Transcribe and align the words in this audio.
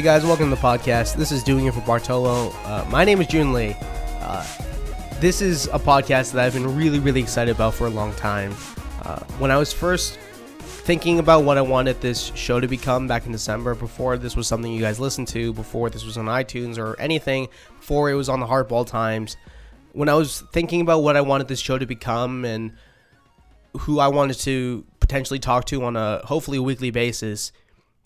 Hey 0.00 0.04
guys, 0.04 0.24
welcome 0.24 0.48
to 0.48 0.56
the 0.56 0.62
podcast. 0.62 1.16
This 1.16 1.30
is 1.30 1.42
Doing 1.42 1.66
It 1.66 1.74
for 1.74 1.82
Bartolo. 1.82 2.52
Uh, 2.64 2.86
my 2.88 3.04
name 3.04 3.20
is 3.20 3.26
Joon 3.26 3.52
Lee. 3.52 3.76
Uh, 4.22 4.46
this 5.20 5.42
is 5.42 5.66
a 5.74 5.78
podcast 5.78 6.32
that 6.32 6.42
I've 6.42 6.54
been 6.54 6.74
really, 6.74 6.98
really 6.98 7.20
excited 7.20 7.54
about 7.54 7.74
for 7.74 7.86
a 7.86 7.90
long 7.90 8.14
time. 8.14 8.54
Uh, 9.02 9.20
when 9.38 9.50
I 9.50 9.58
was 9.58 9.74
first 9.74 10.18
thinking 10.58 11.18
about 11.18 11.44
what 11.44 11.58
I 11.58 11.60
wanted 11.60 12.00
this 12.00 12.32
show 12.34 12.60
to 12.60 12.66
become 12.66 13.08
back 13.08 13.26
in 13.26 13.32
December, 13.32 13.74
before 13.74 14.16
this 14.16 14.36
was 14.36 14.48
something 14.48 14.72
you 14.72 14.80
guys 14.80 14.98
listened 14.98 15.28
to, 15.28 15.52
before 15.52 15.90
this 15.90 16.06
was 16.06 16.16
on 16.16 16.24
iTunes 16.24 16.78
or 16.78 16.98
anything, 16.98 17.48
before 17.78 18.08
it 18.08 18.14
was 18.14 18.30
on 18.30 18.40
the 18.40 18.46
Hardball 18.46 18.86
Times, 18.86 19.36
when 19.92 20.08
I 20.08 20.14
was 20.14 20.44
thinking 20.54 20.80
about 20.80 21.02
what 21.02 21.14
I 21.14 21.20
wanted 21.20 21.46
this 21.46 21.60
show 21.60 21.76
to 21.76 21.84
become 21.84 22.46
and 22.46 22.72
who 23.80 23.98
I 23.98 24.08
wanted 24.08 24.38
to 24.38 24.82
potentially 24.98 25.40
talk 25.40 25.66
to 25.66 25.84
on 25.84 25.94
a 25.94 26.22
hopefully 26.24 26.58
weekly 26.58 26.90
basis, 26.90 27.52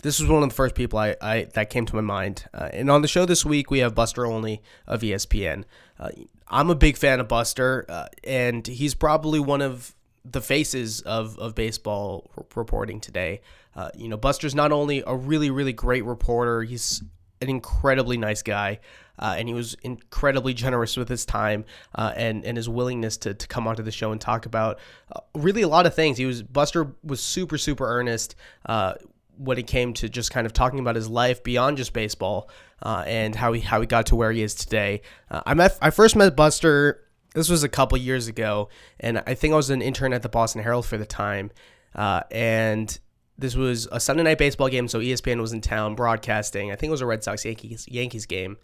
this 0.05 0.21
was 0.21 0.29
one 0.29 0.43
of 0.43 0.51
the 0.51 0.55
first 0.55 0.75
people 0.75 0.99
I, 0.99 1.17
I 1.23 1.45
that 1.55 1.71
came 1.71 1.87
to 1.87 1.95
my 1.97 2.03
mind. 2.03 2.45
Uh, 2.53 2.69
and 2.75 2.91
on 2.91 3.01
the 3.01 3.09
show 3.09 3.25
this 3.25 3.43
week, 3.43 3.71
we 3.71 3.79
have 3.79 3.95
Buster 3.95 4.27
Olney 4.27 4.63
of 4.87 5.01
ESPN. 5.01 5.65
Uh, 5.99 6.11
I'm 6.47 6.69
a 6.69 6.75
big 6.75 6.99
fan 6.99 7.21
of 7.21 7.29
Buster, 7.29 7.87
uh, 7.89 8.09
and 8.23 8.67
he's 8.67 8.95
probably 8.95 9.41
one 9.41 9.63
of 9.63 9.95
the 10.23 10.43
faces 10.43 11.01
of, 11.01 11.39
of 11.39 11.55
baseball 11.55 12.30
reporting 12.55 13.01
today. 13.01 13.41
Uh, 13.75 13.89
you 13.97 14.09
know, 14.09 14.19
Buster's 14.19 14.55
not 14.55 14.73
only 14.73 15.03
a 15.07 15.17
really, 15.17 15.51
really 15.51 15.73
great 15.73 16.05
reporter, 16.05 16.63
he's 16.63 17.02
an 17.41 17.49
incredibly 17.49 18.19
nice 18.19 18.43
guy. 18.43 18.80
Uh, 19.18 19.37
and 19.39 19.49
he 19.49 19.55
was 19.55 19.74
incredibly 19.83 20.52
generous 20.52 20.99
with 20.99 21.09
his 21.09 21.24
time 21.24 21.65
uh, 21.95 22.13
and 22.16 22.45
and 22.45 22.57
his 22.57 22.68
willingness 22.68 23.16
to, 23.16 23.33
to 23.33 23.46
come 23.46 23.68
onto 23.68 23.80
the 23.80 23.93
show 23.93 24.11
and 24.11 24.21
talk 24.21 24.45
about 24.45 24.80
uh, 25.15 25.21
really 25.35 25.63
a 25.63 25.68
lot 25.68 25.87
of 25.87 25.95
things. 25.95 26.18
He 26.18 26.27
was 26.27 26.43
Buster 26.43 26.93
was 27.05 27.23
super 27.23 27.57
super 27.57 27.87
earnest 27.87 28.35
uh, 28.66 28.95
when 29.37 29.59
it 29.59 29.66
came 29.66 29.93
to 29.95 30.09
just 30.09 30.30
kind 30.30 30.46
of 30.46 30.52
talking 30.52 30.79
about 30.79 30.96
his 30.96 31.09
life 31.09 31.43
beyond 31.43 31.77
just 31.77 31.93
baseball 31.93 32.51
uh, 32.82 33.04
and 33.07 33.35
how 33.35 33.52
he 33.52 33.60
how 33.60 33.80
he 33.80 33.87
got 33.87 34.07
to 34.07 34.16
where 34.16 34.32
he 34.32 34.43
is 34.43 34.54
today. 34.54 35.02
Uh, 35.30 35.43
I 35.46 35.54
met 35.54 35.79
I 35.80 35.90
first 35.90 36.16
met 36.16 36.37
Buster. 36.37 37.01
This 37.35 37.49
was 37.49 37.65
a 37.65 37.68
couple 37.68 37.99
years 37.99 38.29
ago, 38.29 38.68
and 39.01 39.23
I 39.27 39.35
think 39.35 39.52
I 39.52 39.57
was 39.57 39.71
an 39.71 39.82
intern 39.82 40.12
at 40.12 40.23
the 40.23 40.29
Boston 40.29 40.62
Herald 40.62 40.87
for 40.87 40.96
the 40.96 41.07
time. 41.07 41.51
Uh, 41.95 42.23
and 42.30 42.96
this 43.38 43.57
was 43.57 43.88
a 43.90 43.99
Sunday 43.99 44.23
night 44.23 44.38
baseball 44.38 44.68
game, 44.68 44.87
so 44.87 45.01
ESPN 45.01 45.40
was 45.40 45.52
in 45.52 45.60
town 45.60 45.95
broadcasting. 45.95 46.71
I 46.71 46.77
think 46.77 46.88
it 46.88 46.93
was 46.93 47.01
a 47.01 47.07
Red 47.07 47.24
Sox 47.24 47.45
Yankees 47.45 47.87
Yankees 47.88 48.27
game, 48.27 48.57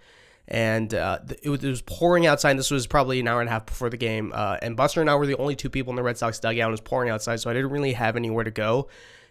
and 0.46 0.94
uh, 0.94 1.18
it, 1.42 1.48
was, 1.48 1.64
it, 1.64 1.68
was, 1.68 1.82
pouring 1.82 2.26
outside. 2.26 2.56
This 2.56 2.70
was 2.70 2.86
probably 2.86 3.18
an 3.20 3.28
hour 3.28 3.40
and 3.40 3.48
a 3.48 3.52
half 3.52 3.66
before 3.66 3.90
the 3.90 3.96
game, 3.96 4.32
uh, 4.34 4.58
and 4.62 4.76
Buster 4.76 5.00
and 5.00 5.10
I 5.10 5.16
were 5.16 5.26
the 5.26 5.36
only 5.36 5.56
two 5.56 5.70
people 5.70 5.90
in 5.90 5.96
the 5.96 6.02
Red 6.02 6.18
Sox 6.18 6.38
dugout. 6.38 6.68
It 6.68 6.70
was 6.70 6.80
pouring 6.80 7.10
outside, 7.10 7.40
so 7.40 7.50
I 7.50 7.54
didn't 7.54 7.70
really 7.70 7.94
have 7.94 8.16
anywhere 8.16 8.44
to 8.44 8.50
go. 8.50 8.88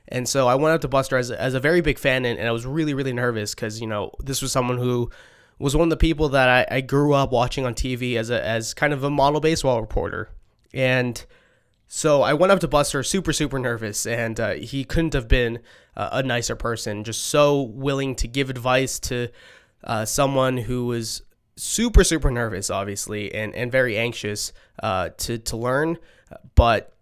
And 0.09 0.27
so 0.27 0.47
I 0.47 0.55
went 0.55 0.73
up 0.73 0.81
to 0.81 0.87
Buster 0.87 1.17
as, 1.17 1.31
as 1.31 1.53
a 1.53 1.59
very 1.59 1.81
big 1.81 1.99
fan, 1.99 2.25
and, 2.25 2.37
and 2.37 2.47
I 2.47 2.51
was 2.51 2.65
really, 2.65 2.93
really 2.93 3.13
nervous 3.13 3.53
because, 3.53 3.79
you 3.79 3.87
know, 3.87 4.11
this 4.19 4.41
was 4.41 4.51
someone 4.51 4.77
who 4.77 5.09
was 5.59 5.75
one 5.75 5.85
of 5.85 5.89
the 5.91 5.97
people 5.97 6.29
that 6.29 6.49
I, 6.49 6.77
I 6.77 6.81
grew 6.81 7.13
up 7.13 7.31
watching 7.31 7.65
on 7.65 7.75
TV 7.75 8.15
as, 8.15 8.29
a, 8.29 8.43
as 8.43 8.73
kind 8.73 8.91
of 8.91 9.03
a 9.03 9.09
model 9.09 9.39
baseball 9.39 9.79
reporter. 9.79 10.29
And 10.73 11.23
so 11.87 12.21
I 12.21 12.33
went 12.33 12.51
up 12.51 12.59
to 12.61 12.67
Buster 12.67 13.03
super, 13.03 13.33
super 13.33 13.59
nervous, 13.59 14.05
and 14.05 14.39
uh, 14.39 14.53
he 14.53 14.83
couldn't 14.83 15.13
have 15.13 15.27
been 15.27 15.59
uh, 15.95 16.09
a 16.13 16.23
nicer 16.23 16.55
person, 16.55 17.03
just 17.03 17.25
so 17.25 17.61
willing 17.61 18.15
to 18.15 18.27
give 18.27 18.49
advice 18.49 18.99
to 19.01 19.29
uh, 19.83 20.05
someone 20.05 20.57
who 20.57 20.85
was 20.85 21.21
super, 21.55 22.03
super 22.03 22.31
nervous, 22.31 22.69
obviously, 22.69 23.33
and, 23.33 23.53
and 23.53 23.71
very 23.71 23.97
anxious 23.97 24.53
uh, 24.81 25.09
to, 25.17 25.37
to 25.37 25.57
learn. 25.57 25.97
But 26.55 26.93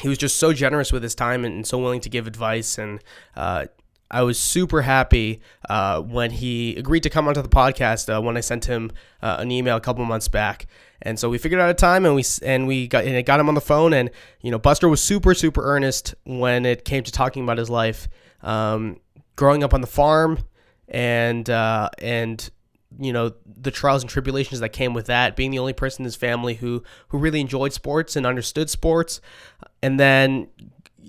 he 0.00 0.08
was 0.08 0.18
just 0.18 0.36
so 0.36 0.52
generous 0.52 0.92
with 0.92 1.02
his 1.02 1.14
time 1.14 1.44
and, 1.44 1.66
so 1.66 1.78
willing 1.78 2.00
to 2.00 2.08
give 2.08 2.26
advice. 2.26 2.78
And 2.78 3.00
uh, 3.36 3.66
I 4.10 4.22
was 4.22 4.38
super 4.38 4.82
happy 4.82 5.40
uh, 5.68 6.00
when 6.00 6.30
he 6.30 6.76
agreed 6.76 7.02
to 7.02 7.10
come 7.10 7.28
onto 7.28 7.42
the 7.42 7.48
podcast 7.48 8.14
uh, 8.14 8.20
when 8.20 8.36
I 8.36 8.40
sent 8.40 8.64
him 8.64 8.90
uh, 9.22 9.36
an 9.38 9.50
email 9.50 9.76
a 9.76 9.80
couple 9.80 10.04
months 10.04 10.28
back. 10.28 10.66
And 11.02 11.18
so 11.18 11.28
we 11.28 11.38
figured 11.38 11.60
out 11.60 11.68
a 11.68 11.74
time 11.74 12.06
and 12.06 12.14
we 12.14 12.24
and 12.42 12.66
we 12.66 12.86
got 12.86 13.04
and 13.04 13.26
got 13.26 13.40
him 13.40 13.48
on 13.48 13.54
the 13.54 13.60
phone. 13.60 13.92
And 13.92 14.10
you 14.40 14.52
know 14.52 14.58
Buster 14.58 14.88
was 14.88 15.02
super 15.02 15.34
super 15.34 15.62
earnest 15.64 16.14
when 16.24 16.64
it 16.64 16.84
came 16.84 17.02
to 17.02 17.10
talking 17.10 17.42
about 17.42 17.58
his 17.58 17.68
life, 17.68 18.08
um, 18.42 19.00
growing 19.34 19.64
up 19.64 19.74
on 19.74 19.80
the 19.80 19.88
farm 19.88 20.38
and 20.88 21.48
uh, 21.50 21.90
and 21.98 22.50
you 22.98 23.12
know 23.12 23.32
the 23.46 23.70
trials 23.70 24.02
and 24.02 24.10
tribulations 24.10 24.60
that 24.60 24.70
came 24.70 24.94
with 24.94 25.06
that 25.06 25.36
being 25.36 25.50
the 25.50 25.58
only 25.58 25.72
person 25.72 26.02
in 26.02 26.04
his 26.04 26.16
family 26.16 26.54
who 26.54 26.82
who 27.08 27.18
really 27.18 27.40
enjoyed 27.40 27.72
sports 27.72 28.16
and 28.16 28.26
understood 28.26 28.68
sports 28.70 29.20
and 29.82 29.98
then 29.98 30.48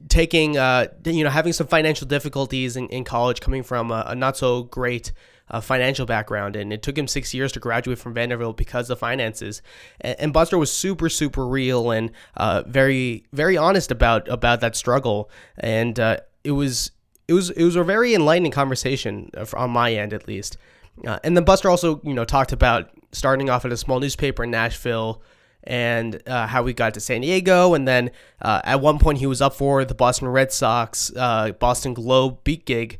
taking 0.10 0.58
uh 0.58 0.88
you 1.06 1.24
know 1.24 1.30
having 1.30 1.54
some 1.54 1.68
financial 1.68 2.08
difficulties 2.08 2.76
in, 2.76 2.88
in 2.90 3.04
college 3.04 3.40
coming 3.40 3.64
from 3.64 3.92
a, 3.92 4.04
a 4.08 4.16
not 4.16 4.38
so 4.38 4.64
great 4.64 5.12
uh, 5.50 5.62
financial 5.62 6.06
background. 6.06 6.56
And 6.56 6.72
it 6.72 6.82
took 6.82 6.98
him 6.98 7.08
six 7.08 7.34
years 7.34 7.52
to 7.52 7.60
graduate 7.60 8.00
from 8.00 8.14
Vanderbilt 8.14 8.58
because 8.58 8.90
of 8.90 9.00
finances. 9.00 9.62
And, 10.02 10.20
and 10.20 10.34
Buster 10.34 10.58
was 10.58 10.72
super 10.72 11.10
super 11.10 11.46
real 11.46 11.92
and 11.92 12.12
uh, 12.36 12.64
very 12.66 13.26
very 13.32 13.58
honest 13.58 13.92
about 13.92 14.28
about 14.28 14.62
that 14.62 14.76
struggle. 14.76 15.30
And 15.58 16.00
uh, 16.00 16.18
it 16.44 16.52
was 16.52 16.92
it 17.28 17.34
was 17.34 17.50
it 17.52 17.64
was 17.64 17.76
a 17.76 17.84
very 17.84 18.14
enlightening 18.14 18.52
conversation 18.52 19.30
uh, 19.36 19.46
on 19.56 19.72
my 19.72 19.94
end 19.94 20.14
at 20.14 20.28
least 20.28 20.58
uh, 21.06 21.20
and 21.24 21.36
then 21.36 21.44
Buster 21.44 21.70
also, 21.70 22.02
you 22.04 22.14
know, 22.14 22.26
talked 22.26 22.52
about 22.52 22.90
starting 23.12 23.50
off 23.50 23.66
at 23.66 23.72
a 23.72 23.78
small 23.78 24.00
newspaper 24.00 24.44
in 24.44 24.52
Nashville 24.52 25.22
and 25.64 26.22
uh, 26.28 26.48
how 26.48 26.64
we 26.64 26.74
got 26.74 26.94
to 26.94 27.00
San 27.00 27.22
Diego. 27.22 27.74
And 27.74 27.88
then 27.88 28.12
uh, 28.42 28.62
at 28.64 28.82
one 28.82 29.00
point, 29.00 29.20
he 29.20 29.26
was 29.26 29.42
up 29.42 29.54
for 29.54 29.86
the 29.86 29.96
Boston 29.96 30.28
Red 30.28 30.52
Sox 30.52 31.12
uh, 31.16 31.52
Boston 31.52 31.94
Globe 31.94 32.44
beat 32.44 32.66
gig. 32.66 33.00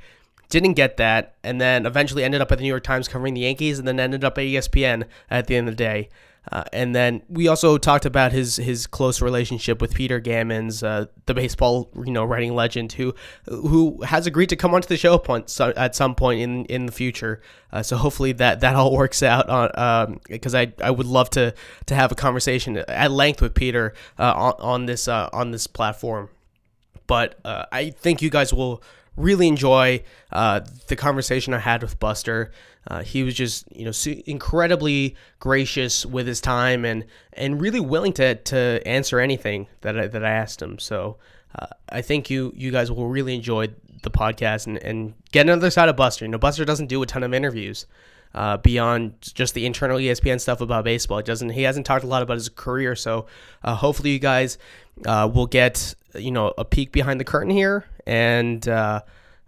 Didn't 0.50 0.74
get 0.74 0.98
that, 0.98 1.36
and 1.44 1.60
then 1.60 1.88
eventually 1.88 2.24
ended 2.24 2.40
up 2.40 2.52
at 2.52 2.60
the 2.60 2.62
New 2.62 2.68
York 2.68 2.84
Times 2.84 3.08
covering 3.08 3.34
the 3.34 3.42
Yankees, 3.42 3.80
and 3.80 3.88
then 3.88 4.00
ended 4.00 4.24
up 4.24 4.38
at 4.38 4.44
ESPN 4.44 5.06
at 5.32 5.48
the 5.48 5.56
end 5.56 5.68
of 5.68 5.76
the 5.76 5.84
day. 5.84 6.10
Uh, 6.52 6.64
and 6.74 6.94
then 6.94 7.22
we 7.30 7.48
also 7.48 7.78
talked 7.78 8.06
about 8.06 8.32
his 8.32 8.58
his 8.58 8.86
close 8.86 9.22
relationship 9.22 9.82
with 9.82 9.94
Peter 9.94 10.20
Gammons, 10.20 10.84
uh, 10.84 11.06
the 11.26 11.34
baseball 11.34 11.90
you 12.06 12.12
know 12.12 12.26
writing 12.26 12.54
legend, 12.54 12.94
who 12.94 13.16
who 13.46 14.02
has 14.04 14.28
agreed 14.28 14.50
to 14.50 14.56
come 14.56 14.74
onto 14.74 14.88
the 14.88 14.98
show 14.98 15.24
at 15.78 15.96
some 15.96 16.16
point 16.16 16.42
in 16.42 16.66
in 16.66 16.86
the 16.86 16.92
future. 16.92 17.42
Uh, 17.72 17.82
so 17.82 17.96
hopefully 17.96 18.34
that 18.34 18.60
that 18.60 18.76
all 18.76 18.96
works 18.96 19.24
out 19.24 19.48
on 19.50 20.20
because 20.28 20.54
um, 20.54 20.60
I 20.60 20.74
I 20.86 20.92
would 20.92 21.08
love 21.08 21.30
to 21.32 21.54
to 21.86 21.96
have 21.96 22.12
a 22.12 22.16
conversation 22.16 22.78
at 22.78 23.12
length 23.12 23.42
with 23.42 23.54
Peter 23.54 23.94
uh, 24.20 24.34
on 24.34 24.54
on 24.60 24.86
this 24.86 25.08
uh, 25.08 25.30
on 25.32 25.52
this 25.52 25.68
platform. 25.68 26.30
But 27.08 27.40
uh, 27.46 27.66
I 27.72 27.90
think 27.90 28.22
you 28.22 28.30
guys 28.30 28.54
will 28.54 28.84
really 29.16 29.48
enjoy 29.48 30.04
the 30.32 30.96
conversation 30.98 31.54
I 31.54 31.60
had 31.60 31.82
with 31.82 32.00
Buster. 32.00 32.52
Uh, 32.88 33.02
he 33.02 33.24
was 33.24 33.34
just, 33.34 33.66
you 33.76 33.86
know, 33.86 33.94
incredibly 34.26 35.16
gracious 35.40 36.06
with 36.06 36.28
his 36.28 36.42
time 36.42 36.84
and 36.84 37.06
and 37.34 37.62
really 37.62 37.80
willing 37.80 38.14
to 38.14 38.36
to 38.36 38.82
answer 38.86 39.20
anything 39.20 39.68
that 39.82 39.98
I, 39.98 40.08
that 40.08 40.24
I 40.24 40.30
asked 40.30 40.62
him. 40.62 40.80
So 40.80 41.18
uh, 41.58 41.68
I 41.90 42.02
think 42.02 42.30
you 42.30 42.52
you 42.56 42.72
guys 42.72 42.92
will 42.92 43.08
really 43.08 43.36
enjoy 43.36 43.70
the 44.02 44.12
podcast 44.12 44.68
and, 44.68 44.78
and 44.80 45.14
get 45.32 45.46
another 45.46 45.72
side 45.72 45.88
of 45.88 45.96
Buster. 45.96 46.26
You 46.26 46.32
know, 46.32 46.38
Buster 46.38 46.66
doesn't 46.66 46.88
do 46.88 47.02
a 47.02 47.06
ton 47.06 47.24
of 47.24 47.34
interviews. 47.34 47.86
Uh, 48.36 48.58
beyond 48.58 49.14
just 49.22 49.54
the 49.54 49.64
internal 49.64 50.00
ESPN 50.00 50.42
stuff 50.42 50.60
about 50.60 50.84
baseball, 50.84 51.20
it 51.20 51.26
doesn't. 51.26 51.50
He 51.50 51.62
hasn't 51.62 51.86
talked 51.86 52.04
a 52.04 52.08
lot 52.08 52.24
about 52.24 52.34
his 52.34 52.50
career, 52.50 52.96
so 52.96 53.28
uh, 53.64 53.76
hopefully 53.76 54.10
you 54.10 54.18
guys 54.18 54.58
uh, 55.06 55.30
will 55.32 55.46
get 55.46 55.94
you 56.16 56.32
know 56.32 56.52
a 56.58 56.66
peek 56.66 56.92
behind 56.92 57.20
the 57.20 57.26
curtain 57.26 57.52
here, 57.52 57.86
and 58.06 58.68
uh, 58.68 59.02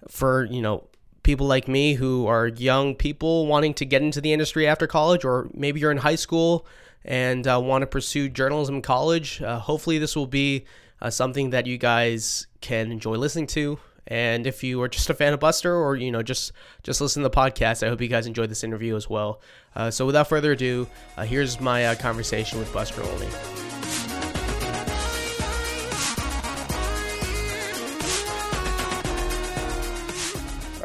for 0.08 0.46
you 0.46 0.62
know 0.62 0.88
people 1.24 1.48
like 1.48 1.68
me 1.68 1.96
who 1.96 2.28
are 2.28 2.48
young 2.48 2.94
people 2.94 3.48
wanting 3.48 3.74
to 3.74 3.84
get 3.86 4.02
into 4.02 4.22
the 4.22 4.32
industry 4.32 4.68
after 4.68 4.88
college, 4.88 5.26
or 5.26 5.50
maybe 5.54 5.80
you're 5.80 5.92
in 5.92 5.98
high 5.98 6.16
school 6.16 6.66
and 7.04 7.48
uh, 7.48 7.60
want 7.60 7.82
to 7.82 7.88
pursue 7.88 8.30
journalism 8.30 8.76
in 8.76 8.82
college. 8.82 9.42
Uh, 9.42 9.60
hopefully, 9.60 9.98
this 9.98 10.16
will 10.16 10.28
be 10.28 10.66
uh, 11.02 11.10
something 11.10 11.50
that 11.50 11.68
you 11.68 11.78
guys 11.78 12.48
can 12.62 12.92
enjoy 12.92 13.16
listening 13.16 13.48
to. 13.48 13.80
And 14.08 14.46
if 14.46 14.64
you 14.64 14.82
are 14.84 14.88
just 14.88 15.10
a 15.10 15.16
fan 15.16 15.34
of 15.34 15.40
Buster, 15.40 15.76
or 15.76 15.96
you 15.96 16.12
know, 16.12 16.22
just 16.22 16.52
just 16.84 17.02
listen 17.02 17.24
to 17.24 17.30
the 17.30 17.36
podcast, 17.36 17.84
I 17.84 17.90
hope 17.90 18.02
you 18.02 18.08
guys 18.08 18.28
enjoyed 18.28 18.52
this 18.52 18.64
interview 18.64 18.96
as 18.96 19.10
well. 19.10 19.42
Uh, 19.76 19.90
so, 19.90 20.06
without 20.06 20.30
further 20.30 20.52
ado, 20.52 20.88
uh, 21.18 21.24
here's 21.26 21.60
my 21.60 21.88
uh, 21.88 21.96
conversation 21.96 22.60
with 22.60 22.72
Buster 22.72 23.02
Olney. 23.02 23.65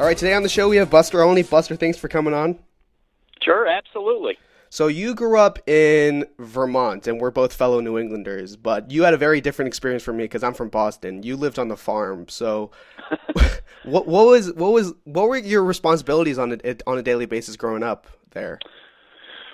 All 0.01 0.07
right, 0.07 0.17
today 0.17 0.33
on 0.33 0.41
the 0.41 0.49
show 0.49 0.67
we 0.67 0.77
have 0.77 0.89
Buster 0.89 1.21
Olney. 1.21 1.43
Buster, 1.43 1.75
thanks 1.75 1.95
for 1.95 2.07
coming 2.07 2.33
on. 2.33 2.57
Sure, 3.43 3.67
absolutely. 3.67 4.35
So 4.71 4.87
you 4.87 5.13
grew 5.13 5.37
up 5.37 5.59
in 5.69 6.25
Vermont, 6.39 7.05
and 7.05 7.21
we're 7.21 7.29
both 7.29 7.53
fellow 7.53 7.81
New 7.81 7.99
Englanders, 7.99 8.55
but 8.55 8.89
you 8.89 9.03
had 9.03 9.13
a 9.13 9.17
very 9.17 9.41
different 9.41 9.67
experience 9.67 10.01
from 10.01 10.17
me 10.17 10.23
because 10.23 10.41
I'm 10.41 10.55
from 10.55 10.69
Boston. 10.69 11.21
You 11.21 11.37
lived 11.37 11.59
on 11.59 11.67
the 11.67 11.77
farm, 11.77 12.27
so 12.29 12.71
what, 13.83 14.07
what 14.07 14.25
was 14.25 14.51
what 14.53 14.71
was 14.71 14.91
what 15.03 15.29
were 15.29 15.37
your 15.37 15.63
responsibilities 15.63 16.39
on 16.39 16.59
a 16.63 16.77
on 16.87 16.97
a 16.97 17.03
daily 17.03 17.27
basis 17.27 17.55
growing 17.55 17.83
up 17.83 18.07
there? 18.31 18.57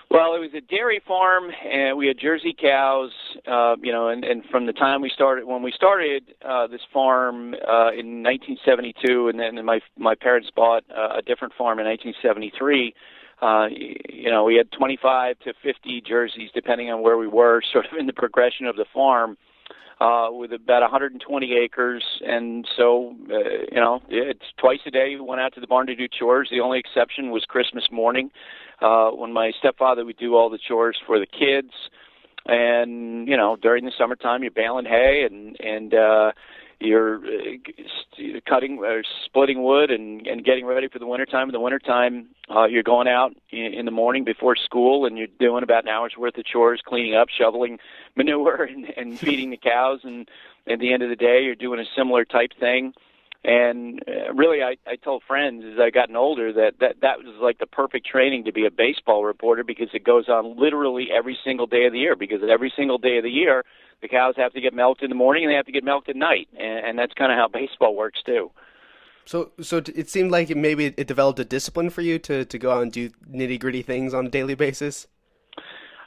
Well, 0.09 0.35
it 0.35 0.39
was 0.39 0.51
a 0.55 0.61
dairy 0.61 1.01
farm, 1.05 1.51
and 1.69 1.97
we 1.97 2.07
had 2.07 2.17
Jersey 2.17 2.55
cows. 2.57 3.11
Uh, 3.45 3.75
you 3.81 3.91
know, 3.91 4.07
and, 4.07 4.23
and 4.23 4.43
from 4.45 4.65
the 4.65 4.71
time 4.71 5.01
we 5.01 5.09
started, 5.09 5.45
when 5.45 5.61
we 5.61 5.71
started 5.71 6.33
uh, 6.47 6.67
this 6.67 6.81
farm 6.93 7.53
uh, 7.55 7.91
in 7.91 8.23
1972, 8.23 9.27
and 9.27 9.37
then 9.37 9.63
my 9.65 9.81
my 9.97 10.15
parents 10.15 10.49
bought 10.55 10.85
uh, 10.95 11.17
a 11.17 11.21
different 11.21 11.53
farm 11.57 11.79
in 11.79 11.85
1973. 11.85 12.93
Uh, 13.41 13.67
you 14.09 14.31
know, 14.31 14.45
we 14.45 14.55
had 14.55 14.71
25 14.71 15.39
to 15.39 15.53
50 15.61 16.01
jerseys, 16.07 16.49
depending 16.55 16.89
on 16.89 17.01
where 17.01 17.17
we 17.17 17.27
were, 17.27 17.61
sort 17.73 17.85
of 17.91 17.97
in 17.99 18.07
the 18.07 18.13
progression 18.13 18.65
of 18.65 18.77
the 18.77 18.85
farm 18.93 19.37
uh, 19.99 20.27
with 20.31 20.53
about 20.53 20.81
120 20.81 21.53
acres, 21.53 22.03
and 22.25 22.67
so 22.77 23.15
uh, 23.31 23.65
you 23.71 23.79
know 23.79 24.01
it's 24.09 24.45
twice 24.57 24.79
a 24.85 24.91
day 24.91 25.15
we 25.15 25.21
went 25.21 25.41
out 25.41 25.53
to 25.55 25.59
the 25.59 25.67
barn 25.67 25.87
to 25.87 25.95
do 25.95 26.07
chores. 26.07 26.49
The 26.51 26.59
only 26.59 26.79
exception 26.79 27.31
was 27.31 27.45
Christmas 27.45 27.85
morning, 27.91 28.29
uh, 28.81 29.09
when 29.11 29.33
my 29.33 29.51
stepfather 29.59 30.05
would 30.05 30.17
do 30.17 30.35
all 30.35 30.49
the 30.49 30.59
chores 30.59 30.97
for 31.05 31.19
the 31.19 31.25
kids, 31.25 31.71
and 32.45 33.27
you 33.27 33.35
know 33.35 33.55
during 33.55 33.85
the 33.85 33.91
summertime 33.97 34.41
you're 34.41 34.51
baling 34.51 34.85
hay 34.85 35.27
and 35.29 35.59
and 35.59 35.93
uh, 35.93 36.31
you're 36.79 37.17
uh, 37.17 38.39
cutting 38.47 38.79
or 38.79 39.03
splitting 39.25 39.63
wood 39.63 39.89
and 39.89 40.27
and 40.27 40.45
getting 40.45 40.65
ready 40.65 40.87
for 40.87 40.99
the 40.99 41.07
wintertime. 41.07 41.49
In 41.49 41.53
the 41.53 41.59
wintertime, 41.59 42.27
uh, 42.55 42.65
you're 42.65 42.83
going 42.83 43.07
out 43.07 43.35
in, 43.49 43.73
in 43.73 43.85
the 43.85 43.91
morning 43.91 44.23
before 44.23 44.55
school 44.55 45.05
and 45.05 45.17
you're 45.17 45.27
doing 45.39 45.63
about 45.63 45.83
an 45.83 45.89
hour's 45.89 46.13
worth 46.17 46.37
of 46.37 46.45
chores, 46.45 46.81
cleaning 46.85 47.15
up, 47.15 47.29
shoveling 47.29 47.79
manure, 48.15 48.63
and, 48.71 48.85
and 48.95 49.19
feeding 49.19 49.49
the 49.49 49.57
cows. 49.57 50.01
And 50.03 50.29
at 50.67 50.79
the 50.79 50.93
end 50.93 51.03
of 51.03 51.09
the 51.09 51.15
day, 51.15 51.43
you're 51.43 51.55
doing 51.55 51.79
a 51.79 51.85
similar 51.95 52.25
type 52.25 52.51
thing. 52.59 52.93
And 53.47 54.03
uh, 54.05 54.33
really, 54.33 54.61
I, 54.61 54.75
I 54.85 54.97
told 54.97 55.23
friends 55.25 55.63
as 55.65 55.79
I 55.79 55.89
gotten 55.89 56.17
older 56.17 56.51
that, 56.51 56.73
that 56.81 56.97
that 57.01 57.19
was 57.19 57.33
like 57.41 57.59
the 57.59 57.65
perfect 57.65 58.05
training 58.05 58.43
to 58.43 58.51
be 58.51 58.65
a 58.65 58.71
baseball 58.71 59.23
reporter 59.23 59.63
because 59.63 59.87
it 59.93 60.03
goes 60.03 60.27
on 60.27 60.59
literally 60.59 61.07
every 61.17 61.37
single 61.45 61.65
day 61.65 61.85
of 61.85 61.93
the 61.93 61.99
year. 61.99 62.17
Because 62.17 62.41
every 62.43 62.73
single 62.75 62.97
day 62.97 63.17
of 63.17 63.23
the 63.23 63.29
year, 63.29 63.63
the 64.01 64.09
cows 64.09 64.35
have 64.35 64.51
to 64.51 64.59
get 64.59 64.73
milked 64.73 65.01
in 65.01 65.07
the 65.07 65.15
morning 65.15 65.45
and 65.45 65.51
they 65.51 65.55
have 65.55 65.65
to 65.65 65.71
get 65.71 65.85
milked 65.85 66.09
at 66.09 66.17
night, 66.17 66.49
and, 66.59 66.85
and 66.85 66.99
that's 66.99 67.13
kind 67.13 67.31
of 67.31 67.37
how 67.37 67.47
baseball 67.47 67.95
works 67.95 68.19
too. 68.25 68.51
So, 69.23 69.51
so 69.61 69.77
it 69.77 70.09
seemed 70.09 70.31
like 70.31 70.53
maybe 70.53 70.93
it 70.97 71.07
developed 71.07 71.39
a 71.39 71.45
discipline 71.45 71.89
for 71.89 72.01
you 72.01 72.19
to 72.19 72.43
to 72.43 72.57
go 72.59 72.71
out 72.71 72.83
and 72.83 72.91
do 72.91 73.09
nitty 73.31 73.61
gritty 73.61 73.81
things 73.81 74.13
on 74.13 74.25
a 74.25 74.29
daily 74.29 74.55
basis. 74.55 75.07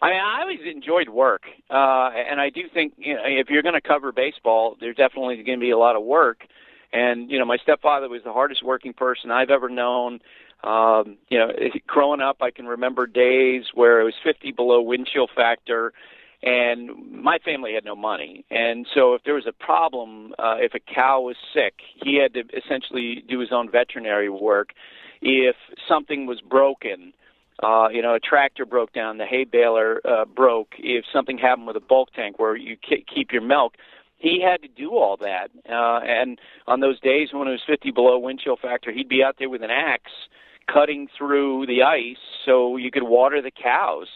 I 0.02 0.10
mean, 0.10 0.20
I 0.20 0.40
always 0.42 0.60
enjoyed 0.64 1.08
work, 1.08 1.42
uh, 1.70 2.10
and 2.30 2.38
I 2.38 2.50
do 2.50 2.62
think 2.72 2.94
you 2.98 3.14
know 3.14 3.22
if 3.24 3.48
you're 3.48 3.62
going 3.62 3.80
to 3.80 3.80
cover 3.80 4.12
baseball, 4.12 4.76
there's 4.78 4.96
definitely 4.96 5.36
going 5.42 5.58
to 5.58 5.64
be 5.64 5.70
a 5.70 5.78
lot 5.78 5.96
of 5.96 6.02
work. 6.02 6.44
And 6.92 7.30
you 7.30 7.38
know, 7.38 7.44
my 7.44 7.58
stepfather 7.58 8.08
was 8.08 8.22
the 8.24 8.32
hardest 8.32 8.62
working 8.64 8.92
person 8.92 9.30
I've 9.30 9.50
ever 9.50 9.68
known. 9.68 10.20
Um, 10.62 11.16
you 11.28 11.38
know, 11.38 11.50
growing 11.86 12.20
up, 12.20 12.38
I 12.42 12.50
can 12.50 12.66
remember 12.66 13.06
days 13.06 13.64
where 13.74 14.00
it 14.00 14.04
was 14.04 14.14
50 14.22 14.52
below 14.52 14.80
wind 14.82 15.08
chill 15.10 15.28
factor, 15.34 15.92
and 16.42 17.22
my 17.22 17.38
family 17.38 17.74
had 17.74 17.84
no 17.84 17.94
money 17.94 18.46
and 18.50 18.86
so 18.94 19.12
if 19.12 19.22
there 19.24 19.34
was 19.34 19.46
a 19.46 19.52
problem 19.52 20.34
uh, 20.38 20.56
if 20.58 20.72
a 20.72 20.80
cow 20.80 21.20
was 21.20 21.36
sick 21.52 21.74
he 22.02 22.16
had 22.16 22.32
to 22.32 22.40
essentially 22.56 23.22
do 23.28 23.40
his 23.40 23.50
own 23.52 23.70
veterinary 23.70 24.30
work 24.30 24.70
if 25.20 25.54
something 25.86 26.24
was 26.24 26.40
broken 26.40 27.12
uh, 27.62 27.88
you 27.90 28.00
know, 28.00 28.14
a 28.14 28.20
tractor 28.20 28.64
broke 28.64 28.92
down, 28.92 29.18
the 29.18 29.26
hay 29.26 29.44
baler 29.44 30.00
uh, 30.06 30.24
broke. 30.24 30.72
If 30.78 31.04
something 31.12 31.36
happened 31.36 31.66
with 31.66 31.76
a 31.76 31.80
bulk 31.80 32.10
tank 32.14 32.38
where 32.38 32.56
you 32.56 32.76
keep 32.78 33.32
your 33.32 33.42
milk, 33.42 33.74
he 34.20 34.40
had 34.40 34.60
to 34.62 34.68
do 34.68 34.90
all 34.90 35.16
that. 35.16 35.50
Uh, 35.68 36.00
and 36.04 36.38
on 36.68 36.80
those 36.80 37.00
days 37.00 37.30
when 37.32 37.48
it 37.48 37.52
was 37.52 37.62
50 37.66 37.90
below 37.90 38.18
wind 38.18 38.38
chill 38.38 38.56
factor, 38.56 38.92
he'd 38.92 39.08
be 39.08 39.24
out 39.24 39.36
there 39.38 39.48
with 39.48 39.62
an 39.62 39.70
axe 39.70 40.12
cutting 40.72 41.08
through 41.16 41.66
the 41.66 41.82
ice 41.82 42.18
so 42.44 42.76
you 42.76 42.90
could 42.90 43.02
water 43.02 43.40
the 43.42 43.50
cows. 43.50 44.08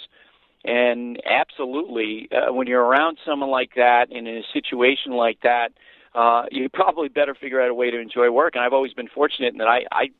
And 0.62 1.20
absolutely, 1.28 2.28
uh, 2.30 2.52
when 2.52 2.66
you're 2.66 2.84
around 2.84 3.18
someone 3.24 3.50
like 3.50 3.70
that 3.76 4.10
and 4.10 4.28
in 4.28 4.36
a 4.36 4.42
situation 4.52 5.12
like 5.12 5.40
that, 5.42 5.70
uh, 6.14 6.44
you 6.50 6.68
probably 6.68 7.08
better 7.08 7.34
figure 7.34 7.60
out 7.60 7.70
a 7.70 7.74
way 7.74 7.90
to 7.90 7.98
enjoy 7.98 8.30
work. 8.30 8.54
And 8.54 8.64
I've 8.64 8.72
always 8.74 8.92
been 8.92 9.08
fortunate 9.08 9.52
in 9.52 9.58
that 9.58 9.68
I, 9.68 9.84
I 9.90 10.10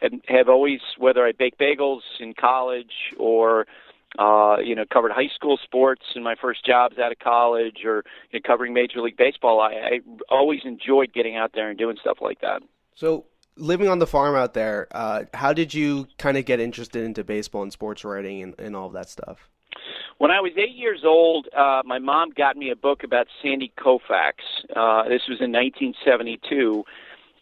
have, 0.00 0.12
have 0.26 0.48
always, 0.48 0.80
whether 0.98 1.24
I 1.24 1.32
bake 1.32 1.58
bagels 1.58 2.00
in 2.18 2.32
college 2.34 2.92
or 3.18 3.66
uh, 4.18 4.56
you 4.62 4.74
know, 4.74 4.84
covered 4.92 5.12
high 5.12 5.30
school 5.34 5.58
sports 5.62 6.02
in 6.14 6.22
my 6.22 6.34
first 6.40 6.64
jobs 6.64 6.98
out 6.98 7.12
of 7.12 7.18
college, 7.18 7.84
or 7.84 8.04
you 8.30 8.38
know, 8.38 8.40
covering 8.46 8.72
Major 8.72 9.00
League 9.00 9.16
Baseball. 9.16 9.60
I, 9.60 9.72
I 9.72 10.00
always 10.28 10.60
enjoyed 10.64 11.12
getting 11.12 11.36
out 11.36 11.52
there 11.54 11.68
and 11.68 11.78
doing 11.78 11.96
stuff 12.00 12.18
like 12.20 12.40
that. 12.40 12.62
So, 12.94 13.26
living 13.56 13.88
on 13.88 13.98
the 13.98 14.06
farm 14.06 14.36
out 14.36 14.54
there, 14.54 14.86
uh, 14.92 15.24
how 15.34 15.52
did 15.52 15.74
you 15.74 16.06
kind 16.18 16.36
of 16.36 16.44
get 16.44 16.60
interested 16.60 17.04
into 17.04 17.24
baseball 17.24 17.62
and 17.62 17.72
sports 17.72 18.04
writing 18.04 18.42
and, 18.42 18.54
and 18.58 18.76
all 18.76 18.86
of 18.86 18.92
that 18.92 19.08
stuff? 19.08 19.48
When 20.18 20.30
I 20.30 20.40
was 20.40 20.52
eight 20.56 20.76
years 20.76 21.02
old, 21.04 21.48
uh, 21.56 21.82
my 21.84 21.98
mom 21.98 22.30
got 22.30 22.56
me 22.56 22.70
a 22.70 22.76
book 22.76 23.02
about 23.02 23.26
Sandy 23.42 23.72
Koufax. 23.76 24.34
Uh, 24.74 25.08
this 25.08 25.22
was 25.28 25.40
in 25.40 25.50
1972, 25.50 26.84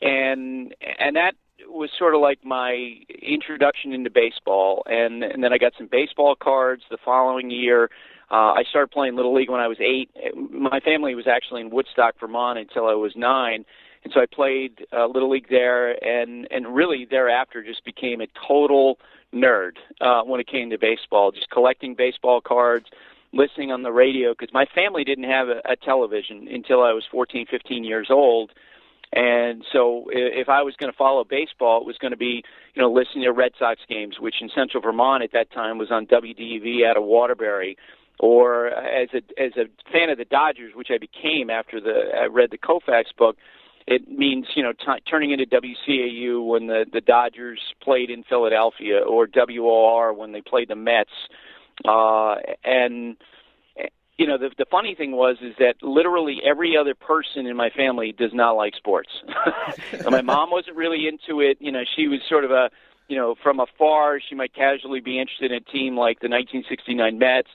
and 0.01 0.75
and 0.99 1.17
that 1.17 1.35
was 1.69 1.91
sort 1.99 2.15
of 2.15 2.21
like 2.21 2.45
my 2.45 2.97
introduction 3.23 3.93
into 3.93 4.11
baseball. 4.11 4.83
And 4.87 5.23
and 5.23 5.43
then 5.43 5.53
I 5.53 5.59
got 5.59 5.73
some 5.77 5.89
baseball 5.91 6.35
cards 6.35 6.83
the 6.91 6.99
following 7.05 7.51
year. 7.51 7.91
Uh, 8.31 8.55
I 8.55 8.63
started 8.69 8.91
playing 8.91 9.15
little 9.15 9.35
league 9.35 9.51
when 9.51 9.61
I 9.61 9.69
was 9.69 9.79
eight. 9.81 10.11
My 10.51 10.81
family 10.81 11.15
was 11.15 11.27
actually 11.27 11.61
in 11.61 11.71
Woodstock, 11.71 12.15
Vermont, 12.19 12.59
until 12.59 12.87
I 12.87 12.95
was 12.95 13.13
nine, 13.15 13.67
and 14.05 14.13
so 14.13 14.21
I 14.21 14.27
played 14.27 14.87
uh, 14.93 15.07
little 15.07 15.31
league 15.31 15.49
there. 15.51 15.93
And 16.03 16.49
and 16.51 16.75
really 16.75 17.07
thereafter 17.09 17.63
just 17.63 17.85
became 17.85 18.21
a 18.21 18.27
total 18.49 18.99
nerd 19.35 19.73
uh, 20.01 20.23
when 20.23 20.41
it 20.41 20.47
came 20.47 20.71
to 20.71 20.79
baseball, 20.79 21.33
just 21.33 21.51
collecting 21.51 21.95
baseball 21.95 22.41
cards, 22.41 22.87
listening 23.33 23.71
on 23.73 23.83
the 23.83 23.93
radio 23.93 24.33
because 24.33 24.53
my 24.53 24.67
family 24.75 25.05
didn't 25.05 25.25
have 25.25 25.49
a, 25.49 25.61
a 25.65 25.77
television 25.77 26.49
until 26.49 26.83
I 26.83 26.93
was 26.93 27.05
14, 27.11 27.47
15 27.51 27.85
years 27.85 28.09
old. 28.11 28.53
And 29.13 29.65
so 29.71 30.05
if 30.11 30.49
I 30.49 30.63
was 30.63 30.75
going 30.77 30.91
to 30.91 30.97
follow 30.97 31.25
baseball, 31.25 31.81
it 31.81 31.87
was 31.87 31.99
going 31.99 32.13
to 32.13 32.17
be, 32.17 32.43
you 32.75 32.83
know, 32.83 32.91
listening 32.91 33.25
to 33.25 33.33
Red 33.33 33.53
Sox 33.59 33.81
games, 33.89 34.17
which 34.19 34.37
in 34.41 34.49
Central 34.55 34.83
Vermont 34.83 35.23
at 35.23 35.33
that 35.33 35.53
time 35.53 35.77
was 35.77 35.91
on 35.91 36.07
WDEV 36.07 36.87
out 36.89 36.97
of 36.97 37.05
Waterbury, 37.05 37.77
or 38.19 38.69
as 38.69 39.09
a 39.13 39.19
as 39.43 39.53
a 39.57 39.67
fan 39.93 40.09
of 40.09 40.17
the 40.19 40.25
Dodgers, 40.25 40.75
which 40.75 40.89
I 40.91 40.99
became 40.99 41.51
after 41.51 41.81
the 41.81 42.11
I 42.23 42.27
read 42.27 42.51
the 42.51 42.59
Koufax 42.59 43.05
book 43.19 43.37
it 43.87 44.09
means 44.09 44.47
you 44.55 44.63
know 44.63 44.73
t- 44.73 45.03
turning 45.09 45.33
into 45.33 45.47
WCAU 45.47 46.47
when 46.47 46.67
the 46.67 46.87
the 46.93 47.01
Dodgers 47.01 47.61
played 47.83 48.11
in 48.11 48.23
Philadelphia 48.25 49.01
or 49.01 49.27
WOR 49.27 50.13
when 50.13 50.33
they 50.33 50.41
played 50.41 50.69
the 50.69 50.77
Mets. 50.77 51.11
Uh 51.85 52.37
and 52.65 53.17
you 54.19 54.27
know 54.27 54.39
the 54.39 54.51
the 54.59 54.67
funny 54.71 54.95
thing 54.95 55.13
was 55.13 55.37
is 55.41 55.55
that 55.59 55.75
literally 55.83 56.41
every 56.45 56.77
other 56.77 56.95
person 56.95 57.47
in 57.47 57.57
my 57.57 57.71
family 57.71 58.13
does 58.13 58.33
not 58.33 58.53
like 58.53 58.75
sports 58.75 59.11
my 60.11 60.23
mom 60.23 60.51
wasn't 60.51 60.77
really 60.77 61.09
into 61.09 61.41
it 61.41 61.57
you 61.61 61.73
know 61.73 61.83
she 61.97 62.09
was 62.09 62.21
sort 62.29 62.45
of 62.45 62.51
a 62.51 62.71
you 63.09 63.17
know 63.17 63.35
from 63.43 63.61
afar 63.61 64.21
she 64.21 64.35
might 64.35 64.55
casually 64.55 65.01
be 65.01 65.19
interested 65.19 65.51
in 65.51 65.59
a 65.59 65.73
team 65.73 65.97
like 65.97 66.21
the 66.21 66.29
1969 66.29 67.19
Mets 67.19 67.49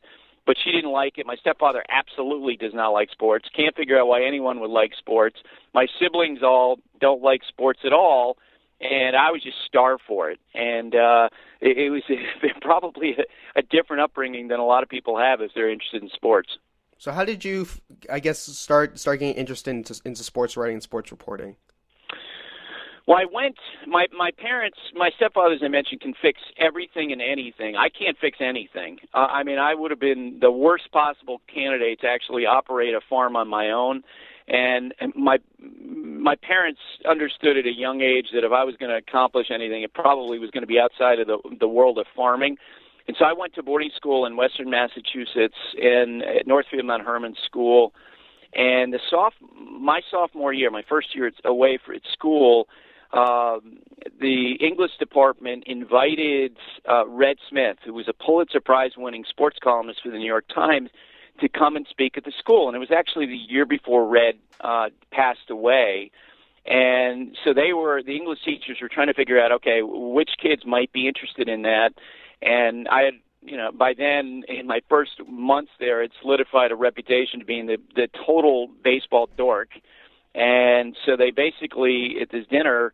but 0.47 0.55
she 0.63 0.71
didn't 0.71 0.91
like 0.91 1.17
it. 1.17 1.27
My 1.27 1.35
stepfather 1.35 1.83
absolutely 1.89 2.55
does 2.55 2.73
not 2.73 2.91
like 2.91 3.11
sports. 3.11 3.49
Can't 3.53 3.75
figure 3.75 3.99
out 3.99 4.07
why 4.07 4.23
anyone 4.23 4.61
would 4.61 4.71
like 4.71 4.93
sports. 4.97 5.35
My 5.73 5.87
siblings 5.99 6.41
all 6.41 6.79
don't 7.01 7.21
like 7.21 7.41
sports 7.45 7.81
at 7.83 7.91
all, 7.91 8.37
and 8.81 9.15
I 9.15 9.31
was 9.31 9.41
just 9.41 9.57
starved 9.65 10.03
for 10.07 10.29
it. 10.29 10.39
And 10.53 10.95
uh, 10.95 11.29
it, 11.61 11.77
it 11.77 11.89
was 11.89 12.03
probably 12.61 13.15
a, 13.17 13.59
a 13.59 13.61
different 13.61 14.01
upbringing 14.01 14.47
than 14.47 14.59
a 14.59 14.65
lot 14.65 14.83
of 14.83 14.89
people 14.89 15.17
have 15.17 15.41
if 15.41 15.51
they're 15.55 15.69
interested 15.69 16.03
in 16.03 16.09
sports. 16.09 16.57
So, 16.99 17.11
how 17.11 17.25
did 17.25 17.45
you, 17.45 17.67
I 18.11 18.19
guess, 18.19 18.39
start 18.39 18.97
start 18.97 19.19
getting 19.19 19.35
interested 19.35 19.71
into, 19.71 19.99
into 20.03 20.23
sports 20.23 20.57
writing 20.57 20.75
and 20.75 20.83
sports 20.83 21.11
reporting? 21.11 21.55
Well, 23.07 23.17
I 23.17 23.25
went. 23.31 23.55
My 23.85 24.07
my 24.17 24.31
parents, 24.31 24.77
my 24.93 25.11
stepfather, 25.15 25.53
as 25.53 25.61
I 25.63 25.69
mentioned, 25.69 26.01
can 26.01 26.13
fix 26.19 26.41
everything 26.57 27.11
and 27.11 27.21
anything. 27.21 27.75
I 27.75 27.87
can't 27.89 28.17
fix 28.19 28.39
anything. 28.41 28.97
Uh, 29.13 29.27
I 29.29 29.43
mean, 29.43 29.59
I 29.59 29.75
would 29.75 29.91
have 29.91 29.99
been 29.99 30.39
the 30.41 30.51
worst 30.51 30.91
possible 30.91 31.39
candidate 31.47 32.01
to 32.01 32.07
actually 32.07 32.45
operate 32.45 32.95
a 32.95 32.99
farm 33.07 33.35
on 33.35 33.47
my 33.47 33.69
own. 33.69 34.03
And, 34.47 34.93
my 35.15 35.39
my 35.69 36.35
parents 36.35 36.79
understood 37.07 37.57
at 37.57 37.65
a 37.65 37.73
young 37.73 38.01
age 38.01 38.27
that 38.33 38.43
if 38.45 38.51
I 38.51 38.63
was 38.63 38.75
going 38.77 38.89
to 38.89 38.97
accomplish 38.97 39.47
anything, 39.53 39.83
it 39.83 39.93
probably 39.93 40.39
was 40.39 40.51
going 40.51 40.61
to 40.61 40.67
be 40.67 40.79
outside 40.79 41.19
of 41.19 41.27
the 41.27 41.37
the 41.59 41.67
world 41.67 41.97
of 41.97 42.05
farming. 42.15 42.57
And 43.07 43.15
so 43.17 43.25
I 43.25 43.33
went 43.33 43.55
to 43.55 43.63
boarding 43.63 43.91
school 43.95 44.25
in 44.25 44.35
Western 44.35 44.69
Massachusetts 44.69 45.55
in 45.77 46.21
at 46.23 46.47
Northfield 46.47 46.85
Mount 46.85 47.03
Hermon 47.03 47.35
School. 47.45 47.93
And 48.53 48.93
the 48.93 48.99
soft 49.09 49.35
my 49.53 50.01
sophomore 50.09 50.53
year, 50.53 50.71
my 50.71 50.83
first 50.87 51.13
year 51.13 51.29
away 51.43 51.77
for 51.85 51.93
at 51.93 52.01
school 52.13 52.67
um, 53.13 53.79
the 54.19 54.57
English 54.59 54.91
department 54.99 55.63
invited 55.65 56.57
uh, 56.89 57.07
Red 57.07 57.37
Smith, 57.49 57.77
who 57.85 57.93
was 57.93 58.07
a 58.07 58.13
Pulitzer 58.13 58.59
Prize 58.59 58.91
winning 58.97 59.23
sports 59.29 59.57
columnist 59.63 60.01
for 60.03 60.11
the 60.11 60.17
New 60.17 60.25
York 60.25 60.45
Times, 60.53 60.89
to 61.39 61.49
come 61.49 61.75
and 61.75 61.85
speak 61.89 62.17
at 62.17 62.23
the 62.23 62.33
school. 62.37 62.67
And 62.67 62.75
it 62.75 62.79
was 62.79 62.91
actually 62.91 63.25
the 63.27 63.37
year 63.37 63.65
before 63.65 64.07
Red 64.07 64.35
uh, 64.61 64.89
passed 65.11 65.49
away. 65.49 66.11
And 66.65 67.37
so 67.43 67.53
they 67.53 67.73
were, 67.73 68.03
the 68.03 68.15
English 68.15 68.39
teachers 68.43 68.77
were 68.81 68.89
trying 68.89 69.07
to 69.07 69.13
figure 69.13 69.39
out, 69.39 69.51
okay, 69.53 69.79
which 69.83 70.31
kids 70.41 70.65
might 70.65 70.91
be 70.91 71.07
interested 71.07 71.47
in 71.47 71.61
that. 71.61 71.93
And 72.41 72.87
I 72.89 73.03
had 73.03 73.13
you 73.47 73.55
know, 73.55 73.71
by 73.71 73.93
then 73.93 74.43
in 74.49 74.67
my 74.67 74.81
first 74.89 75.21
months 75.27 75.71
there, 75.79 76.03
it 76.03 76.11
solidified 76.21 76.71
a 76.71 76.75
reputation 76.75 77.39
to 77.39 77.45
being 77.45 77.67
the 77.67 77.77
the 77.95 78.09
total 78.25 78.67
baseball 78.83 79.29
dork. 79.37 79.69
And 80.35 80.95
so 81.05 81.15
they 81.15 81.31
basically 81.31 82.17
at 82.21 82.29
this 82.29 82.45
dinner 82.47 82.93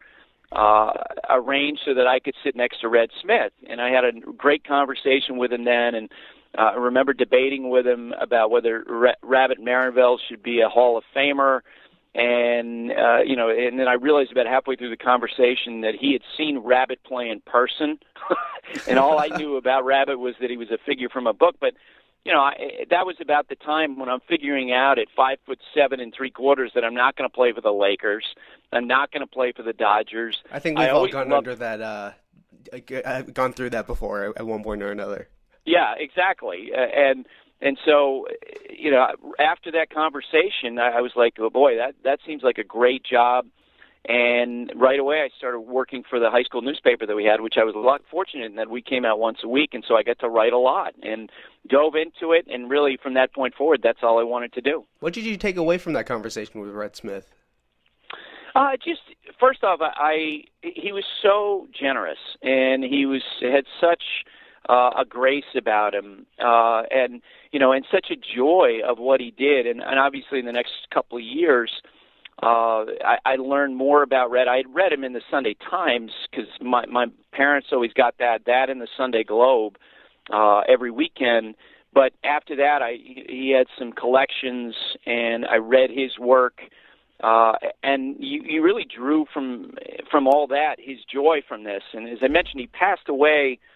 uh, 0.51 0.93
arranged 1.29 1.81
so 1.83 1.95
that 1.95 2.07
I 2.07 2.19
could 2.19 2.35
sit 2.43 2.55
next 2.55 2.81
to 2.81 2.87
Red 2.87 3.09
Smith, 3.21 3.51
and 3.67 3.81
I 3.81 3.89
had 3.89 4.05
a 4.05 4.11
great 4.37 4.63
conversation 4.63 5.37
with 5.37 5.51
him 5.51 5.65
then, 5.65 5.95
and 5.95 6.09
uh, 6.57 6.61
I 6.61 6.75
remember 6.75 7.13
debating 7.13 7.69
with 7.69 7.85
him 7.85 8.13
about 8.19 8.51
whether 8.51 8.83
Ra- 8.87 9.15
Rabbit 9.21 9.59
Maranville 9.59 10.17
should 10.27 10.43
be 10.43 10.61
a 10.61 10.69
Hall 10.69 10.97
of 10.97 11.03
Famer 11.15 11.61
and 12.15 12.91
uh, 12.91 13.19
you 13.25 13.35
know, 13.35 13.49
and 13.49 13.79
then 13.79 13.87
I 13.87 13.93
realized 13.93 14.31
about 14.31 14.45
halfway 14.45 14.75
through 14.75 14.91
the 14.91 14.97
conversation 14.97 15.81
that 15.81 15.95
he 15.99 16.13
had 16.13 16.21
seen 16.37 16.59
Rabbit 16.59 17.03
play 17.03 17.29
in 17.29 17.41
person, 17.41 17.97
and 18.87 18.99
all 18.99 19.17
I 19.17 19.29
knew 19.29 19.57
about 19.57 19.83
Rabbit 19.83 20.19
was 20.19 20.35
that 20.39 20.49
he 20.51 20.57
was 20.57 20.69
a 20.69 20.77
figure 20.85 21.09
from 21.09 21.25
a 21.25 21.33
book. 21.33 21.55
But 21.59 21.73
you 22.23 22.31
know, 22.31 22.39
I, 22.39 22.85
that 22.91 23.07
was 23.07 23.15
about 23.19 23.49
the 23.49 23.55
time 23.55 23.97
when 23.97 24.09
I'm 24.09 24.19
figuring 24.29 24.71
out 24.71 24.99
at 24.99 25.07
five 25.15 25.39
foot 25.45 25.59
seven 25.73 25.99
and 25.99 26.13
three 26.15 26.29
quarters 26.29 26.71
that 26.75 26.85
I'm 26.85 26.93
not 26.93 27.15
going 27.15 27.27
to 27.27 27.33
play 27.33 27.51
for 27.51 27.61
the 27.61 27.73
Lakers. 27.73 28.25
I'm 28.71 28.87
not 28.87 29.11
going 29.11 29.21
to 29.21 29.27
play 29.27 29.51
for 29.51 29.63
the 29.63 29.73
Dodgers. 29.73 30.37
I 30.51 30.59
think 30.59 30.77
we've 30.77 30.87
I 30.87 30.91
all 30.91 31.07
gone 31.07 31.29
loved... 31.29 31.47
under 31.47 31.55
that. 31.55 31.81
Uh, 31.81 32.11
I've 33.05 33.33
gone 33.33 33.53
through 33.53 33.71
that 33.71 33.87
before 33.87 34.33
at 34.37 34.45
one 34.45 34.63
point 34.63 34.83
or 34.83 34.91
another. 34.91 35.29
Yeah, 35.65 35.93
exactly, 35.97 36.71
uh, 36.75 36.79
and 36.79 37.25
and 37.61 37.77
so, 37.85 38.27
you 38.69 38.91
know, 38.91 39.07
after 39.39 39.71
that 39.71 39.89
conversation, 39.89 40.77
I, 40.79 40.97
I 40.97 41.01
was 41.01 41.13
like, 41.15 41.35
oh 41.39 41.49
boy, 41.49 41.77
that 41.77 41.95
that 42.03 42.19
seems 42.25 42.43
like 42.43 42.57
a 42.57 42.63
great 42.63 43.03
job. 43.03 43.45
And 44.05 44.69
right 44.75 44.99
away, 44.99 45.21
I 45.21 45.29
started 45.37 45.61
working 45.61 46.03
for 46.09 46.19
the 46.19 46.29
high 46.29 46.43
school 46.43 46.61
newspaper 46.61 47.05
that 47.05 47.15
we 47.15 47.23
had, 47.23 47.39
which 47.39 47.53
I 47.57 47.63
was 47.63 47.73
a 47.73 47.79
lot 47.79 48.01
fortunate 48.11 48.47
in 48.47 48.55
that 48.55 48.69
we 48.69 48.81
came 48.81 49.05
out 49.05 49.17
once 49.17 49.37
a 49.45 49.47
week, 49.47 49.69
and 49.73 49.85
so 49.87 49.95
I 49.95 50.03
got 50.03 50.19
to 50.19 50.27
write 50.27 50.51
a 50.51 50.57
lot 50.57 50.93
and 51.01 51.31
dove 51.69 51.95
into 51.95 52.33
it. 52.33 52.45
And 52.51 52.69
really, 52.69 52.97
from 53.01 53.13
that 53.13 53.33
point 53.33 53.55
forward, 53.55 53.79
that's 53.81 53.99
all 54.03 54.19
I 54.19 54.23
wanted 54.23 54.51
to 54.53 54.61
do. 54.61 54.83
What 54.99 55.13
did 55.13 55.23
you 55.23 55.37
take 55.37 55.55
away 55.55 55.77
from 55.77 55.93
that 55.93 56.05
conversation 56.05 56.59
with 56.59 56.71
Red 56.71 56.97
Smith? 56.97 57.33
Uh, 58.55 58.71
just 58.83 59.01
first 59.39 59.63
off, 59.63 59.79
I, 59.81 59.93
I 59.97 60.43
he 60.61 60.91
was 60.91 61.05
so 61.21 61.69
generous, 61.71 62.19
and 62.41 62.83
he 62.83 63.05
was 63.05 63.23
had 63.41 63.63
such 63.79 64.03
uh, 64.69 64.91
a 64.97 65.05
grace 65.07 65.43
about 65.55 65.93
him, 65.93 66.25
uh, 66.39 66.83
and 66.89 67.21
you 67.51 67.59
know, 67.59 67.71
and 67.71 67.85
such 67.91 68.07
a 68.11 68.15
joy 68.15 68.79
of 68.87 68.97
what 68.97 69.19
he 69.19 69.31
did. 69.31 69.67
And, 69.67 69.81
and 69.81 69.99
obviously, 69.99 70.39
in 70.39 70.45
the 70.45 70.51
next 70.51 70.71
couple 70.93 71.17
of 71.17 71.23
years, 71.23 71.71
uh, 72.41 72.85
I, 73.05 73.17
I 73.25 73.35
learned 73.35 73.75
more 73.75 74.03
about 74.03 74.31
Red. 74.31 74.47
I 74.47 74.57
had 74.57 74.73
read 74.73 74.91
him 74.91 75.03
in 75.03 75.13
the 75.13 75.21
Sunday 75.29 75.55
Times 75.69 76.11
because 76.29 76.47
my 76.61 76.85
my 76.85 77.07
parents 77.31 77.69
always 77.71 77.93
got 77.93 78.15
that 78.19 78.45
that 78.45 78.69
in 78.69 78.79
the 78.79 78.87
Sunday 78.97 79.23
Globe 79.23 79.77
uh, 80.31 80.61
every 80.61 80.91
weekend. 80.91 81.55
But 81.93 82.13
after 82.23 82.55
that, 82.55 82.81
I 82.81 82.95
he 83.03 83.53
had 83.55 83.67
some 83.77 83.91
collections, 83.91 84.75
and 85.05 85.45
I 85.45 85.57
read 85.57 85.89
his 85.89 86.17
work. 86.17 86.61
Uh, 87.23 87.53
and 87.83 88.17
you, 88.19 88.41
you 88.43 88.63
really 88.63 88.85
drew 88.85 89.25
from 89.33 89.75
from 90.09 90.27
all 90.27 90.47
that 90.47 90.77
his 90.79 90.97
joy 91.11 91.41
from 91.47 91.63
this. 91.63 91.83
And 91.93 92.09
as 92.09 92.19
I 92.21 92.27
mentioned, 92.27 92.59
he 92.59 92.67
passed 92.67 93.07
away 93.07 93.59
uh, 93.59 93.72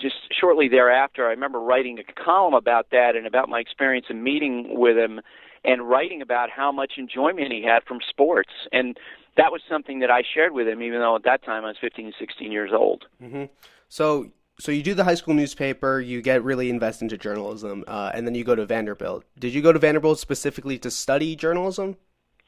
just 0.00 0.16
shortly 0.38 0.68
thereafter, 0.68 1.26
I 1.26 1.30
remember 1.30 1.60
writing 1.60 1.98
a 1.98 2.22
column 2.22 2.54
about 2.54 2.88
that 2.90 3.16
and 3.16 3.26
about 3.26 3.48
my 3.48 3.60
experience 3.60 4.06
in 4.10 4.22
meeting 4.22 4.78
with 4.78 4.96
him 4.96 5.20
and 5.64 5.88
writing 5.88 6.22
about 6.22 6.50
how 6.50 6.72
much 6.72 6.92
enjoyment 6.96 7.52
he 7.52 7.62
had 7.62 7.82
from 7.86 8.00
sports. 8.08 8.50
And 8.72 8.96
that 9.36 9.52
was 9.52 9.60
something 9.68 10.00
that 10.00 10.10
I 10.10 10.22
shared 10.34 10.52
with 10.52 10.66
him, 10.66 10.82
even 10.82 11.00
though 11.00 11.16
at 11.16 11.24
that 11.24 11.44
time 11.44 11.64
I 11.64 11.68
was 11.68 11.76
15, 11.80 12.12
16 12.18 12.52
years 12.52 12.70
old. 12.72 13.04
Mm-hmm. 13.22 13.44
So, 13.88 14.30
so 14.58 14.72
you 14.72 14.82
do 14.82 14.94
the 14.94 15.04
high 15.04 15.14
school 15.14 15.34
newspaper, 15.34 16.00
you 16.00 16.22
get 16.22 16.42
really 16.44 16.70
invested 16.70 17.04
into 17.04 17.18
journalism, 17.18 17.84
uh, 17.86 18.12
and 18.14 18.26
then 18.26 18.34
you 18.34 18.44
go 18.44 18.54
to 18.54 18.66
Vanderbilt. 18.66 19.24
Did 19.38 19.54
you 19.54 19.62
go 19.62 19.72
to 19.72 19.78
Vanderbilt 19.78 20.18
specifically 20.18 20.78
to 20.78 20.90
study 20.90 21.36
journalism? 21.36 21.96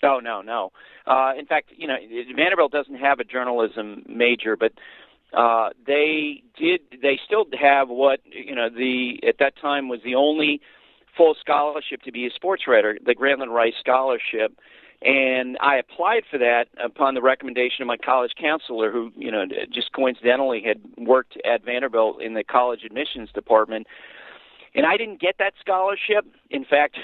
Oh 0.02 0.18
no, 0.18 0.42
no. 0.42 0.72
Uh, 1.06 1.32
in 1.38 1.46
fact, 1.46 1.70
you 1.76 1.86
know, 1.86 1.96
Vanderbilt 2.34 2.72
doesn't 2.72 2.96
have 2.96 3.20
a 3.20 3.24
journalism 3.24 4.02
major, 4.08 4.56
but 4.56 4.72
uh, 5.34 5.70
they 5.86 6.42
did. 6.58 6.80
They 7.00 7.18
still 7.24 7.46
have 7.58 7.88
what 7.88 8.20
you 8.26 8.54
know. 8.54 8.68
The 8.68 9.20
at 9.26 9.36
that 9.38 9.54
time 9.60 9.88
was 9.88 10.00
the 10.04 10.14
only 10.14 10.60
full 11.16 11.34
scholarship 11.40 12.02
to 12.02 12.12
be 12.12 12.26
a 12.26 12.30
sports 12.30 12.64
writer, 12.66 12.98
the 13.04 13.14
Grantland 13.14 13.52
Rice 13.52 13.74
Scholarship, 13.80 14.58
and 15.00 15.56
I 15.60 15.76
applied 15.76 16.24
for 16.30 16.38
that 16.38 16.66
upon 16.82 17.14
the 17.14 17.22
recommendation 17.22 17.82
of 17.82 17.88
my 17.88 17.96
college 17.96 18.32
counselor, 18.40 18.92
who 18.92 19.10
you 19.16 19.30
know 19.30 19.44
just 19.72 19.92
coincidentally 19.92 20.62
had 20.62 20.80
worked 20.98 21.38
at 21.44 21.64
Vanderbilt 21.64 22.20
in 22.20 22.34
the 22.34 22.44
college 22.44 22.80
admissions 22.84 23.30
department. 23.32 23.86
And 24.74 24.86
I 24.86 24.96
didn't 24.96 25.20
get 25.20 25.36
that 25.38 25.52
scholarship. 25.60 26.24
In 26.50 26.64
fact, 26.64 26.96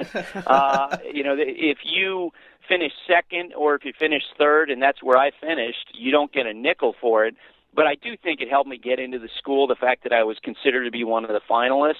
uh, 0.46 0.96
you 1.12 1.22
know, 1.22 1.36
if 1.38 1.78
you 1.84 2.30
finish 2.68 2.92
second 3.06 3.52
or 3.54 3.74
if 3.74 3.84
you 3.84 3.92
finish 3.96 4.22
third, 4.38 4.70
and 4.70 4.82
that's 4.82 5.02
where 5.02 5.18
I 5.18 5.30
finished, 5.40 5.90
you 5.92 6.10
don't 6.10 6.32
get 6.32 6.46
a 6.46 6.54
nickel 6.54 6.94
for 7.00 7.24
it 7.26 7.36
but 7.74 7.86
I 7.86 7.94
do 7.94 8.16
think 8.22 8.40
it 8.40 8.48
helped 8.48 8.68
me 8.68 8.78
get 8.78 8.98
into 8.98 9.18
the 9.18 9.28
school. 9.38 9.66
The 9.66 9.74
fact 9.74 10.02
that 10.04 10.12
I 10.12 10.22
was 10.24 10.36
considered 10.42 10.84
to 10.84 10.90
be 10.90 11.04
one 11.04 11.24
of 11.24 11.30
the 11.30 11.40
finalists, 11.48 11.94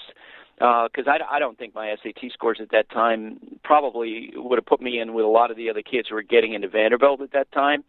because 0.56 1.06
uh, 1.06 1.10
I, 1.10 1.36
I 1.36 1.38
don't 1.38 1.58
think 1.58 1.74
my 1.74 1.94
SAT 2.02 2.30
scores 2.32 2.58
at 2.60 2.70
that 2.70 2.90
time 2.90 3.58
probably 3.64 4.32
would 4.36 4.58
have 4.58 4.66
put 4.66 4.80
me 4.80 5.00
in 5.00 5.14
with 5.14 5.24
a 5.24 5.28
lot 5.28 5.50
of 5.50 5.56
the 5.56 5.70
other 5.70 5.82
kids 5.82 6.08
who 6.08 6.14
were 6.14 6.22
getting 6.22 6.54
into 6.54 6.68
Vanderbilt 6.68 7.20
at 7.20 7.32
that 7.32 7.50
time. 7.52 7.84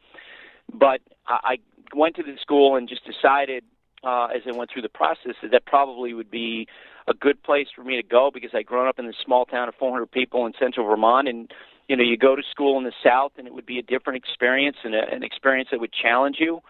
But 0.74 1.02
I, 1.28 1.40
I 1.44 1.58
went 1.96 2.16
to 2.16 2.24
the 2.24 2.36
school 2.42 2.76
and 2.76 2.90
just 2.90 3.02
decided 3.06 3.64
uh, 4.04 4.28
as 4.28 4.42
I 4.48 4.56
went 4.56 4.72
through 4.72 4.84
the 4.84 4.90
process 4.90 5.34
that 5.42 5.52
that 5.52 5.66
probably 5.66 6.14
would 6.14 6.32
be 6.32 6.68
a 7.08 7.14
good 7.14 7.42
place 7.44 7.68
for 7.76 7.84
me 7.84 7.96
to 8.02 8.04
go 8.04 8.32
because 8.34 8.52
I'd 8.54 8.66
grown 8.66 8.88
up 8.88 9.00
in 9.00 9.06
this 9.06 9.16
small 9.24 9.46
town 9.46 9.68
of 9.68 9.76
400 9.76 10.12
people 10.12 10.46
in 10.46 10.54
central 10.60 10.88
Vermont 10.88 11.28
and 11.28 11.52
you 11.88 11.96
know 11.96 12.04
you 12.04 12.18
go 12.18 12.36
to 12.36 12.42
school 12.50 12.78
in 12.78 12.84
the 12.84 12.94
south 13.04 13.34
and 13.38 13.48
it 13.48 13.54
would 13.54 13.66
be 13.66 13.78
a 13.78 13.84
different 13.84 14.18
experience 14.18 14.78
and 14.84 14.96
a, 14.96 15.02
an 15.12 15.24
experience 15.24 15.70
that 15.72 15.80
would 15.80 15.94
challenge 15.94 16.38
you 16.40 16.62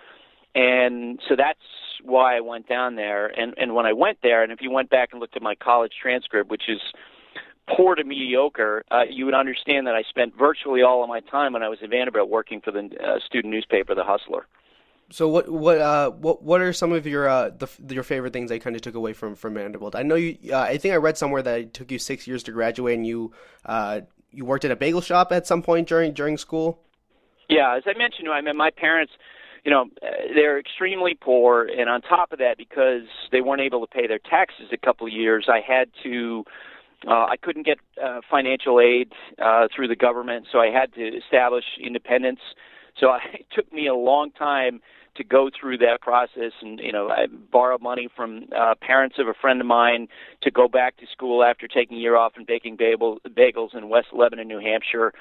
and 0.55 1.19
so 1.27 1.35
that's 1.35 1.59
why 2.03 2.37
I 2.37 2.39
went 2.39 2.67
down 2.67 2.95
there. 2.95 3.27
And 3.27 3.53
and 3.57 3.75
when 3.75 3.85
I 3.85 3.93
went 3.93 4.19
there, 4.23 4.41
and 4.41 4.51
if 4.51 4.61
you 4.61 4.71
went 4.71 4.89
back 4.89 5.09
and 5.11 5.19
looked 5.19 5.35
at 5.35 5.41
my 5.41 5.55
college 5.55 5.91
transcript, 6.01 6.49
which 6.49 6.63
is 6.67 6.79
poor 7.75 7.95
to 7.95 8.03
mediocre, 8.03 8.83
uh, 8.91 9.03
you 9.09 9.25
would 9.25 9.33
understand 9.33 9.87
that 9.87 9.95
I 9.95 10.03
spent 10.09 10.33
virtually 10.37 10.81
all 10.81 11.03
of 11.03 11.09
my 11.09 11.19
time 11.19 11.53
when 11.53 11.63
I 11.63 11.69
was 11.69 11.79
at 11.83 11.89
Vanderbilt 11.89 12.29
working 12.29 12.61
for 12.61 12.71
the 12.71 12.89
uh, 13.03 13.19
student 13.25 13.51
newspaper, 13.51 13.95
The 13.95 14.03
Hustler. 14.03 14.45
So 15.11 15.27
what 15.27 15.47
what 15.49 15.77
uh 15.77 16.09
what 16.11 16.41
what 16.41 16.61
are 16.61 16.73
some 16.73 16.91
of 16.91 17.05
your 17.05 17.29
uh 17.29 17.51
the, 17.51 17.69
your 17.93 18.03
favorite 18.03 18.33
things 18.33 18.51
I 18.51 18.57
kind 18.57 18.75
of 18.75 18.81
took 18.81 18.95
away 18.95 19.13
from 19.13 19.35
from 19.35 19.53
Vanderbilt? 19.53 19.95
I 19.95 20.01
know 20.01 20.15
you. 20.15 20.37
Uh, 20.51 20.61
I 20.61 20.77
think 20.77 20.93
I 20.93 20.97
read 20.97 21.17
somewhere 21.17 21.43
that 21.43 21.59
it 21.59 21.73
took 21.73 21.91
you 21.91 21.99
six 21.99 22.25
years 22.25 22.41
to 22.43 22.51
graduate, 22.51 22.95
and 22.95 23.05
you 23.05 23.31
uh 23.65 24.01
you 24.31 24.45
worked 24.45 24.65
at 24.65 24.71
a 24.71 24.75
bagel 24.75 25.01
shop 25.01 25.31
at 25.31 25.45
some 25.45 25.61
point 25.61 25.87
during 25.87 26.13
during 26.13 26.37
school. 26.37 26.81
Yeah, 27.49 27.77
as 27.77 27.83
I 27.85 27.95
mentioned, 27.95 28.29
I 28.29 28.41
mean 28.41 28.57
my 28.57 28.71
parents 28.71 29.13
you 29.65 29.71
know, 29.71 29.85
they're 30.35 30.59
extremely 30.59 31.17
poor, 31.19 31.65
and 31.65 31.89
on 31.89 32.01
top 32.01 32.31
of 32.31 32.37
that, 32.37 32.55
because 32.57 33.07
they 33.31 33.41
weren't 33.41 33.61
able 33.61 33.85
to 33.85 33.87
pay 33.87 34.05
their 34.05 34.19
taxes 34.19 34.67
a 34.71 34.77
couple 34.77 35.07
of 35.07 35.11
years, 35.11 35.47
I 35.49 35.59
had 35.59 35.89
to. 36.03 36.45
Uh, 37.07 37.25
I 37.25 37.35
couldn't 37.39 37.65
get 37.65 37.77
uh, 38.03 38.21
financial 38.31 38.79
aid 38.79 39.11
uh, 39.43 39.67
through 39.75 39.89
the 39.89 39.95
government, 39.95 40.47
so 40.51 40.59
I 40.59 40.67
had 40.67 40.93
to 40.93 41.17
establish 41.17 41.65
independence. 41.83 42.39
So 42.99 43.07
I, 43.07 43.19
it 43.33 43.47
took 43.53 43.71
me 43.73 43.87
a 43.87 43.93
long 43.93 44.31
time 44.31 44.81
to 45.17 45.23
go 45.23 45.49
through 45.59 45.77
that 45.79 45.99
process, 46.01 46.51
and 46.61 46.79
you 46.79 46.91
know, 46.91 47.09
I 47.09 47.27
borrowed 47.27 47.81
money 47.81 48.07
from 48.15 48.47
uh, 48.57 48.75
parents 48.81 49.17
of 49.19 49.27
a 49.27 49.33
friend 49.33 49.61
of 49.61 49.67
mine 49.67 50.07
to 50.43 50.51
go 50.51 50.67
back 50.67 50.97
to 50.97 51.05
school 51.11 51.43
after 51.43 51.67
taking 51.67 51.97
a 51.97 51.99
year 51.99 52.15
off 52.15 52.33
and 52.35 52.45
baking 52.45 52.77
bagel, 52.77 53.19
bagels 53.29 53.75
in 53.75 53.89
West 53.89 54.07
Lebanon, 54.13 54.47
New 54.47 54.59
Hampshire. 54.59 55.13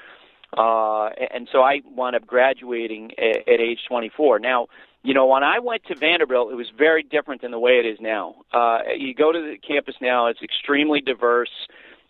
Uh, 0.57 1.09
and 1.33 1.47
so 1.51 1.61
I 1.61 1.81
wound 1.85 2.15
up 2.15 2.25
graduating 2.25 3.11
at, 3.17 3.47
at 3.47 3.59
age 3.59 3.79
24. 3.87 4.39
Now, 4.39 4.67
you 5.03 5.13
know, 5.13 5.27
when 5.27 5.43
I 5.43 5.59
went 5.59 5.83
to 5.85 5.95
Vanderbilt, 5.95 6.51
it 6.51 6.55
was 6.55 6.71
very 6.75 7.03
different 7.03 7.41
than 7.41 7.51
the 7.51 7.59
way 7.59 7.73
it 7.73 7.85
is 7.85 7.99
now. 8.01 8.35
Uh, 8.51 8.79
you 8.97 9.13
go 9.13 9.31
to 9.31 9.39
the 9.39 9.57
campus 9.57 9.95
now; 10.01 10.27
it's 10.27 10.41
extremely 10.41 10.99
diverse. 10.99 11.51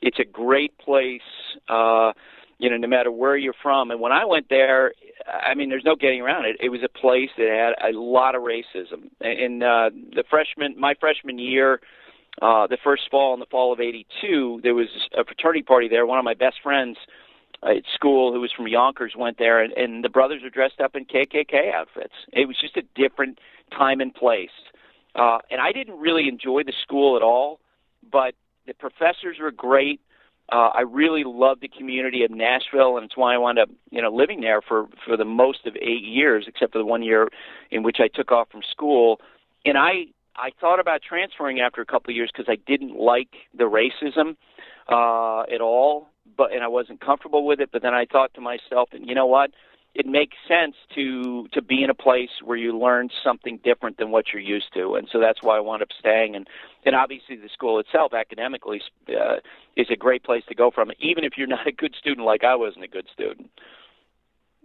It's 0.02 0.20
a 0.20 0.24
great 0.24 0.78
place. 0.78 1.22
Uh, 1.68 2.14
you 2.58 2.70
know, 2.70 2.78
no 2.78 2.88
matter 2.88 3.12
where 3.12 3.36
you're 3.36 3.56
from. 3.62 3.92
And 3.92 4.00
when 4.00 4.14
I 4.14 4.24
went 4.24 4.48
there, 4.50 4.94
I 5.28 5.56
mean, 5.56 5.70
there's 5.70 5.84
no 5.84 5.96
getting 5.96 6.22
around 6.22 6.46
it. 6.46 6.56
It 6.62 6.70
was 6.70 6.82
a 6.84 6.90
place 6.90 7.30
that 7.38 7.74
had 7.82 7.94
a 7.94 7.98
lot 7.98 8.34
of 8.36 8.44
racism. 8.44 9.10
In 9.20 9.62
uh, 9.62 9.90
the 9.90 10.24
freshman, 10.30 10.80
my 10.80 10.94
freshman 10.98 11.38
year, 11.38 11.82
uh, 12.42 12.68
the 12.68 12.78
first 12.82 13.04
fall 13.12 13.34
in 13.34 13.40
the 13.40 13.46
fall 13.46 13.74
of 13.74 13.80
'82, 13.80 14.62
there 14.64 14.74
was 14.74 14.88
a 15.18 15.26
fraternity 15.26 15.64
party 15.64 15.90
there. 15.90 16.06
One 16.06 16.20
of 16.20 16.26
my 16.26 16.34
best 16.34 16.58
friends 16.64 16.98
at 17.64 17.84
school 17.94 18.34
who 18.34 18.42
was 18.42 18.52
from 18.52 18.68
Yonkers 18.68 19.14
went 19.18 19.38
there, 19.38 19.62
and, 19.62 19.74
and 19.74 20.04
the 20.04 20.10
brothers 20.10 20.42
were 20.44 20.50
dressed 20.50 20.80
up 20.80 20.96
in 20.96 21.06
KKK 21.06 21.74
outfits. 21.74 22.14
It 22.34 22.48
was 22.48 22.58
just 22.60 22.78
a 22.78 22.84
different 22.96 23.40
time 23.72 24.02
and 24.02 24.14
place. 24.14 24.50
Uh, 25.16 25.40
and 25.50 25.62
I 25.62 25.72
didn't 25.72 25.98
really 25.98 26.28
enjoy 26.28 26.64
the 26.64 26.74
school 26.82 27.16
at 27.16 27.24
all, 27.24 27.60
but 28.12 28.36
the 28.68 28.74
professors 28.74 29.38
were 29.40 29.52
great. 29.52 30.02
Uh, 30.52 30.70
I 30.74 30.82
really 30.82 31.24
loved 31.26 31.62
the 31.62 31.68
community 31.68 32.24
of 32.24 32.30
Nashville, 32.30 32.98
and 32.98 33.06
it's 33.06 33.18
why 33.18 33.34
I 33.34 33.38
wound 33.38 33.58
up, 33.58 33.70
you 33.90 34.02
know, 34.02 34.12
living 34.12 34.42
there 34.42 34.62
for 34.62 34.88
for 35.04 35.18
the 35.18 35.26
most 35.26 35.66
of 35.66 35.76
eight 35.78 36.04
years, 36.04 36.46
except 36.48 36.74
for 36.74 36.78
the 36.78 36.86
one 36.86 37.02
year 37.02 37.30
in 37.72 37.82
which 37.82 37.98
I 38.00 38.08
took 38.08 38.32
off 38.32 38.50
from 38.52 38.62
school. 38.70 39.20
And 39.66 39.76
I 39.76 40.08
I 40.36 40.52
thought 40.62 40.80
about 40.80 41.02
transferring 41.02 41.62
after 41.62 41.82
a 41.82 41.86
couple 41.86 42.12
of 42.12 42.16
years 42.16 42.30
because 42.32 42.48
I 42.48 42.58
didn't 42.68 42.96
like 42.96 43.34
the 43.58 43.64
racism 43.64 44.36
uh, 44.88 45.52
at 45.52 45.62
all, 45.62 46.10
but 46.38 46.52
and 46.52 46.64
I 46.64 46.68
wasn't 46.68 47.02
comfortable 47.02 47.46
with 47.46 47.60
it. 47.60 47.70
But 47.72 47.82
then 47.82 47.94
I 47.94 48.06
thought 48.06 48.34
to 48.36 48.42
myself, 48.42 48.90
and 48.92 49.08
you 49.08 49.16
know 49.16 49.26
what? 49.26 49.52
It 49.94 50.06
makes 50.06 50.36
sense 50.48 50.76
to 50.96 51.48
to 51.54 51.62
be 51.62 51.84
in 51.84 51.90
a 51.90 51.94
place 51.94 52.30
where 52.44 52.58
you 52.58 52.78
learn 52.78 53.10
something 53.24 53.60
different 53.64 53.98
than 53.98 54.12
what 54.12 54.26
you're 54.34 54.42
used 54.42 54.74
to, 54.74 54.96
and 54.96 55.08
so 55.12 55.20
that's 55.20 55.42
why 55.42 55.58
I 55.58 55.62
wound 55.62 55.82
up 55.82 55.90
staying. 55.98 56.36
And 56.36 56.48
and 56.86 56.96
obviously 56.96 57.38
the 57.38 57.50
school 57.50 57.80
itself, 57.80 58.14
academically, 58.14 58.82
uh, 59.10 59.38
is 59.78 59.88
a 59.90 59.96
great 59.96 60.24
place 60.24 60.44
to 60.50 60.56
go 60.56 60.70
from, 60.70 60.92
even 61.00 61.24
if 61.24 61.34
you're 61.38 61.48
not 61.58 61.68
a 61.68 61.72
good 61.72 61.96
student 62.00 62.26
like 62.26 62.44
I 62.44 62.56
wasn't 62.56 62.84
a 62.84 62.90
good 62.90 63.08
student. 63.14 63.50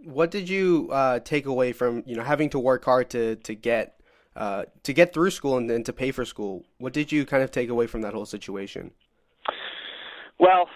What 0.02 0.31
did 0.31 0.49
you 0.49 0.88
uh, 0.90 1.21
take 1.21 1.47
away 1.47 1.73
from 1.73 2.02
you 2.07 2.17
know 2.17 2.25
having 2.25 2.50
to 2.50 2.59
work 2.59 2.85
hard 2.85 3.11
to 3.11 3.37
to 3.37 3.55
get 3.55 4.00
uh, 4.35 4.64
to 4.83 4.93
get 4.93 5.12
through 5.12 5.31
school 5.31 5.57
and 5.57 5.71
then 5.71 5.85
to 5.85 5.93
pay 5.93 6.11
for 6.11 6.25
school? 6.25 6.64
What 6.79 6.93
did 6.93 7.12
you 7.12 7.25
kind 7.25 7.43
of 7.43 7.50
take 7.50 7.69
away 7.69 7.87
from 7.87 8.02
that 8.02 8.14
whole 8.14 8.26
situation? 8.26 8.90
Well, 10.38 10.69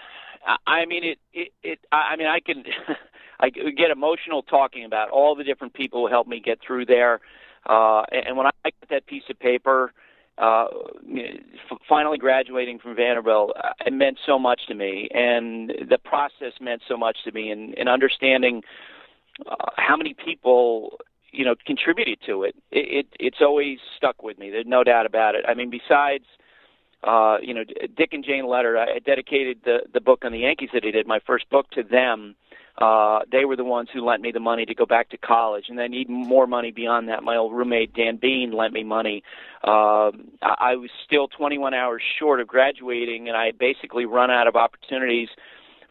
I 0.67 0.85
mean 0.85 1.03
it. 1.03 1.19
It. 1.33 1.53
it 1.63 1.79
I 1.91 2.15
mean 2.15 2.27
I 2.27 2.39
can. 2.39 2.63
I 3.39 3.49
get 3.49 3.91
emotional 3.91 4.43
talking 4.43 4.85
about 4.85 5.09
all 5.09 5.35
the 5.35 5.43
different 5.43 5.73
people 5.73 6.01
who 6.01 6.07
helped 6.07 6.29
me 6.29 6.39
get 6.39 6.59
through 6.65 6.85
there. 6.85 7.19
Uh, 7.65 8.03
and 8.03 8.37
when 8.37 8.47
I 8.47 8.51
got 8.63 8.89
that 8.89 9.07
piece 9.07 9.23
of 9.29 9.37
paper, 9.37 9.91
uh, 10.37 10.67
finally 11.87 12.17
graduating 12.17 12.79
from 12.79 12.95
Vanderbilt, 12.95 13.51
uh, 13.61 13.69
it 13.85 13.93
meant 13.93 14.19
so 14.25 14.37
much 14.37 14.67
to 14.67 14.73
me, 14.73 15.09
and 15.13 15.69
the 15.89 15.97
process 15.97 16.53
meant 16.61 16.81
so 16.87 16.97
much 16.97 17.17
to 17.23 17.31
me, 17.31 17.51
and, 17.51 17.77
and 17.77 17.89
understanding 17.89 18.63
uh, 19.49 19.55
how 19.77 19.97
many 19.97 20.13
people 20.13 20.99
you 21.31 21.43
know 21.43 21.55
contributed 21.65 22.19
to 22.25 22.43
it. 22.43 22.55
It, 22.71 23.05
it. 23.05 23.07
It's 23.19 23.41
always 23.41 23.79
stuck 23.97 24.23
with 24.23 24.37
me. 24.37 24.49
There's 24.49 24.65
no 24.67 24.83
doubt 24.83 25.05
about 25.05 25.35
it. 25.35 25.45
I 25.47 25.53
mean, 25.53 25.69
besides 25.69 26.25
uh, 27.03 27.37
you 27.41 27.53
know, 27.53 27.63
Dick 27.95 28.09
and 28.13 28.23
Jane 28.23 28.47
Letter. 28.47 28.77
I 28.77 28.99
dedicated 28.99 29.59
the 29.63 29.79
the 29.93 30.01
book 30.01 30.23
on 30.23 30.31
the 30.31 30.39
Yankees 30.39 30.69
that 30.73 30.83
he 30.83 30.91
did, 30.91 31.07
my 31.07 31.19
first 31.25 31.49
book, 31.49 31.69
to 31.71 31.83
them. 31.83 32.35
Uh, 32.77 33.19
they 33.31 33.45
were 33.45 33.55
the 33.55 33.63
ones 33.63 33.87
who 33.93 34.03
lent 34.05 34.21
me 34.21 34.31
the 34.31 34.39
money 34.39 34.65
to 34.65 34.75
go 34.75 34.85
back 34.85 35.09
to 35.09 35.17
college, 35.17 35.65
and 35.69 35.79
then 35.79 35.93
even 35.93 36.15
more 36.15 36.45
money 36.45 36.71
beyond 36.71 37.07
that. 37.07 37.23
My 37.23 37.37
old 37.37 37.53
roommate 37.53 37.93
Dan 37.93 38.17
Bean 38.17 38.51
lent 38.51 38.73
me 38.73 38.83
money. 38.83 39.23
Uh, 39.63 40.11
I, 40.41 40.55
I 40.59 40.75
was 40.75 40.89
still 41.05 41.29
21 41.29 41.73
hours 41.73 42.01
short 42.19 42.41
of 42.41 42.47
graduating, 42.47 43.29
and 43.29 43.37
I 43.37 43.45
had 43.45 43.57
basically 43.57 44.05
run 44.05 44.29
out 44.29 44.47
of 44.47 44.55
opportunities 44.57 45.29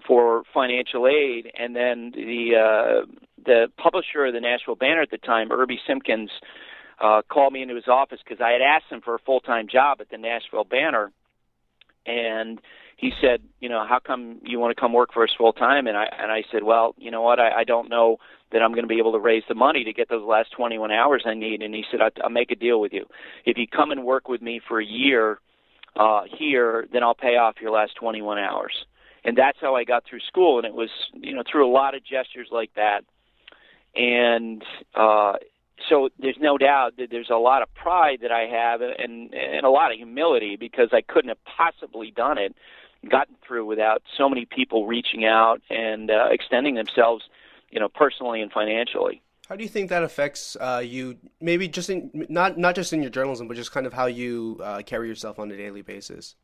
for 0.06 0.42
financial 0.52 1.06
aid. 1.06 1.50
And 1.58 1.74
then 1.74 2.12
the 2.14 2.56
uh, 2.56 3.06
the 3.44 3.68
publisher 3.78 4.26
of 4.26 4.34
the 4.34 4.40
Nashville 4.40 4.76
Banner 4.76 5.02
at 5.02 5.10
the 5.10 5.18
time, 5.18 5.52
Irby 5.52 5.80
Simpkins, 5.86 6.30
uh, 6.42 6.46
called 6.98 7.52
me 7.52 7.62
into 7.62 7.74
his 7.74 7.88
office 7.88 8.20
because 8.24 8.40
I 8.40 8.50
had 8.50 8.60
asked 8.60 8.90
him 8.90 9.00
for 9.00 9.14
a 9.14 9.18
full 9.20 9.40
time 9.40 9.68
job 9.70 9.98
at 10.00 10.10
the 10.10 10.18
Nashville 10.18 10.64
Banner, 10.64 11.12
and 12.06 12.60
he 12.96 13.12
said, 13.20 13.42
you 13.60 13.68
know, 13.68 13.84
how 13.86 13.98
come 13.98 14.40
you 14.44 14.58
want 14.58 14.74
to 14.74 14.80
come 14.80 14.92
work 14.92 15.12
for 15.12 15.24
us 15.24 15.30
full 15.36 15.52
time? 15.52 15.86
And 15.86 15.96
I 15.96 16.06
and 16.18 16.30
I 16.30 16.44
said, 16.52 16.62
well, 16.62 16.94
you 16.98 17.10
know 17.10 17.22
what, 17.22 17.38
I, 17.38 17.60
I 17.60 17.64
don't 17.64 17.90
know 17.90 18.18
that 18.52 18.62
I'm 18.62 18.72
going 18.72 18.84
to 18.84 18.88
be 18.88 18.98
able 18.98 19.12
to 19.12 19.18
raise 19.18 19.42
the 19.48 19.54
money 19.54 19.84
to 19.84 19.92
get 19.92 20.08
those 20.08 20.24
last 20.24 20.52
21 20.56 20.92
hours 20.92 21.24
I 21.26 21.34
need. 21.34 21.60
And 21.60 21.74
he 21.74 21.84
said, 21.90 22.00
I'll, 22.00 22.10
I'll 22.22 22.30
make 22.30 22.52
a 22.52 22.56
deal 22.56 22.80
with 22.80 22.92
you. 22.92 23.04
If 23.44 23.58
you 23.58 23.66
come 23.66 23.90
and 23.90 24.04
work 24.04 24.28
with 24.28 24.40
me 24.40 24.60
for 24.68 24.80
a 24.80 24.84
year 24.84 25.38
uh, 25.96 26.22
here, 26.38 26.86
then 26.92 27.02
I'll 27.02 27.16
pay 27.16 27.36
off 27.36 27.56
your 27.60 27.72
last 27.72 27.96
21 27.96 28.38
hours. 28.38 28.72
And 29.24 29.36
that's 29.36 29.58
how 29.60 29.74
I 29.74 29.84
got 29.84 30.04
through 30.08 30.20
school. 30.28 30.58
And 30.58 30.66
it 30.66 30.74
was, 30.74 30.90
you 31.14 31.34
know, 31.34 31.42
through 31.50 31.68
a 31.68 31.72
lot 31.72 31.94
of 31.94 32.02
gestures 32.04 32.48
like 32.52 32.70
that. 32.76 33.00
And 33.96 34.62
uh, 34.94 35.34
so 35.88 36.08
there's 36.18 36.36
no 36.40 36.56
doubt 36.58 36.96
that 36.98 37.08
there's 37.10 37.30
a 37.30 37.36
lot 37.36 37.62
of 37.62 37.72
pride 37.74 38.20
that 38.22 38.32
I 38.32 38.46
have 38.46 38.80
and 38.80 39.34
and 39.34 39.66
a 39.66 39.70
lot 39.70 39.90
of 39.90 39.98
humility 39.98 40.56
because 40.56 40.88
I 40.92 41.00
couldn't 41.00 41.28
have 41.28 41.44
possibly 41.44 42.10
done 42.10 42.38
it, 42.38 42.54
gotten 43.10 43.34
through 43.46 43.66
without 43.66 44.02
so 44.16 44.28
many 44.28 44.46
people 44.46 44.86
reaching 44.86 45.24
out 45.24 45.60
and 45.70 46.10
uh, 46.10 46.28
extending 46.30 46.74
themselves, 46.74 47.24
you 47.70 47.80
know, 47.80 47.88
personally 47.88 48.40
and 48.40 48.50
financially. 48.52 49.22
How 49.48 49.56
do 49.56 49.62
you 49.62 49.68
think 49.68 49.90
that 49.90 50.02
affects 50.02 50.56
uh, 50.58 50.82
you? 50.84 51.18
Maybe 51.40 51.68
just 51.68 51.90
in 51.90 52.26
not 52.28 52.56
not 52.56 52.74
just 52.74 52.92
in 52.92 53.02
your 53.02 53.10
journalism, 53.10 53.46
but 53.46 53.56
just 53.56 53.72
kind 53.72 53.86
of 53.86 53.92
how 53.92 54.06
you 54.06 54.58
uh, 54.62 54.82
carry 54.86 55.08
yourself 55.08 55.38
on 55.38 55.50
a 55.50 55.56
daily 55.56 55.82
basis. 55.82 56.34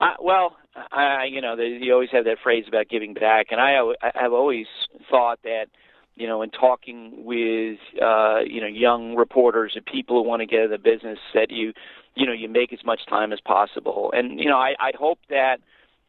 Uh, 0.00 0.14
well, 0.20 0.56
I, 0.90 1.24
you 1.30 1.40
know, 1.40 1.54
you 1.54 1.92
always 1.92 2.10
have 2.10 2.24
that 2.24 2.38
phrase 2.42 2.64
about 2.68 2.88
giving 2.88 3.14
back, 3.14 3.46
and 3.50 3.60
I 3.60 3.78
I've 4.14 4.32
always 4.32 4.66
thought 5.10 5.40
that 5.42 5.66
you 6.14 6.26
know, 6.26 6.42
in 6.42 6.50
talking 6.50 7.24
with 7.24 7.78
uh, 8.00 8.40
you 8.46 8.60
know 8.60 8.66
young 8.66 9.16
reporters 9.16 9.72
and 9.74 9.84
people 9.84 10.22
who 10.22 10.28
want 10.28 10.40
to 10.40 10.46
get 10.46 10.60
into 10.60 10.76
the 10.76 10.82
business, 10.82 11.18
that 11.34 11.50
you 11.50 11.72
you 12.14 12.26
know 12.26 12.32
you 12.32 12.48
make 12.48 12.72
as 12.72 12.84
much 12.84 13.00
time 13.08 13.32
as 13.32 13.40
possible. 13.40 14.12
And 14.14 14.38
you 14.38 14.48
know, 14.48 14.58
I, 14.58 14.74
I 14.78 14.92
hope 14.98 15.18
that 15.30 15.58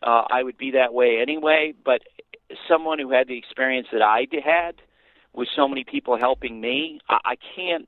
uh, 0.01 0.23
I 0.29 0.43
would 0.43 0.57
be 0.57 0.71
that 0.71 0.93
way 0.93 1.19
anyway. 1.21 1.73
But 1.83 2.01
someone 2.67 2.99
who 2.99 3.11
had 3.11 3.27
the 3.27 3.37
experience 3.37 3.87
that 3.91 4.01
I 4.01 4.27
had, 4.43 4.75
with 5.33 5.47
so 5.55 5.67
many 5.67 5.83
people 5.83 6.17
helping 6.17 6.59
me, 6.59 6.99
I, 7.09 7.17
I 7.25 7.35
can't 7.55 7.87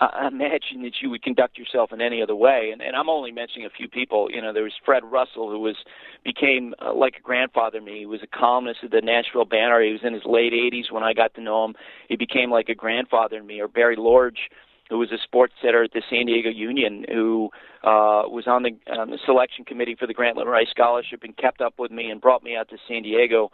uh, 0.00 0.28
imagine 0.28 0.82
that 0.82 0.94
you 1.02 1.10
would 1.10 1.22
conduct 1.22 1.58
yourself 1.58 1.92
in 1.92 2.00
any 2.00 2.22
other 2.22 2.34
way. 2.34 2.70
And, 2.72 2.80
and 2.80 2.96
I'm 2.96 3.10
only 3.10 3.32
mentioning 3.32 3.66
a 3.66 3.70
few 3.70 3.88
people. 3.88 4.28
You 4.30 4.40
know, 4.40 4.52
there 4.52 4.62
was 4.62 4.72
Fred 4.84 5.02
Russell, 5.04 5.50
who 5.50 5.60
was 5.60 5.76
became 6.24 6.74
uh, 6.80 6.94
like 6.94 7.16
a 7.18 7.22
grandfather 7.22 7.78
to 7.78 7.84
me. 7.84 8.00
He 8.00 8.06
was 8.06 8.20
a 8.22 8.38
columnist 8.38 8.80
at 8.82 8.90
the 8.90 9.02
Nashville 9.02 9.44
Banner. 9.44 9.82
He 9.82 9.92
was 9.92 10.00
in 10.02 10.14
his 10.14 10.22
late 10.24 10.52
80s 10.52 10.90
when 10.90 11.02
I 11.02 11.12
got 11.12 11.34
to 11.34 11.42
know 11.42 11.64
him. 11.66 11.74
He 12.08 12.16
became 12.16 12.50
like 12.50 12.68
a 12.68 12.74
grandfather 12.74 13.38
to 13.38 13.44
me. 13.44 13.60
Or 13.60 13.68
Barry 13.68 13.96
Lorge, 13.96 14.48
who 14.90 14.98
was 14.98 15.10
a 15.12 15.18
sports 15.22 15.54
setter 15.62 15.84
at 15.84 15.92
the 15.92 16.02
San 16.10 16.26
Diego 16.26 16.50
Union, 16.50 17.06
who 17.08 17.48
uh, 17.82 18.28
was 18.28 18.44
on 18.46 18.64
the, 18.64 18.76
on 18.92 19.10
the 19.10 19.18
selection 19.24 19.64
committee 19.64 19.94
for 19.98 20.06
the 20.06 20.14
Grantland 20.14 20.46
Rice 20.46 20.68
Scholarship 20.70 21.22
and 21.22 21.34
kept 21.36 21.62
up 21.62 21.74
with 21.78 21.90
me 21.90 22.10
and 22.10 22.20
brought 22.20 22.42
me 22.42 22.56
out 22.56 22.68
to 22.68 22.76
San 22.86 23.02
Diego 23.02 23.50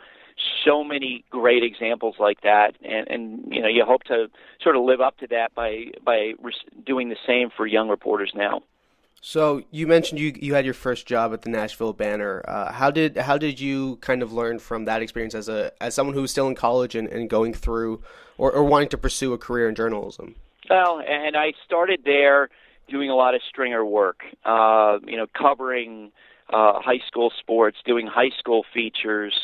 so 0.64 0.82
many 0.82 1.24
great 1.30 1.62
examples 1.62 2.16
like 2.18 2.40
that, 2.42 2.74
and, 2.82 3.08
and 3.08 3.54
you 3.54 3.62
know 3.62 3.68
you 3.68 3.84
hope 3.86 4.02
to 4.04 4.26
sort 4.62 4.76
of 4.76 4.82
live 4.82 5.00
up 5.00 5.16
to 5.18 5.26
that 5.28 5.54
by 5.54 5.86
by 6.04 6.32
doing 6.84 7.08
the 7.08 7.16
same 7.26 7.48
for 7.56 7.66
young 7.66 7.88
reporters 7.88 8.32
now. 8.34 8.62
So 9.22 9.62
you 9.70 9.86
mentioned 9.86 10.20
you 10.20 10.34
you 10.36 10.54
had 10.54 10.64
your 10.64 10.74
first 10.74 11.06
job 11.06 11.32
at 11.32 11.42
the 11.42 11.50
Nashville 11.50 11.94
Banner. 11.94 12.44
Uh, 12.46 12.70
how 12.70 12.90
did 12.90 13.16
how 13.16 13.38
did 13.38 13.58
you 13.58 13.96
kind 13.96 14.22
of 14.22 14.32
learn 14.32 14.58
from 14.58 14.84
that 14.84 15.00
experience 15.00 15.34
as 15.34 15.48
a 15.48 15.72
as 15.80 15.94
someone 15.94 16.14
who 16.14 16.22
was 16.22 16.30
still 16.30 16.48
in 16.48 16.54
college 16.54 16.94
and, 16.94 17.08
and 17.08 17.30
going 17.30 17.54
through 17.54 18.02
or, 18.36 18.52
or 18.52 18.64
wanting 18.64 18.88
to 18.90 18.98
pursue 18.98 19.32
a 19.32 19.38
career 19.38 19.68
in 19.68 19.74
journalism? 19.74 20.36
Well, 20.68 21.00
and 21.00 21.36
I 21.36 21.52
started 21.64 22.00
there 22.04 22.48
doing 22.88 23.10
a 23.10 23.14
lot 23.14 23.34
of 23.34 23.40
stringer 23.48 23.84
work. 23.84 24.20
Uh, 24.44 24.98
you 25.06 25.16
know, 25.16 25.26
covering 25.36 26.12
uh, 26.52 26.80
high 26.80 27.00
school 27.06 27.32
sports, 27.38 27.78
doing 27.84 28.06
high 28.06 28.30
school 28.38 28.64
features 28.72 29.34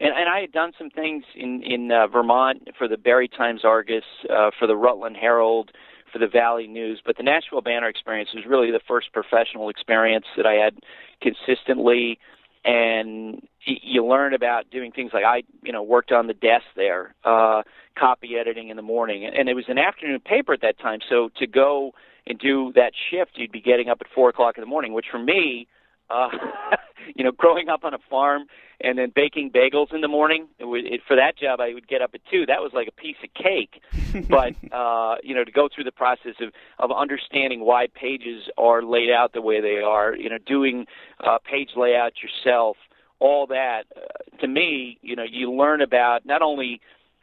and, 0.00 0.10
and 0.16 0.28
I 0.28 0.40
had 0.40 0.52
done 0.52 0.72
some 0.76 0.90
things 0.90 1.24
in 1.34 1.62
in 1.62 1.90
uh, 1.90 2.06
Vermont 2.06 2.68
for 2.76 2.88
the 2.88 2.96
Barre 2.96 3.28
Times 3.28 3.62
Argus, 3.64 4.04
uh, 4.30 4.50
for 4.58 4.66
the 4.66 4.76
Rutland 4.76 5.16
Herald, 5.16 5.70
for 6.12 6.18
the 6.18 6.26
Valley 6.26 6.66
News. 6.66 7.00
But 7.04 7.16
the 7.16 7.22
Nashville 7.22 7.60
Banner 7.60 7.88
experience 7.88 8.30
was 8.34 8.44
really 8.46 8.70
the 8.70 8.80
first 8.86 9.12
professional 9.12 9.68
experience 9.68 10.26
that 10.36 10.46
I 10.46 10.54
had 10.54 10.78
consistently. 11.22 12.18
And 12.64 13.46
you 13.66 14.06
learn 14.06 14.32
about 14.32 14.70
doing 14.70 14.90
things 14.90 15.10
like 15.12 15.24
I, 15.24 15.42
you 15.62 15.72
know, 15.72 15.82
worked 15.82 16.12
on 16.12 16.26
the 16.26 16.34
desk 16.34 16.64
there, 16.76 17.14
uh, 17.24 17.62
copy 17.98 18.36
editing 18.40 18.70
in 18.70 18.76
the 18.76 18.82
morning, 18.82 19.26
and 19.26 19.48
it 19.48 19.54
was 19.54 19.66
an 19.68 19.78
afternoon 19.78 20.20
paper 20.20 20.54
at 20.54 20.62
that 20.62 20.78
time. 20.78 21.00
So 21.08 21.28
to 21.38 21.46
go 21.46 21.92
and 22.26 22.38
do 22.38 22.72
that 22.74 22.92
shift, 23.10 23.32
you'd 23.34 23.52
be 23.52 23.60
getting 23.60 23.88
up 23.88 23.98
at 24.00 24.06
four 24.14 24.30
o'clock 24.30 24.56
in 24.56 24.62
the 24.62 24.66
morning, 24.66 24.94
which 24.94 25.06
for 25.10 25.18
me 25.18 25.66
uh, 26.10 26.28
you 27.14 27.24
know, 27.24 27.32
growing 27.32 27.68
up 27.68 27.84
on 27.84 27.94
a 27.94 27.98
farm 28.10 28.44
and 28.80 28.98
then 28.98 29.12
baking 29.14 29.50
bagels 29.50 29.92
in 29.94 30.00
the 30.00 30.08
morning. 30.08 30.48
It 30.58 30.64
would, 30.66 30.84
it, 30.86 31.00
for 31.06 31.16
that 31.16 31.38
job, 31.38 31.60
I 31.60 31.74
would 31.74 31.88
get 31.88 32.02
up 32.02 32.10
at 32.14 32.20
two. 32.30 32.46
That 32.46 32.60
was 32.60 32.72
like 32.74 32.88
a 32.88 32.92
piece 32.92 33.16
of 33.22 33.32
cake. 33.34 33.82
but 34.28 34.54
uh, 34.72 35.16
you 35.22 35.34
know, 35.34 35.44
to 35.44 35.52
go 35.52 35.68
through 35.72 35.84
the 35.84 35.92
process 35.92 36.34
of 36.40 36.52
of 36.78 36.90
understanding 36.90 37.60
why 37.60 37.86
pages 37.94 38.44
are 38.58 38.82
laid 38.82 39.10
out 39.10 39.32
the 39.32 39.42
way 39.42 39.60
they 39.60 39.80
are, 39.80 40.14
you 40.14 40.28
know, 40.28 40.38
doing 40.46 40.86
uh, 41.20 41.38
page 41.44 41.70
layout 41.76 42.14
yourself, 42.22 42.76
all 43.18 43.46
that. 43.46 43.84
Uh, 43.96 44.38
to 44.40 44.48
me, 44.48 44.98
you 45.02 45.16
know, 45.16 45.24
you 45.24 45.52
learn 45.52 45.80
about 45.80 46.26
not 46.26 46.42
only 46.42 46.80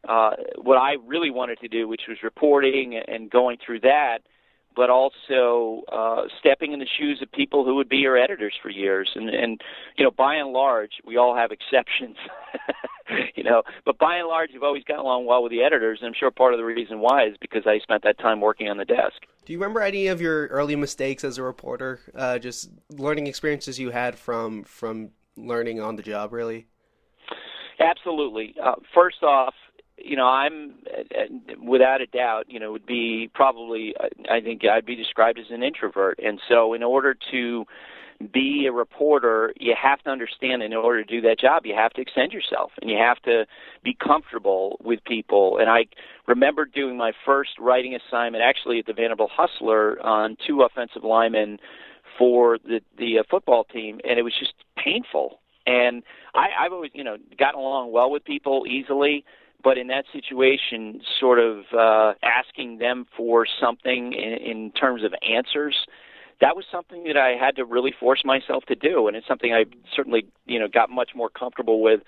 uh, 0.07 0.31
what 0.57 0.77
I 0.77 0.95
really 1.05 1.29
wanted 1.29 1.59
to 1.59 1.67
do, 1.67 1.87
which 1.87 2.03
was 2.07 2.17
reporting 2.23 2.99
and 3.07 3.29
going 3.29 3.57
through 3.63 3.81
that 3.81 4.19
but 4.75 4.89
also 4.89 5.83
uh, 5.91 6.23
stepping 6.39 6.71
in 6.73 6.79
the 6.79 6.87
shoes 6.99 7.19
of 7.21 7.31
people 7.31 7.65
who 7.65 7.75
would 7.75 7.89
be 7.89 7.97
your 7.97 8.17
editors 8.17 8.53
for 8.61 8.69
years. 8.69 9.11
And, 9.15 9.29
and 9.29 9.61
you 9.97 10.03
know, 10.03 10.11
by 10.11 10.35
and 10.35 10.51
large, 10.51 10.93
we 11.05 11.17
all 11.17 11.35
have 11.35 11.51
exceptions, 11.51 12.17
you 13.35 13.43
know, 13.43 13.63
but 13.85 13.97
by 13.97 14.17
and 14.17 14.27
large, 14.27 14.51
you've 14.53 14.63
always 14.63 14.83
gotten 14.83 15.03
along 15.03 15.25
well 15.25 15.43
with 15.43 15.51
the 15.51 15.63
editors. 15.63 15.99
And 16.01 16.07
I'm 16.07 16.13
sure 16.17 16.31
part 16.31 16.53
of 16.53 16.57
the 16.57 16.65
reason 16.65 16.99
why 16.99 17.27
is 17.27 17.35
because 17.41 17.63
I 17.65 17.79
spent 17.79 18.03
that 18.03 18.19
time 18.19 18.41
working 18.41 18.69
on 18.69 18.77
the 18.77 18.85
desk. 18.85 19.21
Do 19.45 19.53
you 19.53 19.59
remember 19.59 19.81
any 19.81 20.07
of 20.07 20.21
your 20.21 20.47
early 20.47 20.75
mistakes 20.75 21.23
as 21.23 21.37
a 21.37 21.43
reporter? 21.43 21.99
Uh, 22.15 22.39
just 22.39 22.69
learning 22.89 23.27
experiences 23.27 23.79
you 23.79 23.89
had 23.89 24.17
from 24.17 24.63
from 24.63 25.09
learning 25.35 25.81
on 25.81 25.95
the 25.95 26.03
job, 26.03 26.31
really? 26.33 26.67
Absolutely. 27.79 28.55
Uh, 28.63 28.75
first 28.93 29.23
off, 29.23 29.55
you 30.03 30.15
know, 30.15 30.27
I'm 30.27 30.75
without 31.63 32.01
a 32.01 32.07
doubt, 32.07 32.45
you 32.47 32.59
know, 32.59 32.71
would 32.71 32.85
be 32.85 33.29
probably, 33.33 33.93
I 34.29 34.41
think 34.41 34.61
I'd 34.65 34.85
be 34.85 34.95
described 34.95 35.39
as 35.39 35.45
an 35.49 35.63
introvert. 35.63 36.19
And 36.23 36.39
so, 36.47 36.73
in 36.73 36.83
order 36.83 37.15
to 37.31 37.65
be 38.33 38.65
a 38.67 38.71
reporter, 38.71 39.53
you 39.57 39.73
have 39.81 40.01
to 40.03 40.09
understand 40.09 40.61
in 40.61 40.73
order 40.73 41.03
to 41.03 41.09
do 41.09 41.21
that 41.21 41.39
job, 41.39 41.65
you 41.65 41.73
have 41.75 41.91
to 41.93 42.01
extend 42.01 42.31
yourself 42.31 42.71
and 42.81 42.89
you 42.89 42.97
have 42.97 43.19
to 43.23 43.45
be 43.83 43.95
comfortable 43.95 44.77
with 44.83 45.03
people. 45.05 45.57
And 45.57 45.69
I 45.69 45.85
remember 46.27 46.65
doing 46.65 46.97
my 46.97 47.13
first 47.25 47.51
writing 47.59 47.95
assignment 47.95 48.43
actually 48.43 48.79
at 48.79 48.85
the 48.85 48.93
Vanderbilt 48.93 49.31
Hustler 49.35 49.99
on 50.01 50.37
two 50.45 50.61
offensive 50.61 51.03
linemen 51.03 51.59
for 52.17 52.57
the 52.63 52.81
the 52.97 53.19
uh, 53.19 53.23
football 53.29 53.63
team, 53.63 53.99
and 54.07 54.19
it 54.19 54.23
was 54.23 54.33
just 54.37 54.53
painful. 54.77 55.39
And 55.65 56.03
I, 56.33 56.47
I've 56.59 56.73
always, 56.73 56.91
you 56.93 57.03
know, 57.03 57.17
gotten 57.37 57.59
along 57.59 57.91
well 57.91 58.11
with 58.11 58.25
people 58.25 58.65
easily, 58.67 59.23
but 59.63 59.77
in 59.77 59.87
that 59.87 60.05
situation, 60.11 61.01
sort 61.19 61.39
of 61.39 61.63
uh, 61.77 62.13
asking 62.23 62.79
them 62.79 63.05
for 63.15 63.45
something 63.59 64.13
in, 64.13 64.33
in 64.33 64.71
terms 64.71 65.03
of 65.03 65.13
answers 65.27 65.75
that 66.41 66.55
was 66.55 66.65
something 66.71 67.03
that 67.03 67.17
I 67.17 67.35
had 67.39 67.55
to 67.57 67.65
really 67.65 67.93
force 67.97 68.23
myself 68.25 68.65
to 68.65 68.75
do, 68.75 69.07
and 69.07 69.15
it's 69.15 69.27
something 69.27 69.53
I 69.53 69.65
certainly 69.95 70.25
you 70.45 70.59
know 70.59 70.67
got 70.67 70.89
much 70.89 71.11
more 71.15 71.29
comfortable 71.29 71.81
with. 71.81 72.01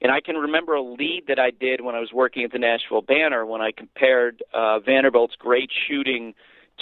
And 0.00 0.10
I 0.10 0.20
can 0.20 0.36
remember 0.36 0.74
a 0.74 0.82
lead 0.82 1.24
that 1.28 1.38
I 1.38 1.50
did 1.50 1.82
when 1.82 1.94
I 1.94 2.00
was 2.00 2.12
working 2.12 2.44
at 2.44 2.52
the 2.52 2.58
Nashville 2.58 3.00
Banner 3.00 3.46
when 3.46 3.60
I 3.60 3.70
compared 3.70 4.42
uh, 4.52 4.80
Vanderbilt's 4.80 5.36
great 5.38 5.70
shooting 5.86 6.34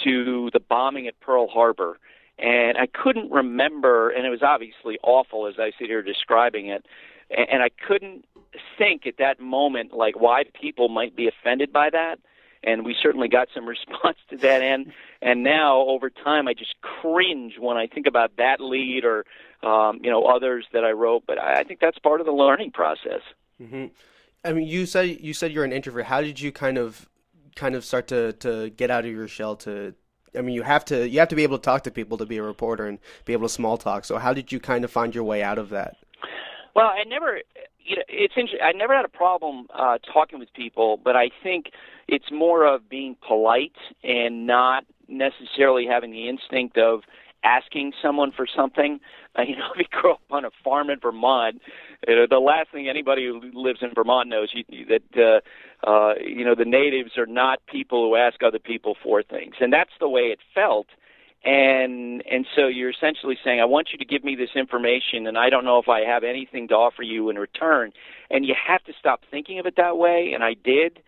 to 0.03 0.49
the 0.51 0.59
bombing 0.59 1.07
at 1.07 1.19
Pearl 1.19 1.47
Harbor. 1.47 1.99
And 2.39 2.77
I 2.77 2.87
couldn't 2.87 3.31
remember, 3.31 4.09
and 4.09 4.25
it 4.25 4.29
was 4.29 4.41
obviously 4.41 4.97
awful 5.03 5.45
as 5.45 5.55
I 5.59 5.71
sit 5.77 5.87
here 5.87 6.01
describing 6.01 6.67
it. 6.67 6.85
And 7.35 7.63
I 7.63 7.69
couldn't 7.69 8.25
think 8.77 9.07
at 9.07 9.17
that 9.17 9.39
moment, 9.39 9.93
like, 9.93 10.19
why 10.19 10.43
people 10.59 10.89
might 10.89 11.15
be 11.15 11.27
offended 11.27 11.73
by 11.73 11.89
that 11.89 12.19
and 12.63 12.85
we 12.85 12.95
certainly 13.01 13.27
got 13.27 13.49
some 13.53 13.65
response 13.67 14.17
to 14.29 14.37
that 14.37 14.61
end. 14.61 14.91
And 15.21 15.43
now, 15.43 15.81
over 15.81 16.09
time, 16.09 16.47
I 16.47 16.53
just 16.53 16.75
cringe 16.81 17.55
when 17.59 17.77
I 17.77 17.87
think 17.87 18.07
about 18.07 18.37
that 18.37 18.59
lead 18.59 19.03
or 19.05 19.25
um, 19.67 19.99
you 20.03 20.09
know 20.09 20.25
others 20.25 20.65
that 20.73 20.83
I 20.83 20.91
wrote. 20.91 21.23
But 21.25 21.39
I, 21.39 21.61
I 21.61 21.63
think 21.63 21.79
that's 21.79 21.99
part 21.99 22.19
of 22.19 22.25
the 22.25 22.33
learning 22.33 22.71
process. 22.71 23.21
Mm-hmm. 23.61 23.87
I 24.43 24.53
mean, 24.53 24.67
you 24.67 24.85
said 24.85 25.19
you 25.21 25.33
said 25.33 25.51
you're 25.51 25.63
an 25.63 25.71
introvert. 25.71 26.05
How 26.05 26.21
did 26.21 26.39
you 26.39 26.51
kind 26.51 26.77
of 26.77 27.09
kind 27.55 27.75
of 27.75 27.85
start 27.85 28.07
to 28.07 28.33
to 28.33 28.69
get 28.71 28.91
out 28.91 29.05
of 29.05 29.11
your 29.11 29.27
shell 29.27 29.55
to 29.57 29.93
I 30.35 30.41
mean, 30.41 30.55
you 30.55 30.63
have 30.63 30.83
to 30.85 31.07
you 31.07 31.19
have 31.19 31.29
to 31.29 31.35
be 31.35 31.43
able 31.43 31.57
to 31.57 31.63
talk 31.63 31.83
to 31.83 31.91
people 31.91 32.17
to 32.17 32.25
be 32.25 32.37
a 32.37 32.43
reporter 32.43 32.87
and 32.87 32.99
be 33.25 33.33
able 33.33 33.47
to 33.47 33.53
small 33.53 33.77
talk. 33.77 34.05
So, 34.05 34.17
how 34.17 34.33
did 34.33 34.51
you 34.51 34.59
kind 34.59 34.83
of 34.83 34.91
find 34.91 35.13
your 35.13 35.23
way 35.23 35.43
out 35.43 35.57
of 35.57 35.69
that? 35.69 35.95
Well, 36.75 36.87
I 36.87 37.03
never, 37.07 37.41
you 37.79 37.97
know, 37.97 38.03
it's 38.07 38.33
interesting. 38.35 38.61
I 38.63 38.71
never 38.71 38.95
had 38.95 39.05
a 39.05 39.09
problem 39.09 39.67
uh, 39.73 39.99
talking 40.11 40.39
with 40.39 40.51
people, 40.53 40.99
but 41.03 41.15
I 41.15 41.29
think 41.43 41.67
it's 42.07 42.31
more 42.31 42.65
of 42.65 42.89
being 42.89 43.15
polite 43.25 43.75
and 44.03 44.47
not 44.47 44.85
necessarily 45.07 45.85
having 45.85 46.11
the 46.11 46.27
instinct 46.27 46.77
of 46.77 47.01
asking 47.43 47.91
someone 48.01 48.31
for 48.31 48.47
something. 48.55 48.99
Uh, 49.37 49.43
you 49.43 49.55
know, 49.55 49.67
if 49.75 49.79
you 49.79 49.85
grow 50.01 50.13
up 50.13 50.21
on 50.31 50.45
a 50.45 50.49
farm 50.63 50.89
in 50.89 50.99
Vermont, 50.99 51.61
you 52.07 52.15
know, 52.15 52.25
the 52.29 52.39
last 52.39 52.71
thing 52.71 52.89
anybody 52.89 53.25
who 53.25 53.41
lives 53.53 53.79
in 53.81 53.89
Vermont 53.93 54.29
knows 54.29 54.49
you, 54.53 54.85
that 54.87 55.41
uh, 55.85 55.87
uh, 55.87 56.13
you 56.25 56.43
know 56.43 56.55
the 56.55 56.65
natives 56.65 57.11
are 57.17 57.25
not 57.25 57.59
people 57.67 58.09
who 58.09 58.15
ask 58.15 58.41
other 58.41 58.59
people 58.59 58.95
for 59.03 59.21
things, 59.21 59.55
and 59.59 59.71
that's 59.71 59.91
the 59.99 60.09
way 60.09 60.23
it 60.23 60.39
felt 60.55 60.87
and 61.45 62.23
and 62.29 62.45
so 62.55 62.67
you're 62.67 62.89
essentially 62.89 63.37
saying 63.43 63.59
i 63.59 63.65
want 63.65 63.89
you 63.91 63.97
to 63.97 64.05
give 64.05 64.23
me 64.23 64.35
this 64.35 64.51
information 64.55 65.27
and 65.27 65.37
i 65.37 65.49
don't 65.49 65.65
know 65.65 65.77
if 65.77 65.89
i 65.89 66.01
have 66.01 66.23
anything 66.23 66.67
to 66.69 66.73
offer 66.73 67.03
you 67.03 67.29
in 67.29 67.37
return. 67.37 67.91
And 68.29 68.45
you 68.45 68.55
have 68.67 68.83
to 68.85 68.93
stop 68.99 69.21
thinking 69.29 69.59
of 69.59 69.65
it 69.65 69.75
that 69.77 69.97
way 69.97 70.31
and 70.33 70.43
i 70.43 70.53
did. 70.53 70.99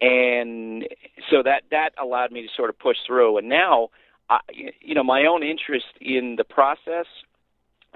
And 0.00 0.84
so 1.30 1.42
that 1.42 1.62
that 1.70 1.90
allowed 2.00 2.32
me 2.32 2.42
to 2.42 2.48
sort 2.54 2.68
of 2.68 2.78
push 2.78 2.98
through. 3.06 3.38
And 3.38 3.48
now 3.48 3.88
I, 4.28 4.40
you 4.80 4.94
know 4.94 5.04
my 5.04 5.24
own 5.24 5.42
interest 5.42 5.86
in 6.00 6.34
the 6.36 6.44
process 6.44 7.06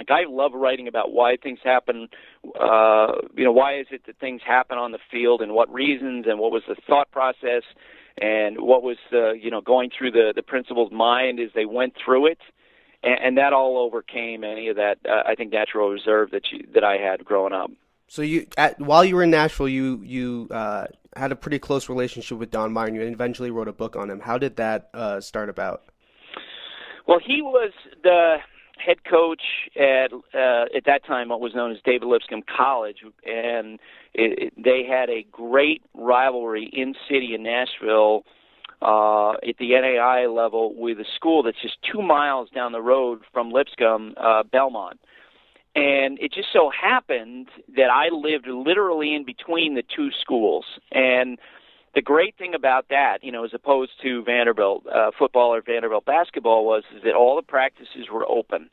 like 0.01 0.11
I 0.11 0.25
love 0.27 0.53
writing 0.55 0.89
about 0.89 1.13
why 1.13 1.37
things 1.37 1.59
happen. 1.63 2.09
Uh, 2.59 3.13
you 3.37 3.45
know, 3.45 3.53
why 3.53 3.79
is 3.79 3.87
it 3.91 4.07
that 4.07 4.19
things 4.19 4.41
happen 4.47 4.79
on 4.79 4.93
the 4.93 4.99
field, 5.11 5.43
and 5.43 5.53
what 5.53 5.71
reasons, 5.71 6.25
and 6.27 6.39
what 6.39 6.53
was 6.53 6.63
the 6.67 6.75
thought 6.87 7.11
process, 7.11 7.65
and 8.19 8.61
what 8.61 8.83
was 8.83 8.97
the 9.11 9.39
you 9.41 9.51
know 9.51 9.61
going 9.61 9.91
through 9.97 10.13
the 10.13 10.33
the 10.35 10.43
principal's 10.43 10.93
mind 10.93 11.41
as 11.41 11.51
they 11.55 11.65
went 11.65 11.95
through 12.03 12.27
it, 12.27 12.39
and, 13.03 13.19
and 13.23 13.39
that 13.39 13.53
all 13.53 13.79
overcame 13.79 14.45
any 14.45 14.69
of 14.69 14.77
that 14.77 14.99
uh, 15.09 15.23
I 15.27 15.35
think 15.35 15.53
natural 15.53 15.91
reserve 15.91 16.31
that 16.33 16.43
you 16.51 16.67
that 16.75 16.85
I 16.85 16.97
had 16.97 17.25
growing 17.25 17.53
up. 17.53 17.71
So 18.09 18.23
you 18.23 18.47
at 18.57 18.81
while 18.81 19.05
you 19.05 19.17
were 19.17 19.23
in 19.23 19.31
Nashville, 19.31 19.69
you 19.69 20.01
you 20.05 20.49
uh, 20.51 20.87
had 21.17 21.33
a 21.33 21.37
pretty 21.37 21.59
close 21.59 21.89
relationship 21.89 22.39
with 22.39 22.51
Don 22.51 22.73
Meyer, 22.73 22.87
and 22.87 22.97
you 22.97 23.03
eventually 23.03 23.51
wrote 23.51 23.69
a 23.69 23.73
book 23.73 23.97
on 23.97 24.11
him. 24.11 24.21
How 24.21 24.39
did 24.39 24.57
that 24.57 24.91
uh, 24.95 25.21
start 25.21 25.49
about? 25.49 25.85
Well, 27.07 27.21
he 27.25 27.43
was 27.43 27.73
the 28.03 28.37
head 28.85 29.05
coach 29.05 29.43
at 29.77 30.13
uh, 30.13 30.65
at 30.75 30.85
that 30.87 31.05
time 31.07 31.29
what 31.29 31.41
was 31.41 31.55
known 31.55 31.71
as 31.73 31.79
David 31.85 32.07
Lipscomb 32.07 32.43
College, 32.43 32.99
and 33.25 33.79
it, 34.15 34.39
it, 34.39 34.53
they 34.57 34.85
had 34.85 35.11
a 35.11 35.25
great 35.31 35.83
rivalry 35.95 36.71
in 36.73 36.95
city 37.09 37.35
in 37.35 37.43
Nashville 37.43 38.25
uh, 38.83 39.33
at 39.33 39.57
the 39.59 39.71
NAI 39.71 40.27
level 40.27 40.75
with 40.75 40.99
a 40.99 41.05
school 41.17 41.43
that's 41.43 41.61
just 41.61 41.77
two 41.83 42.03
miles 42.03 42.49
down 42.51 42.73
the 42.73 42.81
road 42.81 43.21
from 43.33 43.51
Lipscomb, 43.51 44.15
uh, 44.17 44.43
Belmont. 44.43 44.99
And 45.77 46.19
it 46.19 46.33
just 46.33 46.49
so 46.53 46.71
happened 46.71 47.49
that 47.77 47.91
I 47.91 48.09
lived 48.09 48.49
literally 48.49 49.15
in 49.15 49.25
between 49.25 49.75
the 49.75 49.85
two 49.95 50.11
schools, 50.21 50.65
and 50.91 51.39
the 51.95 52.03
great 52.03 52.37
thing 52.37 52.55
about 52.55 52.87
that, 52.91 53.19
you 53.23 53.33
know, 53.33 53.45
as 53.45 53.53
opposed 53.53 53.93
to 54.03 54.23
Vanderbilt 54.23 54.87
uh, 54.87 55.11
football 55.19 55.53
or 55.55 55.61
Vanderbilt 55.61 56.05
basketball, 56.05 56.65
was 56.65 56.85
is 56.95 57.03
that 57.03 57.15
all 57.15 57.37
the 57.37 57.43
practices 57.43 58.07
were 58.13 58.29
open, 58.29 58.71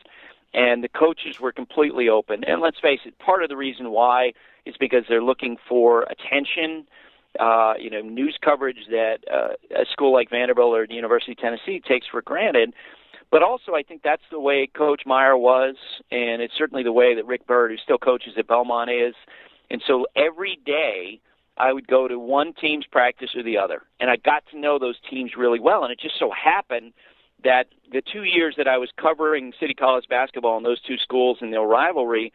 and 0.54 0.84
the 0.84 0.90
coaches 0.90 1.40
were 1.40 1.52
completely 1.52 2.10
open. 2.10 2.44
And 2.44 2.62
let's 2.62 2.80
face 2.80 3.00
it, 3.06 3.18
part 3.20 3.44
of 3.44 3.50
the 3.50 3.58
reason 3.58 3.92
why 3.92 4.34
is 4.66 4.76
because 4.80 5.04
they're 5.10 5.24
looking 5.24 5.58
for 5.68 6.04
attention, 6.04 6.86
uh, 7.40 7.74
you 7.80 7.90
know, 7.90 8.02
news 8.02 8.38
coverage 8.44 8.86
that 8.92 9.20
uh, 9.34 9.54
a 9.76 9.86
school 9.92 10.14
like 10.14 10.30
Vanderbilt 10.30 10.78
or 10.78 10.86
the 10.86 10.94
University 10.94 11.32
of 11.32 11.40
Tennessee 11.40 11.82
takes 11.88 12.06
for 12.08 12.22
granted. 12.22 12.74
But 13.32 13.44
also, 13.44 13.74
I 13.74 13.84
think 13.84 14.04
that's 14.04 14.24
the 14.32 14.40
way 14.40 14.68
Coach 14.68 15.02
Meyer 15.06 15.38
was, 15.38 15.76
and 16.12 16.42
it's 16.42 16.54
certainly 16.58 16.84
the 16.84 16.94
way 16.94 17.14
that 17.16 17.26
Rick 17.26 17.46
Byrd, 17.46 17.72
who 17.72 17.78
still 17.78 17.98
coaches 17.98 18.34
at 18.38 18.48
Belmont, 18.48 18.90
is. 18.90 19.16
And 19.70 19.82
so 19.86 20.06
every 20.16 20.58
day 20.66 21.20
I 21.58 21.74
would 21.74 21.88
go 21.88 22.08
to 22.08 22.20
one 22.20 22.54
team's 22.54 22.86
practice 22.86 23.30
or 23.36 23.44
the 23.44 23.58
other, 23.58 23.84
and 24.00 24.10
I 24.10 24.18
got 24.18 24.44
to 24.52 24.60
know 24.60 24.78
those 24.78 24.98
teams 25.10 25.32
really 25.38 25.60
well. 25.60 25.84
And 25.84 25.92
it 25.92 26.00
just 26.00 26.20
so 26.20 26.32
happened 26.32 26.94
that 27.44 27.68
the 27.92 28.02
two 28.02 28.24
years 28.24 28.56
that 28.58 28.68
I 28.68 28.78
was 28.78 28.90
covering 29.00 29.54
City 29.60 29.74
College 29.74 30.06
basketball 30.10 30.58
in 30.58 30.64
those 30.64 30.82
two 30.82 30.98
schools 30.98 31.38
and 31.42 31.54
their 31.54 31.62
rivalry, 31.62 32.34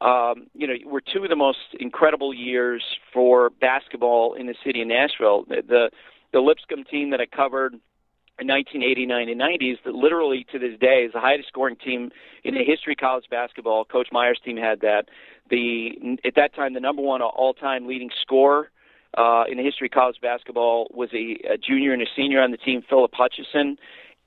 um, 0.00 0.46
you 0.54 0.66
know, 0.66 0.74
were 0.84 1.00
two 1.00 1.24
of 1.24 1.30
the 1.30 1.36
most 1.36 1.58
incredible 1.80 2.32
years 2.34 2.82
for 3.12 3.50
basketball 3.50 4.34
in 4.34 4.46
the 4.46 4.54
city 4.64 4.82
of 4.82 4.88
Nashville. 4.88 5.44
The 5.48 5.62
the, 5.66 5.90
the 6.32 6.40
Lipscomb 6.40 6.84
team 6.84 7.10
that 7.10 7.20
I 7.20 7.26
covered 7.26 7.74
in 8.38 8.48
1989 8.48 9.28
and 9.28 9.40
90s 9.40 9.76
that 9.84 9.94
literally 9.94 10.46
to 10.52 10.58
this 10.58 10.78
day 10.78 11.04
is 11.06 11.12
the 11.12 11.20
highest 11.20 11.48
scoring 11.48 11.76
team 11.76 12.10
in 12.44 12.54
the 12.54 12.64
history 12.64 12.92
of 12.92 12.98
college 12.98 13.24
basketball. 13.30 13.84
Coach 13.84 14.08
Meyer's 14.12 14.40
team 14.44 14.56
had 14.56 14.80
that 14.80 15.04
the 15.48 16.18
at 16.24 16.34
that 16.36 16.54
time 16.54 16.74
the 16.74 16.80
number 16.80 17.02
one 17.02 17.22
all-time 17.22 17.86
leading 17.86 18.10
scorer 18.20 18.70
uh, 19.16 19.44
in 19.50 19.56
the 19.56 19.62
history 19.62 19.86
of 19.86 19.92
college 19.92 20.16
basketball 20.20 20.88
was 20.92 21.08
a, 21.14 21.38
a 21.54 21.56
junior 21.56 21.92
and 21.92 22.02
a 22.02 22.06
senior 22.14 22.42
on 22.42 22.50
the 22.50 22.56
team, 22.58 22.82
Philip 22.88 23.12
Hutcheson. 23.12 23.76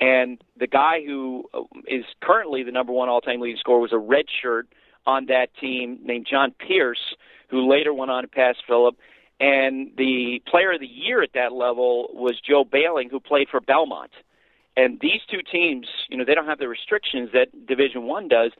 And 0.01 0.41
the 0.57 0.67
guy 0.67 1.03
who 1.05 1.43
uh, 1.53 1.61
is 1.87 2.05
currently 2.21 2.63
the 2.63 2.71
number 2.71 2.93
one 2.93 3.09
all-time 3.09 3.41
leading 3.41 3.59
scorer 3.59 3.79
was 3.79 3.91
a 3.91 3.95
redshirt 3.95 4.63
on 5.05 5.27
that 5.27 5.49
team 5.59 5.99
named 6.03 6.25
John 6.29 6.53
Pierce, 6.65 7.15
who 7.49 7.69
later 7.69 7.93
went 7.93 8.09
on 8.09 8.23
to 8.23 8.27
pass 8.27 8.55
Philip. 8.65 8.95
And 9.39 9.91
the 9.97 10.41
player 10.47 10.73
of 10.73 10.81
the 10.81 10.87
year 10.87 11.21
at 11.23 11.31
that 11.33 11.53
level 11.53 12.09
was 12.13 12.39
Joe 12.41 12.65
Behling, 12.65 13.09
who 13.09 13.19
played 13.19 13.47
for 13.49 13.61
Belmont. 13.61 14.11
And 14.75 14.99
these 15.01 15.21
two 15.29 15.39
teams, 15.49 15.87
you 16.09 16.17
know, 16.17 16.25
they 16.25 16.35
don't 16.35 16.45
have 16.45 16.59
the 16.59 16.67
restrictions 16.67 17.29
that 17.33 17.67
Division 17.67 18.03
One 18.03 18.27
does 18.27 18.51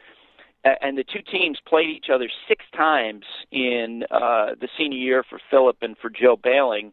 and 0.64 0.98
the 0.98 1.04
two 1.04 1.22
teams 1.22 1.58
played 1.66 1.90
each 1.90 2.08
other 2.14 2.30
six 2.48 2.66
times 2.76 3.24
in 3.52 4.04
uh, 4.12 4.56
the 4.60 4.68
senior 4.78 4.98
year 4.98 5.24
for 5.28 5.40
Philip 5.50 5.78
and 5.82 5.98
for 5.98 6.10
Joe 6.10 6.36
Behling, 6.36 6.92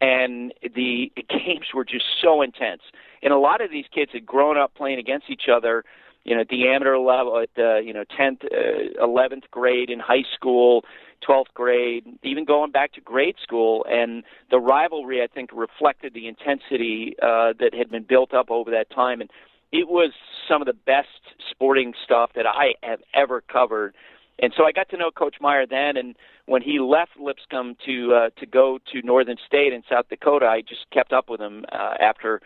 and 0.00 0.52
the 0.74 1.10
games 1.28 1.66
were 1.74 1.84
just 1.84 2.04
so 2.22 2.42
intense. 2.42 2.82
And 3.22 3.32
a 3.32 3.38
lot 3.38 3.60
of 3.60 3.70
these 3.70 3.86
kids 3.94 4.12
had 4.12 4.26
grown 4.26 4.58
up 4.58 4.74
playing 4.74 4.98
against 4.98 5.30
each 5.30 5.48
other, 5.52 5.84
you 6.24 6.34
know, 6.34 6.42
at 6.42 6.48
the 6.48 6.68
amateur 6.68 6.98
level, 6.98 7.38
at 7.38 7.50
the 7.56 7.80
you 7.84 7.92
know 7.94 8.04
tenth, 8.16 8.42
uh, 8.44 9.02
eleventh 9.02 9.44
grade 9.50 9.88
in 9.88 9.98
high 9.98 10.24
school, 10.34 10.84
twelfth 11.24 11.52
grade, 11.54 12.04
even 12.22 12.44
going 12.44 12.70
back 12.70 12.92
to 12.94 13.00
grade 13.00 13.36
school. 13.42 13.84
And 13.88 14.24
the 14.50 14.58
rivalry, 14.58 15.22
I 15.22 15.26
think, 15.26 15.50
reflected 15.52 16.14
the 16.14 16.28
intensity 16.28 17.14
uh, 17.22 17.52
that 17.58 17.74
had 17.74 17.90
been 17.90 18.04
built 18.04 18.34
up 18.34 18.50
over 18.50 18.70
that 18.70 18.90
time. 18.90 19.20
And 19.20 19.30
it 19.72 19.88
was 19.88 20.12
some 20.48 20.60
of 20.62 20.66
the 20.66 20.72
best 20.86 21.08
sporting 21.50 21.94
stuff 22.04 22.30
that 22.34 22.46
I 22.46 22.74
have 22.82 23.00
ever 23.14 23.40
covered. 23.40 23.94
and 24.40 24.52
so 24.56 24.64
I 24.64 24.72
got 24.72 24.88
to 24.90 24.96
know 24.96 25.10
Coach 25.10 25.36
Meyer 25.40 25.66
then. 25.66 25.96
And 25.96 26.16
when 26.46 26.62
he 26.62 26.80
left 26.80 27.12
Lipscomb 27.20 27.76
to 27.86 28.14
uh, 28.14 28.30
to 28.40 28.46
go 28.46 28.78
to 28.92 29.02
Northern 29.02 29.36
State 29.46 29.72
in 29.72 29.82
South 29.88 30.08
Dakota, 30.08 30.46
I 30.46 30.62
just 30.62 30.90
kept 30.90 31.12
up 31.12 31.28
with 31.28 31.40
him 31.40 31.64
uh, 31.72 31.94
after 32.00 32.40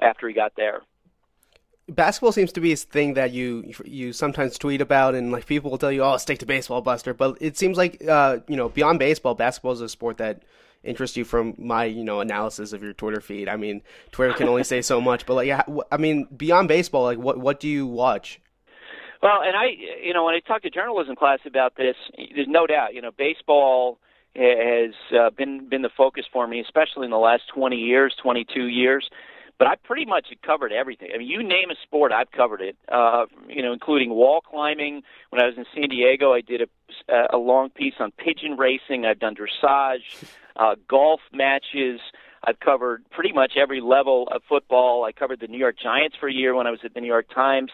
after 0.00 0.28
he 0.28 0.34
got 0.34 0.52
there 0.56 0.82
basketball 1.88 2.32
seems 2.32 2.52
to 2.52 2.60
be 2.60 2.72
a 2.72 2.76
thing 2.76 3.14
that 3.14 3.32
you 3.32 3.72
you 3.84 4.12
sometimes 4.12 4.58
tweet 4.58 4.80
about 4.80 5.14
and 5.14 5.30
like 5.30 5.46
people 5.46 5.70
will 5.70 5.78
tell 5.78 5.92
you 5.92 6.02
oh 6.02 6.16
stick 6.16 6.38
to 6.40 6.46
baseball 6.46 6.80
buster. 6.80 7.14
But 7.14 7.38
it 7.40 7.56
seems 7.56 7.76
like 7.76 8.02
uh, 8.06 8.38
you 8.48 8.56
know 8.56 8.68
beyond 8.68 8.98
baseball 8.98 9.34
basketball 9.34 9.72
is 9.72 9.80
a 9.80 9.88
sport 9.88 10.18
that 10.18 10.42
interests 10.82 11.16
you 11.16 11.24
from 11.24 11.54
my 11.58 11.84
you 11.84 12.04
know 12.04 12.20
analysis 12.20 12.72
of 12.72 12.82
your 12.82 12.92
twitter 12.92 13.20
feed. 13.20 13.48
I 13.48 13.56
mean 13.56 13.82
twitter 14.10 14.34
can 14.34 14.48
only 14.48 14.64
say 14.64 14.82
so 14.82 15.00
much 15.10 15.26
but 15.26 15.34
like 15.34 15.46
yeah, 15.46 15.62
i 15.92 15.96
mean 15.96 16.28
beyond 16.36 16.68
baseball 16.68 17.04
like 17.04 17.18
what 17.18 17.38
what 17.38 17.60
do 17.60 17.68
you 17.68 17.86
watch? 17.86 18.40
Well 19.22 19.40
and 19.42 19.56
i 19.56 19.66
you 20.02 20.12
know 20.12 20.24
when 20.24 20.34
i 20.34 20.40
talk 20.40 20.62
to 20.62 20.70
journalism 20.70 21.16
class 21.16 21.40
about 21.46 21.76
this 21.76 21.96
there's 22.34 22.48
no 22.48 22.66
doubt 22.66 22.94
you 22.94 23.02
know 23.02 23.10
baseball 23.16 23.98
has 24.34 24.92
uh, 25.18 25.30
been 25.30 25.68
been 25.68 25.82
the 25.82 25.90
focus 25.96 26.26
for 26.30 26.46
me 26.46 26.60
especially 26.60 27.06
in 27.06 27.10
the 27.10 27.16
last 27.16 27.44
20 27.54 27.76
years 27.76 28.14
22 28.22 28.66
years 28.66 29.08
but 29.58 29.66
I 29.66 29.74
pretty 29.76 30.04
much 30.04 30.26
covered 30.44 30.72
everything. 30.72 31.10
I 31.14 31.18
mean, 31.18 31.28
you 31.28 31.42
name 31.42 31.70
a 31.70 31.74
sport, 31.82 32.12
I've 32.12 32.30
covered 32.30 32.60
it. 32.60 32.76
Uh, 32.90 33.26
you 33.48 33.62
know, 33.62 33.72
including 33.72 34.10
wall 34.10 34.40
climbing. 34.40 35.02
When 35.30 35.42
I 35.42 35.46
was 35.46 35.54
in 35.56 35.64
San 35.74 35.88
Diego, 35.88 36.32
I 36.32 36.40
did 36.40 36.62
a, 36.62 37.26
a 37.32 37.38
long 37.38 37.70
piece 37.70 37.94
on 37.98 38.12
pigeon 38.12 38.56
racing. 38.56 39.06
I've 39.06 39.18
done 39.18 39.34
dressage, 39.34 40.24
uh, 40.56 40.74
golf 40.88 41.20
matches. 41.32 42.00
I've 42.44 42.60
covered 42.60 43.08
pretty 43.10 43.32
much 43.32 43.54
every 43.56 43.80
level 43.80 44.28
of 44.30 44.42
football. 44.48 45.04
I 45.04 45.12
covered 45.12 45.40
the 45.40 45.48
New 45.48 45.58
York 45.58 45.76
Giants 45.82 46.16
for 46.18 46.28
a 46.28 46.32
year 46.32 46.54
when 46.54 46.66
I 46.66 46.70
was 46.70 46.80
at 46.84 46.94
the 46.94 47.00
New 47.00 47.08
York 47.08 47.26
Times. 47.34 47.70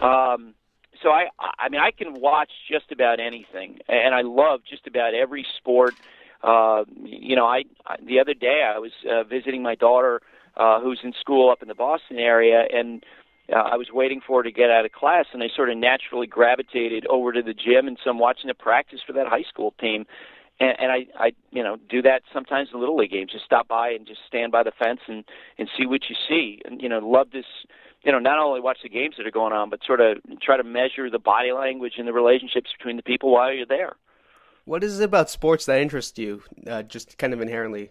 Um, 0.00 0.54
so 1.02 1.08
I, 1.08 1.26
I 1.58 1.68
mean, 1.68 1.80
I 1.80 1.90
can 1.90 2.20
watch 2.20 2.50
just 2.70 2.92
about 2.92 3.18
anything, 3.18 3.78
and 3.88 4.14
I 4.14 4.22
love 4.22 4.60
just 4.68 4.86
about 4.86 5.14
every 5.14 5.44
sport. 5.58 5.94
Uh, 6.42 6.84
you 7.02 7.34
know, 7.34 7.46
I, 7.46 7.64
I 7.86 7.96
the 8.04 8.20
other 8.20 8.34
day 8.34 8.62
I 8.62 8.78
was 8.78 8.92
uh, 9.10 9.24
visiting 9.24 9.62
my 9.62 9.74
daughter 9.74 10.20
uh, 10.56 10.80
who's 10.80 11.00
in 11.02 11.12
school 11.18 11.50
up 11.50 11.62
in 11.62 11.68
the 11.68 11.74
Boston 11.74 12.18
area, 12.18 12.64
and 12.72 13.04
uh, 13.52 13.58
I 13.58 13.76
was 13.76 13.88
waiting 13.92 14.20
for 14.26 14.38
her 14.38 14.42
to 14.44 14.52
get 14.52 14.70
out 14.70 14.84
of 14.84 14.92
class, 14.92 15.26
and 15.32 15.42
I 15.42 15.48
sort 15.54 15.70
of 15.70 15.76
naturally 15.76 16.26
gravitated 16.26 17.06
over 17.08 17.32
to 17.32 17.42
the 17.42 17.54
gym, 17.54 17.86
and 17.86 17.98
so 18.02 18.10
I'm 18.10 18.18
watching 18.18 18.48
the 18.48 18.54
practice 18.54 19.00
for 19.06 19.12
that 19.14 19.26
high 19.26 19.44
school 19.48 19.74
team. 19.80 20.06
And, 20.60 20.76
and 20.78 20.92
I, 20.92 21.06
I, 21.18 21.32
you 21.50 21.62
know, 21.62 21.76
do 21.88 22.00
that 22.02 22.22
sometimes 22.32 22.68
in 22.72 22.78
little 22.80 22.96
league 22.96 23.10
games. 23.10 23.32
Just 23.32 23.44
stop 23.44 23.66
by 23.66 23.90
and 23.90 24.06
just 24.06 24.20
stand 24.26 24.52
by 24.52 24.62
the 24.62 24.72
fence 24.78 25.00
and 25.08 25.24
and 25.58 25.68
see 25.76 25.84
what 25.84 26.02
you 26.08 26.14
see. 26.28 26.62
And 26.64 26.80
you 26.80 26.88
know, 26.88 27.00
love 27.00 27.32
this. 27.32 27.44
You 28.04 28.12
know, 28.12 28.18
not 28.18 28.38
only 28.38 28.60
watch 28.60 28.78
the 28.82 28.88
games 28.88 29.16
that 29.16 29.26
are 29.26 29.32
going 29.32 29.52
on, 29.52 29.68
but 29.70 29.80
sort 29.84 30.00
of 30.00 30.18
try 30.40 30.56
to 30.56 30.62
measure 30.62 31.10
the 31.10 31.18
body 31.18 31.52
language 31.52 31.94
and 31.98 32.06
the 32.06 32.12
relationships 32.12 32.70
between 32.78 32.96
the 32.96 33.02
people 33.02 33.32
while 33.32 33.52
you're 33.52 33.66
there. 33.66 33.96
What 34.66 34.84
is 34.84 35.00
it 35.00 35.04
about 35.04 35.28
sports 35.28 35.66
that 35.66 35.80
interests 35.80 36.18
you, 36.18 36.42
uh, 36.66 36.82
just 36.82 37.18
kind 37.18 37.32
of 37.32 37.40
inherently? 37.40 37.90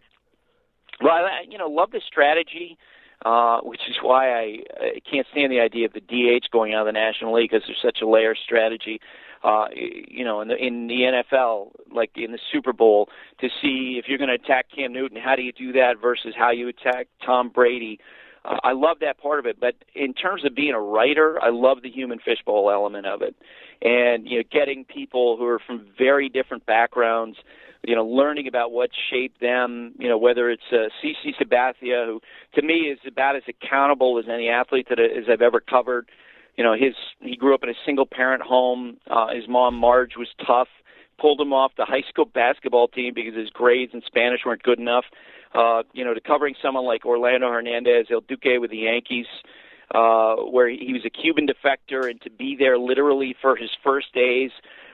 Well, 1.02 1.14
I, 1.14 1.46
you 1.50 1.58
know, 1.58 1.68
love 1.68 1.92
the 1.92 2.02
strategy, 2.06 2.78
uh, 3.26 3.62
which 3.62 3.82
is 3.90 3.96
why 4.02 4.32
I, 4.32 4.58
I 4.80 5.00
can't 5.10 5.28
stand 5.32 5.52
the 5.52 5.60
idea 5.60 5.86
of 5.88 5.94
the 5.94 6.02
DH 6.02 6.52
going 6.52 6.74
out 6.74 6.82
of 6.82 6.86
the 6.88 6.92
National 6.94 7.34
League 7.34 7.52
because 7.52 7.66
there's 7.68 7.82
such 7.82 8.02
a 8.02 8.08
layer 8.08 8.36
strategy. 8.36 9.00
Uh, 9.44 9.66
you 9.76 10.24
know, 10.24 10.40
in 10.40 10.48
the 10.48 10.56
in 10.56 10.88
the 10.88 11.22
NFL, 11.34 11.72
like 11.92 12.12
in 12.16 12.32
the 12.32 12.40
Super 12.52 12.72
Bowl, 12.72 13.10
to 13.42 13.50
see 13.62 14.00
if 14.02 14.08
you're 14.08 14.18
going 14.18 14.30
to 14.30 14.36
attack 14.36 14.68
Cam 14.74 14.94
Newton, 14.94 15.18
how 15.22 15.36
do 15.36 15.42
you 15.42 15.52
do 15.52 15.74
that 15.74 15.96
versus 16.02 16.34
how 16.38 16.52
you 16.52 16.70
attack 16.70 17.08
Tom 17.26 17.50
Brady? 17.50 18.00
Uh, 18.46 18.58
I 18.64 18.72
love 18.72 18.98
that 19.02 19.18
part 19.18 19.40
of 19.40 19.46
it, 19.46 19.60
but 19.60 19.76
in 19.94 20.14
terms 20.14 20.46
of 20.46 20.56
being 20.56 20.74
a 20.74 20.80
writer, 20.80 21.42
I 21.42 21.50
love 21.50 21.82
the 21.82 21.90
human 21.90 22.20
fishbowl 22.20 22.72
element 22.72 23.06
of 23.06 23.22
it, 23.22 23.36
and 23.82 24.26
you 24.28 24.38
know, 24.38 24.44
getting 24.50 24.86
people 24.86 25.36
who 25.36 25.46
are 25.46 25.60
from 25.60 25.88
very 25.98 26.30
different 26.30 26.66
backgrounds 26.66 27.38
you 27.84 27.96
know, 27.96 28.06
learning 28.06 28.48
about 28.48 28.72
what 28.72 28.90
shaped 29.10 29.42
them, 29.42 29.94
you 30.00 30.08
know, 30.08 30.18
whether 30.18 30.50
it's 30.50 30.64
uh, 30.72 30.88
CC 31.04 31.36
Sabathia, 31.40 32.06
who 32.06 32.22
to 32.56 32.62
me 32.62 32.90
is 32.92 33.00
about 33.06 33.36
as 33.36 33.44
accountable 33.48 34.18
as 34.18 34.26
any 34.32 34.48
athlete 34.48 34.88
that 34.90 35.00
as 35.00 35.26
I've 35.30 35.42
ever 35.42 35.60
covered. 35.60 36.10
You 36.56 36.64
know, 36.64 36.74
his 36.74 36.94
he 37.20 37.36
grew 37.36 37.54
up 37.54 37.64
in 37.64 37.70
a 37.70 37.76
single 37.86 38.06
parent 38.06 38.42
home. 38.42 38.98
Uh, 39.10 39.34
his 39.34 39.48
mom 39.50 39.76
Marge 39.76 40.16
was 40.18 40.30
tough, 40.46 40.70
pulled 41.20 41.42
him 41.42 41.52
off 41.52 41.74
the 41.78 41.86
high 41.86 42.04
school 42.08 42.26
basketball 42.26 42.88
team 42.88 43.14
because 43.14 43.36
his 43.36 43.50
grades 43.50 43.94
in 43.94 44.02
Spanish 44.06 44.42
weren't 44.46 44.64
good 44.64 44.80
enough. 44.80 45.06
Uh, 45.54 45.84
you 45.94 46.06
know, 46.06 46.14
to 46.14 46.22
covering 46.22 46.56
someone 46.62 46.86
like 46.86 47.06
Orlando 47.06 47.50
Hernandez, 47.50 48.08
El 48.10 48.22
Duque 48.22 48.60
with 48.60 48.72
the 48.72 48.78
Yankees, 48.78 49.28
uh, 49.94 50.36
where 50.36 50.70
he 50.70 50.94
was 50.94 51.04
a 51.06 51.10
Cuban 51.10 51.48
defector, 51.48 52.10
and 52.10 52.22
to 52.22 52.30
be 52.30 52.56
there 52.58 52.78
literally 52.78 53.36
for 53.42 53.56
his 53.56 53.70
first 53.84 54.14
days 54.14 54.52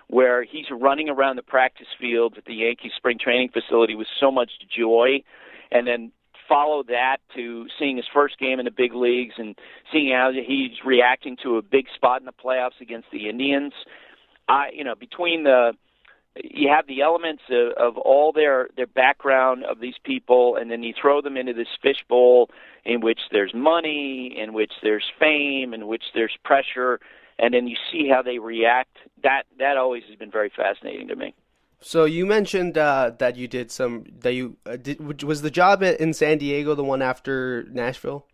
where 0.10 0.44
he's 0.44 0.66
running 0.72 1.08
around 1.08 1.36
the 1.36 1.44
practice 1.44 1.88
field 2.00 2.36
at 2.38 2.46
the 2.46 2.56
Yankees 2.56 2.92
spring 2.98 3.18
training 3.20 3.50
facility 3.50 3.96
with 3.96 4.08
so 4.20 4.32
much 4.32 4.52
joy, 4.76 5.24
and 5.72 5.88
then 5.88 6.12
follow 6.48 6.82
that 6.84 7.18
to 7.36 7.68
seeing 7.78 7.96
his 7.96 8.08
first 8.12 8.40
game 8.40 8.58
in 8.60 8.66
the 8.66 8.72
big 8.72 8.96
leagues 8.96 9.36
and 9.38 9.56
seeing 9.94 10.12
how 10.12 10.32
he's 10.32 10.72
reacting 10.84 11.38
to 11.44 11.58
a 11.58 11.62
big 11.62 11.86
spot 11.96 12.20
in 12.20 12.26
the 12.26 12.34
playoffs 12.34 12.82
against 12.82 13.08
the 13.12 13.30
Indians. 13.30 13.72
I, 14.48 14.70
you 14.74 14.84
know, 14.84 14.96
between 14.96 15.44
the 15.44 15.74
you 16.44 16.70
have 16.70 16.88
the 16.88 17.02
elements 17.02 17.44
of, 17.50 17.74
of 17.74 17.98
all 17.98 18.32
their 18.32 18.70
their 18.76 18.88
background 18.88 19.64
of 19.64 19.80
these 19.80 19.96
people, 20.04 20.56
and 20.56 20.72
then 20.72 20.82
you 20.84 20.94
throw 21.00 21.22
them 21.22 21.38
into 21.38 21.54
this 21.54 21.68
fishbowl 21.82 22.50
in 22.86 23.02
which 23.02 23.20
there's 23.32 23.54
money, 23.54 24.36
in 24.38 24.54
which 24.54 24.74
there's 24.82 25.06
fame, 25.20 25.74
in 25.74 25.88
which 25.88 26.04
there's 26.14 26.36
pressure, 26.44 27.00
and 27.40 27.54
then 27.54 27.68
you 27.68 27.76
see 27.92 28.10
how 28.10 28.22
they 28.22 28.40
react. 28.40 28.98
That 29.24 29.44
that 29.58 29.78
always 29.78 30.04
has 30.10 30.18
been 30.18 30.32
very 30.32 30.52
fascinating 30.56 31.08
to 31.08 31.16
me. 31.16 31.34
So 31.82 32.04
you 32.06 32.26
mentioned 32.26 32.78
uh, 32.78 33.12
that 33.20 33.38
you 33.38 33.48
did 33.48 33.72
some 33.72 34.06
that 34.20 34.34
you 34.34 34.58
uh, 34.66 34.76
did, 34.76 35.24
was 35.24 35.42
the 35.42 35.52
job 35.52 35.82
in 35.82 36.14
San 36.14 36.38
Diego 36.38 36.76
the 36.76 36.84
one 36.84 37.02
after 37.02 37.66
Nashville? 37.72 38.26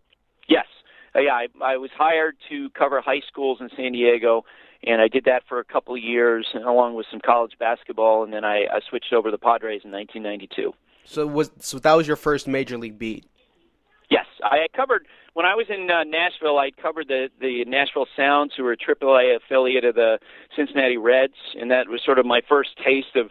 Yes, 0.48 0.66
uh, 1.14 1.20
yeah. 1.20 1.32
I, 1.32 1.46
I 1.62 1.76
was 1.76 1.90
hired 1.96 2.36
to 2.48 2.68
cover 2.70 3.00
high 3.00 3.22
schools 3.28 3.58
in 3.60 3.70
San 3.76 3.92
Diego, 3.92 4.44
and 4.82 5.00
I 5.00 5.08
did 5.08 5.24
that 5.24 5.42
for 5.48 5.60
a 5.60 5.64
couple 5.64 5.94
of 5.94 6.02
years, 6.02 6.46
along 6.54 6.96
with 6.96 7.06
some 7.10 7.20
college 7.20 7.52
basketball, 7.58 8.24
and 8.24 8.32
then 8.32 8.44
I, 8.44 8.64
I 8.64 8.80
switched 8.88 9.12
over 9.12 9.28
to 9.28 9.32
the 9.32 9.38
Padres 9.38 9.82
in 9.84 9.92
1992. 9.92 10.74
So 11.04 11.26
was 11.26 11.52
so 11.60 11.78
that 11.78 11.94
was 11.94 12.08
your 12.08 12.16
first 12.16 12.48
major 12.48 12.76
league 12.76 12.98
beat? 12.98 13.26
Yes, 14.10 14.26
I 14.42 14.66
covered 14.74 15.06
when 15.36 15.44
I 15.44 15.54
was 15.54 15.66
in 15.68 15.90
uh, 15.90 16.02
Nashville, 16.04 16.58
I 16.58 16.70
covered 16.70 17.08
the 17.08 17.28
the 17.42 17.66
Nashville 17.66 18.06
Sounds, 18.16 18.54
who 18.56 18.64
were 18.64 18.72
a 18.72 18.76
AAA 18.76 19.36
affiliate 19.36 19.84
of 19.84 19.94
the 19.94 20.18
Cincinnati 20.56 20.96
Reds, 20.96 21.34
and 21.60 21.70
that 21.70 21.88
was 21.88 22.00
sort 22.02 22.18
of 22.18 22.24
my 22.24 22.40
first 22.48 22.70
taste 22.82 23.16
of 23.16 23.30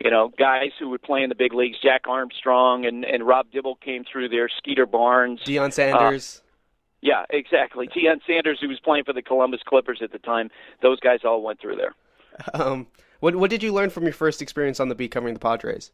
you 0.00 0.10
know 0.10 0.32
guys 0.36 0.70
who 0.80 0.88
would 0.88 1.02
play 1.02 1.22
in 1.22 1.28
the 1.28 1.36
big 1.36 1.54
leagues. 1.54 1.76
Jack 1.80 2.08
Armstrong 2.08 2.86
and 2.86 3.04
and 3.04 3.24
Rob 3.24 3.52
Dibble 3.52 3.76
came 3.76 4.02
through 4.02 4.30
there. 4.30 4.48
Skeeter 4.48 4.84
Barnes, 4.84 5.42
Deion 5.46 5.72
Sanders. 5.72 6.38
Uh, 6.38 6.48
yeah, 7.02 7.24
exactly. 7.30 7.86
Deion 7.86 8.18
Sanders, 8.26 8.58
who 8.60 8.66
was 8.66 8.80
playing 8.80 9.04
for 9.04 9.12
the 9.12 9.22
Columbus 9.22 9.60
Clippers 9.64 10.00
at 10.02 10.10
the 10.10 10.18
time, 10.18 10.50
those 10.82 10.98
guys 10.98 11.20
all 11.24 11.40
went 11.40 11.60
through 11.60 11.76
there. 11.76 11.94
Um, 12.52 12.88
what 13.20 13.36
what 13.36 13.48
did 13.48 13.62
you 13.62 13.72
learn 13.72 13.90
from 13.90 14.02
your 14.02 14.12
first 14.12 14.42
experience 14.42 14.80
on 14.80 14.88
the 14.88 14.96
beat 14.96 15.12
covering 15.12 15.34
the 15.34 15.40
Padres? 15.40 15.92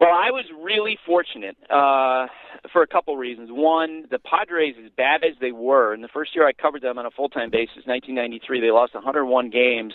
Well, 0.00 0.10
I 0.10 0.30
was 0.30 0.44
really 0.60 0.98
fortunate 1.06 1.56
uh, 1.70 2.26
for 2.72 2.82
a 2.82 2.86
couple 2.86 3.16
reasons. 3.16 3.50
One, 3.52 4.04
the 4.10 4.18
Padres, 4.18 4.74
as 4.84 4.90
bad 4.96 5.24
as 5.24 5.36
they 5.40 5.52
were, 5.52 5.94
in 5.94 6.02
the 6.02 6.08
first 6.08 6.34
year 6.34 6.46
I 6.46 6.52
covered 6.52 6.82
them 6.82 6.98
on 6.98 7.06
a 7.06 7.10
full 7.10 7.28
time 7.28 7.50
basis, 7.50 7.86
1993, 7.86 8.60
they 8.60 8.70
lost 8.70 8.94
101 8.94 9.50
games. 9.50 9.94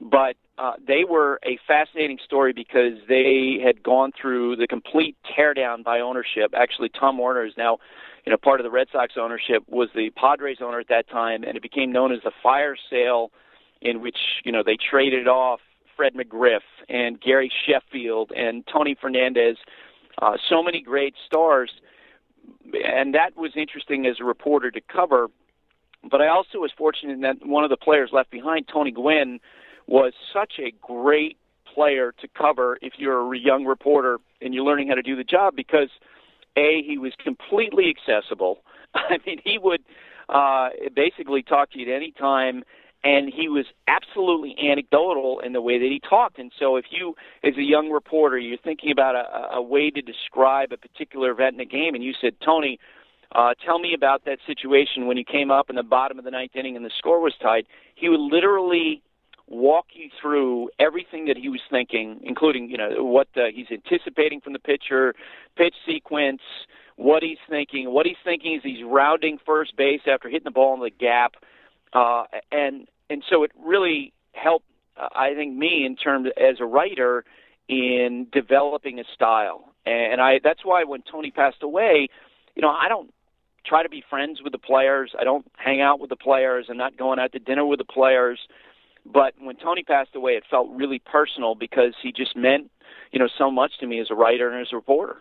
But 0.00 0.36
uh, 0.58 0.72
they 0.86 1.04
were 1.08 1.40
a 1.44 1.58
fascinating 1.66 2.18
story 2.24 2.52
because 2.52 2.98
they 3.08 3.58
had 3.64 3.82
gone 3.82 4.12
through 4.20 4.56
the 4.56 4.66
complete 4.66 5.16
teardown 5.36 5.82
by 5.82 6.00
ownership. 6.00 6.52
Actually, 6.54 6.90
Tom 6.90 7.18
Werner 7.18 7.46
is 7.46 7.54
now, 7.56 7.78
you 8.26 8.30
know, 8.30 8.36
part 8.36 8.60
of 8.60 8.64
the 8.64 8.70
Red 8.70 8.88
Sox 8.92 9.14
ownership. 9.18 9.62
Was 9.68 9.88
the 9.94 10.10
Padres 10.10 10.58
owner 10.60 10.80
at 10.80 10.88
that 10.88 11.08
time, 11.08 11.42
and 11.44 11.56
it 11.56 11.62
became 11.62 11.92
known 11.92 12.12
as 12.12 12.18
the 12.24 12.32
fire 12.42 12.76
sale, 12.90 13.30
in 13.80 14.00
which 14.00 14.18
you 14.44 14.52
know 14.52 14.62
they 14.64 14.76
traded 14.76 15.28
off 15.28 15.60
Fred 15.96 16.14
McGriff 16.14 16.60
and 16.88 17.20
Gary 17.20 17.50
Sheffield 17.66 18.32
and 18.36 18.64
Tony 18.66 18.96
Fernandez, 19.00 19.56
uh, 20.20 20.36
so 20.48 20.62
many 20.62 20.80
great 20.80 21.14
stars, 21.26 21.70
and 22.84 23.14
that 23.14 23.36
was 23.36 23.52
interesting 23.56 24.06
as 24.06 24.16
a 24.20 24.24
reporter 24.24 24.70
to 24.70 24.80
cover. 24.80 25.28
But 26.08 26.20
I 26.20 26.28
also 26.28 26.58
was 26.58 26.70
fortunate 26.76 27.20
that 27.22 27.46
one 27.46 27.64
of 27.64 27.70
the 27.70 27.76
players 27.76 28.10
left 28.12 28.30
behind, 28.30 28.68
Tony 28.68 28.90
Gwynn, 28.90 29.40
was 29.86 30.12
such 30.32 30.54
a 30.58 30.72
great 30.80 31.38
player 31.72 32.12
to 32.20 32.28
cover 32.28 32.78
if 32.82 32.94
you're 32.98 33.34
a 33.34 33.38
young 33.38 33.64
reporter 33.64 34.18
and 34.40 34.54
you're 34.54 34.64
learning 34.64 34.88
how 34.88 34.94
to 34.94 35.02
do 35.02 35.16
the 35.16 35.24
job 35.24 35.56
because 35.56 35.88
a 36.56 36.82
he 36.82 36.98
was 36.98 37.12
completely 37.22 37.90
accessible. 37.90 38.62
I 38.94 39.18
mean, 39.26 39.40
he 39.44 39.58
would 39.58 39.82
uh, 40.28 40.70
basically 40.94 41.42
talk 41.42 41.72
to 41.72 41.78
you 41.78 41.92
at 41.92 41.96
any 41.96 42.12
time 42.12 42.64
and 43.04 43.30
he 43.32 43.48
was 43.48 43.66
absolutely 43.86 44.56
anecdotal 44.58 45.40
in 45.40 45.52
the 45.52 45.60
way 45.60 45.78
that 45.78 45.84
he 45.84 46.00
talked. 46.00 46.38
And 46.38 46.50
so, 46.58 46.76
if 46.76 46.86
you, 46.90 47.14
as 47.44 47.56
a 47.56 47.62
young 47.62 47.90
reporter, 47.90 48.38
you're 48.38 48.58
thinking 48.58 48.90
about 48.90 49.14
a, 49.14 49.56
a 49.56 49.62
way 49.62 49.90
to 49.90 50.00
describe 50.00 50.72
a 50.72 50.78
particular 50.78 51.30
event 51.30 51.54
in 51.54 51.60
a 51.60 51.66
game, 51.66 51.94
and 51.94 52.02
you 52.02 52.14
said, 52.20 52.32
Tony, 52.44 52.80
uh, 53.32 53.52
tell 53.64 53.78
me 53.78 53.94
about 53.94 54.24
that 54.24 54.38
situation 54.46 55.06
when 55.06 55.16
you 55.16 55.24
came 55.24 55.50
up 55.50 55.68
in 55.68 55.76
the 55.76 55.82
bottom 55.82 56.18
of 56.18 56.24
the 56.24 56.30
ninth 56.30 56.52
inning 56.54 56.76
and 56.76 56.84
the 56.84 56.90
score 56.96 57.20
was 57.20 57.34
tied, 57.42 57.66
he 57.94 58.08
would 58.08 58.20
literally 58.20 59.02
walk 59.46 59.86
you 59.92 60.08
through 60.20 60.70
everything 60.78 61.26
that 61.26 61.36
he 61.36 61.48
was 61.48 61.60
thinking, 61.70 62.20
including 62.22 62.70
you 62.70 62.78
know 62.78 63.04
what 63.04 63.28
uh, 63.36 63.46
he's 63.54 63.66
anticipating 63.70 64.40
from 64.40 64.54
the 64.54 64.58
pitcher, 64.58 65.14
pitch 65.56 65.74
sequence, 65.86 66.40
what 66.96 67.22
he's 67.22 67.38
thinking. 67.50 67.90
What 67.92 68.06
he's 68.06 68.16
thinking 68.24 68.54
is 68.54 68.62
he's 68.62 68.84
rounding 68.84 69.38
first 69.44 69.76
base 69.76 70.00
after 70.06 70.28
hitting 70.28 70.44
the 70.44 70.50
ball 70.50 70.74
in 70.74 70.80
the 70.80 70.90
gap, 70.90 71.34
uh, 71.92 72.24
and 72.50 72.86
and 73.14 73.22
so 73.30 73.44
it 73.44 73.52
really 73.64 74.12
helped. 74.32 74.66
Uh, 75.00 75.08
I 75.14 75.34
think 75.34 75.56
me 75.56 75.86
in 75.86 75.94
terms 75.94 76.28
as 76.36 76.56
a 76.60 76.64
writer 76.64 77.24
in 77.68 78.26
developing 78.32 78.98
a 78.98 79.04
style, 79.14 79.72
and 79.86 80.20
I 80.20 80.40
that's 80.42 80.64
why 80.64 80.82
when 80.82 81.02
Tony 81.10 81.30
passed 81.30 81.62
away, 81.62 82.08
you 82.56 82.62
know 82.62 82.70
I 82.70 82.88
don't 82.88 83.14
try 83.64 83.84
to 83.84 83.88
be 83.88 84.02
friends 84.10 84.42
with 84.42 84.52
the 84.52 84.58
players. 84.58 85.12
I 85.18 85.22
don't 85.22 85.46
hang 85.56 85.80
out 85.80 86.00
with 86.00 86.10
the 86.10 86.16
players. 86.16 86.66
I'm 86.68 86.76
not 86.76 86.98
going 86.98 87.20
out 87.20 87.32
to 87.32 87.38
dinner 87.38 87.64
with 87.64 87.78
the 87.78 87.84
players. 87.84 88.40
But 89.06 89.34
when 89.38 89.56
Tony 89.56 89.84
passed 89.84 90.14
away, 90.16 90.32
it 90.32 90.44
felt 90.50 90.68
really 90.70 90.98
personal 90.98 91.54
because 91.54 91.94
he 92.02 92.10
just 92.10 92.36
meant, 92.36 92.70
you 93.12 93.18
know, 93.18 93.28
so 93.38 93.50
much 93.50 93.72
to 93.80 93.86
me 93.86 94.00
as 94.00 94.08
a 94.10 94.14
writer 94.14 94.50
and 94.50 94.60
as 94.60 94.72
a 94.72 94.76
reporter. 94.76 95.18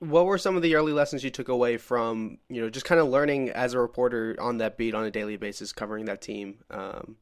What 0.00 0.26
were 0.26 0.38
some 0.38 0.56
of 0.56 0.62
the 0.62 0.74
early 0.74 0.92
lessons 0.92 1.24
you 1.24 1.30
took 1.30 1.48
away 1.48 1.78
from, 1.78 2.38
you 2.48 2.60
know, 2.60 2.68
just 2.68 2.84
kind 2.84 3.00
of 3.00 3.08
learning 3.08 3.50
as 3.50 3.72
a 3.72 3.80
reporter 3.80 4.36
on 4.38 4.58
that 4.58 4.76
beat 4.76 4.94
on 4.94 5.04
a 5.04 5.10
daily 5.10 5.36
basis, 5.36 5.72
covering 5.72 6.04
that 6.06 6.20
team, 6.20 6.58
um, 6.70 7.16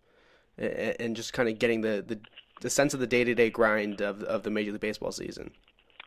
and 0.58 1.14
just 1.14 1.32
kind 1.32 1.48
of 1.48 1.58
getting 1.58 1.80
the, 1.82 2.04
the, 2.06 2.20
the 2.60 2.70
sense 2.70 2.92
of 2.92 3.00
the 3.00 3.06
day 3.06 3.24
to 3.24 3.34
day 3.34 3.50
grind 3.50 4.00
of 4.00 4.22
of 4.24 4.42
the 4.42 4.50
Major 4.50 4.72
League 4.72 4.80
Baseball 4.80 5.12
season? 5.12 5.52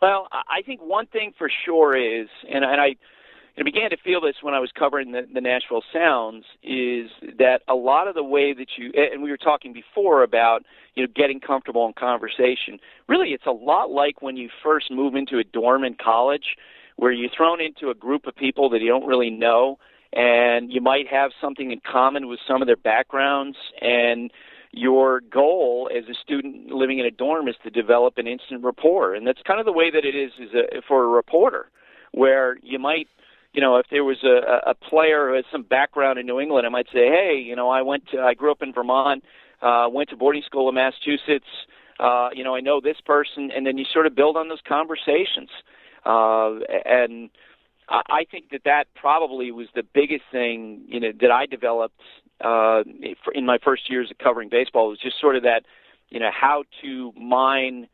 Well, 0.01 0.27
I 0.31 0.61
think 0.63 0.81
one 0.81 1.07
thing 1.07 1.33
for 1.37 1.49
sure 1.65 1.95
is, 1.95 2.27
and, 2.53 2.65
and 2.65 2.81
I 2.81 2.95
and 3.55 3.63
I 3.63 3.69
began 3.69 3.89
to 3.91 3.97
feel 3.97 4.19
this 4.19 4.35
when 4.41 4.53
I 4.53 4.59
was 4.59 4.71
covering 4.77 5.11
the, 5.11 5.27
the 5.31 5.41
Nashville 5.41 5.83
Sounds, 5.93 6.43
is 6.63 7.09
that 7.37 7.61
a 7.67 7.75
lot 7.75 8.07
of 8.07 8.15
the 8.15 8.23
way 8.23 8.53
that 8.53 8.67
you 8.77 8.91
and 8.95 9.21
we 9.21 9.29
were 9.29 9.37
talking 9.37 9.73
before 9.73 10.23
about 10.23 10.63
you 10.95 11.03
know 11.03 11.13
getting 11.15 11.39
comfortable 11.39 11.85
in 11.85 11.93
conversation. 11.93 12.79
Really, 13.07 13.29
it's 13.29 13.45
a 13.45 13.51
lot 13.51 13.91
like 13.91 14.21
when 14.21 14.37
you 14.37 14.49
first 14.63 14.89
move 14.89 15.15
into 15.15 15.37
a 15.37 15.43
dorm 15.43 15.83
in 15.83 15.95
college, 15.95 16.55
where 16.95 17.11
you're 17.11 17.29
thrown 17.35 17.61
into 17.61 17.89
a 17.89 17.93
group 17.93 18.25
of 18.25 18.35
people 18.35 18.69
that 18.71 18.81
you 18.81 18.87
don't 18.87 19.05
really 19.05 19.29
know, 19.29 19.77
and 20.13 20.71
you 20.71 20.81
might 20.81 21.07
have 21.07 21.31
something 21.39 21.71
in 21.71 21.79
common 21.79 22.27
with 22.27 22.39
some 22.47 22.61
of 22.61 22.65
their 22.65 22.75
backgrounds 22.75 23.57
and 23.81 24.31
your 24.75 25.21
goal 25.21 25.87
as 25.95 26.03
a 26.09 26.15
student 26.15 26.71
living 26.71 26.97
in 26.97 27.05
a 27.05 27.11
dorm 27.11 27.47
is 27.47 27.53
to 27.63 27.69
develop 27.69 28.17
an 28.17 28.25
instant 28.25 28.63
rapport 28.63 29.13
and 29.13 29.27
that's 29.27 29.41
kind 29.45 29.59
of 29.59 29.67
the 29.67 29.71
way 29.71 29.91
that 29.91 30.03
it 30.03 30.15
is, 30.15 30.31
is 30.39 30.49
a, 30.55 30.81
for 30.87 31.03
a 31.03 31.07
reporter 31.07 31.69
where 32.11 32.57
you 32.63 32.79
might 32.79 33.07
you 33.53 33.61
know, 33.61 33.77
if 33.77 33.85
there 33.91 34.03
was 34.03 34.17
a, 34.23 34.71
a 34.71 34.73
player 34.73 35.29
who 35.29 35.35
has 35.35 35.45
some 35.51 35.63
background 35.63 36.17
in 36.19 36.25
New 36.25 36.39
England, 36.39 36.65
I 36.65 36.69
might 36.69 36.87
say, 36.87 37.07
hey, 37.07 37.41
you 37.43 37.55
know, 37.55 37.69
I 37.69 37.83
went 37.83 38.07
to, 38.09 38.19
I 38.19 38.33
grew 38.33 38.51
up 38.51 38.61
in 38.61 38.73
Vermont, 38.73 39.23
uh, 39.61 39.87
went 39.91 40.09
to 40.09 40.17
boarding 40.17 40.41
school 40.45 40.69
in 40.69 40.75
Massachusetts, 40.75 41.45
uh, 41.99 42.29
you 42.33 42.43
know, 42.43 42.55
I 42.55 42.61
know 42.61 42.81
this 42.81 42.97
person, 43.05 43.51
and 43.55 43.65
then 43.65 43.77
you 43.77 43.85
sort 43.93 44.07
of 44.07 44.15
build 44.15 44.35
on 44.35 44.49
those 44.49 44.61
conversations. 44.67 45.49
Uh, 46.05 46.59
and 46.85 47.29
I, 47.87 48.25
think 48.29 48.49
that 48.51 48.61
that 48.65 48.85
probably 48.95 49.51
was 49.51 49.67
the 49.75 49.83
biggest 49.83 50.23
thing, 50.31 50.83
you 50.87 50.99
know, 50.99 51.11
that 51.21 51.31
I 51.31 51.45
developed 51.45 52.01
uh, 52.43 52.83
in 53.33 53.45
my 53.45 53.57
first 53.63 53.89
years 53.89 54.09
of 54.09 54.17
covering 54.17 54.49
baseball 54.49 54.89
was 54.89 54.99
just 54.99 55.19
sort 55.21 55.35
of 55.35 55.43
that, 55.43 55.63
you 56.09 56.19
know, 56.19 56.31
how 56.33 56.63
to 56.81 57.13
mine 57.15 57.87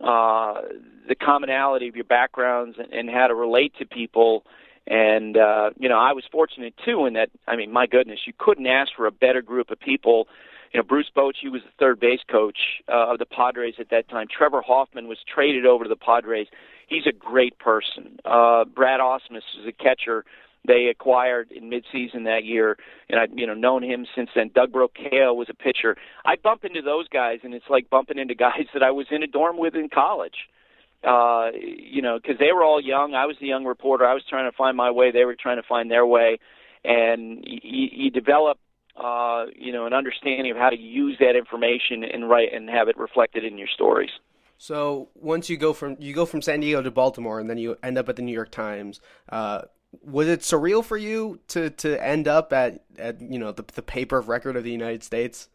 uh, 0.00 0.60
the 1.08 1.14
commonality 1.14 1.88
of 1.88 1.96
your 1.96 2.04
backgrounds 2.04 2.76
and, 2.78 2.92
and 2.92 3.10
how 3.10 3.26
to 3.26 3.34
relate 3.34 3.72
to 3.78 3.86
people 3.86 4.44
and 4.86 5.36
uh, 5.36 5.70
you 5.78 5.88
know, 5.88 5.98
I 5.98 6.12
was 6.12 6.24
fortunate 6.30 6.74
too 6.84 7.06
in 7.06 7.14
that. 7.14 7.30
I 7.46 7.56
mean, 7.56 7.72
my 7.72 7.86
goodness, 7.86 8.20
you 8.26 8.32
couldn't 8.38 8.66
ask 8.66 8.92
for 8.96 9.06
a 9.06 9.10
better 9.10 9.42
group 9.42 9.70
of 9.70 9.80
people. 9.80 10.28
You 10.72 10.80
know, 10.80 10.84
Bruce 10.84 11.10
Bochy 11.14 11.50
was 11.50 11.62
the 11.62 11.72
third 11.78 12.00
base 12.00 12.20
coach 12.30 12.58
uh, 12.88 13.12
of 13.12 13.18
the 13.18 13.26
Padres 13.26 13.74
at 13.78 13.90
that 13.90 14.08
time. 14.08 14.26
Trevor 14.30 14.62
Hoffman 14.62 15.08
was 15.08 15.18
traded 15.32 15.66
over 15.66 15.84
to 15.84 15.88
the 15.88 15.96
Padres. 15.96 16.48
He's 16.88 17.06
a 17.06 17.12
great 17.12 17.58
person. 17.58 18.18
Uh, 18.24 18.64
Brad 18.64 19.00
Ausmus 19.00 19.42
is 19.60 19.66
a 19.66 19.72
catcher 19.72 20.24
they 20.66 20.86
acquired 20.86 21.50
in 21.52 21.70
midseason 21.70 22.24
that 22.24 22.44
year, 22.44 22.76
and 23.08 23.20
I've 23.20 23.30
you 23.36 23.46
know 23.46 23.54
known 23.54 23.82
him 23.82 24.06
since 24.14 24.30
then. 24.34 24.50
Doug 24.54 24.72
Brocail 24.72 25.34
was 25.34 25.48
a 25.48 25.54
pitcher. 25.54 25.96
I 26.24 26.36
bump 26.36 26.64
into 26.64 26.82
those 26.82 27.08
guys, 27.08 27.40
and 27.42 27.54
it's 27.54 27.66
like 27.68 27.90
bumping 27.90 28.18
into 28.18 28.34
guys 28.36 28.66
that 28.72 28.82
I 28.82 28.90
was 28.92 29.06
in 29.10 29.22
a 29.22 29.26
dorm 29.26 29.58
with 29.58 29.74
in 29.74 29.88
college 29.88 30.48
uh, 31.06 31.50
you 31.54 32.02
know, 32.02 32.18
because 32.20 32.38
they 32.38 32.52
were 32.52 32.64
all 32.64 32.80
young. 32.80 33.14
I 33.14 33.26
was 33.26 33.36
the 33.40 33.46
young 33.46 33.64
reporter. 33.64 34.04
I 34.04 34.12
was 34.12 34.24
trying 34.28 34.50
to 34.50 34.56
find 34.56 34.76
my 34.76 34.90
way. 34.90 35.12
They 35.12 35.24
were 35.24 35.36
trying 35.40 35.56
to 35.56 35.62
find 35.62 35.90
their 35.90 36.04
way, 36.04 36.38
and 36.84 37.44
you, 37.46 37.88
you 37.92 38.10
develop, 38.10 38.58
uh, 38.96 39.46
you 39.54 39.72
know, 39.72 39.86
an 39.86 39.92
understanding 39.92 40.50
of 40.50 40.58
how 40.58 40.70
to 40.70 40.76
use 40.76 41.16
that 41.20 41.36
information 41.36 42.02
and 42.02 42.28
write 42.28 42.52
and 42.52 42.68
have 42.68 42.88
it 42.88 42.98
reflected 42.98 43.44
in 43.44 43.56
your 43.56 43.68
stories. 43.68 44.10
So 44.58 45.08
once 45.14 45.48
you 45.48 45.56
go 45.56 45.72
from 45.72 45.96
you 46.00 46.12
go 46.12 46.26
from 46.26 46.42
San 46.42 46.60
Diego 46.60 46.82
to 46.82 46.90
Baltimore, 46.90 47.38
and 47.38 47.48
then 47.48 47.58
you 47.58 47.76
end 47.82 47.98
up 47.98 48.08
at 48.08 48.16
the 48.16 48.22
New 48.22 48.34
York 48.34 48.50
Times. 48.50 49.00
Uh, 49.28 49.62
was 50.02 50.26
it 50.26 50.40
surreal 50.40 50.84
for 50.84 50.96
you 50.96 51.38
to 51.48 51.70
to 51.70 52.04
end 52.04 52.26
up 52.26 52.52
at, 52.52 52.82
at 52.98 53.20
you 53.20 53.38
know 53.38 53.52
the 53.52 53.64
the 53.74 53.82
paper 53.82 54.18
of 54.18 54.28
record 54.28 54.56
of 54.56 54.64
the 54.64 54.72
United 54.72 55.04
States? 55.04 55.48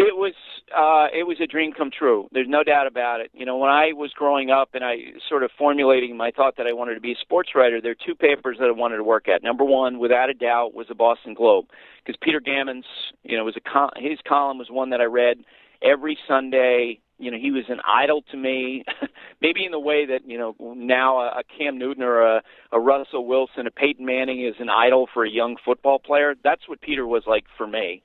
It 0.00 0.16
was 0.16 0.32
uh, 0.74 1.08
it 1.12 1.26
was 1.26 1.36
a 1.42 1.46
dream 1.46 1.72
come 1.76 1.90
true. 1.90 2.26
There's 2.32 2.48
no 2.48 2.64
doubt 2.64 2.86
about 2.86 3.20
it. 3.20 3.30
You 3.34 3.44
know, 3.44 3.58
when 3.58 3.68
I 3.68 3.92
was 3.92 4.10
growing 4.14 4.48
up 4.48 4.70
and 4.72 4.82
I 4.82 4.96
sort 5.28 5.42
of 5.42 5.50
formulating 5.58 6.16
my 6.16 6.30
thought 6.30 6.56
that 6.56 6.66
I 6.66 6.72
wanted 6.72 6.94
to 6.94 7.02
be 7.02 7.12
a 7.12 7.16
sports 7.20 7.50
writer, 7.54 7.82
there 7.82 7.92
are 7.92 8.06
two 8.06 8.14
papers 8.14 8.56
that 8.60 8.64
I 8.64 8.70
wanted 8.70 8.96
to 8.96 9.04
work 9.04 9.28
at. 9.28 9.42
Number 9.42 9.62
one, 9.62 9.98
without 9.98 10.30
a 10.30 10.34
doubt, 10.34 10.72
was 10.72 10.86
the 10.88 10.94
Boston 10.94 11.34
Globe, 11.34 11.66
because 12.02 12.18
Peter 12.22 12.40
Gammons, 12.40 12.84
you 13.24 13.36
know, 13.36 13.44
was 13.44 13.58
a 13.58 13.60
col- 13.60 13.92
his 13.96 14.18
column 14.26 14.56
was 14.56 14.68
one 14.70 14.88
that 14.88 15.02
I 15.02 15.04
read 15.04 15.44
every 15.82 16.16
Sunday. 16.26 17.00
You 17.18 17.30
know, 17.30 17.36
he 17.38 17.50
was 17.50 17.64
an 17.68 17.80
idol 17.86 18.22
to 18.30 18.38
me, 18.38 18.84
maybe 19.42 19.66
in 19.66 19.70
the 19.70 19.78
way 19.78 20.06
that 20.06 20.26
you 20.26 20.38
know 20.38 20.54
now 20.74 21.18
a, 21.18 21.40
a 21.40 21.42
Cam 21.58 21.76
Newton 21.76 22.02
or 22.02 22.22
a, 22.22 22.42
a 22.72 22.80
Russell 22.80 23.26
Wilson, 23.26 23.66
a 23.66 23.70
Peyton 23.70 24.06
Manning 24.06 24.46
is 24.46 24.54
an 24.60 24.70
idol 24.70 25.08
for 25.12 25.26
a 25.26 25.30
young 25.30 25.56
football 25.62 25.98
player. 25.98 26.36
That's 26.42 26.66
what 26.70 26.80
Peter 26.80 27.06
was 27.06 27.24
like 27.26 27.44
for 27.58 27.66
me 27.66 28.02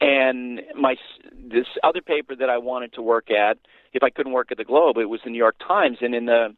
and 0.00 0.62
my 0.76 0.96
this 1.32 1.66
other 1.82 2.00
paper 2.00 2.34
that 2.36 2.48
I 2.48 2.58
wanted 2.58 2.92
to 2.94 3.02
work 3.02 3.30
at, 3.30 3.58
if 3.92 4.02
I 4.02 4.10
couldn't 4.10 4.32
work 4.32 4.50
at 4.50 4.58
the 4.58 4.64
Globe, 4.64 4.96
it 4.96 5.06
was 5.06 5.20
the 5.24 5.30
New 5.30 5.38
York 5.38 5.56
Times, 5.66 5.98
and 6.00 6.14
in 6.14 6.26
the 6.26 6.54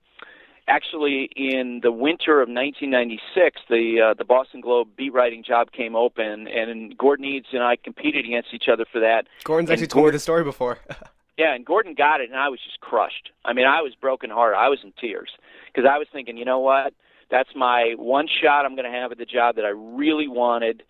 actually 0.68 1.28
in 1.34 1.80
the 1.82 1.90
winter 1.90 2.40
of 2.40 2.48
1996, 2.48 3.60
the 3.68 4.10
uh, 4.10 4.14
the 4.14 4.24
Boston 4.24 4.60
Globe 4.60 4.88
beat 4.96 5.12
writing 5.12 5.42
job 5.42 5.72
came 5.72 5.96
open, 5.96 6.46
and 6.46 6.96
Gordon 6.96 7.24
Edes 7.24 7.52
and 7.52 7.62
I 7.62 7.76
competed 7.76 8.24
against 8.24 8.50
each 8.52 8.68
other 8.72 8.84
for 8.90 9.00
that. 9.00 9.26
Gordon's 9.44 9.70
and 9.70 9.74
actually 9.74 9.88
told 9.88 10.06
me 10.06 10.12
the 10.12 10.18
story 10.18 10.44
before. 10.44 10.78
yeah, 11.38 11.54
and 11.54 11.64
Gordon 11.64 11.94
got 11.94 12.20
it, 12.20 12.30
and 12.30 12.38
I 12.38 12.48
was 12.48 12.60
just 12.64 12.80
crushed. 12.80 13.30
I 13.44 13.52
mean, 13.52 13.66
I 13.66 13.82
was 13.82 13.94
broken 13.94 14.30
hearted. 14.30 14.56
I 14.56 14.68
was 14.68 14.78
in 14.84 14.92
tears 15.00 15.30
because 15.66 15.88
I 15.88 15.98
was 15.98 16.06
thinking, 16.12 16.36
you 16.36 16.44
know 16.44 16.60
what? 16.60 16.94
That's 17.30 17.50
my 17.56 17.94
one 17.96 18.28
shot 18.28 18.66
I'm 18.66 18.76
going 18.76 18.90
to 18.90 18.96
have 18.96 19.10
at 19.10 19.18
the 19.18 19.24
job 19.24 19.56
that 19.56 19.64
I 19.64 19.70
really 19.70 20.28
wanted 20.28 20.82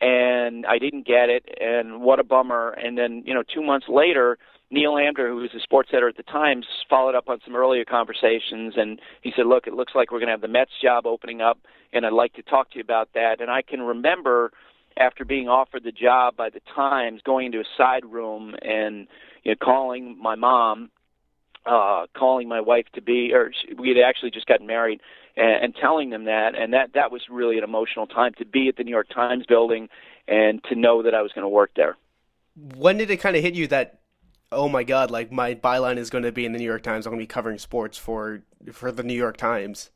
and 0.00 0.64
I 0.66 0.78
didn't 0.78 1.06
get 1.06 1.28
it, 1.28 1.44
and 1.60 2.00
what 2.00 2.20
a 2.20 2.24
bummer. 2.24 2.70
And 2.70 2.96
then, 2.96 3.22
you 3.26 3.34
know, 3.34 3.42
two 3.42 3.62
months 3.62 3.86
later, 3.88 4.38
Neil 4.70 4.94
Amdur, 4.94 5.28
who 5.28 5.36
was 5.36 5.50
the 5.52 5.60
sports 5.60 5.90
editor 5.92 6.08
at 6.08 6.16
the 6.16 6.22
Times, 6.24 6.66
followed 6.90 7.14
up 7.14 7.28
on 7.28 7.40
some 7.44 7.56
earlier 7.56 7.84
conversations, 7.84 8.74
and 8.76 9.00
he 9.22 9.32
said, 9.34 9.46
"Look, 9.46 9.66
it 9.66 9.74
looks 9.74 9.94
like 9.94 10.10
we're 10.10 10.18
going 10.18 10.28
to 10.28 10.32
have 10.32 10.42
the 10.42 10.48
Mets 10.48 10.72
job 10.82 11.06
opening 11.06 11.40
up, 11.40 11.58
and 11.92 12.04
I'd 12.04 12.12
like 12.12 12.34
to 12.34 12.42
talk 12.42 12.70
to 12.70 12.76
you 12.76 12.82
about 12.82 13.08
that." 13.14 13.40
And 13.40 13.50
I 13.50 13.62
can 13.62 13.80
remember 13.80 14.52
after 14.98 15.24
being 15.24 15.48
offered 15.48 15.84
the 15.84 15.92
job 15.92 16.36
by 16.36 16.50
the 16.50 16.60
Times, 16.74 17.22
going 17.24 17.46
into 17.46 17.60
a 17.60 17.64
side 17.76 18.04
room 18.04 18.54
and 18.62 19.08
you 19.44 19.52
know, 19.52 19.56
calling 19.56 20.18
my 20.20 20.34
mom, 20.34 20.90
uh, 21.66 22.06
calling 22.16 22.48
my 22.48 22.60
wife 22.60 22.86
to 22.94 23.02
be, 23.02 23.32
or 23.32 23.52
we 23.78 23.88
had 23.88 23.98
actually 23.98 24.30
just 24.30 24.46
gotten 24.46 24.66
married, 24.66 25.00
and, 25.36 25.64
and 25.64 25.74
telling 25.80 26.10
them 26.10 26.24
that, 26.24 26.54
and 26.54 26.72
that 26.72 26.90
that 26.94 27.12
was 27.12 27.22
really 27.30 27.58
an 27.58 27.64
emotional 27.64 28.06
time 28.06 28.32
to 28.38 28.44
be 28.44 28.68
at 28.68 28.76
the 28.76 28.84
New 28.84 28.90
York 28.90 29.08
Times 29.14 29.44
building 29.46 29.88
and 30.26 30.62
to 30.64 30.74
know 30.74 31.02
that 31.02 31.14
I 31.14 31.22
was 31.22 31.32
going 31.32 31.44
to 31.44 31.48
work 31.48 31.70
there. 31.76 31.96
When 32.76 32.96
did 32.98 33.10
it 33.10 33.18
kind 33.18 33.36
of 33.36 33.42
hit 33.42 33.54
you 33.54 33.66
that, 33.68 34.00
oh 34.50 34.68
my 34.68 34.82
God, 34.82 35.10
like 35.10 35.30
my 35.30 35.54
byline 35.54 35.96
is 35.96 36.10
going 36.10 36.24
to 36.24 36.32
be 36.32 36.44
in 36.44 36.52
the 36.52 36.58
New 36.58 36.64
York 36.64 36.82
Times? 36.82 37.06
I'm 37.06 37.12
going 37.12 37.20
to 37.20 37.22
be 37.22 37.26
covering 37.26 37.58
sports 37.58 37.96
for 37.98 38.42
for 38.72 38.90
the 38.90 39.02
New 39.02 39.14
York 39.14 39.36
Times. 39.36 39.90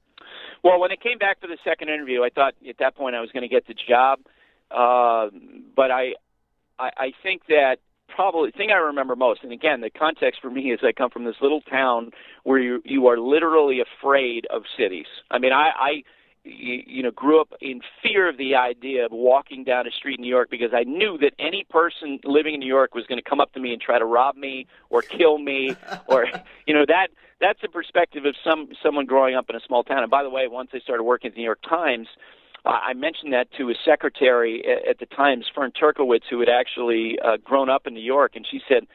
Well, 0.63 0.79
when 0.79 0.93
it 0.93 1.01
came 1.01 1.19
back 1.19 1.41
for 1.41 1.49
the 1.49 1.59
second 1.65 1.89
interview, 1.89 2.23
I 2.23 2.31
thought 2.31 2.55
at 2.69 2.79
that 2.79 2.95
point 2.95 3.17
I 3.17 3.21
was 3.21 3.33
going 3.33 3.43
to 3.43 3.49
get 3.49 3.67
the 3.67 3.75
job, 3.75 4.21
uh, 4.71 5.29
but 5.75 5.91
I, 5.91 6.15
I 6.79 6.91
I 6.97 7.13
think 7.23 7.47
that 7.49 7.79
probably 8.15 8.51
the 8.51 8.57
thing 8.57 8.71
I 8.71 8.79
remember 8.79 9.17
most, 9.17 9.43
and 9.43 9.53
again, 9.53 9.81
the 9.81 9.91
context 9.91 10.41
for 10.41 10.51
me 10.51 10.73
is 10.73 10.81
I 10.83 10.93
come 10.93 11.11
from 11.11 11.25
this 11.25 11.37
little 11.41 11.61
town 11.63 12.11
where 12.45 12.59
you 12.59 12.83
you 12.85 13.07
are 13.07 13.19
literally 13.19 13.81
afraid 13.81 14.47
of 14.51 14.63
cities. 14.77 15.07
I 15.31 15.39
mean, 15.39 15.53
I, 15.53 15.71
I 15.77 15.91
you, 16.45 16.83
you 16.87 17.03
know 17.03 17.11
grew 17.11 17.41
up 17.41 17.53
in 17.61 17.81
fear 18.03 18.29
of 18.29 18.37
the 18.37 18.55
idea 18.55 19.07
of 19.07 19.13
walking 19.13 19.65
down 19.65 19.87
a 19.87 19.91
street 19.91 20.19
in 20.19 20.23
New 20.23 20.29
York 20.29 20.51
because 20.51 20.73
I 20.75 20.85
knew 20.85 21.19
that 21.19 21.33
any 21.39 21.65
person 21.71 22.19
living 22.25 22.55
in 22.55 22.61
New 22.61 22.67
York 22.67 22.95
was 22.95 23.07
going 23.07 23.23
to 23.23 23.29
come 23.29 23.41
up 23.41 23.53
to 23.55 23.61
me 23.61 23.73
and 23.73 23.81
try 23.81 23.99
to 23.99 24.05
rob 24.05 24.37
me 24.37 24.67
or 24.91 25.03
kill 25.03 25.39
me 25.39 25.77
or 26.07 26.27
you 26.67 26.75
know 26.75 26.85
that 26.87 27.09
that's 27.41 27.61
the 27.61 27.69
perspective 27.69 28.25
of 28.25 28.35
some 28.45 28.69
someone 28.83 29.07
growing 29.07 29.35
up 29.35 29.51
in 29.51 29.57
a 29.57 29.61
small 29.61 29.83
town. 29.83 30.03
And 30.03 30.11
by 30.11 30.23
the 30.23 30.31
way, 30.31 30.49
once 30.49 30.71
I 30.73 30.79
started 30.79 31.03
working 31.03 31.29
at 31.29 31.35
the 31.35 31.41
New 31.41 31.45
York 31.45 31.63
Times, 31.69 32.09
I 32.65 32.93
mentioned 32.95 33.33
that 33.33 33.49
to 33.59 33.67
his 33.69 33.77
secretary 33.85 34.63
at 34.89 34.99
the 34.99 35.07
Times, 35.07 35.47
Fern 35.53 35.73
Turkowitz, 35.73 36.23
who 36.31 36.39
had 36.41 36.49
actually 36.49 37.19
uh, 37.19 37.37
grown 37.43 37.69
up 37.69 37.87
in 37.87 37.95
New 37.95 38.01
York, 38.01 38.33
and 38.37 38.47
she 38.49 38.61
said, 38.69 38.87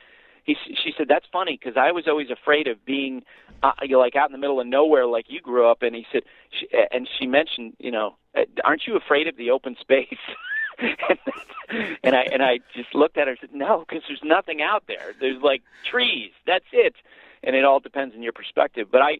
he, 0.48 0.56
she 0.64 0.94
said 0.98 1.08
that's 1.10 1.26
funny 1.32 1.60
because 1.62 1.78
I 1.78 1.92
was 1.92 2.06
always 2.08 2.30
afraid 2.30 2.68
of 2.68 2.84
being 2.86 3.24
uh, 3.62 3.74
you 3.84 4.00
like 4.00 4.16
out 4.16 4.30
in 4.30 4.32
the 4.32 4.38
middle 4.38 4.62
of 4.62 4.66
nowhere 4.68 5.06
like 5.06 5.26
you 5.28 5.42
grew 5.42 5.70
up. 5.70 5.84
And 5.84 5.94
he 5.94 6.06
said, 6.12 6.24
she, 6.50 6.68
and 6.92 7.08
she 7.20 7.28
mentioned, 7.28 7.74
you 7.80 7.92
know, 7.92 8.16
uh, 8.36 8.44
aren't 8.64 8.88
you 8.88 8.96
afraid 8.96 9.28
of 9.28 9.36
the 9.36 9.52
open 9.52 9.76
space? 9.80 10.18
and 10.80 12.16
I 12.16 12.22
and 12.32 12.42
I 12.42 12.60
just 12.74 12.96
looked 12.96 13.18
at 13.18 13.28
her 13.28 13.32
and 13.32 13.40
said, 13.42 13.54
no, 13.54 13.84
because 13.88 14.04
there's 14.08 14.22
nothing 14.24 14.62
out 14.62 14.84
there. 14.88 15.14
There's 15.20 15.42
like 15.42 15.64
trees. 15.90 16.32
That's 16.46 16.66
it. 16.72 16.96
And 17.44 17.54
it 17.54 17.66
all 17.66 17.82
depends 17.82 18.16
on 18.16 18.24
your 18.24 18.34
perspective. 18.34 18.88
But 18.90 19.02
I 19.02 19.20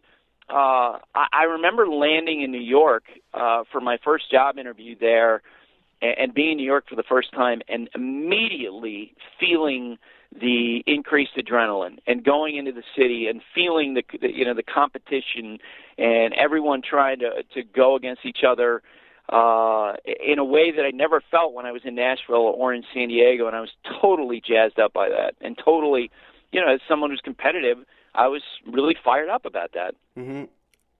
uh, 0.50 0.98
I, 1.14 1.26
I 1.32 1.42
remember 1.44 1.88
landing 1.88 2.42
in 2.42 2.50
New 2.50 2.60
York 2.60 3.04
uh, 3.34 3.64
for 3.70 3.80
my 3.80 3.98
first 4.02 4.30
job 4.30 4.58
interview 4.58 4.96
there, 4.98 5.42
and, 6.00 6.18
and 6.18 6.34
being 6.34 6.52
in 6.52 6.56
New 6.58 6.66
York 6.66 6.88
for 6.88 6.96
the 6.96 7.02
first 7.02 7.32
time, 7.32 7.60
and 7.68 7.88
immediately 7.94 9.14
feeling 9.38 9.98
the 10.40 10.82
increased 10.86 11.36
adrenaline 11.36 11.98
and 12.06 12.22
going 12.22 12.56
into 12.56 12.72
the 12.72 12.82
city 12.96 13.28
and 13.28 13.40
feeling 13.54 13.94
the, 13.94 14.02
the 14.20 14.30
you 14.30 14.44
know 14.44 14.54
the 14.54 14.62
competition 14.62 15.58
and 15.96 16.34
everyone 16.34 16.82
trying 16.82 17.18
to 17.18 17.42
to 17.54 17.62
go 17.62 17.96
against 17.96 18.26
each 18.26 18.40
other 18.46 18.82
uh 19.30 19.94
in 20.04 20.38
a 20.38 20.44
way 20.44 20.70
that 20.70 20.84
I 20.84 20.90
never 20.90 21.22
felt 21.30 21.54
when 21.54 21.64
I 21.64 21.72
was 21.72 21.82
in 21.84 21.94
Nashville 21.94 22.36
or 22.36 22.74
in 22.74 22.82
San 22.92 23.08
Diego. 23.08 23.46
And 23.46 23.56
I 23.56 23.60
was 23.60 23.70
totally 24.02 24.42
jazzed 24.46 24.78
up 24.78 24.92
by 24.92 25.08
that 25.08 25.34
and 25.40 25.56
totally 25.56 26.10
you 26.52 26.60
know 26.60 26.74
as 26.74 26.80
someone 26.86 27.08
who's 27.08 27.22
competitive 27.24 27.78
I 28.18 28.26
was 28.26 28.42
really 28.66 28.96
fired 29.02 29.28
up 29.28 29.46
about 29.46 29.72
that. 29.72 29.94
Mm-hmm. 30.16 30.44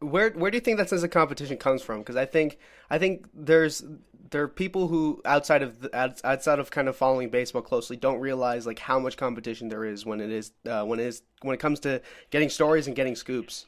Where 0.06 0.30
where 0.30 0.50
do 0.50 0.56
you 0.56 0.60
think 0.60 0.78
that 0.78 0.88
sense 0.88 1.02
of 1.02 1.10
competition 1.10 1.56
comes 1.56 1.82
from? 1.82 1.98
Because 1.98 2.14
I 2.14 2.24
think 2.24 2.58
I 2.88 2.98
think 2.98 3.26
there's 3.34 3.84
there 4.30 4.42
are 4.42 4.48
people 4.48 4.86
who 4.86 5.20
outside 5.24 5.62
of 5.62 5.80
the, 5.80 5.96
outside 5.96 6.60
of 6.60 6.70
kind 6.70 6.88
of 6.88 6.96
following 6.96 7.30
baseball 7.30 7.62
closely 7.62 7.96
don't 7.96 8.20
realize 8.20 8.64
like 8.66 8.78
how 8.78 9.00
much 9.00 9.16
competition 9.16 9.68
there 9.68 9.84
is 9.84 10.06
when 10.06 10.20
it 10.20 10.30
is 10.30 10.52
uh, 10.68 10.84
when 10.84 11.00
it 11.00 11.06
is 11.06 11.22
when 11.42 11.52
it 11.52 11.58
comes 11.58 11.80
to 11.80 12.00
getting 12.30 12.48
stories 12.48 12.86
and 12.86 12.94
getting 12.94 13.16
scoops. 13.16 13.66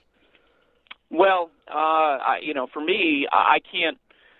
Well, 1.10 1.50
uh, 1.68 1.74
I, 1.74 2.38
you 2.40 2.54
know, 2.54 2.68
for 2.72 2.80
me, 2.80 3.26
I 3.32 3.58
can't. 3.72 3.98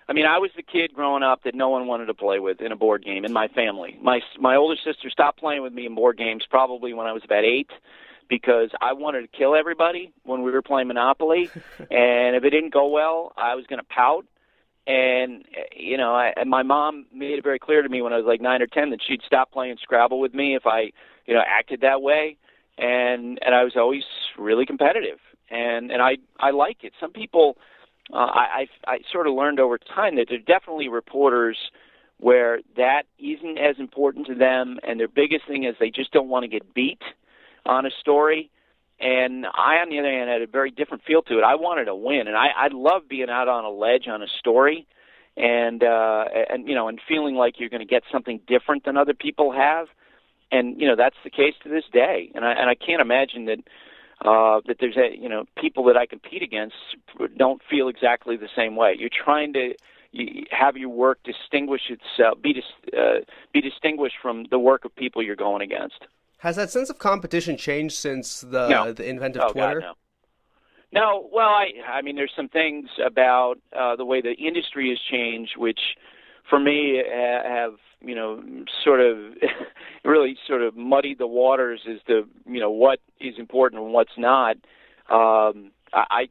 I 0.09 0.13
mean, 0.13 0.27
I 0.27 0.39
was 0.39 0.51
the 0.57 0.63
kid 0.63 0.93
growing 0.93 1.23
up 1.25 1.43
that 1.45 1.55
no 1.55 1.69
one 1.69 1.87
wanted 1.87 2.07
to 2.07 2.15
play 2.15 2.39
with 2.39 2.61
in 2.61 2.73
a 2.73 2.77
board 2.77 3.05
game 3.05 3.25
in 3.25 3.33
my 3.33 3.49
family. 3.49 3.99
My 4.01 4.21
my 4.39 4.55
older 4.55 4.77
sister 4.77 5.11
stopped 5.11 5.41
playing 5.41 5.63
with 5.63 5.73
me 5.73 5.87
in 5.87 5.97
board 5.97 6.19
games 6.19 6.45
probably 6.49 6.95
when 6.95 7.09
I 7.09 7.13
was 7.13 7.25
about 7.25 7.45
eight 7.45 7.71
because 8.31 8.71
I 8.81 8.95
wanted 8.95 9.23
to 9.23 9.37
kill 9.37 9.55
everybody 9.55 10.13
when 10.23 10.43
we 10.43 10.53
were 10.53 10.63
playing 10.63 10.89
Monopoly, 10.89 11.51
and 11.79 12.37
if 12.37 12.45
it 12.45 12.51
didn't 12.51 12.73
go 12.73 12.87
well, 12.87 13.33
I 13.37 13.57
was 13.57 13.67
going 13.67 13.81
to 13.81 13.85
pout. 13.85 14.25
And 14.87 15.45
you 15.77 15.99
know, 15.99 16.15
I, 16.15 16.33
and 16.37 16.49
my 16.49 16.63
mom 16.63 17.05
made 17.13 17.39
it 17.39 17.45
very 17.45 17.59
clear 17.59 17.83
to 17.83 17.89
me 17.89 18.01
when 18.01 18.15
I 18.15 18.17
was 18.17 18.25
like 18.25 18.41
nine 18.41 18.63
or 18.63 18.67
ten 18.67 18.91
that 18.91 19.01
she'd 19.07 19.21
stop 19.27 19.53
playing 19.53 19.77
Scrabble 19.83 20.21
with 20.21 20.33
me 20.33 20.57
if 20.57 20.67
I, 20.67 20.93
you 21.27 21.35
know, 21.35 21.43
acted 21.47 21.83
that 21.83 22.01
way. 22.01 22.39
And 22.79 23.39
and 23.45 23.55
I 23.55 23.63
was 23.63 23.75
always 23.77 24.05
really 24.39 24.65
competitive, 24.65 25.19
and 25.51 25.91
and 25.91 26.01
I 26.01 26.17
I 26.39 26.53
like 26.53 26.79
it. 26.83 26.95
Some 26.99 27.13
people, 27.13 27.59
uh, 28.11 28.17
I, 28.17 28.67
I 28.87 28.93
I 28.93 28.99
sort 29.13 29.27
of 29.27 29.35
learned 29.35 29.61
over 29.61 29.77
time 29.77 30.17
that 30.17 30.27
there 30.31 30.39
are 30.39 30.59
definitely 30.59 30.89
reporters 30.89 31.59
where 32.19 32.61
that 32.77 33.03
isn't 33.19 33.59
as 33.59 33.77
important 33.79 34.27
to 34.29 34.35
them, 34.35 34.79
and 34.83 34.99
their 34.99 35.09
biggest 35.09 35.47
thing 35.47 35.65
is 35.65 35.75
they 35.79 35.91
just 35.91 36.11
don't 36.11 36.29
want 36.29 36.45
to 36.45 36.49
get 36.49 36.73
beat 36.73 37.03
on 37.67 37.87
a 37.87 37.91
story. 38.01 38.51
And 38.99 39.47
I, 39.47 39.77
on 39.77 39.89
the 39.89 39.99
other 39.99 40.11
hand, 40.11 40.29
had 40.29 40.43
a 40.43 40.47
very 40.47 40.71
different 40.71 41.05
feel 41.05 41.23
to 41.23 41.39
it. 41.39 41.43
I 41.43 41.55
wanted 41.55 41.87
to 41.87 41.95
win, 41.95 42.29
and 42.29 42.37
I, 42.37 42.49
I 42.55 42.69
love 42.71 43.09
being 43.09 43.31
out 43.31 43.49
on 43.49 43.65
a 43.65 43.71
ledge 43.71 44.07
on 44.09 44.23
a 44.23 44.27
story, 44.39 44.87
and 45.39 45.83
uh, 45.83 46.25
and 46.51 46.69
you 46.69 46.75
know, 46.75 46.89
and 46.89 47.01
feeling 47.09 47.35
like 47.35 47.59
you're 47.59 47.71
going 47.71 47.81
to 47.81 47.87
get 47.87 48.03
something 48.13 48.41
different 48.47 48.85
than 48.85 48.99
other 48.99 49.15
people 49.15 49.53
have. 49.53 49.87
And 50.53 50.79
you 50.79 50.87
know, 50.87 50.97
that's 50.97 51.17
the 51.25 51.31
case 51.31 51.55
to 51.63 51.71
this 51.71 51.85
day. 51.91 52.31
And 52.35 52.45
I 52.45 52.53
and 52.53 52.69
I 52.69 52.75
can't 52.75 53.01
imagine 53.01 53.47
that 53.47 53.59
uh, 54.23 54.61
that 54.67 54.77
there's 54.81 54.99
a 54.99 55.17
you 55.17 55.31
know 55.31 55.47
people 55.57 55.85
that 55.85 55.97
I 55.97 56.05
compete 56.05 56.43
against 56.43 56.77
don't 57.39 57.63
feel 57.71 57.89
exactly 57.89 58.37
the 58.37 58.51
same 58.55 58.77
way. 58.77 58.97
You're 58.99 59.09
trying 59.09 59.55
to 59.55 59.75
you 60.13 60.45
have 60.51 60.77
your 60.77 60.91
work 60.91 61.21
distinguish 61.25 61.83
itself, 61.89 62.43
be 62.43 62.53
dis, 62.53 62.65
uh, 62.97 63.21
be 63.53 63.61
distinguished 63.61 64.17
from 64.21 64.45
the 64.51 64.59
work 64.59 64.85
of 64.85 64.95
people 64.95 65.23
you're 65.23 65.37
going 65.37 65.63
against. 65.63 66.07
Has 66.41 66.57
that 66.57 66.71
sense 66.71 66.89
of 66.89 66.99
competition 66.99 67.59
changed 67.59 67.97
since 67.97 68.41
the 68.41 68.69
no. 68.69 68.93
the 68.93 69.07
invent 69.07 69.37
of 69.37 69.51
oh, 69.51 69.53
Twitter? 69.53 69.81
God, 69.81 69.95
no. 70.93 71.01
no, 71.01 71.29
well, 71.31 71.49
I 71.49 71.69
I 71.87 72.03
mean, 72.03 72.17
there's 72.17 72.33
some 72.35 72.49
things 72.49 72.89
about 73.05 73.57
uh, 73.79 73.95
the 73.97 74.07
way 74.07 74.23
the 74.23 74.33
industry 74.33 74.89
has 74.89 74.99
changed, 75.11 75.53
which 75.59 75.81
for 76.49 76.59
me 76.59 77.03
have 77.07 77.75
you 78.01 78.15
know 78.15 78.43
sort 78.83 79.01
of 79.01 79.19
really 80.05 80.37
sort 80.47 80.63
of 80.63 80.75
muddied 80.75 81.19
the 81.19 81.27
waters 81.27 81.83
as 81.87 81.99
to 82.07 82.27
you 82.47 82.59
know 82.59 82.71
what 82.71 83.01
is 83.21 83.35
important 83.39 83.83
and 83.83 83.93
what's 83.93 84.17
not. 84.17 84.57
Um, 85.11 85.73
I, 85.93 86.29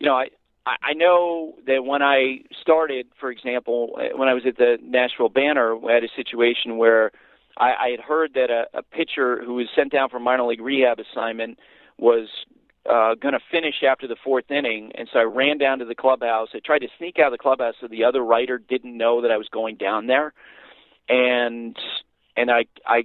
you 0.00 0.08
know, 0.08 0.14
I 0.14 0.28
I 0.66 0.94
know 0.94 1.54
that 1.68 1.84
when 1.84 2.02
I 2.02 2.40
started, 2.60 3.06
for 3.20 3.30
example, 3.30 3.96
when 4.16 4.28
I 4.28 4.34
was 4.34 4.42
at 4.44 4.56
the 4.56 4.78
Nashville 4.82 5.28
Banner, 5.28 5.76
we 5.76 5.92
had 5.92 6.02
a 6.02 6.08
situation 6.16 6.78
where 6.78 7.12
I, 7.56 7.72
I 7.74 7.88
had 7.90 8.00
heard 8.00 8.34
that 8.34 8.50
a, 8.50 8.66
a 8.78 8.82
pitcher 8.82 9.42
who 9.44 9.54
was 9.54 9.66
sent 9.74 9.92
down 9.92 10.08
for 10.08 10.18
minor 10.18 10.44
league 10.44 10.60
rehab 10.60 10.98
assignment 10.98 11.58
was 11.98 12.28
uh, 12.88 13.14
going 13.14 13.32
to 13.34 13.40
finish 13.50 13.82
after 13.88 14.06
the 14.06 14.16
fourth 14.22 14.50
inning, 14.50 14.92
and 14.94 15.08
so 15.12 15.18
I 15.18 15.22
ran 15.22 15.58
down 15.58 15.78
to 15.80 15.84
the 15.84 15.94
clubhouse. 15.94 16.48
I 16.54 16.60
tried 16.64 16.80
to 16.80 16.88
sneak 16.98 17.18
out 17.18 17.26
of 17.26 17.32
the 17.32 17.38
clubhouse 17.38 17.74
so 17.80 17.88
the 17.88 18.04
other 18.04 18.24
writer 18.24 18.58
didn't 18.58 18.96
know 18.96 19.22
that 19.22 19.30
I 19.30 19.36
was 19.36 19.48
going 19.48 19.76
down 19.76 20.06
there, 20.06 20.32
and 21.08 21.76
and 22.36 22.50
I 22.50 22.66
I 22.86 23.04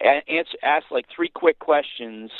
answer, 0.00 0.58
asked 0.62 0.86
like 0.90 1.06
three 1.14 1.28
quick 1.28 1.58
questions, 1.58 2.30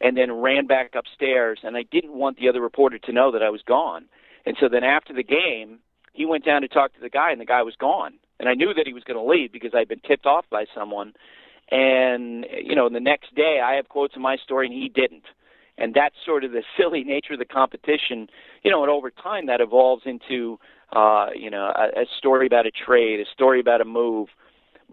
and 0.00 0.16
then 0.16 0.32
ran 0.32 0.66
back 0.66 0.94
upstairs. 0.94 1.60
And 1.62 1.76
I 1.76 1.82
didn't 1.82 2.14
want 2.14 2.38
the 2.38 2.48
other 2.48 2.60
reporter 2.60 2.98
to 2.98 3.12
know 3.12 3.30
that 3.32 3.42
I 3.42 3.50
was 3.50 3.62
gone. 3.62 4.06
And 4.46 4.56
so 4.58 4.68
then 4.68 4.84
after 4.84 5.12
the 5.12 5.22
game, 5.22 5.80
he 6.14 6.24
went 6.24 6.44
down 6.44 6.62
to 6.62 6.68
talk 6.68 6.94
to 6.94 7.00
the 7.00 7.10
guy, 7.10 7.30
and 7.30 7.40
the 7.40 7.46
guy 7.46 7.62
was 7.62 7.76
gone 7.76 8.14
and 8.42 8.48
I 8.50 8.54
knew 8.54 8.74
that 8.74 8.88
he 8.88 8.92
was 8.92 9.04
going 9.04 9.16
to 9.16 9.24
leave 9.24 9.52
because 9.52 9.70
I'd 9.72 9.86
been 9.86 10.00
tipped 10.00 10.26
off 10.26 10.44
by 10.50 10.64
someone. 10.74 11.14
And 11.70 12.44
you 12.62 12.74
know, 12.74 12.88
the 12.88 13.00
next 13.00 13.34
day 13.36 13.60
I 13.64 13.74
have 13.76 13.88
quotes 13.88 14.16
in 14.16 14.20
my 14.20 14.36
story, 14.36 14.66
and 14.66 14.74
he 14.74 14.88
didn't. 14.88 15.24
And 15.78 15.94
that's 15.94 16.16
sort 16.26 16.42
of 16.44 16.50
the 16.50 16.64
silly 16.76 17.04
nature 17.04 17.34
of 17.34 17.38
the 17.38 17.44
competition. 17.44 18.28
You 18.64 18.72
know, 18.72 18.82
and 18.82 18.90
over 18.90 19.10
time 19.10 19.46
that 19.46 19.60
evolves 19.60 20.02
into 20.04 20.58
uh, 20.92 21.28
you 21.36 21.50
know 21.50 21.72
a, 21.74 22.02
a 22.02 22.04
story 22.18 22.48
about 22.48 22.66
a 22.66 22.72
trade, 22.72 23.20
a 23.20 23.30
story 23.32 23.60
about 23.60 23.80
a 23.80 23.84
move. 23.84 24.28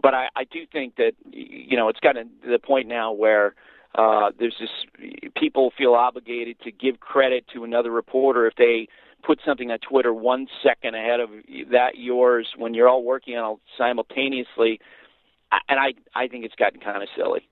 But 0.00 0.14
I, 0.14 0.28
I 0.36 0.44
do 0.44 0.60
think 0.72 0.94
that 0.96 1.12
you 1.32 1.76
know 1.76 1.88
it's 1.88 2.00
gotten 2.00 2.30
to 2.44 2.50
the 2.50 2.58
point 2.60 2.86
now 2.86 3.10
where 3.12 3.56
uh, 3.96 4.30
there's 4.38 4.54
this 4.60 4.70
people 5.36 5.72
feel 5.76 5.94
obligated 5.94 6.60
to 6.60 6.70
give 6.70 7.00
credit 7.00 7.44
to 7.52 7.64
another 7.64 7.90
reporter 7.90 8.46
if 8.46 8.54
they 8.54 8.86
put 9.22 9.40
something 9.44 9.70
on 9.70 9.78
Twitter 9.78 10.12
one 10.12 10.46
second 10.62 10.94
ahead 10.94 11.20
of 11.20 11.30
that 11.70 11.96
yours 11.96 12.48
when 12.56 12.74
you're 12.74 12.88
all 12.88 13.02
working 13.02 13.36
on 13.36 13.54
it 13.54 13.58
simultaneously, 13.78 14.80
and 15.68 15.78
I 15.78 15.94
I 16.14 16.28
think 16.28 16.44
it's 16.44 16.54
gotten 16.54 16.80
kind 16.80 17.02
of 17.02 17.08
silly. 17.16 17.48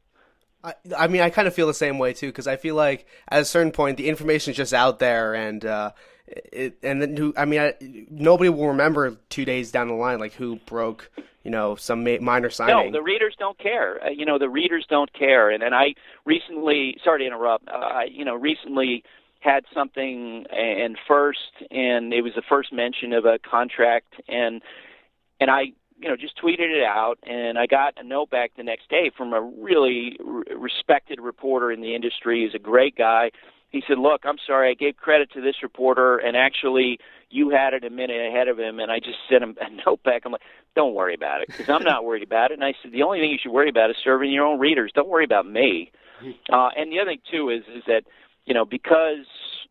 I, 0.64 0.74
I 0.96 1.06
mean, 1.06 1.20
I 1.20 1.30
kind 1.30 1.46
of 1.46 1.54
feel 1.54 1.66
the 1.66 1.74
same 1.74 1.98
way 1.98 2.12
too 2.12 2.28
because 2.28 2.46
I 2.46 2.56
feel 2.56 2.74
like 2.74 3.06
at 3.28 3.40
a 3.40 3.44
certain 3.44 3.72
point 3.72 3.96
the 3.96 4.08
information 4.08 4.50
is 4.50 4.56
just 4.56 4.74
out 4.74 4.98
there, 4.98 5.34
and 5.34 5.64
uh, 5.64 5.92
it, 6.26 6.78
and 6.82 7.00
then 7.00 7.16
who 7.16 7.32
I 7.36 7.44
mean, 7.44 7.60
I, 7.60 7.74
nobody 8.10 8.50
will 8.50 8.68
remember 8.68 9.16
two 9.28 9.44
days 9.44 9.70
down 9.70 9.88
the 9.88 9.94
line 9.94 10.18
like 10.18 10.32
who 10.32 10.56
broke, 10.66 11.10
you 11.44 11.50
know, 11.50 11.76
some 11.76 12.04
ma- 12.04 12.18
minor 12.20 12.50
signing. 12.50 12.92
No, 12.92 12.98
the 12.98 13.02
readers 13.02 13.34
don't 13.38 13.58
care. 13.58 14.04
Uh, 14.04 14.10
you 14.10 14.26
know, 14.26 14.38
the 14.38 14.48
readers 14.48 14.84
don't 14.88 15.12
care, 15.12 15.50
and 15.50 15.62
and 15.62 15.74
I 15.74 15.94
recently, 16.24 16.96
sorry 17.04 17.20
to 17.20 17.26
interrupt, 17.26 17.68
uh, 17.68 17.72
I 17.72 18.04
you 18.10 18.24
know 18.24 18.34
recently 18.34 19.04
had 19.40 19.64
something 19.72 20.44
and 20.50 20.96
first 21.06 21.52
and 21.70 22.12
it 22.12 22.22
was 22.22 22.32
the 22.34 22.42
first 22.48 22.72
mention 22.72 23.12
of 23.12 23.24
a 23.24 23.38
contract 23.38 24.14
and 24.28 24.62
and 25.40 25.50
I 25.50 25.72
you 26.00 26.08
know 26.08 26.16
just 26.16 26.40
tweeted 26.42 26.76
it 26.76 26.82
out 26.82 27.18
and 27.22 27.58
I 27.58 27.66
got 27.66 27.94
a 27.98 28.02
note 28.02 28.30
back 28.30 28.52
the 28.56 28.64
next 28.64 28.88
day 28.88 29.10
from 29.16 29.32
a 29.32 29.40
really 29.40 30.16
r- 30.26 30.42
respected 30.56 31.20
reporter 31.20 31.70
in 31.70 31.80
the 31.80 31.94
industry. 31.94 32.44
He's 32.44 32.54
a 32.54 32.62
great 32.62 32.96
guy. 32.96 33.30
He 33.70 33.82
said 33.86 33.98
look 33.98 34.22
I'm 34.24 34.38
sorry 34.44 34.70
I 34.70 34.74
gave 34.74 34.96
credit 34.96 35.30
to 35.32 35.40
this 35.40 35.62
reporter 35.62 36.18
and 36.18 36.36
actually 36.36 36.98
you 37.30 37.50
had 37.50 37.74
it 37.74 37.84
a 37.84 37.90
minute 37.90 38.26
ahead 38.26 38.48
of 38.48 38.58
him 38.58 38.80
and 38.80 38.90
I 38.90 38.98
just 38.98 39.18
sent 39.30 39.44
him 39.44 39.56
a 39.60 39.70
note 39.86 40.02
back. 40.02 40.22
I'm 40.24 40.32
like 40.32 40.42
don't 40.74 40.94
worry 40.94 41.14
about 41.14 41.42
it 41.42 41.48
because 41.48 41.68
I'm 41.68 41.84
not 41.84 42.04
worried 42.04 42.24
about 42.24 42.50
it 42.50 42.54
and 42.54 42.64
I 42.64 42.74
said 42.82 42.90
the 42.90 43.04
only 43.04 43.20
thing 43.20 43.30
you 43.30 43.38
should 43.40 43.52
worry 43.52 43.68
about 43.68 43.90
is 43.90 43.96
serving 44.02 44.32
your 44.32 44.46
own 44.46 44.58
readers. 44.58 44.90
Don't 44.92 45.08
worry 45.08 45.24
about 45.24 45.46
me. 45.46 45.92
Uh 46.52 46.70
and 46.76 46.90
the 46.90 46.98
other 46.98 47.12
thing 47.12 47.20
too 47.30 47.50
is 47.50 47.62
is 47.72 47.84
that 47.86 48.02
you 48.48 48.54
know, 48.54 48.64
because 48.64 49.26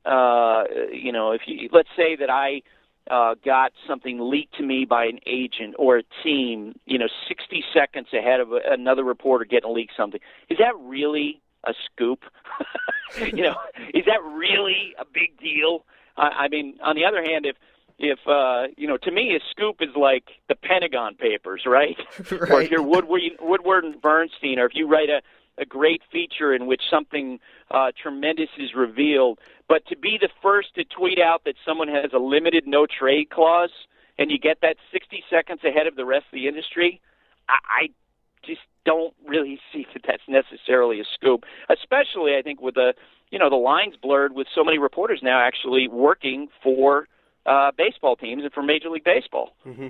uh, 0.06 0.64
you 0.92 1.12
know, 1.12 1.32
if 1.32 1.42
you 1.48 1.68
let's 1.72 1.90
say 1.98 2.16
that 2.16 2.30
I 2.30 2.62
uh, 3.10 3.34
got 3.44 3.72
something 3.88 4.20
leaked 4.20 4.56
to 4.58 4.64
me 4.64 4.86
by 4.86 5.06
an 5.06 5.20
agent 5.26 5.76
or 5.80 5.98
a 5.98 6.04
team, 6.24 6.78
you 6.86 7.00
know, 7.00 7.08
60 7.28 7.64
seconds 7.74 8.10
ahead 8.14 8.40
of 8.40 8.52
another 8.52 9.04
reporter 9.04 9.46
getting 9.46 9.74
leaked 9.74 9.94
something, 9.98 10.20
is 10.50 10.60
that 10.60 10.78
really 10.80 11.42
a 11.66 11.74
scoop? 11.86 12.24
you 13.20 13.42
know, 13.42 13.56
is 13.96 14.06
that 14.06 14.24
really 14.24 14.94
a 15.00 15.06
big 15.06 15.40
deal? 15.40 15.84
I, 16.16 16.28
I 16.28 16.48
mean, 16.50 16.78
on 16.84 16.96
the 16.96 17.06
other 17.06 17.24
hand, 17.24 17.48
if 17.48 17.56
if 17.98 18.20
uh, 18.28 18.68
you 18.78 18.88
know, 18.88 18.98
to 18.98 19.12
me, 19.12 19.36
a 19.36 19.40
scoop 19.50 19.78
is 19.82 19.96
like 19.96 20.26
the 20.50 20.56
Pentagon 20.56 21.16
Papers, 21.16 21.64
right? 21.66 21.98
right. 22.32 22.52
Or 22.52 22.62
if 22.62 22.70
you're 22.70 22.84
Woodward, 22.84 23.22
Woodward 23.40 23.86
and 23.86 24.00
Bernstein, 24.00 24.60
or 24.60 24.66
if 24.66 24.76
you 24.76 24.88
write 24.88 25.10
a 25.10 25.24
a 25.58 25.66
great 25.66 26.02
feature 26.12 26.54
in 26.54 26.68
which 26.68 26.82
something 26.90 27.40
uh, 27.72 27.92
tremendous 28.02 28.50
is 28.58 28.74
revealed. 28.76 29.40
But 29.68 29.86
to 29.88 29.98
be 29.98 30.18
the 30.20 30.30
first 30.42 30.76
to 30.76 30.84
tweet 30.84 31.20
out 31.20 31.44
that 31.46 31.56
someone 31.66 31.88
has 31.88 32.12
a 32.14 32.20
limited 32.20 32.66
no 32.68 32.86
trade 32.86 33.30
clause 33.30 33.72
and 34.18 34.32
you 34.32 34.40
get 34.40 34.62
that 34.62 34.78
60 34.92 35.24
seconds 35.30 35.62
ahead 35.64 35.88
of 35.88 35.96
the 35.96 36.06
rest 36.06 36.26
of 36.26 36.34
the 36.34 36.48
industry, 36.48 37.02
I, 37.50 37.58
I 37.84 37.90
just 38.46 38.62
don't 38.86 39.14
really 39.28 39.60
see 39.74 39.86
that 39.94 40.04
that's 40.08 40.24
necessarily 40.28 41.00
a 41.00 41.06
scoop. 41.14 41.44
Especially, 41.70 42.36
I 42.38 42.42
think, 42.42 42.62
with 42.62 42.76
the 42.76 42.94
you 43.30 43.40
know 43.40 43.50
the 43.50 43.56
lines 43.56 43.96
blurred 44.02 44.34
with 44.34 44.48
so 44.54 44.64
many 44.64 44.78
reporters 44.78 45.20
now 45.22 45.40
actually 45.40 45.88
working 45.88 46.48
for 46.64 47.08
uh, 47.46 47.72
baseball 47.78 48.16
teams 48.16 48.44
and 48.44 48.54
for 48.54 48.64
Major 48.64 48.90
League 48.90 49.04
Baseball. 49.04 49.52
Mm-hmm. 49.66 49.88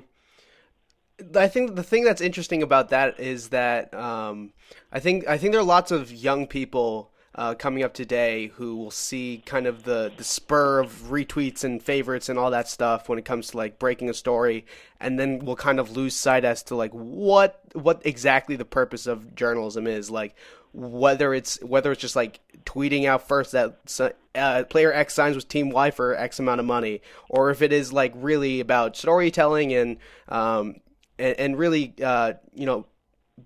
I 1.35 1.47
think 1.47 1.75
the 1.75 1.83
thing 1.83 2.03
that's 2.03 2.21
interesting 2.21 2.61
about 2.61 2.89
that 2.89 3.19
is 3.19 3.49
that 3.49 3.93
um, 3.93 4.53
I 4.91 4.99
think 4.99 5.27
I 5.27 5.37
think 5.37 5.51
there 5.51 5.61
are 5.61 5.65
lots 5.65 5.91
of 5.91 6.11
young 6.11 6.45
people 6.45 7.11
uh, 7.33 7.55
coming 7.55 7.83
up 7.83 7.93
today 7.93 8.47
who 8.47 8.75
will 8.75 8.91
see 8.91 9.43
kind 9.45 9.67
of 9.67 9.83
the, 9.83 10.11
the 10.17 10.23
spur 10.23 10.79
of 10.79 10.91
retweets 11.09 11.63
and 11.63 11.81
favorites 11.81 12.29
and 12.29 12.37
all 12.37 12.51
that 12.51 12.67
stuff 12.67 13.09
when 13.09 13.19
it 13.19 13.25
comes 13.25 13.47
to 13.47 13.57
like 13.57 13.79
breaking 13.79 14.09
a 14.09 14.13
story, 14.13 14.65
and 14.99 15.19
then 15.19 15.39
will 15.39 15.55
kind 15.55 15.79
of 15.79 15.95
lose 15.95 16.15
sight 16.15 16.45
as 16.45 16.63
to 16.63 16.75
like 16.75 16.91
what 16.91 17.61
what 17.73 18.01
exactly 18.05 18.55
the 18.55 18.65
purpose 18.65 19.07
of 19.07 19.35
journalism 19.35 19.87
is. 19.87 20.11
Like 20.11 20.35
whether 20.73 21.33
it's 21.33 21.61
whether 21.63 21.91
it's 21.91 22.01
just 22.01 22.15
like 22.15 22.39
tweeting 22.65 23.05
out 23.05 23.27
first 23.27 23.53
that 23.53 24.11
uh, 24.35 24.63
player 24.69 24.93
X 24.93 25.15
signs 25.15 25.35
with 25.35 25.47
Team 25.47 25.71
Y 25.71 25.89
for 25.89 26.15
X 26.15 26.39
amount 26.39 26.59
of 26.59 26.65
money, 26.67 27.01
or 27.27 27.49
if 27.49 27.63
it 27.63 27.73
is 27.73 27.91
like 27.91 28.13
really 28.15 28.59
about 28.59 28.95
storytelling 28.95 29.73
and 29.73 29.97
um, 30.29 30.75
and, 31.19 31.39
and 31.39 31.57
really, 31.57 31.93
uh, 32.03 32.33
you 32.53 32.65
know, 32.65 32.85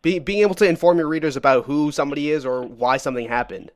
be, 0.01 0.19
being 0.19 0.41
able 0.41 0.55
to 0.55 0.65
inform 0.65 0.97
your 0.97 1.07
readers 1.07 1.36
about 1.36 1.65
who 1.65 1.91
somebody 1.91 2.32
is 2.32 2.45
or 2.45 2.63
why 2.63 2.97
something 2.97 3.28
happened. 3.28 3.72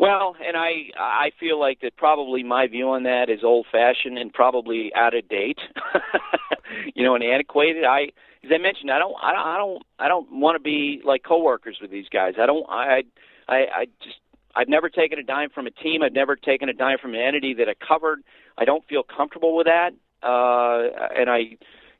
Well, 0.00 0.36
and 0.46 0.56
I 0.56 0.90
I 0.96 1.32
feel 1.40 1.58
like 1.58 1.80
that 1.80 1.96
probably 1.96 2.44
my 2.44 2.68
view 2.68 2.90
on 2.90 3.02
that 3.02 3.28
is 3.28 3.42
old 3.42 3.66
fashioned 3.70 4.16
and 4.16 4.32
probably 4.32 4.92
out 4.94 5.14
of 5.14 5.28
date. 5.28 5.58
you 6.94 7.02
know, 7.02 7.16
and 7.16 7.24
antiquated. 7.24 7.84
I 7.84 8.10
as 8.44 8.50
I 8.54 8.58
mentioned, 8.58 8.92
I 8.92 9.00
don't 9.00 9.16
I 9.20 9.32
don't 9.32 9.46
I 9.46 9.58
don't 9.58 9.82
I 9.98 10.08
don't 10.08 10.40
want 10.40 10.54
to 10.54 10.62
be 10.62 11.02
like 11.04 11.24
coworkers 11.24 11.78
with 11.82 11.90
these 11.90 12.08
guys. 12.08 12.34
I 12.40 12.46
don't 12.46 12.64
I 12.68 13.02
I 13.48 13.56
I 13.56 13.86
just 14.00 14.18
I've 14.54 14.68
never 14.68 14.88
taken 14.88 15.18
a 15.18 15.24
dime 15.24 15.50
from 15.50 15.66
a 15.66 15.70
team. 15.72 16.02
I've 16.02 16.12
never 16.12 16.36
taken 16.36 16.68
a 16.68 16.72
dime 16.72 16.98
from 17.02 17.14
an 17.14 17.20
entity 17.20 17.54
that 17.54 17.68
I 17.68 17.74
covered. 17.74 18.20
I 18.56 18.64
don't 18.64 18.84
feel 18.86 19.02
comfortable 19.02 19.56
with 19.56 19.66
that 19.66 19.94
uh, 20.22 20.82
and 21.16 21.30
I, 21.30 21.38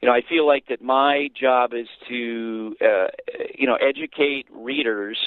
you 0.01 0.09
know, 0.09 0.13
I 0.13 0.23
feel 0.29 0.47
like 0.47 0.67
that 0.69 0.83
my 0.83 1.29
job 1.39 1.73
is 1.75 1.89
to, 2.09 2.77
uh, 2.81 3.07
you 3.57 3.67
know, 3.67 3.77
educate 3.77 4.47
readers 4.53 5.19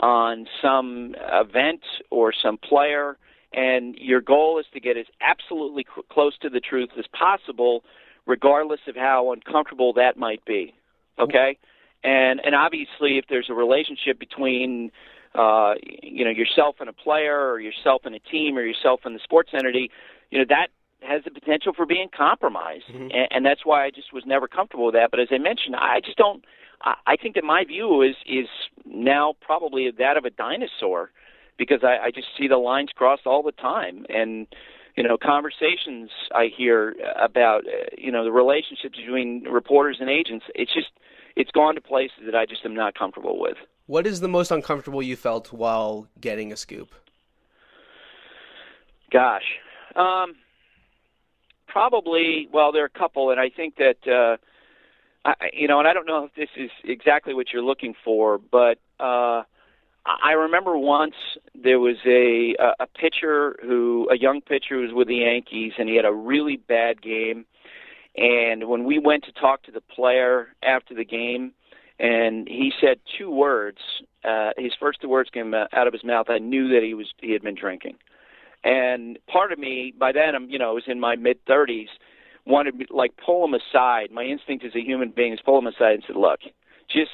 on 0.00 0.46
some 0.62 1.14
event 1.32 1.82
or 2.10 2.32
some 2.32 2.56
player, 2.58 3.16
and 3.52 3.94
your 3.96 4.20
goal 4.20 4.58
is 4.58 4.66
to 4.72 4.80
get 4.80 4.96
as 4.96 5.06
absolutely 5.20 5.84
cl- 5.94 6.04
close 6.10 6.36
to 6.38 6.48
the 6.48 6.60
truth 6.60 6.90
as 6.98 7.04
possible, 7.18 7.84
regardless 8.26 8.80
of 8.88 8.96
how 8.96 9.32
uncomfortable 9.32 9.92
that 9.94 10.16
might 10.16 10.44
be. 10.44 10.74
Okay, 11.18 11.58
and 12.02 12.40
and 12.44 12.54
obviously, 12.54 13.18
if 13.18 13.26
there's 13.28 13.48
a 13.50 13.54
relationship 13.54 14.18
between 14.18 14.90
uh, 15.34 15.74
you 16.02 16.24
know 16.24 16.30
yourself 16.30 16.76
and 16.80 16.88
a 16.88 16.94
player, 16.94 17.50
or 17.50 17.60
yourself 17.60 18.02
and 18.04 18.14
a 18.14 18.20
team, 18.20 18.56
or 18.56 18.62
yourself 18.62 19.00
and 19.04 19.14
the 19.14 19.20
sports 19.22 19.50
entity, 19.52 19.90
you 20.30 20.38
know 20.38 20.46
that 20.48 20.68
has 21.02 21.24
the 21.24 21.30
potential 21.30 21.72
for 21.72 21.86
being 21.86 22.08
compromised, 22.16 22.84
mm-hmm. 22.88 23.10
and, 23.12 23.28
and 23.30 23.46
that's 23.46 23.64
why 23.64 23.84
I 23.84 23.90
just 23.90 24.12
was 24.12 24.24
never 24.26 24.48
comfortable 24.48 24.86
with 24.86 24.94
that. 24.94 25.10
But 25.10 25.20
as 25.20 25.28
I 25.30 25.38
mentioned, 25.38 25.76
I 25.76 26.00
just 26.04 26.16
don't. 26.16 26.44
I, 26.82 26.94
I 27.06 27.16
think 27.16 27.34
that 27.34 27.44
my 27.44 27.64
view 27.64 28.02
is 28.02 28.16
is 28.26 28.46
now 28.84 29.34
probably 29.40 29.90
that 29.90 30.16
of 30.16 30.24
a 30.24 30.30
dinosaur, 30.30 31.10
because 31.58 31.80
I, 31.82 32.06
I 32.06 32.10
just 32.10 32.28
see 32.38 32.48
the 32.48 32.56
lines 32.58 32.90
crossed 32.94 33.26
all 33.26 33.42
the 33.42 33.52
time, 33.52 34.06
and 34.08 34.46
you 34.96 35.02
know 35.02 35.16
conversations 35.16 36.10
I 36.34 36.48
hear 36.54 36.94
about 37.18 37.66
uh, 37.66 37.90
you 37.96 38.10
know 38.12 38.24
the 38.24 38.32
relationships 38.32 38.96
between 38.96 39.44
reporters 39.44 39.98
and 40.00 40.10
agents. 40.10 40.46
It's 40.54 40.72
just 40.72 40.88
it's 41.36 41.50
gone 41.50 41.74
to 41.74 41.80
places 41.80 42.18
that 42.26 42.34
I 42.34 42.46
just 42.46 42.64
am 42.64 42.74
not 42.74 42.94
comfortable 42.94 43.40
with. 43.40 43.56
What 43.86 44.06
is 44.06 44.20
the 44.20 44.28
most 44.28 44.50
uncomfortable 44.50 45.02
you 45.02 45.16
felt 45.16 45.52
while 45.52 46.06
getting 46.20 46.52
a 46.52 46.56
scoop? 46.56 46.94
Gosh. 49.10 49.58
Um, 49.96 50.34
probably 51.70 52.48
well 52.52 52.72
there 52.72 52.82
are 52.82 52.90
a 52.94 52.98
couple 52.98 53.30
and 53.30 53.40
i 53.40 53.48
think 53.48 53.76
that 53.76 53.96
uh 54.06 54.36
I, 55.24 55.34
you 55.52 55.68
know 55.68 55.78
and 55.78 55.86
i 55.86 55.92
don't 55.92 56.06
know 56.06 56.24
if 56.24 56.34
this 56.34 56.48
is 56.56 56.70
exactly 56.84 57.34
what 57.34 57.52
you're 57.52 57.62
looking 57.62 57.94
for 58.04 58.38
but 58.38 58.78
uh 58.98 59.42
i 60.06 60.32
remember 60.32 60.76
once 60.76 61.14
there 61.54 61.78
was 61.78 61.96
a 62.06 62.54
a 62.80 62.86
pitcher 62.86 63.56
who 63.62 64.08
a 64.10 64.16
young 64.16 64.40
pitcher 64.40 64.76
who 64.76 64.82
was 64.82 64.92
with 64.92 65.08
the 65.08 65.16
yankees 65.16 65.72
and 65.78 65.88
he 65.88 65.96
had 65.96 66.04
a 66.04 66.12
really 66.12 66.56
bad 66.56 67.00
game 67.00 67.44
and 68.16 68.68
when 68.68 68.84
we 68.84 68.98
went 68.98 69.24
to 69.24 69.32
talk 69.32 69.62
to 69.62 69.70
the 69.70 69.80
player 69.80 70.48
after 70.62 70.94
the 70.94 71.04
game 71.04 71.52
and 71.98 72.48
he 72.48 72.72
said 72.80 72.98
two 73.18 73.30
words 73.30 73.78
uh 74.24 74.50
his 74.56 74.72
first 74.80 75.00
two 75.00 75.08
words 75.08 75.30
came 75.30 75.54
out 75.54 75.86
of 75.86 75.92
his 75.92 76.02
mouth 76.02 76.26
i 76.28 76.38
knew 76.38 76.68
that 76.68 76.82
he 76.82 76.94
was 76.94 77.06
he 77.18 77.32
had 77.32 77.42
been 77.42 77.54
drinking 77.54 77.96
and 78.64 79.18
part 79.26 79.52
of 79.52 79.58
me, 79.58 79.94
by 79.98 80.12
then, 80.12 80.34
I'm 80.34 80.50
you 80.50 80.58
know, 80.58 80.70
I 80.70 80.74
was 80.74 80.84
in 80.86 81.00
my 81.00 81.16
mid 81.16 81.44
30s, 81.46 81.88
wanted 82.46 82.78
to 82.78 82.94
like 82.94 83.12
pull 83.24 83.44
him 83.44 83.54
aside. 83.54 84.10
My 84.10 84.24
instinct 84.24 84.64
as 84.64 84.74
a 84.74 84.80
human 84.80 85.10
being 85.10 85.32
is 85.32 85.40
pull 85.44 85.58
him 85.58 85.66
aside 85.66 85.94
and 85.94 86.04
said, 86.06 86.16
"Look, 86.16 86.40
just 86.88 87.10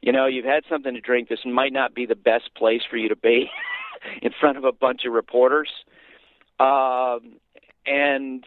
you 0.00 0.12
know, 0.12 0.26
you've 0.26 0.44
had 0.44 0.64
something 0.68 0.94
to 0.94 1.00
drink. 1.00 1.28
This 1.28 1.40
might 1.44 1.72
not 1.72 1.94
be 1.94 2.06
the 2.06 2.16
best 2.16 2.54
place 2.56 2.82
for 2.88 2.96
you 2.96 3.08
to 3.08 3.16
be 3.16 3.50
in 4.22 4.32
front 4.38 4.58
of 4.58 4.64
a 4.64 4.72
bunch 4.72 5.04
of 5.06 5.12
reporters." 5.12 5.70
Um, 6.58 7.36
and 7.86 8.44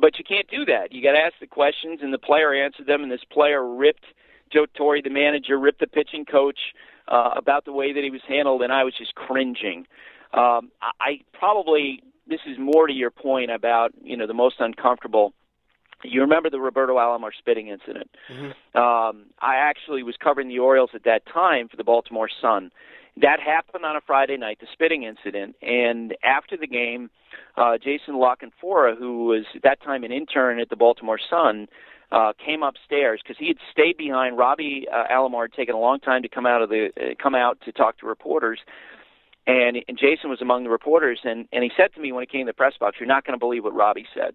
but 0.00 0.18
you 0.18 0.24
can't 0.24 0.48
do 0.48 0.64
that. 0.66 0.92
You 0.92 1.02
got 1.02 1.12
to 1.12 1.18
ask 1.18 1.34
the 1.40 1.46
questions, 1.46 2.00
and 2.02 2.12
the 2.12 2.18
player 2.18 2.54
answered 2.54 2.86
them, 2.86 3.02
and 3.02 3.10
this 3.10 3.24
player 3.30 3.66
ripped 3.66 4.04
Joe 4.52 4.66
Torre, 4.74 5.02
the 5.02 5.10
manager, 5.10 5.58
ripped 5.58 5.80
the 5.80 5.86
pitching 5.86 6.24
coach 6.24 6.58
uh, 7.08 7.30
about 7.36 7.64
the 7.64 7.72
way 7.72 7.92
that 7.92 8.04
he 8.04 8.10
was 8.10 8.20
handled, 8.28 8.62
and 8.62 8.72
I 8.72 8.84
was 8.84 8.94
just 8.96 9.14
cringing. 9.14 9.86
Um, 10.36 10.70
I 10.82 11.20
probably 11.32 12.02
this 12.26 12.40
is 12.46 12.58
more 12.58 12.86
to 12.86 12.92
your 12.92 13.10
point 13.10 13.50
about 13.50 13.92
you 14.02 14.16
know 14.16 14.26
the 14.26 14.34
most 14.34 14.56
uncomfortable. 14.58 15.32
You 16.02 16.20
remember 16.20 16.50
the 16.50 16.60
Roberto 16.60 16.96
Alomar 16.96 17.30
spitting 17.38 17.68
incident? 17.68 18.10
Mm-hmm. 18.30 18.78
Um, 18.78 19.26
I 19.40 19.56
actually 19.56 20.02
was 20.02 20.16
covering 20.22 20.48
the 20.48 20.58
Orioles 20.58 20.90
at 20.94 21.04
that 21.04 21.22
time 21.32 21.68
for 21.68 21.76
the 21.76 21.84
Baltimore 21.84 22.28
Sun. 22.42 22.70
That 23.22 23.38
happened 23.40 23.84
on 23.86 23.96
a 23.96 24.00
Friday 24.00 24.36
night, 24.36 24.58
the 24.60 24.66
spitting 24.72 25.04
incident, 25.04 25.54
and 25.62 26.14
after 26.22 26.56
the 26.56 26.66
game, 26.66 27.10
uh, 27.56 27.78
Jason 27.78 28.18
La 28.18 28.34
Canfora, 28.34 28.98
who 28.98 29.26
was 29.26 29.44
at 29.54 29.62
that 29.62 29.82
time 29.82 30.04
an 30.04 30.12
intern 30.12 30.58
at 30.58 30.68
the 30.68 30.76
Baltimore 30.76 31.20
Sun, 31.30 31.68
uh, 32.10 32.32
came 32.44 32.62
upstairs 32.62 33.20
because 33.22 33.36
he 33.38 33.48
had 33.48 33.56
stayed 33.70 33.96
behind. 33.96 34.36
Robbie 34.36 34.86
uh, 34.92 35.04
Alomar 35.12 35.44
had 35.44 35.52
taken 35.52 35.74
a 35.74 35.80
long 35.80 36.00
time 36.00 36.22
to 36.22 36.28
come 36.28 36.44
out 36.44 36.60
of 36.60 36.68
the 36.68 36.90
uh, 36.96 37.14
come 37.22 37.34
out 37.34 37.58
to 37.64 37.72
talk 37.72 37.98
to 37.98 38.06
reporters, 38.06 38.58
and, 39.46 39.76
and 39.88 39.98
Jason 39.98 40.30
was 40.30 40.40
among 40.40 40.64
the 40.64 40.70
reporters, 40.70 41.20
and, 41.24 41.46
and 41.52 41.62
he 41.62 41.70
said 41.76 41.92
to 41.94 42.00
me 42.00 42.12
when 42.12 42.22
he 42.22 42.26
came 42.26 42.46
to 42.46 42.50
the 42.50 42.56
press 42.56 42.74
box, 42.78 42.96
"You're 42.98 43.06
not 43.06 43.24
going 43.24 43.38
to 43.38 43.44
believe 43.44 43.64
what 43.64 43.74
Robbie 43.74 44.06
said 44.14 44.34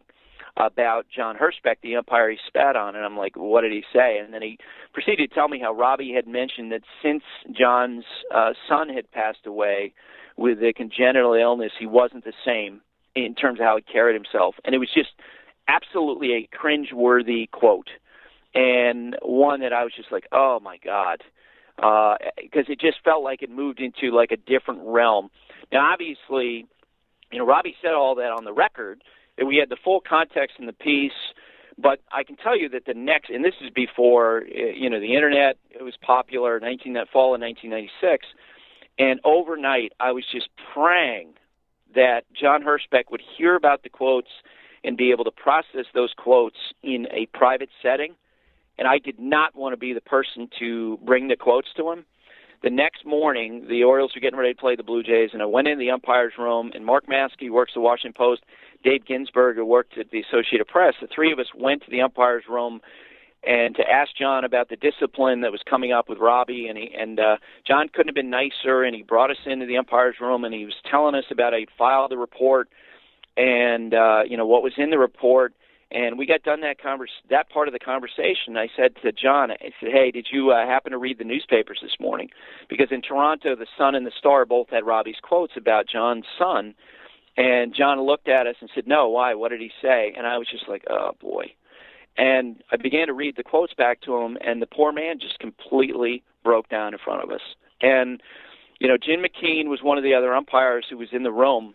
about 0.57 1.05
John 1.15 1.35
Hirschbeck, 1.35 1.77
the 1.81 1.95
umpire 1.95 2.29
he 2.29 2.37
spat 2.47 2.75
on." 2.75 2.95
And 2.95 3.03
I'm 3.03 3.17
like, 3.17 3.35
"What 3.35 3.61
did 3.61 3.71
he 3.71 3.83
say?" 3.91 4.19
And 4.19 4.33
then 4.33 4.41
he 4.41 4.59
proceeded 4.93 5.29
to 5.29 5.35
tell 5.35 5.47
me 5.47 5.59
how 5.59 5.73
Robbie 5.73 6.13
had 6.13 6.27
mentioned 6.27 6.71
that 6.71 6.83
since 7.01 7.23
John's 7.51 8.05
uh, 8.33 8.53
son 8.67 8.89
had 8.89 9.11
passed 9.11 9.45
away 9.45 9.93
with 10.37 10.61
a 10.63 10.73
congenital 10.73 11.33
illness, 11.33 11.71
he 11.79 11.87
wasn't 11.87 12.23
the 12.23 12.33
same 12.45 12.81
in 13.15 13.33
terms 13.33 13.59
of 13.59 13.65
how 13.65 13.75
he 13.77 13.81
carried 13.81 14.13
himself, 14.13 14.55
and 14.63 14.75
it 14.75 14.77
was 14.77 14.89
just 14.93 15.09
absolutely 15.67 16.33
a 16.33 16.47
cringe-worthy 16.55 17.47
quote, 17.47 17.89
and 18.53 19.15
one 19.21 19.61
that 19.61 19.73
I 19.73 19.83
was 19.83 19.93
just 19.95 20.11
like, 20.11 20.27
"Oh 20.31 20.59
my 20.59 20.77
God." 20.77 21.23
Because 21.79 22.65
uh, 22.67 22.71
it 22.71 22.79
just 22.79 22.97
felt 23.03 23.23
like 23.23 23.41
it 23.41 23.49
moved 23.49 23.79
into 23.79 24.15
like 24.15 24.31
a 24.31 24.37
different 24.37 24.81
realm. 24.83 25.29
Now, 25.71 25.91
obviously, 25.91 26.67
you 27.31 27.39
know, 27.39 27.45
Robbie 27.45 27.75
said 27.81 27.93
all 27.93 28.15
that 28.15 28.31
on 28.31 28.43
the 28.43 28.53
record, 28.53 29.01
we 29.45 29.57
had 29.57 29.69
the 29.69 29.77
full 29.83 30.01
context 30.01 30.57
in 30.59 30.65
the 30.65 30.73
piece. 30.73 31.11
But 31.77 32.01
I 32.11 32.23
can 32.23 32.35
tell 32.35 32.59
you 32.59 32.67
that 32.69 32.85
the 32.85 32.93
next, 32.93 33.29
and 33.29 33.45
this 33.45 33.53
is 33.61 33.69
before 33.69 34.39
uh, 34.39 34.71
you 34.75 34.89
know 34.89 34.99
the 34.99 35.15
internet, 35.15 35.57
it 35.71 35.81
was 35.81 35.93
popular, 36.01 36.59
19 36.59 36.93
that 36.93 37.07
fall 37.09 37.33
of 37.35 37.39
1996, 37.39 38.27
and 38.97 39.21
overnight 39.23 39.93
I 39.99 40.11
was 40.11 40.25
just 40.29 40.49
praying 40.73 41.35
that 41.95 42.25
John 42.33 42.63
Hirschbeck 42.63 43.11
would 43.11 43.21
hear 43.37 43.55
about 43.55 43.83
the 43.83 43.89
quotes 43.89 44.29
and 44.83 44.97
be 44.97 45.11
able 45.11 45.23
to 45.23 45.31
process 45.31 45.85
those 45.93 46.13
quotes 46.17 46.57
in 46.83 47.07
a 47.11 47.27
private 47.27 47.69
setting 47.81 48.15
and 48.79 48.87
I 48.87 48.97
did 48.97 49.19
not 49.19 49.55
want 49.55 49.73
to 49.73 49.77
be 49.77 49.93
the 49.93 50.01
person 50.01 50.49
to 50.57 50.97
bring 51.05 51.27
the 51.27 51.35
quotes 51.35 51.67
to 51.75 51.91
him. 51.91 52.05
the 52.63 52.69
next 52.69 53.05
morning, 53.05 53.67
the 53.69 53.83
Orioles 53.83 54.13
were 54.15 54.21
getting 54.21 54.39
ready 54.39 54.53
to 54.53 54.59
play 54.59 54.75
the 54.75 54.83
Blue 54.83 55.03
Jays, 55.03 55.29
and 55.33 55.41
I 55.41 55.45
went 55.45 55.67
in 55.67 55.79
the 55.79 55.91
umpire's 55.91 56.33
room, 56.37 56.71
and 56.73 56.85
Mark 56.85 57.07
Maske 57.07 57.49
works 57.49 57.73
the 57.73 57.79
Washington 57.79 58.13
Post, 58.13 58.43
Dave 58.83 59.05
Ginsburg, 59.05 59.57
who 59.57 59.65
worked 59.65 59.97
at 59.97 60.11
the 60.11 60.21
Associated 60.21 60.67
Press. 60.67 60.95
The 60.99 61.07
three 61.07 61.31
of 61.31 61.39
us 61.39 61.47
went 61.55 61.83
to 61.83 61.91
the 61.91 62.01
umpire's 62.01 62.43
room 62.49 62.81
and 63.43 63.75
to 63.75 63.89
ask 63.89 64.11
John 64.17 64.43
about 64.43 64.67
the 64.67 64.75
discipline 64.75 65.41
that 65.41 65.51
was 65.51 65.61
coming 65.69 65.93
up 65.93 66.09
with 66.09 66.17
Robbie, 66.17 66.67
and 66.67 66.77
he 66.77 66.93
and 66.97 67.19
uh, 67.19 67.37
John 67.65 67.87
couldn't 67.87 68.09
have 68.09 68.15
been 68.15 68.29
nicer, 68.29 68.83
and 68.83 68.93
he 68.93 69.03
brought 69.03 69.31
us 69.31 69.37
into 69.45 69.65
the 69.65 69.77
umpire's 69.77 70.15
room, 70.19 70.43
and 70.43 70.53
he 70.53 70.65
was 70.65 70.75
telling 70.89 71.15
us 71.15 71.23
about 71.31 71.53
a 71.53 71.65
file 71.77 72.09
the 72.09 72.17
report, 72.17 72.67
and 73.37 73.93
uh, 73.93 74.23
you 74.27 74.35
know 74.35 74.45
what 74.45 74.63
was 74.63 74.73
in 74.77 74.89
the 74.89 74.99
report 74.99 75.53
and 75.91 76.17
we 76.19 76.27
got 76.27 76.43
done 76.43 76.61
that 76.61 76.79
convers 76.79 77.09
that 77.29 77.49
part 77.49 77.67
of 77.67 77.73
the 77.73 77.79
conversation. 77.79 78.57
I 78.57 78.67
said 78.75 78.95
to 79.01 79.11
John, 79.11 79.51
I 79.51 79.71
said, 79.79 79.91
"Hey, 79.91 80.11
did 80.11 80.27
you 80.31 80.51
uh, 80.51 80.65
happen 80.65 80.91
to 80.91 80.97
read 80.97 81.17
the 81.17 81.23
newspapers 81.23 81.79
this 81.81 81.99
morning? 81.99 82.29
Because 82.69 82.87
in 82.91 83.01
Toronto, 83.01 83.55
the 83.55 83.67
Sun 83.77 83.95
and 83.95 84.05
the 84.05 84.11
Star 84.17 84.45
both 84.45 84.69
had 84.69 84.85
Robbie's 84.85 85.19
quotes 85.21 85.53
about 85.57 85.87
John's 85.87 86.25
son." 86.37 86.75
And 87.37 87.73
John 87.73 88.01
looked 88.01 88.27
at 88.27 88.47
us 88.47 88.55
and 88.61 88.69
said, 88.75 88.85
"No, 88.87 89.09
why? 89.09 89.33
What 89.33 89.49
did 89.49 89.61
he 89.61 89.71
say?" 89.81 90.13
And 90.15 90.27
I 90.27 90.37
was 90.37 90.47
just 90.49 90.67
like, 90.67 90.83
"Oh 90.89 91.11
boy." 91.19 91.53
And 92.17 92.61
I 92.71 92.75
began 92.75 93.07
to 93.07 93.13
read 93.13 93.35
the 93.37 93.43
quotes 93.43 93.73
back 93.73 94.01
to 94.01 94.17
him, 94.17 94.37
and 94.41 94.61
the 94.61 94.67
poor 94.67 94.91
man 94.91 95.19
just 95.19 95.39
completely 95.39 96.21
broke 96.43 96.69
down 96.69 96.93
in 96.93 96.99
front 96.99 97.23
of 97.23 97.31
us. 97.31 97.41
And 97.81 98.21
you 98.79 98.87
know, 98.87 98.97
Jim 98.97 99.23
McKean 99.23 99.69
was 99.69 99.81
one 99.81 99.97
of 99.97 100.03
the 100.03 100.13
other 100.13 100.35
umpires 100.35 100.85
who 100.89 100.97
was 100.97 101.09
in 101.11 101.23
the 101.23 101.31
room, 101.31 101.73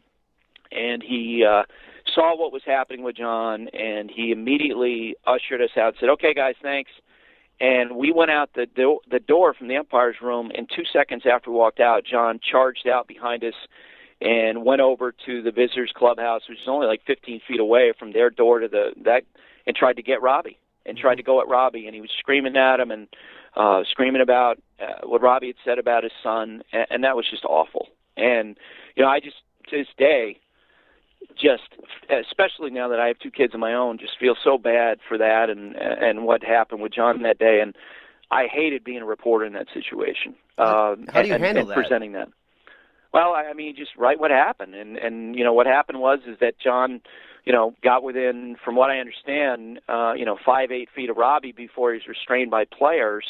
and 0.71 1.03
he. 1.03 1.45
uh 1.45 1.65
saw 2.15 2.37
what 2.37 2.53
was 2.53 2.63
happening 2.65 3.03
with 3.03 3.17
John, 3.17 3.69
and 3.69 4.11
he 4.11 4.31
immediately 4.31 5.17
ushered 5.27 5.61
us 5.61 5.77
out. 5.77 5.95
Said, 5.99 6.09
"Okay, 6.11 6.35
guys, 6.35 6.55
thanks." 6.63 6.91
And 7.61 7.97
we 7.97 8.13
went 8.13 8.31
out 8.31 8.53
the 8.55 8.67
do- 8.67 9.01
the 9.09 9.21
door 9.21 9.55
from 9.55 9.69
the 9.69 9.77
umpire's 9.77 10.21
room, 10.21 10.51
and 10.55 10.69
two 10.69 10.85
seconds 10.85 11.25
after 11.27 11.51
we 11.51 11.57
walked 11.57 11.81
out, 11.81 12.05
John 12.05 12.41
charged 12.41 12.89
out 12.89 13.07
behind 13.07 13.45
us 13.45 13.55
and 14.21 14.65
went 14.65 14.81
over 14.81 15.13
to 15.27 15.43
the 15.43 15.51
visitors' 15.51 15.93
clubhouse, 15.95 16.49
which 16.49 16.61
is 16.61 16.69
only 16.69 16.87
like 16.87 17.03
15 17.05 17.41
feet 17.47 17.61
away 17.61 17.93
from 17.99 18.13
their 18.13 18.31
door 18.31 18.59
to 18.61 18.69
the 18.69 18.93
that, 19.03 19.25
and 19.67 19.77
tried 19.77 19.97
to 19.97 20.03
get 20.03 20.23
Robbie 20.23 20.59
and 20.87 20.99
tried 20.99 21.17
to 21.17 21.23
go 21.23 21.41
at 21.41 21.49
Robbie, 21.49 21.87
and 21.87 21.95
he 21.95 22.01
was 22.01 22.11
screaming 22.19 22.57
at 22.57 22.81
him 22.81 22.91
and 22.91 23.09
uh, 23.57 23.83
screaming 23.91 24.21
about 24.21 24.59
uh, 24.81 25.07
what 25.07 25.23
Robbie 25.23 25.49
had 25.49 25.57
said 25.65 25.79
about 25.79 26.03
his 26.03 26.13
son, 26.23 26.63
and, 26.73 26.87
and 26.91 27.05
that 27.05 27.17
was 27.17 27.27
just 27.31 27.45
awful. 27.45 27.89
And 28.17 28.57
you 28.97 29.03
know, 29.03 29.09
I 29.09 29.21
just 29.21 29.37
to 29.69 29.79
this 29.79 29.89
day 29.97 30.39
just 31.41 31.63
especially 32.11 32.71
now 32.71 32.89
that 32.89 33.01
I 33.01 33.09
have 33.09 33.19
two 33.19 33.31
kids 33.31 33.55
of 33.55 33.61
my 33.61 33.75
own, 33.75 33.99
just 33.99 34.19
feel 34.19 34.37
so 34.43 34.59
bad 34.59 34.99
for 35.09 35.19
that 35.19 35.51
and 35.51 35.77
and 35.77 36.25
what 36.25 36.43
happened 36.43 36.81
with 36.81 36.93
John 36.93 37.23
that 37.23 37.39
day. 37.39 37.61
And 37.61 37.75
I 38.31 38.47
hated 38.47 38.85
being 38.85 39.03
a 39.03 39.05
reporter 39.05 39.45
in 39.45 39.53
that 39.55 39.67
situation. 39.73 40.35
Um, 40.59 41.07
How 41.13 41.23
do 41.23 41.29
you 41.29 41.35
and, 41.35 41.45
handle 41.45 41.63
and 41.63 41.71
that? 41.71 41.75
Presenting 41.75 42.13
that. 42.13 42.29
Well, 43.13 43.33
I 43.35 43.53
mean, 43.53 43.77
just 43.77 43.93
write 43.97 44.19
what 44.19 44.31
happened, 44.31 44.75
and 44.75 44.97
and 44.97 45.37
you 45.37 45.45
know 45.45 45.53
what 45.53 45.67
happened 45.67 46.01
was 46.01 46.21
is 46.27 46.39
that 46.41 46.59
John, 46.59 47.01
you 47.45 47.53
know, 47.53 47.75
got 47.83 48.03
within, 48.03 48.57
from 48.65 48.75
what 48.75 48.91
I 48.91 48.99
understand, 48.99 49.81
uh, 49.89 50.15
you 50.17 50.25
know, 50.25 50.37
five 50.45 50.73
eight 50.73 50.89
feet 50.95 51.11
of 51.11 51.17
Robbie 51.17 51.53
before 51.53 51.93
he 51.93 51.99
was 51.99 52.09
restrained 52.09 52.51
by 52.51 52.65
players, 52.65 53.25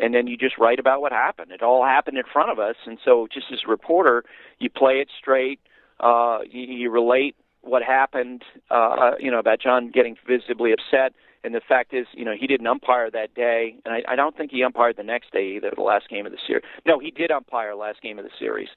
and 0.00 0.12
then 0.14 0.26
you 0.26 0.36
just 0.36 0.58
write 0.58 0.80
about 0.80 1.00
what 1.00 1.12
happened. 1.12 1.52
It 1.52 1.62
all 1.62 1.84
happened 1.84 2.18
in 2.18 2.24
front 2.32 2.50
of 2.50 2.58
us, 2.58 2.74
and 2.86 2.98
so 3.04 3.28
just 3.32 3.46
as 3.52 3.60
a 3.64 3.70
reporter, 3.70 4.24
you 4.58 4.68
play 4.68 4.94
it 4.94 5.08
straight 5.16 5.60
uh, 6.00 6.38
you, 6.50 6.62
you 6.62 6.90
relate 6.90 7.36
what 7.62 7.82
happened, 7.82 8.42
uh, 8.70 9.12
you 9.18 9.30
know, 9.30 9.38
about 9.38 9.60
John 9.60 9.90
getting 9.90 10.16
visibly 10.26 10.72
upset. 10.72 11.12
And 11.42 11.54
the 11.54 11.60
fact 11.66 11.94
is, 11.94 12.06
you 12.12 12.24
know, 12.24 12.34
he 12.38 12.46
didn't 12.46 12.66
umpire 12.66 13.10
that 13.10 13.34
day, 13.34 13.76
and 13.84 13.94
I, 13.94 14.12
I 14.12 14.16
don't 14.16 14.36
think 14.36 14.50
he 14.50 14.62
umpired 14.62 14.96
the 14.98 15.02
next 15.02 15.32
day 15.32 15.56
either, 15.56 15.70
the 15.74 15.82
last 15.82 16.08
game 16.10 16.26
of 16.26 16.32
the 16.32 16.38
series. 16.46 16.64
No, 16.86 16.98
he 16.98 17.10
did 17.10 17.30
umpire 17.30 17.74
last 17.74 18.02
game 18.02 18.18
of 18.18 18.24
the 18.26 18.30
series, 18.38 18.68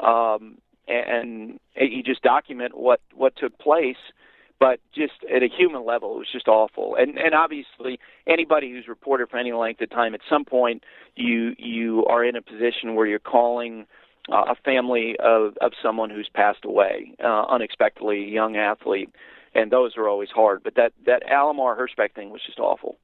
um, 0.00 0.58
and, 0.88 1.08
and 1.08 1.60
he 1.74 2.02
just 2.04 2.22
document 2.22 2.76
what 2.76 3.00
what 3.14 3.36
took 3.36 3.56
place. 3.58 3.96
But 4.58 4.80
just 4.92 5.12
at 5.34 5.42
a 5.42 5.48
human 5.48 5.86
level, 5.86 6.16
it 6.16 6.18
was 6.18 6.32
just 6.32 6.48
awful. 6.48 6.96
And 6.96 7.16
and 7.16 7.32
obviously, 7.32 8.00
anybody 8.26 8.72
who's 8.72 8.88
reported 8.88 9.30
for 9.30 9.38
any 9.38 9.52
length 9.52 9.80
of 9.80 9.90
time, 9.90 10.12
at 10.12 10.20
some 10.28 10.44
point, 10.44 10.82
you 11.14 11.54
you 11.58 12.04
are 12.06 12.24
in 12.24 12.34
a 12.34 12.42
position 12.42 12.96
where 12.96 13.06
you're 13.06 13.20
calling 13.20 13.86
uh, 14.30 14.44
a 14.48 14.54
family 14.64 15.16
of, 15.18 15.56
of 15.60 15.72
someone 15.82 16.10
who's 16.10 16.28
passed 16.34 16.64
away 16.64 17.14
uh, 17.22 17.44
unexpectedly, 17.48 18.28
young 18.28 18.56
athlete, 18.56 19.10
and 19.54 19.70
those 19.70 19.96
are 19.96 20.08
always 20.08 20.30
hard. 20.30 20.62
But 20.62 20.74
that 20.76 20.92
that 21.06 21.22
Alomar 21.26 21.78
Hirschbeck 21.78 22.14
thing 22.14 22.30
was 22.30 22.42
just 22.44 22.58
awful. 22.58 22.98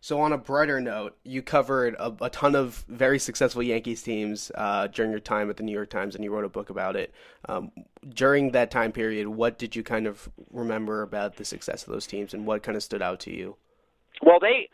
So 0.00 0.20
on 0.20 0.32
a 0.32 0.38
brighter 0.38 0.80
note, 0.80 1.16
you 1.22 1.42
covered 1.42 1.94
a, 1.94 2.12
a 2.22 2.28
ton 2.28 2.56
of 2.56 2.84
very 2.88 3.20
successful 3.20 3.62
Yankees 3.62 4.02
teams 4.02 4.50
uh, 4.56 4.88
during 4.88 5.12
your 5.12 5.20
time 5.20 5.48
at 5.48 5.56
the 5.56 5.62
New 5.62 5.72
York 5.72 5.90
Times, 5.90 6.16
and 6.16 6.24
you 6.24 6.34
wrote 6.34 6.44
a 6.44 6.48
book 6.48 6.70
about 6.70 6.96
it. 6.96 7.14
Um, 7.48 7.70
during 8.08 8.50
that 8.50 8.72
time 8.72 8.90
period, 8.90 9.28
what 9.28 9.58
did 9.58 9.76
you 9.76 9.84
kind 9.84 10.08
of 10.08 10.28
remember 10.50 11.02
about 11.02 11.36
the 11.36 11.44
success 11.44 11.86
of 11.86 11.92
those 11.92 12.08
teams, 12.08 12.34
and 12.34 12.46
what 12.46 12.64
kind 12.64 12.76
of 12.76 12.82
stood 12.82 13.00
out 13.00 13.20
to 13.20 13.32
you? 13.32 13.54
Well, 14.22 14.40
they 14.40 14.68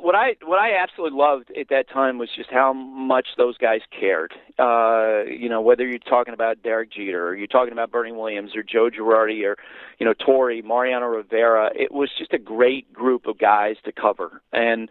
what 0.00 0.14
I 0.14 0.36
what 0.44 0.58
I 0.58 0.76
absolutely 0.80 1.18
loved 1.18 1.50
at 1.58 1.68
that 1.70 1.88
time 1.88 2.18
was 2.18 2.28
just 2.34 2.50
how 2.50 2.72
much 2.72 3.28
those 3.36 3.56
guys 3.58 3.80
cared. 3.90 4.32
Uh, 4.58 5.24
you 5.24 5.48
know, 5.48 5.60
whether 5.60 5.86
you're 5.86 5.98
talking 5.98 6.34
about 6.34 6.62
Derek 6.62 6.92
Jeter 6.92 7.28
or 7.28 7.34
you're 7.34 7.46
talking 7.46 7.72
about 7.72 7.90
Bernie 7.90 8.12
Williams 8.12 8.54
or 8.54 8.62
Joe 8.62 8.90
Girardi 8.90 9.44
or 9.44 9.56
you 9.98 10.06
know 10.06 10.14
Torre, 10.14 10.62
Mariano 10.62 11.06
Rivera, 11.06 11.70
it 11.74 11.92
was 11.92 12.10
just 12.18 12.32
a 12.32 12.38
great 12.38 12.92
group 12.92 13.26
of 13.26 13.38
guys 13.38 13.76
to 13.84 13.92
cover. 13.92 14.42
And 14.52 14.88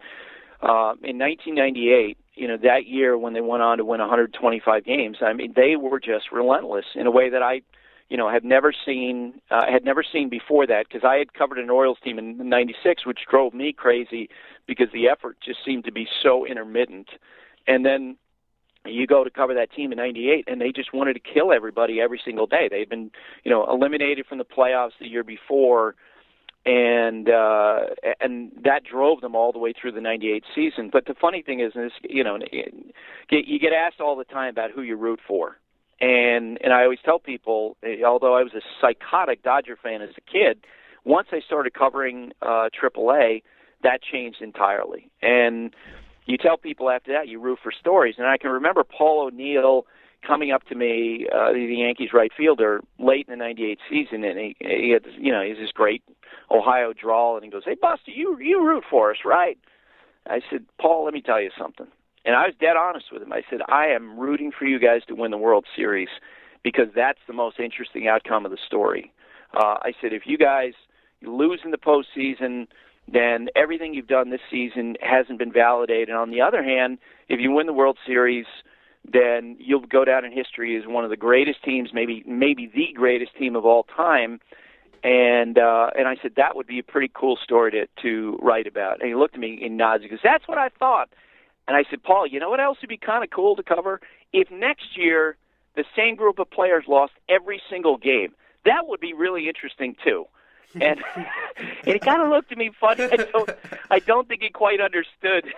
uh, 0.60 0.94
in 1.02 1.18
1998, 1.18 2.18
you 2.34 2.48
know 2.48 2.56
that 2.62 2.86
year 2.86 3.16
when 3.16 3.32
they 3.32 3.40
went 3.40 3.62
on 3.62 3.78
to 3.78 3.84
win 3.84 4.00
125 4.00 4.84
games, 4.84 5.18
I 5.20 5.32
mean 5.32 5.52
they 5.56 5.76
were 5.76 6.00
just 6.00 6.32
relentless 6.32 6.86
in 6.94 7.06
a 7.06 7.10
way 7.10 7.30
that 7.30 7.42
I 7.42 7.62
you 8.12 8.18
know 8.18 8.28
had 8.28 8.44
never 8.44 8.74
seen 8.84 9.40
uh, 9.50 9.64
had 9.66 9.86
never 9.86 10.04
seen 10.04 10.28
before 10.28 10.66
that 10.66 10.86
because 10.86 11.02
I 11.02 11.16
had 11.16 11.32
covered 11.32 11.58
an 11.58 11.70
Orioles 11.70 11.96
team 12.04 12.18
in 12.18 12.46
'96, 12.46 13.06
which 13.06 13.20
drove 13.28 13.54
me 13.54 13.72
crazy 13.72 14.28
because 14.66 14.88
the 14.92 15.08
effort 15.08 15.38
just 15.42 15.60
seemed 15.64 15.86
to 15.86 15.92
be 15.92 16.06
so 16.22 16.46
intermittent. 16.46 17.08
And 17.66 17.86
then 17.86 18.18
you 18.84 19.06
go 19.06 19.24
to 19.24 19.30
cover 19.30 19.54
that 19.54 19.72
team 19.72 19.92
in 19.92 19.96
'98, 19.96 20.44
and 20.46 20.60
they 20.60 20.72
just 20.72 20.92
wanted 20.92 21.14
to 21.14 21.20
kill 21.20 21.54
everybody 21.54 22.02
every 22.02 22.20
single 22.22 22.46
day. 22.46 22.68
They'd 22.70 22.90
been 22.90 23.10
you 23.44 23.50
know 23.50 23.64
eliminated 23.66 24.26
from 24.26 24.36
the 24.36 24.44
playoffs 24.44 24.98
the 25.00 25.08
year 25.08 25.24
before. 25.24 25.94
And 26.66 27.28
uh, 27.28 27.86
and 28.20 28.52
that 28.62 28.84
drove 28.84 29.20
them 29.20 29.34
all 29.34 29.52
the 29.52 29.58
way 29.58 29.72
through 29.72 29.92
the 29.92 30.00
'98 30.02 30.44
season. 30.54 30.90
But 30.92 31.06
the 31.06 31.14
funny 31.14 31.42
thing 31.42 31.60
is, 31.60 31.72
is 31.74 31.90
you 32.08 32.22
know, 32.22 32.38
you 33.30 33.58
get 33.58 33.72
asked 33.72 34.00
all 34.00 34.14
the 34.14 34.24
time 34.24 34.50
about 34.50 34.70
who 34.70 34.82
you 34.82 34.96
root 34.96 35.18
for, 35.26 35.56
and 36.02 36.58
and 36.62 36.72
I 36.72 36.82
always 36.82 36.98
tell 37.04 37.20
people, 37.20 37.76
eh, 37.84 38.02
although 38.04 38.36
I 38.36 38.42
was 38.42 38.52
a 38.54 38.60
psychotic 38.80 39.42
Dodger 39.42 39.78
fan 39.80 40.02
as 40.02 40.10
a 40.18 40.20
kid, 40.20 40.58
once 41.04 41.28
I 41.30 41.40
started 41.46 41.74
covering 41.74 42.32
uh, 42.42 42.68
AAA, 42.70 43.42
that 43.84 44.00
changed 44.02 44.42
entirely. 44.42 45.10
And 45.22 45.74
you 46.26 46.36
tell 46.36 46.56
people 46.56 46.90
after 46.90 47.12
that 47.12 47.28
you 47.28 47.40
root 47.40 47.60
for 47.62 47.70
stories. 47.72 48.16
And 48.18 48.26
I 48.26 48.36
can 48.36 48.50
remember 48.50 48.82
Paul 48.82 49.28
O'Neill 49.28 49.86
coming 50.26 50.50
up 50.50 50.64
to 50.64 50.74
me, 50.74 51.26
uh, 51.32 51.52
the 51.52 51.76
Yankees 51.78 52.10
right 52.12 52.32
fielder, 52.36 52.80
late 52.98 53.26
in 53.28 53.38
the 53.38 53.44
'98 53.44 53.78
season, 53.88 54.24
and 54.24 54.38
he, 54.38 54.56
he 54.58 54.90
had, 54.90 55.02
you 55.16 55.32
know, 55.32 55.42
he's 55.42 55.56
this 55.56 55.72
great 55.72 56.02
Ohio 56.50 56.92
drawl, 56.92 57.36
and 57.36 57.44
he 57.44 57.50
goes, 57.50 57.62
"Hey, 57.64 57.76
Buster, 57.80 58.10
you 58.10 58.38
you 58.40 58.60
root 58.66 58.82
for 58.90 59.12
us, 59.12 59.18
right?" 59.24 59.58
I 60.28 60.40
said, 60.50 60.64
"Paul, 60.80 61.04
let 61.04 61.14
me 61.14 61.22
tell 61.22 61.40
you 61.40 61.50
something. 61.56 61.86
And 62.24 62.36
I 62.36 62.46
was 62.46 62.54
dead 62.60 62.76
honest 62.76 63.06
with 63.12 63.22
him. 63.22 63.32
I 63.32 63.42
said, 63.50 63.60
I 63.68 63.86
am 63.86 64.18
rooting 64.18 64.52
for 64.56 64.64
you 64.64 64.78
guys 64.78 65.02
to 65.08 65.14
win 65.14 65.30
the 65.30 65.38
World 65.38 65.66
Series 65.74 66.08
because 66.62 66.86
that's 66.94 67.18
the 67.26 67.32
most 67.32 67.58
interesting 67.58 68.06
outcome 68.06 68.44
of 68.44 68.52
the 68.52 68.58
story. 68.64 69.12
Uh, 69.54 69.78
I 69.82 69.92
said, 70.00 70.12
if 70.12 70.22
you 70.26 70.38
guys 70.38 70.72
lose 71.22 71.60
in 71.64 71.72
the 71.72 71.78
postseason, 71.78 72.68
then 73.12 73.48
everything 73.56 73.94
you've 73.94 74.06
done 74.06 74.30
this 74.30 74.40
season 74.50 74.96
hasn't 75.00 75.38
been 75.38 75.52
validated. 75.52 76.10
And 76.10 76.18
On 76.18 76.30
the 76.30 76.40
other 76.40 76.62
hand, 76.62 76.98
if 77.28 77.40
you 77.40 77.50
win 77.50 77.66
the 77.66 77.72
World 77.72 77.98
Series, 78.06 78.46
then 79.10 79.56
you'll 79.58 79.80
go 79.80 80.04
down 80.04 80.24
in 80.24 80.32
history 80.32 80.76
as 80.76 80.86
one 80.86 81.04
of 81.04 81.10
the 81.10 81.16
greatest 81.16 81.62
teams, 81.64 81.90
maybe 81.92 82.22
maybe 82.24 82.70
the 82.72 82.92
greatest 82.94 83.36
team 83.36 83.56
of 83.56 83.66
all 83.66 83.84
time. 83.84 84.40
And 85.02 85.58
uh, 85.58 85.90
and 85.98 86.06
I 86.06 86.14
said 86.22 86.34
that 86.36 86.54
would 86.54 86.68
be 86.68 86.78
a 86.78 86.84
pretty 86.84 87.10
cool 87.12 87.36
story 87.42 87.72
to 87.72 87.86
to 88.02 88.38
write 88.40 88.68
about. 88.68 89.00
And 89.00 89.08
he 89.08 89.16
looked 89.16 89.34
at 89.34 89.40
me 89.40 89.60
and 89.64 89.76
nods. 89.76 90.04
He 90.04 90.08
goes, 90.08 90.20
"That's 90.22 90.46
what 90.46 90.58
I 90.58 90.68
thought." 90.68 91.08
And 91.68 91.76
I 91.76 91.84
said, 91.88 92.02
Paul, 92.02 92.26
you 92.26 92.40
know 92.40 92.50
what 92.50 92.60
else 92.60 92.78
would 92.80 92.88
be 92.88 92.96
kind 92.96 93.22
of 93.22 93.30
cool 93.30 93.56
to 93.56 93.62
cover? 93.62 94.00
If 94.32 94.50
next 94.50 94.96
year 94.96 95.36
the 95.74 95.84
same 95.96 96.16
group 96.16 96.38
of 96.38 96.50
players 96.50 96.84
lost 96.88 97.12
every 97.28 97.60
single 97.70 97.96
game, 97.96 98.34
that 98.64 98.86
would 98.86 99.00
be 99.00 99.12
really 99.12 99.48
interesting 99.48 99.96
too. 100.04 100.26
And, 100.80 101.04
and 101.84 101.92
he 101.92 101.98
kind 101.98 102.22
of 102.22 102.30
looked 102.30 102.50
at 102.50 102.56
me 102.56 102.70
funny. 102.80 103.04
I 103.04 103.16
don't, 103.16 103.50
I 103.90 103.98
don't 103.98 104.26
think 104.26 104.40
he 104.40 104.48
quite 104.48 104.80
understood, 104.80 105.52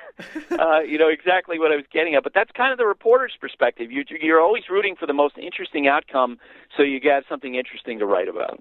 uh, 0.58 0.80
you 0.80 0.98
know, 0.98 1.08
exactly 1.08 1.56
what 1.56 1.70
I 1.70 1.76
was 1.76 1.84
getting 1.92 2.16
at. 2.16 2.24
But 2.24 2.34
that's 2.34 2.50
kind 2.50 2.72
of 2.72 2.78
the 2.78 2.86
reporter's 2.86 3.34
perspective. 3.40 3.92
You, 3.92 4.04
you're 4.20 4.40
always 4.40 4.64
rooting 4.68 4.96
for 4.96 5.06
the 5.06 5.12
most 5.12 5.38
interesting 5.38 5.86
outcome, 5.86 6.38
so 6.76 6.82
you 6.82 6.98
got 6.98 7.22
something 7.28 7.54
interesting 7.54 8.00
to 8.00 8.06
write 8.06 8.26
about. 8.26 8.60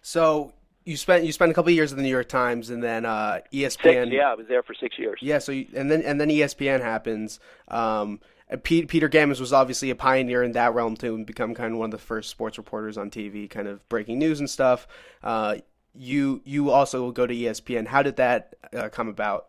So 0.00 0.52
you 0.88 0.96
spent 0.96 1.24
you 1.24 1.32
spent 1.32 1.50
a 1.50 1.54
couple 1.54 1.68
of 1.68 1.74
years 1.74 1.92
at 1.92 1.96
the 1.96 2.02
New 2.02 2.08
York 2.08 2.28
Times, 2.28 2.70
and 2.70 2.82
then 2.82 3.04
uh, 3.04 3.40
ESPN. 3.52 3.82
Six, 3.82 4.08
yeah, 4.10 4.30
I 4.30 4.34
was 4.34 4.46
there 4.48 4.62
for 4.62 4.74
six 4.74 4.98
years. 4.98 5.18
Yeah, 5.20 5.38
so 5.38 5.52
you, 5.52 5.66
and 5.74 5.90
then 5.90 6.02
and 6.02 6.18
then 6.18 6.28
ESPN 6.28 6.80
happens, 6.80 7.40
um, 7.68 8.20
Pete, 8.62 8.88
Peter 8.88 9.08
Gammons 9.08 9.38
was 9.38 9.52
obviously 9.52 9.90
a 9.90 9.94
pioneer 9.94 10.42
in 10.42 10.52
that 10.52 10.72
realm 10.74 10.96
too, 10.96 11.14
and 11.14 11.26
become 11.26 11.54
kind 11.54 11.74
of 11.74 11.78
one 11.78 11.86
of 11.86 11.90
the 11.90 11.98
first 11.98 12.30
sports 12.30 12.56
reporters 12.56 12.96
on 12.96 13.10
TV, 13.10 13.48
kind 13.50 13.68
of 13.68 13.86
breaking 13.90 14.18
news 14.18 14.40
and 14.40 14.48
stuff. 14.48 14.88
Uh, 15.22 15.56
you 15.94 16.40
you 16.44 16.70
also 16.70 17.10
go 17.12 17.26
to 17.26 17.34
ESPN. 17.34 17.86
How 17.86 18.02
did 18.02 18.16
that 18.16 18.54
uh, 18.72 18.88
come 18.88 19.08
about? 19.08 19.48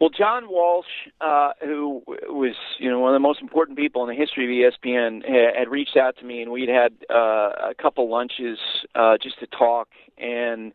Well, 0.00 0.08
John 0.08 0.48
Walsh, 0.48 0.86
uh, 1.20 1.50
who 1.62 2.02
was 2.06 2.54
you 2.78 2.88
know 2.88 3.00
one 3.00 3.10
of 3.10 3.14
the 3.14 3.20
most 3.20 3.42
important 3.42 3.76
people 3.76 4.02
in 4.02 4.08
the 4.08 4.14
history 4.18 4.64
of 4.64 4.72
ESPN, 4.72 5.22
had 5.54 5.68
reached 5.68 5.98
out 5.98 6.16
to 6.18 6.24
me, 6.24 6.40
and 6.40 6.50
we'd 6.50 6.70
had 6.70 6.94
uh, 7.10 7.70
a 7.70 7.74
couple 7.80 8.08
lunches 8.10 8.58
uh, 8.94 9.18
just 9.22 9.38
to 9.40 9.46
talk. 9.46 9.88
And 10.16 10.72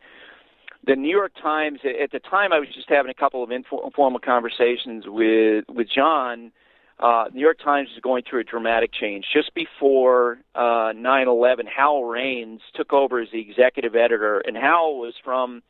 the 0.86 0.96
New 0.96 1.10
York 1.10 1.32
Times, 1.42 1.80
at 1.84 2.12
the 2.12 2.20
time, 2.20 2.54
I 2.54 2.60
was 2.60 2.68
just 2.72 2.88
having 2.88 3.10
a 3.10 3.16
couple 3.16 3.44
of 3.44 3.50
informal 3.50 4.20
conversations 4.20 5.06
with 5.08 5.66
with 5.70 5.88
John. 5.90 6.52
Uh, 7.00 7.26
New 7.34 7.42
York 7.42 7.58
Times 7.62 7.90
is 7.96 8.02
going 8.02 8.24
through 8.30 8.42
a 8.42 8.44
dramatic 8.44 8.92
change. 8.94 9.26
Just 9.34 9.56
before 9.56 10.38
uh, 10.54 10.94
9/11, 10.94 11.68
Howell 11.68 12.06
Raines 12.06 12.62
took 12.76 12.94
over 12.94 13.20
as 13.20 13.30
the 13.34 13.42
executive 13.42 13.96
editor, 13.96 14.38
and 14.46 14.56
Howell 14.56 15.00
was 15.00 15.16
from 15.24 15.64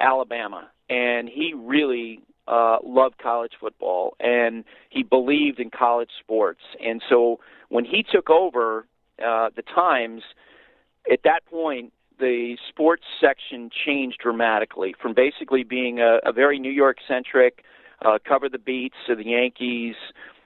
Alabama, 0.00 0.68
and 0.90 1.30
he 1.30 1.54
really 1.56 2.20
uh, 2.50 2.78
loved 2.84 3.16
college 3.18 3.52
football 3.60 4.16
and 4.18 4.64
he 4.90 5.02
believed 5.02 5.60
in 5.60 5.70
college 5.70 6.10
sports. 6.18 6.60
And 6.84 7.00
so 7.08 7.38
when 7.68 7.84
he 7.84 8.02
took 8.02 8.28
over 8.28 8.86
uh, 9.24 9.50
the 9.54 9.62
Times, 9.62 10.22
at 11.10 11.20
that 11.24 11.46
point, 11.46 11.92
the 12.18 12.56
sports 12.68 13.04
section 13.20 13.70
changed 13.86 14.18
dramatically 14.22 14.94
from 15.00 15.14
basically 15.14 15.62
being 15.62 16.00
a, 16.00 16.18
a 16.24 16.32
very 16.32 16.58
New 16.58 16.72
York 16.72 16.98
centric, 17.06 17.64
uh, 18.04 18.18
cover 18.26 18.48
the 18.48 18.58
beats 18.58 18.96
of 19.08 19.18
the 19.18 19.26
Yankees, 19.26 19.94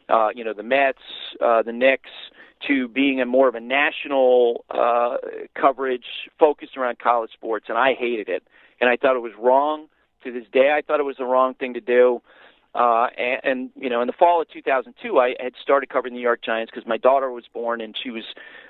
uh, 0.08 0.28
you 0.34 0.44
know, 0.44 0.52
the 0.52 0.62
Mets, 0.62 0.98
uh, 1.40 1.62
the 1.62 1.72
Knicks, 1.72 2.10
to 2.68 2.86
being 2.88 3.20
a 3.20 3.26
more 3.26 3.48
of 3.48 3.54
a 3.54 3.60
national 3.60 4.64
uh, 4.70 5.16
coverage 5.58 6.04
focused 6.38 6.76
around 6.76 6.98
college 6.98 7.30
sports. 7.32 7.66
And 7.68 7.78
I 7.78 7.94
hated 7.94 8.28
it. 8.28 8.42
And 8.80 8.90
I 8.90 8.96
thought 8.96 9.16
it 9.16 9.20
was 9.20 9.32
wrong 9.40 9.88
to 10.24 10.32
this 10.32 10.44
day, 10.52 10.74
I 10.76 10.82
thought 10.82 11.00
it 11.00 11.04
was 11.04 11.16
the 11.16 11.24
wrong 11.24 11.54
thing 11.54 11.74
to 11.74 11.80
do. 11.80 12.20
Uh, 12.74 13.06
and, 13.16 13.40
and 13.44 13.70
you 13.76 13.88
know, 13.88 14.00
in 14.00 14.08
the 14.08 14.12
fall 14.12 14.42
of 14.42 14.48
2002, 14.48 15.18
I 15.18 15.34
had 15.38 15.52
started 15.62 15.88
covering 15.88 16.12
the 16.12 16.18
New 16.18 16.24
York 16.24 16.42
Giants 16.42 16.72
because 16.74 16.88
my 16.88 16.96
daughter 16.96 17.30
was 17.30 17.44
born 17.52 17.80
and 17.80 17.96
she 17.96 18.10
was 18.10 18.24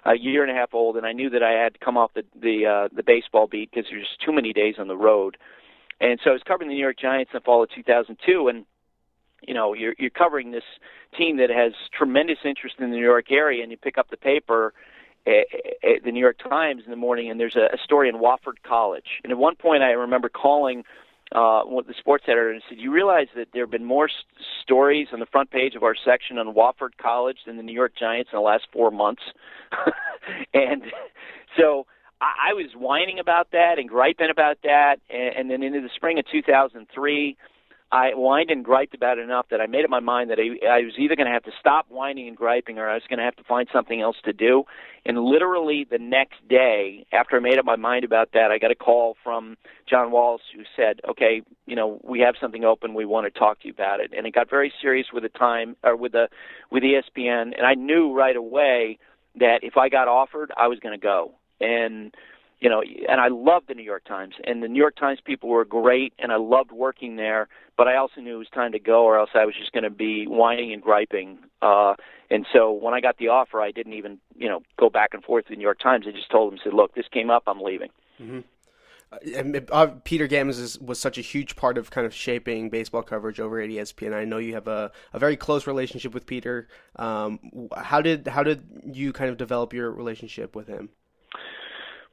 a 0.04 0.18
year 0.18 0.42
and 0.42 0.50
a 0.50 0.54
half 0.54 0.74
old, 0.74 0.98
and 0.98 1.06
I 1.06 1.12
knew 1.12 1.30
that 1.30 1.42
I 1.42 1.52
had 1.52 1.74
to 1.74 1.80
come 1.80 1.96
off 1.96 2.12
the 2.12 2.24
the 2.38 2.66
uh, 2.66 2.88
the 2.94 3.02
baseball 3.02 3.46
beat 3.46 3.70
because 3.70 3.90
there's 3.90 4.16
too 4.24 4.32
many 4.32 4.52
days 4.52 4.74
on 4.78 4.88
the 4.88 4.96
road. 4.96 5.38
And 6.00 6.20
so 6.22 6.30
I 6.30 6.32
was 6.34 6.42
covering 6.42 6.68
the 6.68 6.74
New 6.74 6.82
York 6.82 6.98
Giants 6.98 7.30
in 7.32 7.38
the 7.38 7.40
fall 7.40 7.62
of 7.62 7.70
2002, 7.70 8.48
and 8.48 8.66
you 9.40 9.54
know, 9.54 9.72
you're 9.72 9.94
you're 9.98 10.10
covering 10.10 10.50
this 10.50 10.64
team 11.16 11.38
that 11.38 11.48
has 11.48 11.72
tremendous 11.96 12.38
interest 12.44 12.76
in 12.78 12.90
the 12.90 12.96
New 12.96 13.02
York 13.02 13.32
area, 13.32 13.62
and 13.62 13.70
you 13.70 13.78
pick 13.78 13.96
up 13.96 14.10
the 14.10 14.16
paper. 14.16 14.74
At 15.26 16.04
the 16.04 16.12
New 16.12 16.20
York 16.20 16.36
Times 16.36 16.82
in 16.84 16.90
the 16.90 16.98
morning, 16.98 17.30
and 17.30 17.40
there's 17.40 17.56
a 17.56 17.78
story 17.82 18.10
in 18.10 18.16
Wofford 18.16 18.62
College. 18.62 19.22
And 19.22 19.32
at 19.32 19.38
one 19.38 19.56
point, 19.56 19.82
I 19.82 19.92
remember 19.92 20.28
calling 20.28 20.84
uh, 21.34 21.64
the 21.86 21.94
sports 21.98 22.24
editor 22.26 22.50
and 22.50 22.62
said, 22.68 22.78
"You 22.78 22.92
realize 22.92 23.26
that 23.36 23.48
there 23.52 23.64
have 23.64 23.70
been 23.70 23.84
more 23.84 24.08
st- 24.08 24.46
stories 24.62 25.08
on 25.12 25.20
the 25.20 25.26
front 25.26 25.50
page 25.50 25.74
of 25.74 25.82
our 25.82 25.94
section 26.04 26.38
on 26.38 26.54
Wofford 26.54 26.96
College 27.00 27.38
than 27.46 27.56
the 27.56 27.62
New 27.62 27.72
York 27.72 27.92
Giants 27.98 28.30
in 28.32 28.36
the 28.36 28.42
last 28.42 28.66
four 28.72 28.90
months." 28.90 29.22
and 30.54 30.82
so 31.56 31.86
I, 32.20 32.50
I 32.50 32.52
was 32.54 32.66
whining 32.76 33.18
about 33.18 33.50
that 33.52 33.78
and 33.78 33.88
griping 33.88 34.30
about 34.30 34.58
that, 34.62 34.96
and, 35.10 35.34
and 35.36 35.50
then 35.50 35.62
into 35.62 35.80
the 35.80 35.90
spring 35.94 36.18
of 36.18 36.24
2003. 36.30 37.36
I 37.94 38.10
whined 38.10 38.50
and 38.50 38.64
griped 38.64 38.92
about 38.92 39.18
it 39.18 39.22
enough 39.22 39.46
that 39.52 39.60
I 39.60 39.66
made 39.66 39.84
up 39.84 39.90
my 39.90 40.00
mind 40.00 40.28
that 40.30 40.40
I, 40.40 40.66
I 40.66 40.80
was 40.80 40.94
either 40.98 41.14
going 41.14 41.28
to 41.28 41.32
have 41.32 41.44
to 41.44 41.52
stop 41.60 41.86
whining 41.88 42.26
and 42.26 42.36
griping 42.36 42.76
or 42.76 42.90
I 42.90 42.94
was 42.94 43.04
going 43.08 43.20
to 43.20 43.24
have 43.24 43.36
to 43.36 43.44
find 43.44 43.68
something 43.72 44.00
else 44.00 44.16
to 44.24 44.32
do. 44.32 44.64
And 45.06 45.16
literally 45.16 45.86
the 45.88 45.98
next 45.98 46.46
day, 46.48 47.06
after 47.12 47.36
I 47.36 47.38
made 47.38 47.56
up 47.56 47.64
my 47.64 47.76
mind 47.76 48.04
about 48.04 48.32
that, 48.32 48.50
I 48.50 48.58
got 48.58 48.72
a 48.72 48.74
call 48.74 49.14
from 49.22 49.56
John 49.88 50.10
Wallace 50.10 50.42
who 50.56 50.64
said, 50.74 51.02
"Okay, 51.08 51.42
you 51.66 51.76
know, 51.76 52.00
we 52.02 52.18
have 52.18 52.34
something 52.40 52.64
open. 52.64 52.94
We 52.94 53.04
want 53.04 53.32
to 53.32 53.38
talk 53.38 53.60
to 53.60 53.68
you 53.68 53.72
about 53.72 54.00
it." 54.00 54.12
And 54.16 54.26
it 54.26 54.34
got 54.34 54.50
very 54.50 54.72
serious 54.82 55.06
with 55.12 55.22
the 55.22 55.28
time 55.28 55.76
or 55.84 55.94
with 55.94 56.12
the 56.12 56.28
with 56.72 56.82
ESPN, 56.82 57.52
and 57.56 57.64
I 57.64 57.74
knew 57.74 58.12
right 58.12 58.34
away 58.34 58.98
that 59.36 59.60
if 59.62 59.76
I 59.76 59.88
got 59.88 60.08
offered, 60.08 60.50
I 60.56 60.66
was 60.66 60.80
going 60.80 60.98
to 60.98 61.02
go. 61.02 61.34
And 61.60 62.12
you 62.64 62.70
know, 62.70 62.82
and 63.10 63.20
I 63.20 63.28
loved 63.28 63.68
the 63.68 63.74
New 63.74 63.82
York 63.82 64.04
Times, 64.04 64.36
and 64.44 64.62
the 64.62 64.68
New 64.68 64.78
York 64.78 64.96
Times 64.96 65.18
people 65.22 65.50
were 65.50 65.66
great, 65.66 66.14
and 66.18 66.32
I 66.32 66.36
loved 66.36 66.72
working 66.72 67.16
there. 67.16 67.46
But 67.76 67.88
I 67.88 67.96
also 67.96 68.22
knew 68.22 68.36
it 68.36 68.38
was 68.38 68.48
time 68.48 68.72
to 68.72 68.78
go, 68.78 69.04
or 69.04 69.18
else 69.18 69.28
I 69.34 69.44
was 69.44 69.54
just 69.54 69.72
going 69.72 69.84
to 69.84 69.90
be 69.90 70.24
whining 70.26 70.72
and 70.72 70.80
griping. 70.80 71.40
Uh, 71.60 71.92
and 72.30 72.46
so 72.54 72.72
when 72.72 72.94
I 72.94 73.02
got 73.02 73.18
the 73.18 73.28
offer, 73.28 73.60
I 73.60 73.70
didn't 73.70 73.92
even, 73.92 74.18
you 74.34 74.48
know, 74.48 74.62
go 74.78 74.88
back 74.88 75.10
and 75.12 75.22
forth 75.22 75.44
to 75.44 75.50
the 75.50 75.56
New 75.56 75.62
York 75.62 75.78
Times. 75.78 76.06
I 76.08 76.12
just 76.12 76.30
told 76.30 76.50
them, 76.50 76.58
said, 76.64 76.72
"Look, 76.72 76.94
this 76.94 77.04
came 77.12 77.28
up. 77.28 77.42
I'm 77.46 77.60
leaving." 77.60 77.90
Mm-hmm. 78.18 78.40
Uh, 79.12 79.60
uh, 79.70 79.86
Peter 80.04 80.26
Gammons 80.26 80.58
is, 80.58 80.80
was 80.80 80.98
such 80.98 81.18
a 81.18 81.20
huge 81.20 81.56
part 81.56 81.76
of 81.76 81.90
kind 81.90 82.06
of 82.06 82.14
shaping 82.14 82.70
baseball 82.70 83.02
coverage 83.02 83.40
over 83.40 83.60
at 83.60 83.68
ESPN. 83.68 84.14
I 84.14 84.24
know 84.24 84.38
you 84.38 84.54
have 84.54 84.68
a, 84.68 84.90
a 85.12 85.18
very 85.18 85.36
close 85.36 85.66
relationship 85.66 86.14
with 86.14 86.24
Peter. 86.24 86.68
Um, 86.96 87.68
how 87.76 88.00
did 88.00 88.26
how 88.26 88.42
did 88.42 88.64
you 88.90 89.12
kind 89.12 89.28
of 89.28 89.36
develop 89.36 89.74
your 89.74 89.90
relationship 89.90 90.56
with 90.56 90.66
him? 90.66 90.88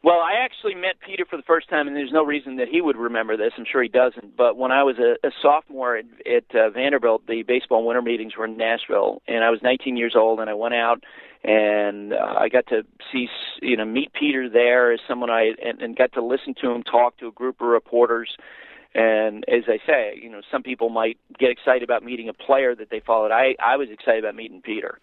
Well, 0.03 0.19
I 0.19 0.43
actually 0.43 0.73
met 0.73 0.95
Peter 1.05 1.25
for 1.29 1.37
the 1.37 1.43
first 1.43 1.69
time, 1.69 1.87
and 1.87 1.95
there's 1.95 2.11
no 2.11 2.25
reason 2.25 2.55
that 2.55 2.67
he 2.67 2.81
would 2.81 2.97
remember 2.97 3.37
this. 3.37 3.53
I'm 3.55 3.65
sure 3.71 3.83
he 3.83 3.89
doesn't. 3.89 4.35
But 4.35 4.57
when 4.57 4.71
I 4.71 4.81
was 4.81 4.95
a, 4.97 5.15
a 5.25 5.31
sophomore 5.43 5.97
at, 5.97 6.05
at 6.25 6.55
uh, 6.55 6.71
Vanderbilt, 6.71 7.27
the 7.27 7.43
baseball 7.43 7.85
winter 7.85 8.01
meetings 8.01 8.35
were 8.35 8.45
in 8.45 8.57
Nashville, 8.57 9.21
and 9.27 9.43
I 9.43 9.51
was 9.51 9.59
19 9.61 9.97
years 9.97 10.15
old, 10.15 10.39
and 10.39 10.49
I 10.49 10.55
went 10.55 10.73
out 10.73 11.03
and 11.43 12.13
uh, 12.13 12.35
I 12.37 12.49
got 12.49 12.67
to 12.67 12.83
see, 13.11 13.27
you 13.61 13.75
know, 13.75 13.85
meet 13.85 14.13
Peter 14.13 14.47
there 14.49 14.91
as 14.91 14.99
someone 15.07 15.29
I 15.29 15.53
and, 15.63 15.81
and 15.81 15.95
got 15.95 16.13
to 16.13 16.23
listen 16.23 16.53
to 16.61 16.69
him 16.69 16.83
talk 16.83 17.17
to 17.17 17.27
a 17.27 17.31
group 17.31 17.61
of 17.61 17.67
reporters. 17.67 18.29
And 18.93 19.43
as 19.47 19.63
I 19.67 19.79
say, 19.87 20.19
you 20.21 20.29
know, 20.29 20.41
some 20.51 20.61
people 20.61 20.89
might 20.89 21.17
get 21.39 21.49
excited 21.49 21.81
about 21.81 22.03
meeting 22.03 22.29
a 22.29 22.33
player 22.33 22.75
that 22.75 22.89
they 22.91 22.99
followed. 22.99 23.31
I 23.31 23.55
I 23.63 23.77
was 23.77 23.87
excited 23.89 24.23
about 24.23 24.35
meeting 24.35 24.61
Peter. 24.61 24.99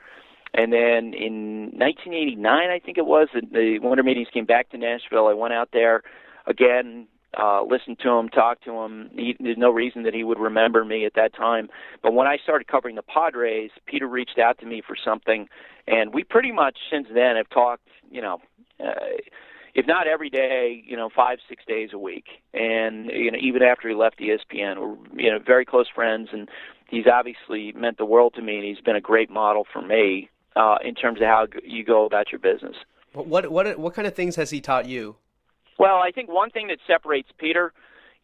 And 0.55 0.73
then 0.73 1.13
in 1.15 1.73
1989, 1.75 2.71
I 2.71 2.79
think 2.79 2.99
it 2.99 3.07
was, 3.07 3.29
the, 3.35 3.79
winter 3.83 4.03
meetings 4.03 4.29
came 4.33 4.47
back 4.47 4.71
to 4.71 4.79
Nashville. 4.79 5.27
I 5.27 5.35
went 5.35 5.53
out 5.53 5.71
there 5.73 6.03
again, 6.47 7.07
uh, 7.39 7.63
listened 7.63 7.99
to 8.03 8.11
him, 8.11 8.29
talked 8.29 8.65
to 8.65 8.73
him. 8.73 9.11
He, 9.15 9.37
there's 9.39 9.59
no 9.59 9.71
reason 9.71 10.05
that 10.05 10.15
he 10.15 10.25
would 10.25 10.39
remember 10.39 10.85
me 10.85 11.05
at 11.05 11.15
that 11.15 11.35
time. 11.35 11.69
But 12.03 12.15
when 12.15 12.27
I 12.27 12.39
started 12.43 12.67
covering 12.67 12.97
the 12.97 13.03
Padres, 13.03 13.71
Peter 13.87 14.07
reached 14.07 14.39
out 14.39 14.59
to 14.61 14.67
me 14.67 14.83
for 14.87 14.97
something, 15.03 15.49
and 15.87 16.15
we 16.15 16.25
pretty 16.25 16.53
much 16.53 16.79
since 16.91 17.07
then 17.13 17.37
have 17.37 17.51
talked, 17.51 17.87
you 18.11 18.23
know, 18.23 18.39
uh, 18.81 19.19
if 19.75 19.87
not 19.87 20.09
every 20.09 20.31
day, 20.31 20.83
you 20.87 20.97
know, 20.97 21.11
five 21.15 21.39
six 21.49 21.63
days 21.67 21.91
a 21.93 21.99
week. 21.99 22.25
And 22.55 23.07
you 23.07 23.31
know, 23.31 23.39
even 23.41 23.63
after 23.63 23.89
he 23.89 23.95
left 23.95 24.19
ESPN, 24.19 24.81
we're 24.81 25.21
you 25.23 25.31
know 25.31 25.39
very 25.39 25.67
close 25.67 25.87
friends, 25.95 26.31
and 26.33 26.49
he's 26.89 27.07
obviously 27.07 27.73
meant 27.73 27.99
the 27.99 28.07
world 28.07 28.35
to 28.37 28.43
me, 28.43 28.57
and 28.57 28.65
he's 28.65 28.81
been 28.81 28.97
a 28.97 29.01
great 29.01 29.31
model 29.31 29.67
for 29.71 29.83
me 29.83 30.31
uh, 30.59 30.77
in 30.85 30.95
terms 30.95 31.21
of 31.21 31.27
how 31.27 31.47
you 31.63 31.85
go 31.85 32.05
about 32.05 32.33
your 32.33 32.41
business. 32.41 32.77
What 33.13 33.51
what 33.51 33.79
what 33.79 33.95
kind 33.95 34.07
of 34.07 34.15
things 34.15 34.37
has 34.37 34.51
he 34.51 34.61
taught 34.61 34.87
you? 34.87 35.17
Well, 35.79 35.97
I 35.97 36.11
think 36.11 36.29
one 36.29 36.51
thing 36.51 36.67
that 36.69 36.79
separates 36.87 37.29
Peter 37.39 37.73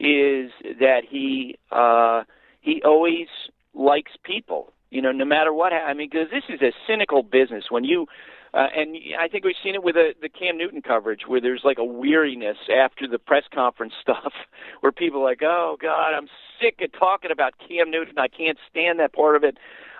is 0.00 0.50
that 0.80 1.02
he 1.08 1.56
uh, 1.70 2.24
he 2.60 2.82
always 2.84 3.28
likes 3.72 4.12
people. 4.24 4.72
You 4.90 5.02
know, 5.02 5.12
no 5.12 5.24
matter 5.24 5.52
what. 5.52 5.72
I 5.72 5.94
mean, 5.94 6.08
because 6.10 6.28
this 6.30 6.44
is 6.48 6.60
a 6.60 6.72
cynical 6.86 7.22
business. 7.22 7.64
When 7.70 7.84
you 7.84 8.06
uh, 8.52 8.68
and 8.76 8.96
I 9.18 9.26
think 9.26 9.44
we've 9.44 9.56
seen 9.64 9.74
it 9.74 9.82
with 9.82 9.96
the, 9.96 10.14
the 10.20 10.28
Cam 10.28 10.56
Newton 10.56 10.82
coverage, 10.82 11.22
where 11.26 11.40
there's 11.40 11.62
like 11.64 11.78
a 11.78 11.84
weariness 11.84 12.56
after 12.72 13.08
the 13.08 13.18
press 13.18 13.42
conference 13.52 13.94
stuff, 14.00 14.32
where 14.80 14.92
people 14.92 15.20
are 15.20 15.24
like, 15.24 15.42
"Oh 15.42 15.76
God, 15.80 16.14
I'm 16.14 16.28
sick 16.60 16.80
of 16.82 16.92
talking 16.98 17.30
about 17.30 17.54
Cam 17.58 17.90
Newton. 17.90 18.18
I 18.18 18.28
can't 18.28 18.58
stand 18.70 18.98
that 19.00 19.12
part 19.12 19.36
of 19.36 19.44
it." 19.44 19.56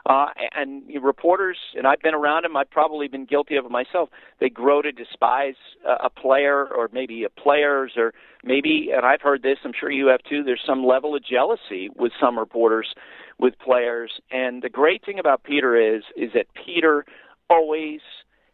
Uh, 0.06 0.26
and 0.54 0.82
reporters, 1.02 1.56
and 1.74 1.86
I've 1.86 2.00
been 2.00 2.12
around 2.14 2.44
them. 2.44 2.58
I've 2.58 2.70
probably 2.70 3.08
been 3.08 3.24
guilty 3.24 3.56
of 3.56 3.64
it 3.64 3.70
myself. 3.70 4.10
They 4.38 4.50
grow 4.50 4.82
to 4.82 4.92
despise 4.92 5.54
uh, 5.88 5.96
a 6.04 6.10
player, 6.10 6.66
or 6.66 6.90
maybe 6.92 7.24
a 7.24 7.30
players, 7.30 7.92
or 7.96 8.12
maybe, 8.44 8.90
and 8.94 9.06
I've 9.06 9.22
heard 9.22 9.42
this. 9.42 9.56
I'm 9.64 9.72
sure 9.78 9.90
you 9.90 10.08
have 10.08 10.20
too. 10.28 10.42
There's 10.42 10.60
some 10.66 10.84
level 10.84 11.16
of 11.16 11.24
jealousy 11.24 11.88
with 11.96 12.12
some 12.20 12.38
reporters, 12.38 12.92
with 13.38 13.58
players. 13.58 14.12
And 14.30 14.62
the 14.62 14.68
great 14.68 15.02
thing 15.06 15.18
about 15.18 15.42
Peter 15.42 15.74
is, 15.74 16.02
is 16.16 16.32
that 16.34 16.48
Peter 16.54 17.06
always 17.48 18.00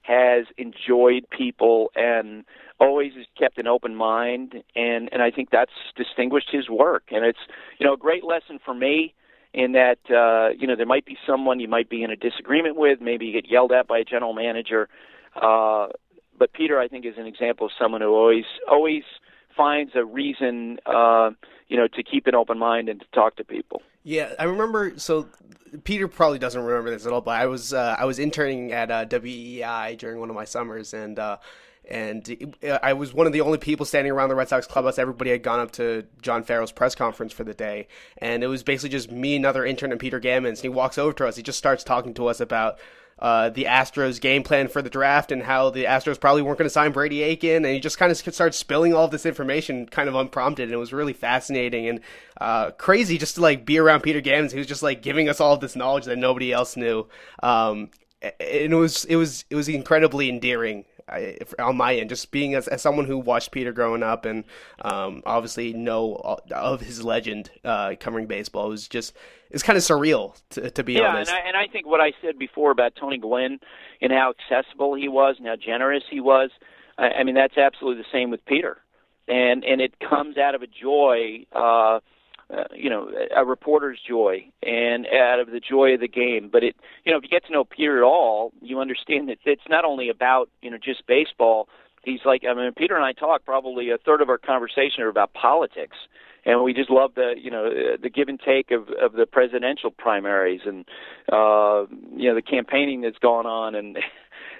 has 0.03 0.46
enjoyed 0.57 1.24
people 1.30 1.90
and 1.94 2.44
always 2.78 3.12
has 3.14 3.26
kept 3.38 3.59
an 3.59 3.66
open 3.66 3.94
mind 3.94 4.55
and 4.74 5.11
and 5.12 5.22
I 5.22 5.30
think 5.30 5.51
that's 5.51 5.70
distinguished 5.96 6.48
his 6.51 6.70
work 6.70 7.05
and 7.11 7.24
it's 7.24 7.38
you 7.78 7.86
know 7.86 7.92
a 7.92 7.98
great 7.98 8.24
lesson 8.24 8.59
for 8.64 8.74
me 8.74 9.14
in 9.53 9.72
that 9.72 9.98
uh, 10.11 10.55
you 10.57 10.66
know 10.66 10.76
there 10.76 10.86
might 10.86 11.05
be 11.05 11.16
someone 11.26 11.61
you 11.61 11.68
might 11.68 11.88
be 11.88 12.03
in 12.03 12.11
a 12.11 12.16
disagreement 12.16 12.76
with, 12.76 13.01
maybe 13.01 13.26
you 13.26 13.32
get 13.32 13.51
yelled 13.51 13.72
at 13.72 13.86
by 13.86 13.98
a 13.98 14.05
general 14.05 14.32
manager. 14.32 14.88
Uh, 15.40 15.88
but 16.38 16.53
Peter, 16.53 16.80
I 16.80 16.88
think, 16.88 17.05
is 17.05 17.14
an 17.18 17.26
example 17.26 17.66
of 17.66 17.72
someone 17.78 18.01
who 18.01 18.14
always 18.14 18.44
always 18.68 19.03
finds 19.57 19.92
a 19.94 20.05
reason, 20.05 20.78
uh, 20.86 21.30
you 21.68 21.76
know, 21.76 21.86
to 21.88 22.03
keep 22.03 22.26
an 22.26 22.34
open 22.34 22.59
mind 22.59 22.88
and 22.88 23.01
to 23.01 23.07
talk 23.12 23.36
to 23.36 23.44
people. 23.44 23.82
Yeah, 24.05 24.32
I 24.38 24.44
remember. 24.44 24.98
So 24.98 25.28
Peter 25.84 26.09
probably 26.09 26.38
doesn't 26.38 26.62
remember 26.62 26.90
this 26.90 27.07
at 27.07 27.12
all, 27.12 27.20
but 27.20 27.38
I 27.38 27.46
was 27.46 27.72
uh, 27.72 27.96
I 27.98 28.05
was 28.05 28.18
interning 28.18 28.72
at 28.72 28.90
uh, 28.90 29.05
WEEI 29.07 29.98
during 29.98 30.20
one 30.20 30.30
of 30.30 30.36
my 30.36 30.44
summers, 30.44 30.94
and 30.94 31.18
uh, 31.91 31.95
and 31.95 32.57
I 32.82 32.93
was 32.93 33.12
one 33.12 33.26
of 33.26 33.32
the 33.32 33.41
only 33.41 33.59
people 33.59 33.86
standing 33.86 34.12
around 34.12 34.28
the 34.28 34.34
Red 34.34 34.49
Sox 34.49 34.66
clubhouse. 34.66 34.99
Everybody 34.99 35.30
had 35.30 35.43
gone 35.43 35.61
up 35.61 35.72
to 35.72 36.05
John 36.22 36.43
Farrell's 36.43 36.72
press 36.72 36.95
conference 36.95 37.32
for 37.32 37.45
the 37.45 37.55
day, 37.55 37.88
and 38.18 38.43
it 38.43 38.47
was 38.47 38.62
basically 38.62 38.91
just 38.91 39.11
me, 39.11 39.36
another 39.36 39.64
intern, 39.64 39.91
and 39.91 40.01
Peter 40.01 40.20
Gammons. 40.20 40.59
And 40.59 40.59
he 40.61 40.68
walks 40.68 40.99
over 40.99 41.12
to 41.14 41.26
us. 41.26 41.36
He 41.36 41.43
just 41.43 41.59
starts 41.59 41.84
talking 41.84 42.14
to 42.14 42.26
us 42.26 42.41
about 42.41 42.78
uh, 43.20 43.51
the 43.51 43.64
Astros 43.64 44.20
game 44.20 44.43
plan 44.43 44.68
for 44.68 44.80
the 44.80 44.88
draft 44.88 45.30
and 45.30 45.43
how 45.43 45.68
the 45.70 45.84
Astros 45.84 46.18
probably 46.18 46.43
weren't 46.43 46.59
going 46.59 46.66
to 46.66 46.70
sign 46.70 46.93
Brady 46.93 47.22
Aiken, 47.22 47.64
and 47.64 47.74
he 47.74 47.80
just 47.80 47.99
kind 47.99 48.11
of 48.11 48.16
started 48.16 48.55
spilling 48.55 48.95
all 48.95 49.05
of 49.05 49.11
this 49.11 49.26
information, 49.26 49.86
kind 49.86 50.09
of 50.09 50.14
unprompted, 50.14 50.64
and 50.64 50.72
it 50.72 50.78
was 50.78 50.93
really 50.93 51.12
fascinating 51.12 51.88
and 51.88 52.01
uh, 52.41 52.70
crazy 52.72 53.18
just 53.18 53.34
to 53.34 53.43
like 53.43 53.66
be 53.66 53.78
around 53.78 54.03
Peter 54.03 54.22
Gammons, 54.22 54.53
who's 54.53 54.66
just 54.66 54.82
like 54.82 55.03
giving 55.03 55.28
us 55.28 55.41
all 55.41 55.53
of 55.53 55.61
this 55.61 55.76
knowledge 55.76 56.07
that 56.07 56.16
nobody 56.16 56.53
else 56.53 56.76
knew. 56.76 57.07
Um, 57.43 57.91
and 58.22 58.72
it 58.72 58.76
was 58.76 59.05
it 59.07 59.16
was 59.16 59.45
it 59.51 59.55
was 59.55 59.68
incredibly 59.68 60.28
endearing 60.28 60.84
I, 61.11 61.36
on 61.58 61.76
my 61.76 61.96
end, 61.96 62.08
just 62.08 62.30
being 62.30 62.54
as, 62.54 62.68
as 62.68 62.80
someone 62.80 63.04
who 63.04 63.18
watched 63.18 63.50
Peter 63.50 63.72
growing 63.72 64.02
up 64.02 64.24
and 64.24 64.44
um, 64.82 65.22
obviously 65.26 65.72
know 65.72 66.14
of 66.50 66.80
his 66.80 67.04
legend 67.04 67.50
uh, 67.64 67.94
covering 67.98 68.26
baseball, 68.26 68.66
it 68.66 68.70
was 68.70 68.88
just 68.88 69.14
it's 69.50 69.62
kind 69.62 69.76
of 69.76 69.82
surreal 69.82 70.40
to, 70.50 70.70
to 70.70 70.84
be 70.84 70.94
yeah, 70.94 71.08
honest. 71.08 71.30
Yeah, 71.30 71.38
and, 71.38 71.48
and 71.48 71.56
I 71.56 71.66
think 71.70 71.86
what 71.86 72.00
I 72.00 72.12
said 72.22 72.38
before 72.38 72.70
about 72.70 72.94
Tony 72.94 73.18
Gwynn 73.18 73.58
and 74.00 74.12
how 74.12 74.32
accessible 74.38 74.94
he 74.94 75.08
was 75.08 75.36
and 75.38 75.46
how 75.46 75.56
generous 75.56 76.04
he 76.08 76.20
was, 76.20 76.50
I, 76.96 77.08
I 77.08 77.24
mean 77.24 77.34
that's 77.34 77.58
absolutely 77.58 78.02
the 78.02 78.08
same 78.12 78.30
with 78.30 78.44
Peter, 78.46 78.78
and 79.26 79.64
and 79.64 79.80
it 79.80 79.94
comes 79.98 80.38
out 80.38 80.54
of 80.54 80.62
a 80.62 80.68
joy. 80.68 81.46
Uh, 81.52 82.00
uh, 82.53 82.64
you 82.74 82.90
know, 82.90 83.11
a 83.36 83.44
reporter's 83.44 84.01
joy 84.07 84.44
and 84.62 85.07
out 85.07 85.38
of 85.38 85.51
the 85.51 85.61
joy 85.61 85.94
of 85.94 86.01
the 86.01 86.09
game. 86.09 86.48
But 86.51 86.64
it, 86.64 86.76
you 87.05 87.12
know, 87.12 87.18
if 87.18 87.24
you 87.24 87.28
get 87.28 87.46
to 87.46 87.53
know 87.53 87.64
Peter 87.64 87.98
at 87.98 88.05
all, 88.05 88.53
you 88.61 88.80
understand 88.80 89.28
that 89.28 89.38
it's 89.44 89.68
not 89.68 89.84
only 89.84 90.09
about 90.09 90.48
you 90.62 90.70
know 90.70 90.78
just 90.82 91.07
baseball. 91.07 91.68
He's 92.05 92.20
like, 92.24 92.42
I 92.48 92.55
mean, 92.55 92.72
Peter 92.76 92.96
and 92.96 93.05
I 93.05 93.12
talk 93.12 93.44
probably 93.44 93.90
a 93.90 93.98
third 93.98 94.22
of 94.22 94.30
our 94.30 94.38
conversation 94.38 95.03
are 95.03 95.09
about 95.09 95.34
politics, 95.34 95.96
and 96.44 96.64
we 96.64 96.72
just 96.72 96.90
love 96.90 97.12
the 97.14 97.34
you 97.36 97.51
know 97.51 97.96
the 98.01 98.11
give 98.11 98.28
and 98.28 98.40
take 98.40 98.70
of 98.70 98.88
of 99.01 99.12
the 99.12 99.26
presidential 99.26 99.90
primaries 99.90 100.62
and 100.64 100.84
uh, 101.32 101.84
you 102.16 102.28
know 102.28 102.34
the 102.34 102.42
campaigning 102.42 103.03
that's 103.03 103.18
going 103.18 103.46
on 103.46 103.74
and 103.76 103.98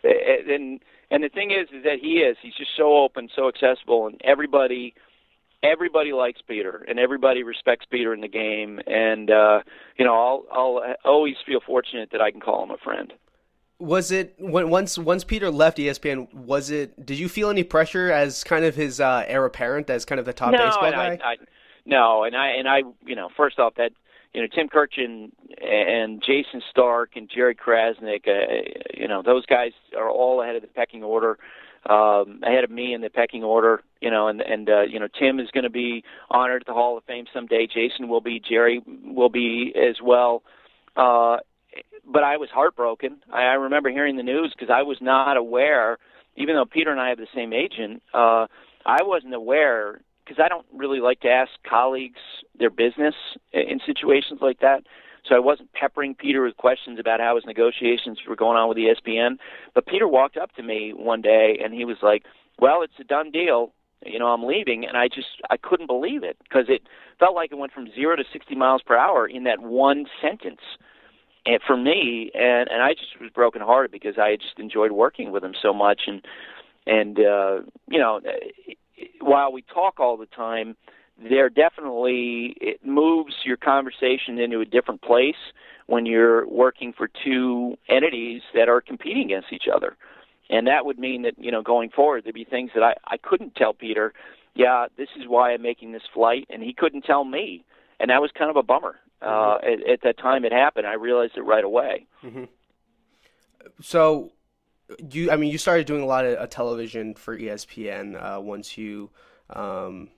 and 0.05 0.81
and 1.11 1.25
the 1.25 1.29
thing 1.29 1.51
is 1.51 1.69
is 1.75 1.83
that 1.85 1.99
he 2.01 2.19
is 2.19 2.37
he's 2.41 2.55
just 2.55 2.71
so 2.77 2.99
open, 2.99 3.29
so 3.35 3.49
accessible, 3.49 4.07
and 4.07 4.21
everybody 4.23 4.95
everybody 5.63 6.13
likes 6.13 6.41
Peter 6.47 6.85
and 6.89 6.99
everybody 6.99 7.43
respects 7.43 7.87
Peter 7.91 8.15
in 8.15 8.21
the 8.21 8.29
game 8.29 8.81
and 8.87 9.31
uh 9.31 9.61
you 9.99 10.05
know 10.05 10.15
I'll 10.15 10.45
I'll 10.53 10.95
always 11.05 11.37
feel 11.47 11.61
fortunate 11.65 12.11
that 12.13 12.21
I 12.21 12.31
can 12.31 12.41
call 12.41 12.63
him 12.65 12.71
a 12.71 12.79
friend. 12.79 13.13
Was 13.79 14.13
it 14.13 14.35
when 14.39 14.71
once 14.71 14.99
once 14.99 15.25
Peter 15.25 15.51
left 15.51 15.79
ESPN 15.79 16.33
was 16.33 16.71
it 16.71 17.05
did 17.05 17.19
you 17.19 17.29
feel 17.29 17.51
any 17.51 17.65
pressure 17.65 18.11
as 18.11 18.45
kind 18.45 18.65
of 18.65 18.75
his 18.75 19.01
uh 19.01 19.25
heir 19.27 19.45
apparent 19.45 19.91
as 19.91 20.05
kind 20.05 20.19
of 20.19 20.27
the 20.27 20.33
top 20.33 20.53
no, 20.53 20.59
baseball 20.59 20.91
guy? 20.91 21.19
I, 21.23 21.31
I, 21.33 21.37
no, 21.85 22.25
and 22.25 22.37
I 22.37 22.49
and 22.51 22.69
I 22.69 22.79
you 23.05 23.17
know 23.17 23.29
first 23.37 23.59
off 23.59 23.75
that 23.77 23.93
you 24.35 24.41
know 24.41 24.49
Tim 24.55 24.69
Kurkjian 24.69 25.31
and 25.61 26.23
Jayson 26.23 26.63
Stark 26.71 27.11
and 27.17 27.31
Jerry 27.35 27.55
Crasnick, 27.55 28.29
uh, 28.29 28.63
you 28.95 29.09
know 29.09 29.23
those 29.23 29.47
guys 29.47 29.73
are 29.97 30.09
all 30.09 30.43
ahead 30.43 30.57
of 30.57 30.63
the 30.63 30.69
pecking 30.69 31.03
order 31.03 31.39
um, 31.89 32.41
ahead 32.43 32.65
of 32.65 32.71
me 32.71 32.95
in 32.95 33.01
the 33.01 33.11
pecking 33.11 33.43
order. 33.45 33.83
You 34.01 34.11
know, 34.11 34.29
and 34.29 34.41
and 34.41 34.69
uh, 34.69 34.83
you 34.83 34.99
know 34.99 35.09
Tim 35.19 35.41
is 35.41 35.49
going 35.53 35.65
to 35.65 35.71
be 35.71 36.05
honored 36.31 36.63
at 36.63 36.67
the 36.67 36.75
Hall 36.75 36.97
of 36.97 37.05
Fame 37.05 37.27
someday. 37.33 37.67
Jason 37.67 38.09
will 38.09 38.21
be. 38.21 38.41
Jerry 38.41 38.83
will 39.05 39.31
be 39.31 39.73
as 39.77 39.97
well. 40.03 40.43
Uh, 40.97 41.39
but 42.05 42.25
I 42.25 42.37
was 42.37 42.49
heartbroken. 42.51 43.19
I, 43.33 43.43
I 43.43 43.55
remember 43.55 43.91
hearing 43.91 44.17
the 44.17 44.23
news 44.23 44.53
because 44.57 44.73
I 44.75 44.83
was 44.83 44.99
not 45.01 45.37
aware. 45.37 45.99
Even 46.37 46.55
though 46.55 46.65
Peter 46.65 46.91
and 46.91 47.01
I 47.01 47.09
have 47.09 47.19
the 47.19 47.27
same 47.35 47.53
agent, 47.53 48.03
uh, 48.15 48.47
I 48.87 49.03
wasn't 49.03 49.35
aware 49.35 50.01
because 50.25 50.43
I 50.43 50.49
don't 50.49 50.67
really 50.73 51.01
like 51.01 51.21
to 51.21 51.29
ask 51.29 51.51
colleagues 51.69 52.21
their 52.59 52.71
business 52.71 53.15
in 53.53 53.81
situations 53.85 54.41
like 54.41 54.61
that. 54.61 54.85
So 55.29 55.35
I 55.35 55.39
wasn't 55.39 55.73
peppering 55.73 56.15
Peter 56.15 56.43
with 56.43 56.57
questions 56.57 56.99
about 56.99 57.21
how 57.21 57.37
his 57.37 57.45
negotiations 57.45 58.19
were 58.29 58.37
going 58.37 58.57
on 58.57 58.69
with 58.69 58.79
ESPN. 58.79 59.39
But 59.75 59.87
Peter 59.87 60.09
walked 60.09 60.37
up 60.37 60.55
to 60.57 60.63
me 60.63 60.93
one 60.95 61.21
day 61.23 61.59
and 61.63 61.75
he 61.75 61.85
was 61.85 61.99
like, 62.03 62.25
"Well, 62.59 62.83
it's 62.83 62.99
a 62.99 63.05
done 63.05 63.31
deal. 63.31 63.73
You 64.05 64.19
know, 64.19 64.29
I'm 64.29 64.45
leaving." 64.45 64.87
And 64.87 64.97
I 64.97 65.09
just 65.09 65.41
I 65.51 65.57
couldn't 65.57 65.87
believe 65.87 66.23
it 66.25 66.37
because 66.43 66.67
it 66.69 66.83
felt 67.19 67.35
like 67.35 67.53
it 67.53 67.59
went 67.59 67.73
from 67.73 67.91
0 67.95 68.17
to 68.17 68.25
60 68.33 68.55
miles 68.55 68.83
per 68.83 68.97
hour 68.97 69.27
in 69.27 69.45
that 69.45 69.61
one 69.61 70.07
sentence. 70.21 70.63
And 71.47 71.61
for 71.67 71.77
me, 71.77 72.31
and 72.35 72.69
and 72.71 72.83
I 72.83 72.95
just 72.95 73.21
was 73.21 73.31
brokenhearted 73.31 73.91
because 73.91 74.19
I 74.19 74.37
just 74.37 74.59
enjoyed 74.59 74.93
working 74.93 75.33
with 75.33 75.45
him 75.45 75.55
so 75.61 75.73
much 75.73 76.03
and 76.07 76.25
and 76.87 77.19
uh 77.19 77.61
you 77.89 77.99
know, 77.99 78.21
while 79.21 79.53
we 79.53 79.63
talk 79.63 80.01
all 80.01 80.17
the 80.17 80.27
time, 80.27 80.77
there 81.29 81.49
definitely 81.49 82.57
it 82.61 82.85
moves 82.85 83.35
your 83.45 83.57
conversation 83.57 84.39
into 84.39 84.61
a 84.61 84.65
different 84.65 85.03
place 85.03 85.37
when 85.87 86.07
you're 86.07 86.47
working 86.47 86.93
for 86.93 87.09
two 87.25 87.77
entities 87.89 88.43
that 88.55 88.69
are 88.69 88.81
competing 88.81 89.25
against 89.25 89.53
each 89.53 89.65
other. 89.73 89.97
And 90.49 90.67
that 90.67 90.87
would 90.87 90.99
mean 90.99 91.23
that, 91.23 91.35
you 91.39 91.51
know, 91.51 91.63
going 91.63 91.91
forward 91.91 92.25
there'd 92.25 92.35
be 92.35 92.45
things 92.45 92.71
that 92.75 92.83
I, 92.83 92.95
I 93.07 93.17
couldn't 93.17 93.55
tell 93.55 93.73
Peter, 93.73 94.13
yeah, 94.55 94.87
this 94.97 95.09
is 95.19 95.27
why 95.27 95.53
I'm 95.53 95.63
making 95.63 95.93
this 95.93 96.03
flight 96.13 96.47
and 96.49 96.63
he 96.63 96.73
couldn't 96.73 97.03
tell 97.03 97.25
me. 97.25 97.65
And 97.99 98.11
that 98.11 98.23
was 98.23 98.31
kind 98.37 98.51
of 98.51 98.57
a 98.57 98.63
bummer. 98.63 98.97
Uh, 99.21 99.27
mm-hmm. 99.27 99.67
Uh 99.67 99.73
at, 99.73 99.91
at 99.91 100.03
that 100.03 100.19
time 100.19 100.45
it 100.45 100.53
happened. 100.53 100.87
I 100.87 100.95
realized 100.95 101.37
it 101.37 101.43
right 101.43 101.65
away. 101.65 102.07
Mm-hmm. 102.25 102.45
So 103.83 104.33
you 105.11 105.31
I 105.31 105.37
mean 105.37 105.51
you 105.51 105.59
started 105.59 105.87
doing 105.87 106.03
a 106.03 106.07
lot 106.07 106.25
of 106.25 106.39
uh, 106.39 106.47
television 106.47 107.15
for 107.15 107.37
ESPN 107.37 108.17
uh, 108.17 108.41
once 108.41 108.79
you 108.79 109.11
um, 109.51 110.09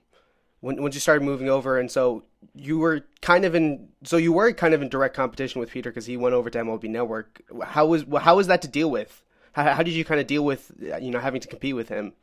when 0.63 0.81
once 0.81 0.95
you 0.95 1.01
started 1.01 1.25
moving 1.25 1.49
over, 1.49 1.77
and 1.77 1.91
so 1.91 2.23
you 2.55 2.77
were 2.77 3.01
kind 3.21 3.43
of 3.43 3.53
in 3.53 3.89
so 4.03 4.15
you 4.15 4.31
were 4.31 4.53
kind 4.53 4.73
of 4.73 4.81
in 4.81 4.87
direct 4.87 5.13
competition 5.13 5.59
with 5.59 5.69
Peter 5.69 5.89
because 5.89 6.05
he 6.05 6.15
went 6.15 6.33
over 6.33 6.49
to 6.49 6.57
MLB 6.57 6.85
Network. 6.85 7.41
How 7.65 7.85
was 7.85 8.05
how 8.21 8.37
was 8.37 8.47
that 8.47 8.61
to 8.61 8.69
deal 8.69 8.89
with? 8.89 9.23
How, 9.51 9.73
how 9.73 9.83
did 9.83 9.93
you 9.93 10.05
kind 10.05 10.21
of 10.21 10.27
deal 10.27 10.45
with 10.45 10.71
you 10.79 11.11
know 11.11 11.19
having 11.19 11.41
to 11.41 11.49
compete 11.49 11.75
with 11.75 11.89
him? 11.89 12.13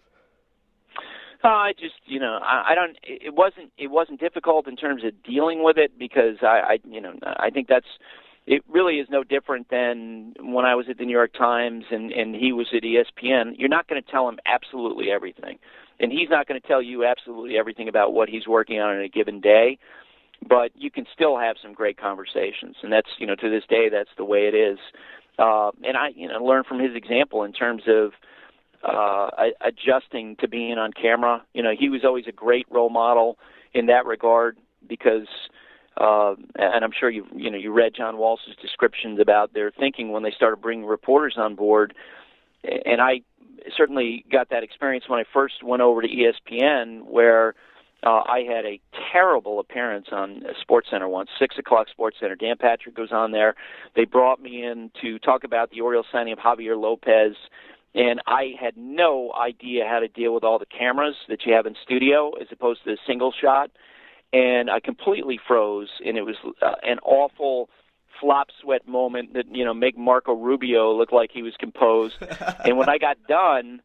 Uh, 1.45 1.49
I 1.49 1.73
just, 1.79 1.95
you 2.07 2.19
know, 2.19 2.39
I, 2.43 2.73
I 2.73 2.75
don't. 2.75 2.97
It 3.03 3.35
wasn't. 3.35 3.73
It 3.77 3.91
wasn't 3.91 4.21
difficult 4.21 4.67
in 4.67 4.77
terms 4.77 5.05
of 5.05 5.23
dealing 5.23 5.63
with 5.63 5.77
it 5.77 5.99
because 5.99 6.37
I, 6.43 6.47
I, 6.47 6.79
you 6.89 7.01
know, 7.01 7.13
I 7.23 7.51
think 7.51 7.69
that's. 7.69 7.89
It 8.47 8.65
really 8.67 8.95
is 8.95 9.09
no 9.11 9.23
different 9.23 9.69
than 9.69 10.35
when 10.41 10.65
I 10.65 10.75
was 10.75 10.87
at 10.89 10.97
the 10.97 11.05
New 11.05 11.13
York 11.13 11.35
Times 11.35 11.85
and 11.91 12.11
and 12.11 12.35
he 12.35 12.53
was 12.53 12.69
at 12.75 12.83
ESPN. 12.85 13.53
You're 13.59 13.69
not 13.69 13.87
going 13.87 14.03
to 14.03 14.11
tell 14.11 14.27
him 14.31 14.39
absolutely 14.47 15.11
everything 15.11 15.59
and 16.01 16.11
he's 16.11 16.31
not 16.31 16.49
going 16.49 16.61
to 16.61 16.67
tell 16.67 16.83
you 16.83 17.05
absolutely 17.05 17.59
everything 17.59 17.89
about 17.89 18.13
what 18.13 18.29
he's 18.29 18.47
working 18.47 18.81
on 18.81 18.97
in 18.97 19.03
a 19.03 19.09
given 19.09 19.41
day 19.41 19.79
but 20.47 20.71
you 20.75 20.91
can 20.91 21.07
still 21.13 21.39
have 21.39 21.57
some 21.63 21.73
great 21.73 21.99
conversations. 21.99 22.77
And 22.83 22.93
that's 22.93 23.09
you 23.19 23.27
know 23.27 23.35
to 23.37 23.51
this 23.51 23.65
day 23.69 23.89
that's 23.91 24.11
the 24.17 24.25
way 24.25 24.49
it 24.49 24.55
is. 24.55 24.79
Uh 25.39 25.71
and 25.85 25.97
i 25.97 26.09
you 26.15 26.29
know 26.29 26.43
learn 26.45 26.65
from 26.65 26.81
his 26.81 26.95
example 26.95 27.45
in 27.45 27.53
terms 27.53 27.83
of 27.87 28.13
uh 28.83 29.31
adjusting 29.61 30.37
to 30.37 30.49
being 30.49 30.79
on 30.79 30.93
camera. 30.93 31.43
You 31.55 31.63
know 31.63 31.73
he 31.79 31.89
was 31.89 32.05
always 32.05 32.27
a 32.27 32.33
great 32.33 32.67
role 32.71 32.91
model 32.91 33.39
in 33.75 33.87
that 33.87 34.07
regard 34.07 34.59
because 34.89 35.29
uh 36.01 36.35
and 36.57 36.85
i'm 36.85 36.93
sure 36.99 37.11
you 37.11 37.27
you 37.35 37.51
know 37.51 37.59
you 37.59 37.73
read 37.73 37.93
john 37.95 38.17
walsh's 38.17 38.57
descriptions 38.63 39.21
about 39.21 39.53
their 39.53 39.71
thinking 39.71 40.11
when 40.11 40.23
they 40.23 40.31
started 40.31 40.61
bringing 40.61 40.87
reporters 40.87 41.35
on 41.37 41.55
board. 41.55 41.95
And 42.65 43.01
i 43.01 43.21
certainly 43.77 44.25
got 44.31 44.51
that 44.51 44.63
experience 44.63 45.05
when 45.09 45.21
I 45.21 45.25
first 45.33 45.63
went 45.63 45.83
over 45.83 46.03
to 46.03 46.09
ESPN, 46.09 47.05
where 47.05 47.55
uh, 48.03 48.23
I 48.27 48.45
had 48.49 48.65
a 48.65 48.81
terrible 49.13 49.61
appearance 49.61 50.07
on 50.11 50.43
Sports 50.61 50.89
Center 50.91 51.09
once, 51.09 51.29
six 51.39 51.59
o'clock 51.59 51.89
Sports 51.91 52.17
Center. 52.21 52.35
Dan 52.35 52.57
Patrick 52.59 52.97
goes 52.97 53.13
on 53.13 53.33
there. 53.33 53.55
They 53.95 54.05
brought 54.05 54.41
me 54.41 54.65
in 54.65 54.91
to 55.03 55.19
talk 55.19 55.45
about 55.45 55.71
the 55.71 55.81
Orioles 55.81 56.07
signing 56.11 56.33
of 56.33 56.39
Javier 56.39 56.81
Lopez, 56.81 57.37
and 57.95 58.21
I 58.27 58.55
had 58.59 58.77
no 58.77 59.33
idea 59.35 59.85
how 59.89 59.99
to 59.99 60.09
deal 60.09 60.33
with 60.33 60.45
all 60.45 60.59
the 60.59 60.67
cameras 60.67 61.17
that 61.29 61.41
you 61.45 61.53
have 61.53 61.67
in 61.67 61.75
studio 61.83 62.33
as 62.41 62.47
opposed 62.51 62.85
to 62.85 62.93
a 62.93 62.97
single 63.07 63.33
shot, 63.39 63.71
and 64.33 64.71
I 64.71 64.81
completely 64.81 65.39
froze, 65.47 65.89
and 66.05 66.17
it 66.17 66.23
was 66.23 66.37
uh, 66.63 66.73
an 66.83 66.99
awful 67.01 67.69
flop 68.21 68.49
sweat 68.61 68.87
moment 68.87 69.35
that 69.35 69.47
you 69.55 69.65
know 69.65 69.75
make 69.75 69.97
Marco 69.97 70.33
Rubio 70.35 70.93
look 70.93 71.13
like 71.13 71.31
he 71.33 71.43
was 71.43 71.55
composed. 71.59 72.17
and 72.65 72.77
when 72.77 72.89
I 72.89 72.99
got 72.99 73.17
done, 73.29 73.81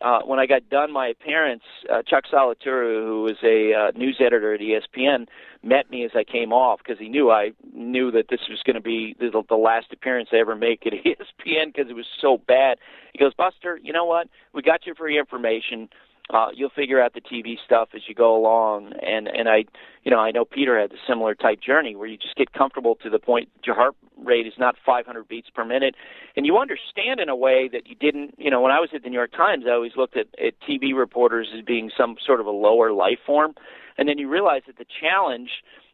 uh, 0.00 0.20
when 0.24 0.38
I 0.38 0.46
got 0.46 0.68
done 0.70 0.92
my 0.92 1.08
appearance, 1.08 1.62
uh, 1.92 2.02
Chuck 2.02 2.24
Salituro, 2.32 3.06
who 3.06 3.22
was 3.22 3.36
a 3.42 3.74
uh, 3.74 3.90
news 3.98 4.16
editor 4.18 4.54
at 4.54 4.60
ESPN, 4.60 5.26
met 5.62 5.90
me 5.90 6.04
as 6.04 6.12
I 6.14 6.24
came 6.24 6.52
off 6.52 6.78
because 6.78 6.98
he 6.98 7.08
knew 7.08 7.30
I 7.30 7.52
knew 7.74 8.10
that 8.12 8.28
this 8.30 8.40
was 8.48 8.62
going 8.64 8.76
to 8.76 8.80
be 8.80 9.14
the, 9.18 9.42
the 9.48 9.56
last 9.56 9.92
appearance 9.92 10.30
I 10.32 10.36
ever 10.36 10.56
make 10.56 10.86
at 10.86 10.92
ESPN 11.04 11.66
because 11.74 11.90
it 11.90 11.94
was 11.94 12.06
so 12.20 12.38
bad. 12.38 12.78
He 13.12 13.18
goes, 13.18 13.34
Buster, 13.34 13.78
you 13.82 13.92
know 13.92 14.06
what? 14.06 14.28
We 14.54 14.62
got 14.62 14.86
you 14.86 14.94
for 14.94 15.08
your 15.08 15.20
information. 15.20 15.90
Uh, 16.32 16.48
you'll 16.54 16.70
figure 16.70 17.00
out 17.00 17.14
the 17.14 17.20
TV 17.20 17.56
stuff 17.64 17.88
as 17.94 18.02
you 18.08 18.14
go 18.14 18.36
along. 18.36 18.92
And 19.02 19.28
and 19.28 19.48
I, 19.48 19.64
you 20.04 20.10
know, 20.10 20.18
I 20.18 20.30
know 20.30 20.44
Peter 20.44 20.80
had 20.80 20.92
a 20.92 20.96
similar 21.06 21.34
type 21.34 21.60
journey 21.60 21.96
where 21.96 22.08
you 22.08 22.16
just 22.16 22.36
get 22.36 22.52
comfortable 22.52 22.94
to 22.96 23.10
the 23.10 23.18
point 23.18 23.48
your 23.64 23.74
heart 23.74 23.94
rate 24.16 24.46
is 24.46 24.52
not 24.58 24.76
500 24.84 25.26
beats 25.28 25.48
per 25.50 25.64
minute, 25.64 25.94
and 26.36 26.46
you 26.46 26.58
understand 26.58 27.20
in 27.20 27.28
a 27.28 27.36
way 27.36 27.68
that 27.72 27.86
you 27.86 27.94
didn't. 27.94 28.34
You 28.38 28.50
know, 28.50 28.60
when 28.60 28.72
I 28.72 28.80
was 28.80 28.90
at 28.94 29.02
the 29.02 29.08
New 29.08 29.16
York 29.16 29.32
Times, 29.32 29.64
I 29.66 29.72
always 29.72 29.96
looked 29.96 30.16
at, 30.16 30.26
at 30.44 30.54
TV 30.68 30.94
reporters 30.94 31.48
as 31.56 31.64
being 31.64 31.90
some 31.96 32.16
sort 32.24 32.40
of 32.40 32.46
a 32.46 32.50
lower 32.50 32.92
life 32.92 33.18
form, 33.26 33.54
and 33.98 34.08
then 34.08 34.18
you 34.18 34.28
realize 34.28 34.62
that 34.66 34.78
the 34.78 34.86
challenge 35.00 35.50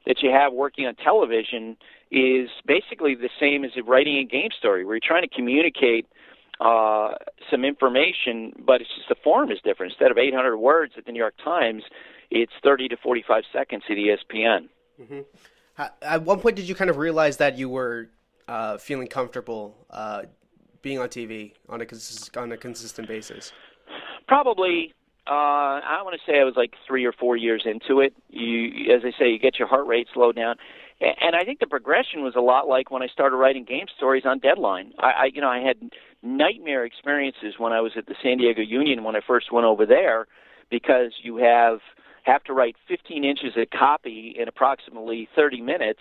that 0.06 0.22
you 0.22 0.30
have 0.30 0.52
working 0.52 0.86
on 0.86 0.94
television 0.94 1.76
is 2.12 2.48
basically 2.64 3.16
the 3.16 3.30
same 3.40 3.64
as 3.64 3.72
writing 3.84 4.18
a 4.18 4.24
game 4.24 4.50
story, 4.56 4.84
where 4.84 4.94
you're 4.94 5.00
trying 5.04 5.28
to 5.28 5.34
communicate 5.34 6.06
uh, 6.60 7.14
some 7.50 7.64
information, 7.64 8.52
but 8.64 8.80
it's 8.80 8.90
just 8.96 9.08
the 9.08 9.16
form 9.22 9.50
is 9.50 9.58
different. 9.64 9.92
Instead 9.92 10.10
of 10.10 10.18
800 10.18 10.56
words 10.56 10.94
at 10.96 11.04
the 11.04 11.12
New 11.12 11.18
York 11.18 11.34
Times, 11.42 11.82
it's 12.30 12.52
30 12.62 12.88
to 12.88 12.96
45 12.96 13.44
seconds 13.52 13.82
at 13.88 13.96
ESPN. 13.96 14.68
Mm-hmm. 15.00 15.20
At 16.02 16.22
one 16.22 16.40
point, 16.40 16.56
did 16.56 16.68
you 16.68 16.74
kind 16.74 16.88
of 16.88 16.96
realize 16.96 17.36
that 17.36 17.58
you 17.58 17.68
were 17.68 18.08
uh, 18.48 18.78
feeling 18.78 19.08
comfortable 19.08 19.76
uh, 19.90 20.22
being 20.80 20.98
on 20.98 21.08
TV 21.08 21.52
on 21.68 21.80
a 21.80 21.86
cons- 21.86 22.30
on 22.36 22.52
a 22.52 22.56
consistent 22.56 23.08
basis? 23.08 23.52
Probably. 24.26 24.94
Uh, 25.28 25.82
I 25.82 26.00
want 26.04 26.14
to 26.14 26.30
say 26.30 26.38
I 26.38 26.44
was 26.44 26.54
like 26.56 26.74
three 26.86 27.04
or 27.04 27.12
four 27.12 27.36
years 27.36 27.64
into 27.66 28.00
it. 28.00 28.14
You, 28.30 28.94
as 28.94 29.02
I 29.04 29.10
say, 29.18 29.28
you 29.28 29.38
get 29.40 29.58
your 29.58 29.66
heart 29.66 29.86
rate 29.86 30.06
slowed 30.14 30.36
down, 30.36 30.54
and 31.00 31.34
I 31.34 31.44
think 31.44 31.58
the 31.58 31.66
progression 31.66 32.22
was 32.22 32.34
a 32.36 32.40
lot 32.40 32.68
like 32.68 32.90
when 32.90 33.02
I 33.02 33.08
started 33.08 33.36
writing 33.36 33.64
game 33.64 33.86
stories 33.96 34.22
on 34.24 34.38
Deadline. 34.38 34.92
I, 34.98 35.10
I 35.10 35.30
you 35.34 35.40
know, 35.40 35.48
I 35.48 35.58
had 35.58 35.76
nightmare 36.26 36.84
experiences 36.84 37.54
when 37.58 37.72
I 37.72 37.80
was 37.80 37.92
at 37.96 38.06
the 38.06 38.14
San 38.22 38.38
Diego 38.38 38.62
Union 38.62 39.04
when 39.04 39.16
I 39.16 39.20
first 39.26 39.52
went 39.52 39.66
over 39.66 39.86
there, 39.86 40.26
because 40.70 41.12
you 41.22 41.36
have 41.36 41.78
have 42.24 42.42
to 42.44 42.52
write 42.52 42.74
15 42.88 43.24
inches 43.24 43.52
of 43.56 43.70
copy 43.70 44.34
in 44.36 44.48
approximately 44.48 45.28
30 45.36 45.60
minutes, 45.60 46.00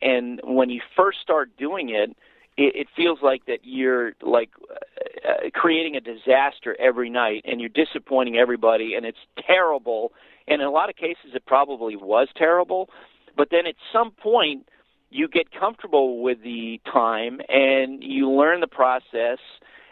and 0.00 0.40
when 0.42 0.70
you 0.70 0.80
first 0.96 1.18
start 1.20 1.50
doing 1.58 1.90
it, 1.90 2.16
it, 2.56 2.74
it 2.74 2.86
feels 2.96 3.18
like 3.22 3.44
that 3.46 3.58
you're 3.62 4.12
like 4.22 4.50
uh, 4.70 5.28
uh, 5.28 5.50
creating 5.54 5.96
a 5.96 6.00
disaster 6.00 6.76
every 6.78 7.10
night, 7.10 7.44
and 7.44 7.60
you're 7.60 7.68
disappointing 7.68 8.36
everybody, 8.36 8.94
and 8.94 9.04
it's 9.04 9.18
terrible. 9.46 10.12
And 10.46 10.62
in 10.62 10.66
a 10.66 10.70
lot 10.70 10.88
of 10.88 10.96
cases, 10.96 11.32
it 11.34 11.44
probably 11.46 11.96
was 11.96 12.28
terrible. 12.36 12.88
But 13.36 13.48
then 13.50 13.66
at 13.66 13.76
some 13.92 14.10
point, 14.10 14.66
you 15.10 15.28
get 15.28 15.50
comfortable 15.50 16.22
with 16.22 16.42
the 16.42 16.80
time, 16.90 17.40
and 17.48 18.02
you 18.02 18.30
learn 18.30 18.60
the 18.60 18.66
process, 18.66 19.38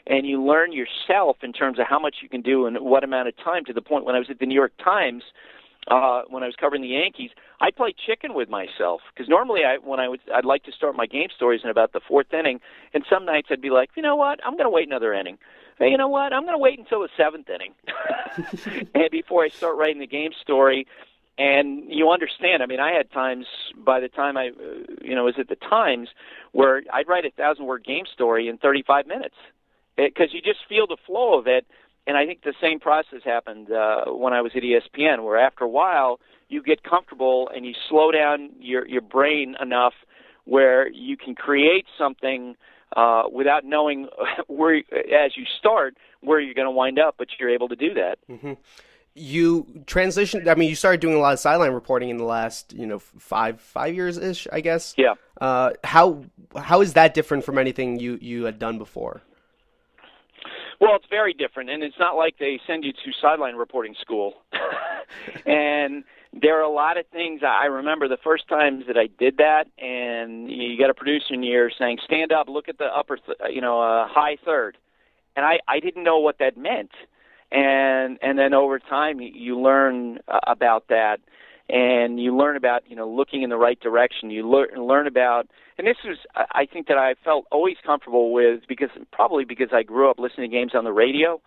and 0.07 0.27
you 0.27 0.43
learn 0.45 0.73
yourself 0.73 1.39
in 1.43 1.53
terms 1.53 1.79
of 1.79 1.87
how 1.89 1.99
much 1.99 2.17
you 2.23 2.29
can 2.29 2.43
do 2.43 2.67
and 2.67 2.79
what 2.81 3.05
amount 3.05 3.29
of 3.29 3.37
time. 3.37 3.65
To 3.65 3.73
the 3.73 3.83
point 3.83 4.05
when 4.05 4.15
I 4.15 4.19
was 4.19 4.29
at 4.31 4.39
the 4.39 4.47
New 4.47 4.55
York 4.55 4.73
Times 4.83 5.23
uh, 5.89 6.23
when 6.29 6.43
I 6.43 6.47
was 6.47 6.57
covering 6.59 6.83
the 6.83 6.89
Yankees, 6.89 7.31
I'd 7.61 7.77
play 7.77 7.95
chicken 8.07 8.35
with 8.35 8.49
myself 8.49 9.01
because 9.15 9.29
normally 9.29 9.61
I 9.65 9.77
when 9.77 10.01
I 10.01 10.09
would 10.09 10.21
I'd 10.35 10.45
like 10.45 10.65
to 10.65 10.73
start 10.73 10.97
my 10.97 11.07
game 11.07 11.29
stories 11.35 11.61
in 11.63 11.71
about 11.71 11.93
the 11.93 12.01
fourth 12.07 12.33
inning, 12.35 12.61
and 12.93 13.05
some 13.09 13.25
nights 13.25 13.49
I'd 13.51 13.61
be 13.61 13.71
like, 13.71 13.91
you 13.97 14.03
know 14.03 14.17
what, 14.17 14.41
I'm 14.45 14.55
going 14.55 14.65
to 14.65 14.71
wait 14.71 14.87
another 14.87 15.13
inning. 15.15 15.39
Hey, 15.79 15.91
you 15.91 15.97
know 15.97 16.09
what, 16.09 16.33
I'm 16.33 16.43
going 16.43 16.55
to 16.55 16.59
wait 16.59 16.79
until 16.79 17.03
the 17.03 17.09
seventh 17.17 17.49
inning, 17.49 17.75
and 18.95 19.11
before 19.11 19.45
I 19.45 19.49
start 19.49 19.77
writing 19.77 20.01
the 20.01 20.07
game 20.07 20.33
story. 20.41 20.87
And 21.39 21.85
you 21.89 22.11
understand. 22.11 22.63
I 22.63 22.67
mean, 22.67 22.81
I 22.81 22.93
had 22.93 23.11
times 23.11 23.47
by 23.77 24.01
the 24.01 24.09
time 24.09 24.37
I, 24.37 24.49
uh, 24.49 24.53
you 25.03 25.15
know, 25.15 25.25
was 25.25 25.35
at 25.39 25.49
the 25.49 25.57
Times 25.57 26.09
where 26.53 26.83
I'd 26.93 27.09
write 27.09 27.27
a 27.27 27.31
thousand 27.31 27.67
word 27.67 27.85
game 27.85 28.05
story 28.11 28.49
in 28.49 28.57
35 28.57 29.07
minutes 29.07 29.35
because 29.97 30.33
you 30.33 30.41
just 30.41 30.61
feel 30.69 30.87
the 30.87 30.97
flow 31.07 31.39
of 31.39 31.47
it 31.47 31.67
and 32.07 32.17
I 32.17 32.25
think 32.25 32.43
the 32.43 32.55
same 32.61 32.79
process 32.79 33.23
happened 33.25 33.71
uh, 33.71 34.05
when 34.07 34.33
I 34.33 34.41
was 34.41 34.53
at 34.55 34.63
ESPN, 34.63 35.25
where 35.25 35.39
after 35.39 35.65
a 35.65 35.69
while 35.69 36.21
you 36.49 36.63
get 36.63 36.85
comfortable 36.85 37.51
and 37.55 37.67
you 37.67 37.75
slow 37.89 38.13
down 38.13 38.51
your 38.61 38.87
your 38.87 39.01
brain 39.01 39.57
enough 39.61 39.95
where 40.45 40.89
you 40.89 41.17
can 41.17 41.35
create 41.35 41.87
something 41.99 42.55
uh, 42.97 43.25
without 43.33 43.65
knowing 43.65 44.09
where, 44.47 44.77
as 44.77 45.37
you 45.37 45.45
start, 45.59 45.97
where 46.21 46.39
you're 46.39 46.55
going 46.55 46.67
to 46.67 46.71
wind 46.71 47.01
up, 47.01 47.17
but 47.19 47.27
you're 47.39 47.51
able 47.51 47.69
to 47.69 47.77
do 47.77 47.95
that. 47.95 48.19
Mm-hmm. 48.31 48.53
You 49.19 49.65
transitioned. 49.87 50.47
I 50.47 50.55
mean, 50.55 50.69
you 50.69 50.77
started 50.77 51.01
doing 51.01 51.15
a 51.15 51.19
lot 51.19 51.33
of 51.33 51.39
sideline 51.39 51.73
reporting 51.73 52.11
in 52.11 52.19
the 52.19 52.25
last, 52.25 52.75
you 52.75 52.87
know, 52.87 52.99
five 52.99 53.61
five 53.61 53.95
years 53.95 54.19
ish, 54.19 54.47
I 54.53 54.61
guess. 54.61 54.95
Yeah. 54.99 55.15
Uh, 55.41 55.71
how 55.85 56.25
how 56.55 56.83
is 56.83 56.93
that 56.93 57.15
different 57.15 57.45
from 57.45 57.57
anything 57.57 57.99
you 57.99 58.19
you 58.21 58.45
had 58.45 58.59
done 58.59 58.77
before? 58.77 59.23
Well, 60.81 60.95
it's 60.97 61.07
very 61.09 61.33
different, 61.33 61.71
and 61.71 61.83
it's 61.83 61.99
not 61.99 62.17
like 62.17 62.37
they 62.39 62.61
send 62.67 62.85
you 62.85 62.93
to 62.93 63.13
sideline 63.21 63.57
reporting 63.57 63.95
school. 63.99 64.35
and 65.47 66.05
there 66.39 66.59
are 66.59 66.63
a 66.63 66.71
lot 66.71 66.99
of 66.99 67.07
things 67.07 67.41
I 67.43 67.67
remember 67.67 68.09
the 68.09 68.19
first 68.23 68.47
times 68.49 68.85
that 68.87 68.99
I 68.99 69.09
did 69.19 69.39
that, 69.39 69.69
and 69.79 70.51
you 70.51 70.79
got 70.79 70.91
a 70.91 70.95
producer 70.95 71.33
in 71.33 71.43
your 71.43 71.71
saying, 71.79 71.99
"Stand 72.05 72.33
up, 72.33 72.49
look 72.49 72.69
at 72.69 72.77
the 72.77 72.85
upper, 72.85 73.17
th- 73.17 73.39
you 73.51 73.63
know, 73.63 73.81
uh, 73.81 74.07
high 74.07 74.37
third," 74.45 74.77
and 75.35 75.47
I 75.47 75.61
I 75.67 75.81
didn't 75.81 76.05
know 76.05 76.19
what 76.19 76.39
that 76.39 76.59
meant, 76.59 76.91
and 77.53 78.19
and 78.23 78.39
then 78.39 78.55
over 78.55 78.79
time 78.79 79.21
you, 79.21 79.59
learn 79.61 80.19
uh, 80.29 80.41
about 80.47 80.89
that 80.89 81.21
and 81.69 82.21
you 82.21 82.37
learn 82.37 82.57
about 82.57 82.83
you 82.89 82.97
know 82.97 83.09
looking 83.09 83.43
in 83.43 83.51
the 83.51 83.57
right 83.57 83.79
direction. 83.81 84.31
You 84.31 84.49
learn 84.49 84.69
learn 84.77 85.07
about, 85.07 85.49
and 85.79 85.87
this 85.87 85.97
was 86.05 86.19
I 86.35 86.67
think 86.67 86.87
that 86.89 86.99
I 86.99 87.15
felt 87.25 87.47
always 87.51 87.77
comfortable 87.85 88.33
with 88.33 88.61
because 88.69 88.91
probably 89.13 89.45
because 89.45 89.69
I 89.73 89.83
grew 89.83 90.11
up 90.11 90.19
listening 90.19 90.51
to 90.51 90.57
games 90.57 90.73
on 90.75 90.85
the 90.85 90.93
radio. 90.93 91.41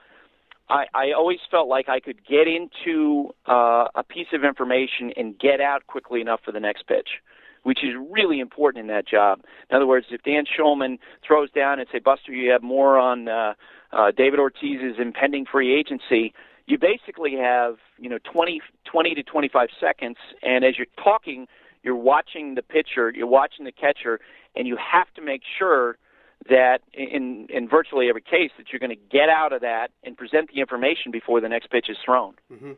I, 0.70 0.86
I 0.94 1.12
always 1.14 1.40
felt 1.50 1.68
like 1.68 1.90
I 1.90 2.00
could 2.00 2.20
get 2.28 2.48
into 2.48 3.34
uh, 3.48 3.88
a 3.96 4.04
piece 4.04 4.28
of 4.34 4.44
information 4.44 5.12
and 5.18 5.38
get 5.40 5.60
out 5.60 5.88
quickly 5.88 6.22
enough 6.22 6.42
for 6.46 6.52
the 6.52 6.60
next 6.60 6.86
pitch, 6.86 7.10
which 7.64 7.84
is 7.84 7.96
really 8.12 8.40
important 8.40 8.82
in 8.82 8.88
that 8.88 9.08
job. 9.08 9.42
In 9.72 9.76
other 9.76 9.88
words, 9.88 10.06
if 10.12 10.22
Dan 10.22 10.44
Shulman 10.46 11.00
throws 11.26 11.50
down 11.52 11.80
and 11.80 11.88
say, 11.92 11.98
"Buster, 11.98 12.34
you 12.34 12.52
have 12.52 12.62
more 12.62 13.00
on 13.00 13.28
uh, 13.28 13.54
uh, 13.92 14.12
David 14.16 14.40
Ortiz's 14.40 15.00
impending 15.00 15.46
free 15.46 15.78
agency," 15.78 16.34
you 16.66 16.78
basically 16.78 17.36
have 17.36 17.78
you 17.98 18.10
know 18.10 18.20
20, 18.32 18.62
20 18.86 19.16
to 19.16 19.24
25 19.24 19.70
seconds, 19.80 20.18
and 20.42 20.64
as 20.64 20.78
you're 20.78 20.88
talking, 21.04 21.48
you're 21.84 21.96
watching 21.96 22.56
the 22.56 22.62
pitcher, 22.62 23.12
you're 23.16 23.28
watching 23.28 23.66
the 23.66 23.72
catcher, 23.72 24.20
and 24.56 24.68
you 24.68 24.78
have 24.78 25.12
to 25.16 25.22
make 25.22 25.42
sure 25.58 25.98
that 26.48 26.80
in 26.94 27.48
in 27.50 27.68
virtually 27.68 28.08
every 28.10 28.22
case 28.22 28.52
that 28.58 28.68
you're 28.72 28.80
going 28.80 28.96
to 28.96 29.04
get 29.12 29.30
out 29.30 29.52
of 29.52 29.62
that 29.62 29.90
and 30.04 30.16
present 30.16 30.50
the 30.54 30.62
information 30.62 31.12
before 31.12 31.42
the 31.42 31.50
next 31.50 31.70
pitch 31.70 31.88
is 31.90 31.98
thrown. 32.04 32.36
Mm-hmm. 32.52 32.74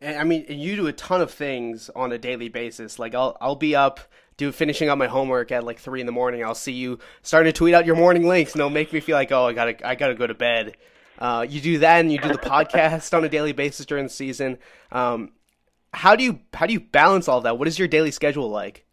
And 0.00 0.18
I 0.18 0.24
mean, 0.24 0.46
you 0.48 0.76
do 0.76 0.86
a 0.86 0.92
ton 0.92 1.20
of 1.20 1.30
things 1.30 1.90
on 1.94 2.12
a 2.12 2.18
daily 2.18 2.48
basis. 2.48 2.98
Like 2.98 3.14
I'll 3.14 3.36
I'll 3.40 3.56
be 3.56 3.74
up 3.74 4.00
do 4.40 4.50
finishing 4.52 4.88
up 4.88 4.96
my 4.98 5.06
homework 5.06 5.52
at 5.52 5.64
like 5.64 5.78
three 5.78 6.00
in 6.00 6.06
the 6.06 6.12
morning. 6.12 6.42
I'll 6.42 6.54
see 6.54 6.72
you 6.72 6.98
starting 7.22 7.52
to 7.52 7.56
tweet 7.56 7.74
out 7.74 7.84
your 7.84 7.94
morning 7.94 8.26
links, 8.26 8.52
and 8.52 8.60
it'll 8.60 8.70
make 8.70 8.92
me 8.92 9.00
feel 9.00 9.14
like, 9.14 9.30
oh, 9.30 9.46
I 9.46 9.52
gotta 9.52 9.86
I 9.86 9.94
gotta 9.94 10.14
go 10.14 10.26
to 10.26 10.34
bed. 10.34 10.76
Uh, 11.18 11.46
you 11.48 11.60
do 11.60 11.78
that, 11.80 12.00
and 12.00 12.10
you 12.10 12.18
do 12.18 12.28
the 12.28 12.38
podcast 12.38 13.14
on 13.16 13.22
a 13.22 13.28
daily 13.28 13.52
basis 13.52 13.84
during 13.84 14.04
the 14.04 14.10
season. 14.10 14.58
Um, 14.90 15.32
how 15.92 16.16
do 16.16 16.24
you 16.24 16.40
how 16.54 16.66
do 16.66 16.72
you 16.72 16.80
balance 16.80 17.28
all 17.28 17.42
that? 17.42 17.58
What 17.58 17.68
is 17.68 17.78
your 17.78 17.86
daily 17.86 18.10
schedule 18.10 18.48
like? 18.48 18.86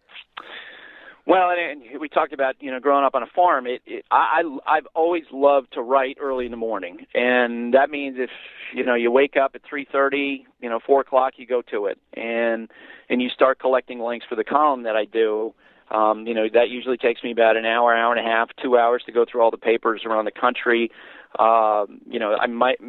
Well, 1.27 1.49
and, 1.49 1.83
and 1.83 1.99
we 1.99 2.07
talked 2.07 2.31
about 2.31 2.55
you 2.61 2.71
know 2.71 2.79
growing 2.79 3.03
up 3.03 3.13
on 3.13 3.21
a 3.21 3.27
farm. 3.35 3.67
It, 3.67 3.81
it 3.85 4.05
I 4.09 4.43
I've 4.65 4.87
always 4.95 5.23
loved 5.31 5.73
to 5.73 5.81
write 5.81 6.17
early 6.21 6.45
in 6.45 6.51
the 6.51 6.57
morning, 6.57 7.05
and 7.13 7.73
that 7.73 7.89
means 7.89 8.15
if 8.17 8.29
you 8.73 8.85
know 8.85 8.95
you 8.95 9.11
wake 9.11 9.35
up 9.35 9.51
at 9.53 9.61
three 9.69 9.85
thirty, 9.91 10.47
you 10.61 10.69
know 10.69 10.79
four 10.85 11.01
o'clock, 11.01 11.33
you 11.35 11.45
go 11.45 11.61
to 11.69 11.87
it, 11.87 11.99
and 12.13 12.69
and 13.09 13.21
you 13.21 13.29
start 13.29 13.59
collecting 13.59 13.99
links 13.99 14.25
for 14.27 14.35
the 14.35 14.45
column 14.45 14.83
that 14.83 14.95
I 14.95 15.03
do. 15.03 15.53
Um, 15.91 16.25
you 16.25 16.33
know 16.33 16.45
that 16.53 16.69
usually 16.69 16.97
takes 16.97 17.21
me 17.21 17.31
about 17.31 17.57
an 17.57 17.65
hour, 17.65 17.93
hour 17.93 18.15
and 18.15 18.25
a 18.25 18.29
half, 18.29 18.49
two 18.63 18.77
hours 18.77 19.03
to 19.05 19.11
go 19.11 19.25
through 19.29 19.41
all 19.41 19.51
the 19.51 19.57
papers 19.57 20.03
around 20.05 20.25
the 20.25 20.31
country. 20.31 20.91
Um, 21.37 21.99
you 22.09 22.19
know, 22.19 22.37
I 22.39 22.47
might 22.47 22.79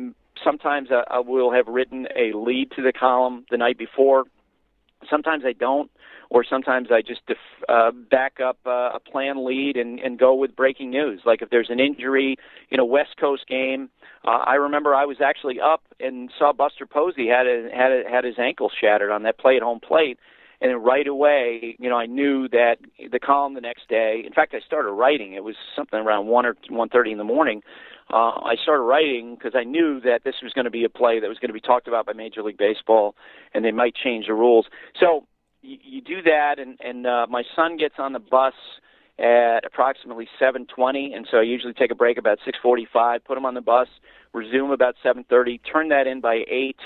sometimes 0.44 0.90
I, 0.92 1.02
I 1.10 1.18
will 1.18 1.52
have 1.52 1.66
written 1.66 2.06
a 2.14 2.36
lead 2.36 2.70
to 2.76 2.82
the 2.82 2.92
column 2.92 3.46
the 3.50 3.56
night 3.56 3.78
before. 3.78 4.24
Sometimes 5.10 5.44
I 5.46 5.52
don't, 5.52 5.90
or 6.30 6.44
sometimes 6.44 6.88
I 6.90 7.02
just 7.02 7.26
def, 7.26 7.36
uh, 7.68 7.90
back 8.10 8.38
up 8.44 8.58
uh, 8.66 8.90
a 8.94 9.00
plan 9.00 9.44
lead 9.46 9.76
and, 9.76 9.98
and 10.00 10.18
go 10.18 10.34
with 10.34 10.54
breaking 10.54 10.90
news. 10.90 11.20
Like 11.24 11.42
if 11.42 11.50
there's 11.50 11.70
an 11.70 11.80
injury, 11.80 12.36
in 12.70 12.80
a 12.80 12.84
West 12.84 13.16
Coast 13.18 13.46
game. 13.48 13.90
Uh, 14.26 14.42
I 14.44 14.54
remember 14.54 14.94
I 14.94 15.04
was 15.04 15.18
actually 15.24 15.60
up 15.60 15.82
and 16.00 16.30
saw 16.38 16.52
Buster 16.52 16.86
Posey 16.86 17.28
had 17.28 17.46
a, 17.46 17.68
had 17.74 17.92
a, 17.92 18.02
had 18.10 18.24
his 18.24 18.38
ankle 18.38 18.70
shattered 18.80 19.10
on 19.10 19.22
that 19.22 19.38
play 19.38 19.56
at 19.56 19.62
home 19.62 19.80
plate 19.80 20.18
and 20.60 20.70
then 20.70 20.82
right 20.82 21.06
away, 21.06 21.76
you 21.78 21.88
know, 21.88 21.96
I 21.96 22.06
knew 22.06 22.48
that 22.48 22.78
the 23.12 23.20
column 23.20 23.54
the 23.54 23.60
next 23.60 23.88
day. 23.88 24.24
In 24.26 24.32
fact, 24.32 24.54
I 24.54 24.60
started 24.66 24.90
writing. 24.90 25.34
It 25.34 25.44
was 25.44 25.54
something 25.76 26.00
around 26.00 26.26
one 26.26 26.44
or 26.46 26.56
one 26.68 26.88
thirty 26.88 27.12
in 27.12 27.18
the 27.18 27.22
morning 27.22 27.62
uh, 28.10 28.40
I 28.42 28.54
started 28.62 28.82
writing 28.82 29.34
because 29.34 29.52
I 29.54 29.64
knew 29.64 30.00
that 30.00 30.24
this 30.24 30.36
was 30.42 30.52
going 30.52 30.64
to 30.64 30.70
be 30.70 30.84
a 30.84 30.88
play 30.88 31.20
that 31.20 31.28
was 31.28 31.38
going 31.38 31.50
to 31.50 31.54
be 31.54 31.60
talked 31.60 31.88
about 31.88 32.06
by 32.06 32.14
Major 32.14 32.42
League 32.42 32.56
Baseball, 32.56 33.14
and 33.52 33.64
they 33.64 33.70
might 33.70 33.94
change 33.94 34.26
the 34.26 34.34
rules. 34.34 34.66
So 34.98 35.26
you, 35.62 35.78
you 35.82 36.00
do 36.02 36.22
that, 36.22 36.58
and 36.58 36.78
and 36.80 37.06
uh, 37.06 37.26
my 37.28 37.42
son 37.56 37.76
gets 37.76 37.94
on 37.98 38.12
the 38.12 38.18
bus 38.18 38.54
at 39.18 39.64
approximately 39.64 40.28
7:20, 40.40 41.14
and 41.14 41.26
so 41.30 41.38
I 41.38 41.42
usually 41.42 41.72
take 41.72 41.90
a 41.90 41.94
break 41.94 42.18
about 42.18 42.38
6:45, 42.46 43.24
put 43.24 43.36
him 43.36 43.44
on 43.44 43.54
the 43.54 43.60
bus, 43.60 43.88
resume 44.32 44.70
about 44.70 44.94
7:30, 45.04 45.60
turn 45.70 45.88
that 45.88 46.06
in 46.06 46.20
by 46.20 46.44
eight. 46.48 46.78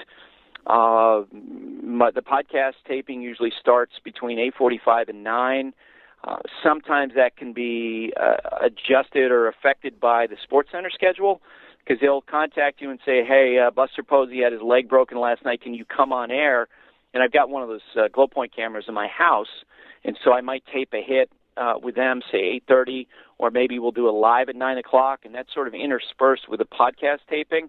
Uh, 0.66 1.22
my, 1.32 2.10
the 2.12 2.22
podcast 2.22 2.74
taping 2.86 3.20
usually 3.20 3.52
starts 3.60 3.92
between 4.04 4.38
8:45 4.38 5.08
and 5.08 5.24
9. 5.24 5.74
Uh, 6.24 6.36
sometimes 6.62 7.14
that 7.16 7.36
can 7.36 7.52
be 7.52 8.12
uh, 8.18 8.36
adjusted 8.60 9.32
or 9.32 9.48
affected 9.48 9.98
by 9.98 10.26
the 10.28 10.36
SportsCenter 10.36 10.92
schedule 10.92 11.42
because 11.80 12.00
they'll 12.00 12.22
contact 12.22 12.80
you 12.80 12.90
and 12.90 13.00
say, 13.04 13.24
"Hey, 13.24 13.58
uh, 13.58 13.72
Buster 13.72 14.04
Posey 14.04 14.40
had 14.40 14.52
his 14.52 14.62
leg 14.62 14.88
broken 14.88 15.18
last 15.18 15.44
night. 15.44 15.60
Can 15.60 15.74
you 15.74 15.84
come 15.84 16.12
on 16.12 16.30
air?" 16.30 16.68
And 17.14 17.22
I've 17.22 17.32
got 17.32 17.50
one 17.50 17.62
of 17.62 17.68
those 17.68 17.80
uh, 17.96 18.08
Glowpoint 18.08 18.54
cameras 18.54 18.86
in 18.88 18.94
my 18.94 19.06
house, 19.06 19.64
and 20.04 20.18
so 20.24 20.32
I 20.32 20.40
might 20.40 20.64
tape 20.72 20.90
a 20.94 21.02
hit 21.02 21.30
uh, 21.56 21.74
with 21.82 21.94
them, 21.94 22.22
say 22.30 22.60
8:30, 22.68 23.06
or 23.38 23.50
maybe 23.50 23.78
we'll 23.78 23.92
do 23.92 24.08
a 24.08 24.10
live 24.10 24.48
at 24.48 24.56
9 24.56 24.78
o'clock, 24.78 25.20
and 25.24 25.34
that's 25.34 25.52
sort 25.52 25.68
of 25.68 25.74
interspersed 25.74 26.48
with 26.48 26.58
the 26.58 26.66
podcast 26.66 27.20
taping. 27.28 27.68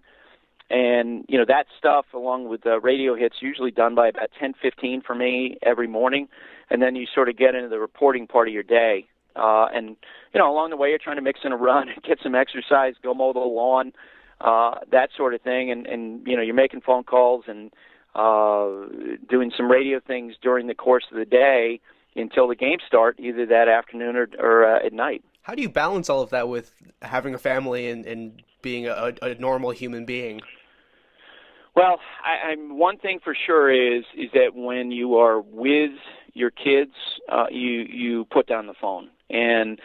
And 0.70 1.26
you 1.28 1.36
know 1.36 1.44
that 1.46 1.66
stuff, 1.78 2.06
along 2.14 2.48
with 2.48 2.62
the 2.62 2.80
radio 2.80 3.14
hits, 3.14 3.36
usually 3.40 3.70
done 3.70 3.94
by 3.94 4.08
about 4.08 4.30
10:15 4.40 5.02
for 5.02 5.14
me 5.14 5.58
every 5.62 5.86
morning, 5.86 6.28
and 6.70 6.80
then 6.80 6.96
you 6.96 7.06
sort 7.14 7.28
of 7.28 7.36
get 7.36 7.54
into 7.54 7.68
the 7.68 7.78
reporting 7.78 8.26
part 8.26 8.48
of 8.48 8.54
your 8.54 8.62
day. 8.62 9.06
Uh, 9.36 9.66
and 9.74 9.96
you 10.32 10.40
know, 10.40 10.50
along 10.50 10.70
the 10.70 10.76
way, 10.76 10.88
you're 10.88 10.98
trying 10.98 11.16
to 11.16 11.22
mix 11.22 11.40
in 11.44 11.52
a 11.52 11.56
run, 11.56 11.88
get 12.02 12.18
some 12.22 12.34
exercise, 12.34 12.94
go 13.02 13.12
mow 13.12 13.34
the 13.34 13.40
lawn, 13.40 13.92
uh, 14.40 14.76
that 14.90 15.10
sort 15.14 15.34
of 15.34 15.42
thing, 15.42 15.70
and 15.70 15.86
and 15.86 16.26
you 16.26 16.34
know, 16.34 16.42
you're 16.42 16.54
making 16.54 16.80
phone 16.80 17.04
calls 17.04 17.44
and 17.46 17.70
uh, 18.14 18.68
doing 19.28 19.52
some 19.56 19.70
radio 19.70 20.00
things 20.00 20.34
during 20.42 20.66
the 20.66 20.74
course 20.74 21.04
of 21.10 21.18
the 21.18 21.24
day 21.24 21.80
until 22.16 22.48
the 22.48 22.54
games 22.54 22.82
start, 22.86 23.18
either 23.18 23.44
that 23.46 23.68
afternoon 23.68 24.16
or, 24.16 24.28
or 24.38 24.64
uh, 24.64 24.86
at 24.86 24.92
night. 24.92 25.24
How 25.42 25.54
do 25.54 25.62
you 25.62 25.68
balance 25.68 26.08
all 26.08 26.22
of 26.22 26.30
that 26.30 26.48
with 26.48 26.72
having 27.02 27.34
a 27.34 27.38
family 27.38 27.90
and, 27.90 28.06
and 28.06 28.42
being 28.62 28.86
a, 28.86 29.12
a 29.20 29.34
normal 29.34 29.72
human 29.72 30.04
being? 30.04 30.40
Well, 31.76 31.98
I, 32.24 32.52
I'm 32.52 32.78
one 32.78 32.98
thing 32.98 33.18
for 33.22 33.36
sure 33.46 33.70
is 33.70 34.04
is 34.16 34.30
that 34.32 34.54
when 34.54 34.90
you 34.90 35.16
are 35.16 35.40
with 35.40 35.90
your 36.32 36.50
kids, 36.50 36.92
uh, 37.30 37.46
you 37.50 37.84
you 37.88 38.24
put 38.26 38.46
down 38.46 38.66
the 38.66 38.74
phone 38.80 39.10
and 39.28 39.80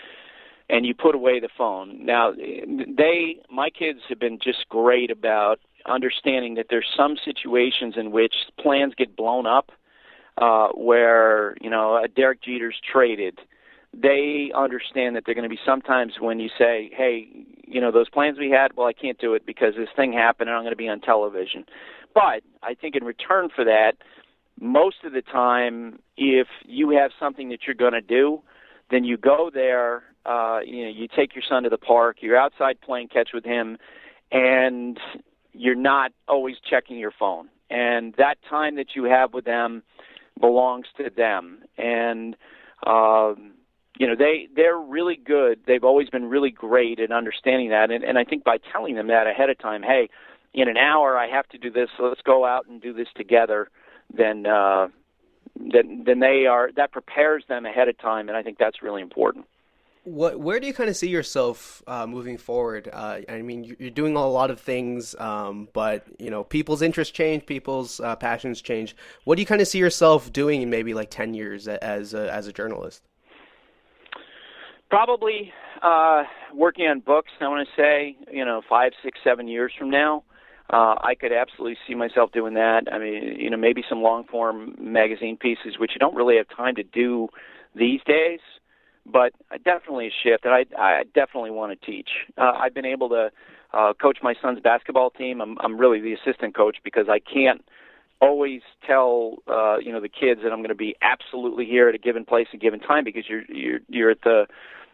and 0.69 0.86
you 0.86 0.93
put 0.93 1.15
away 1.15 1.39
the 1.39 1.49
phone. 1.57 2.05
Now, 2.05 2.32
they 2.32 3.38
my 3.51 3.69
kids 3.69 3.99
have 4.09 4.19
been 4.19 4.39
just 4.41 4.69
great 4.69 5.09
about 5.09 5.59
understanding 5.89 6.55
that 6.55 6.67
there's 6.69 6.87
some 6.95 7.17
situations 7.23 7.95
in 7.97 8.11
which 8.11 8.33
plans 8.59 8.93
get 8.97 9.15
blown 9.15 9.45
up, 9.45 9.71
uh, 10.37 10.69
where 10.69 11.55
you 11.61 11.69
know 11.69 12.01
Derek 12.15 12.41
Jeter's 12.41 12.79
traded. 12.91 13.39
They 13.91 14.51
understand 14.55 15.15
that 15.15 15.23
they're 15.25 15.33
going 15.33 15.49
to 15.49 15.53
be 15.53 15.59
sometimes 15.65 16.13
when 16.19 16.39
you 16.39 16.49
say, 16.57 16.91
"Hey, 16.93 17.27
you 17.65 17.81
know 17.81 17.91
those 17.91 18.09
plans 18.09 18.37
we 18.37 18.51
had. 18.51 18.75
Well, 18.75 18.87
I 18.87 18.93
can't 18.93 19.17
do 19.17 19.33
it 19.33 19.45
because 19.45 19.73
this 19.75 19.89
thing 19.95 20.13
happened, 20.13 20.49
and 20.49 20.57
I'm 20.57 20.63
going 20.63 20.73
to 20.73 20.77
be 20.77 20.87
on 20.87 21.01
television." 21.01 21.65
But 22.13 22.43
I 22.63 22.73
think 22.79 22.95
in 22.95 23.03
return 23.03 23.49
for 23.53 23.63
that, 23.65 23.93
most 24.59 24.97
of 25.03 25.13
the 25.13 25.21
time, 25.21 25.99
if 26.17 26.47
you 26.65 26.89
have 26.91 27.11
something 27.19 27.49
that 27.49 27.59
you're 27.65 27.75
going 27.75 27.93
to 27.93 28.01
do, 28.01 28.41
then 28.91 29.03
you 29.03 29.17
go 29.17 29.49
there. 29.53 30.03
Uh, 30.25 30.59
you 30.65 30.83
know, 30.83 30.89
you 30.89 31.07
take 31.07 31.33
your 31.33 31.43
son 31.47 31.63
to 31.63 31.69
the 31.69 31.77
park. 31.77 32.17
You're 32.21 32.37
outside 32.37 32.79
playing 32.81 33.07
catch 33.07 33.29
with 33.33 33.45
him, 33.45 33.77
and 34.31 34.99
you're 35.54 35.76
not 35.76 36.12
always 36.28 36.56
checking 36.70 36.97
your 36.97 37.14
phone. 37.18 37.50
And 37.70 38.14
that 38.18 38.36
time 38.50 38.76
that 38.78 38.95
you 38.95 39.06
have 39.06 39.34
with 39.34 39.45
them 39.45 39.84
belongs 40.39 40.88
to 40.97 41.10
them. 41.16 41.60
And 41.78 42.36
um, 42.86 43.54
you 43.97 44.08
know 44.08 44.16
they 44.18 44.47
they're 44.56 44.78
really 44.78 45.18
good. 45.18 45.60
They've 45.68 45.84
always 45.84 46.10
been 46.10 46.26
really 46.26 46.52
great 46.52 47.00
at 47.00 47.12
understanding 47.12 47.70
that. 47.70 47.91
And, 47.91 48.04
and 48.04 48.18
I 48.18 48.24
think 48.24 48.43
by 48.43 48.58
telling 48.72 48.95
them 48.95 49.08
that 49.08 49.28
ahead 49.28 49.50
of 49.50 49.60
time, 49.60 49.84
hey, 49.84 50.10
in 50.54 50.68
an 50.68 50.78
hour 50.78 51.18
I 51.18 51.28
have 51.28 51.47
to 51.50 51.58
do 51.58 51.70
this, 51.70 51.89
so 51.97 52.04
let's 52.06 52.22
go 52.22 52.45
out 52.45 52.68
and 52.68 52.82
do 52.82 52.93
this 52.93 53.10
together. 53.16 53.70
Then 54.12 54.45
uh, 54.45 54.88
then 55.56 56.04
then 56.06 56.20
they 56.20 56.45
are 56.47 56.72
that 56.76 56.91
prepares 56.91 57.43
them 57.47 57.66
ahead 57.66 57.89
of 57.89 57.97
time, 58.00 58.30
and 58.30 58.38
I 58.38 58.41
think 58.41 58.58
that's 58.58 58.82
really 58.82 59.02
important 59.02 59.45
what 60.10 60.39
where 60.39 60.60
do 60.60 60.68
you 60.68 60.74
kind 60.74 60.89
of 60.89 60.97
see 60.97 61.10
yourself 61.10 61.84
uh, 61.88 62.07
moving 62.07 62.38
forward? 62.38 62.89
Uh, 62.91 63.20
I 63.30 63.41
mean, 63.41 63.76
you're 63.80 63.89
doing 63.89 64.16
a 64.16 64.28
lot 64.28 64.51
of 64.51 64.60
things, 64.60 65.16
um, 65.20 65.70
but 65.74 66.05
you 66.18 66.30
know, 66.30 66.43
people's 66.43 66.82
interests 66.82 67.14
change, 67.14 67.45
people's 67.45 67.99
uh, 67.99 68.16
passions 68.16 68.62
change. 68.62 68.95
What 69.24 69.36
do 69.36 69.41
you 69.41 69.45
kind 69.45 69.62
of 69.62 69.68
see 69.68 69.80
yourself 69.80 70.32
doing 70.34 70.62
in 70.62 70.70
maybe 70.70 70.93
like 70.93 71.10
ten 71.10 71.34
years 71.34 71.68
as 71.68 72.14
a, 72.14 72.32
as 72.34 72.47
a 72.47 72.53
journalist? 72.53 73.03
Probably 74.89 75.53
uh, 75.84 76.24
working 76.53 76.88
on 76.88 76.99
books. 76.99 77.30
I 77.39 77.47
want 77.47 77.68
to 77.68 77.82
say, 77.82 78.18
you 78.32 78.43
know, 78.43 78.62
five, 78.68 78.93
six, 79.03 79.20
seven 79.24 79.47
years 79.47 79.72
from 79.78 79.91
now. 79.91 80.24
Uh, 80.72 80.95
I 81.01 81.16
could 81.20 81.32
absolutely 81.32 81.78
see 81.88 81.95
myself 81.95 82.32
doing 82.32 82.53
that. 82.55 82.84
I 82.91 82.99
mean, 82.99 83.38
you 83.39 83.49
know, 83.49 83.57
maybe 83.57 83.84
some 83.88 84.01
long 84.01 84.24
form 84.26 84.76
magazine 84.80 85.38
pieces, 85.38 85.78
which 85.80 85.91
you 85.93 85.99
don't 85.99 86.16
really 86.16 86.38
have 86.38 86.47
time 86.55 86.76
to 86.76 86.84
do 86.84 87.28
these 87.76 88.01
days 88.05 88.39
but 89.12 89.34
definitely 89.64 90.07
a 90.07 90.12
shift, 90.24 90.45
and 90.45 90.53
I, 90.53 90.66
I 90.78 91.03
definitely 91.16 91.51
want 91.51 91.80
to 91.80 91.86
teach. 91.86 92.10
Uh, 92.38 92.51
I've 92.60 92.74
been 92.74 92.86
able 92.86 93.10
to 93.10 93.32
uh, 93.74 93.93
coach 93.93 94.20
my 94.22 94.36
son's 94.41 94.60
basketball 94.60 95.10
team. 95.12 95.41
I'm, 95.41 95.57
I'm 95.62 95.78
really 95.78 95.99
the 95.99 96.14
assistant 96.14 96.55
coach 96.55 96.78
because 96.84 97.07
I 97.10 97.20
can't 97.20 97.64
always 98.22 98.62
tell 98.86 99.38
uh, 99.47 99.78
you 99.78 99.91
know 99.91 100.01
the 100.01 100.10
kids 100.10 100.41
that 100.43 100.51
I'm 100.51 100.60
going 100.60 100.70
to 100.70 100.76
be 100.76 100.95
absolutely 101.01 101.66
here 101.66 101.89
at 101.89 101.95
a 101.95 101.99
given 101.99 102.26
place 102.26 102.47
at 102.49 102.55
a 102.55 102.57
given 102.57 102.80
time 102.80 103.03
because 103.03 103.24
you're 103.30 103.43
you're 103.49 103.80
you're 103.88 104.12
at 104.12 104.22
the 104.24 104.47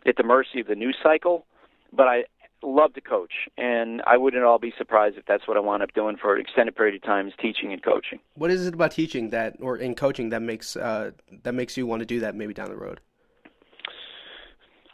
at 0.06 0.18
the 0.18 0.24
mercy 0.24 0.60
of 0.60 0.68
the 0.68 0.76
news 0.76 0.98
cycle. 1.02 1.46
But 1.92 2.08
I 2.08 2.24
love 2.62 2.94
to 2.94 3.02
coach, 3.02 3.34
and 3.58 4.02
I 4.06 4.18
wouldn't 4.18 4.42
at 4.42 4.46
all 4.46 4.60
be 4.60 4.74
surprised 4.78 5.18
if 5.18 5.26
that's 5.26 5.48
what 5.48 5.56
I 5.58 5.60
wind 5.60 5.84
up 5.84 5.94
doing 5.94 6.18
for 6.18 6.36
an 6.36 6.42
extended 6.42 6.76
period 6.76 6.96
of 6.96 7.04
time 7.04 7.28
is 7.28 7.34
teaching 7.42 7.72
and 7.72 7.82
coaching. 7.82 8.20
What 8.34 8.52
is 8.52 8.68
it 8.68 8.74
about 8.74 8.92
teaching 8.92 9.30
that 9.30 9.56
or 9.60 9.78
in 9.78 9.96
coaching 9.96 10.30
that 10.30 10.42
makes 10.42 10.76
uh, 10.76 11.12
that 11.44 11.54
makes 11.54 11.78
you 11.78 11.88
want 11.88 12.02
to 12.02 12.06
do 12.06 12.20
that 12.22 12.36
maybe 12.36 12.54
down 12.54 12.70
the 12.70 12.76
road? 12.76 13.00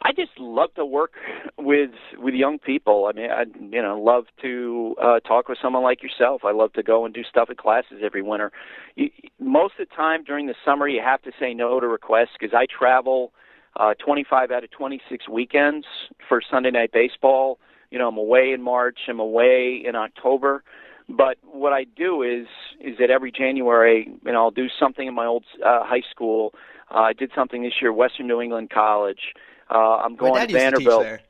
I 0.04 0.12
just 0.12 0.32
love 0.38 0.74
to 0.74 0.84
work 0.84 1.12
with 1.58 1.90
with 2.18 2.34
young 2.34 2.58
people. 2.58 3.08
I 3.08 3.16
mean, 3.16 3.30
I 3.30 3.44
you 3.60 3.82
know 3.82 4.00
love 4.00 4.24
to 4.42 4.96
uh, 5.02 5.20
talk 5.20 5.48
with 5.48 5.58
someone 5.62 5.82
like 5.82 6.02
yourself. 6.02 6.42
I 6.44 6.52
love 6.52 6.72
to 6.74 6.82
go 6.82 7.04
and 7.04 7.14
do 7.14 7.22
stuff 7.22 7.48
at 7.50 7.56
classes 7.58 8.02
every 8.04 8.22
winter. 8.22 8.50
You, 8.96 9.10
most 9.38 9.74
of 9.78 9.88
the 9.88 9.94
time 9.94 10.24
during 10.24 10.46
the 10.46 10.54
summer, 10.64 10.88
you 10.88 11.00
have 11.02 11.22
to 11.22 11.32
say 11.38 11.54
no 11.54 11.78
to 11.78 11.86
requests 11.86 12.30
because 12.38 12.54
I 12.54 12.66
travel 12.66 13.32
uh, 13.76 13.94
25 14.04 14.50
out 14.50 14.64
of 14.64 14.70
26 14.70 15.28
weekends 15.28 15.86
for 16.28 16.40
Sunday 16.50 16.70
night 16.70 16.90
baseball. 16.92 17.58
You 17.90 17.98
know, 17.98 18.08
I'm 18.08 18.16
away 18.16 18.52
in 18.52 18.62
March. 18.62 18.98
I'm 19.08 19.20
away 19.20 19.82
in 19.84 19.94
October. 19.94 20.64
But 21.08 21.36
what 21.42 21.72
I 21.72 21.84
do 21.84 22.22
is 22.22 22.46
is 22.80 22.96
that 22.98 23.10
every 23.10 23.30
January, 23.30 24.10
you 24.24 24.32
know, 24.32 24.44
I'll 24.44 24.50
do 24.50 24.66
something 24.80 25.06
in 25.06 25.14
my 25.14 25.26
old 25.26 25.44
uh, 25.64 25.84
high 25.84 26.02
school. 26.10 26.54
Uh, 26.90 27.00
I 27.00 27.12
did 27.12 27.30
something 27.34 27.62
this 27.62 27.74
year, 27.80 27.92
Western 27.92 28.26
New 28.26 28.40
England 28.40 28.70
College. 28.70 29.34
Uh, 29.72 29.96
I'm 29.96 30.16
going 30.16 30.46
to 30.46 30.52
Vanderbilt. 30.52 31.02
To 31.02 31.20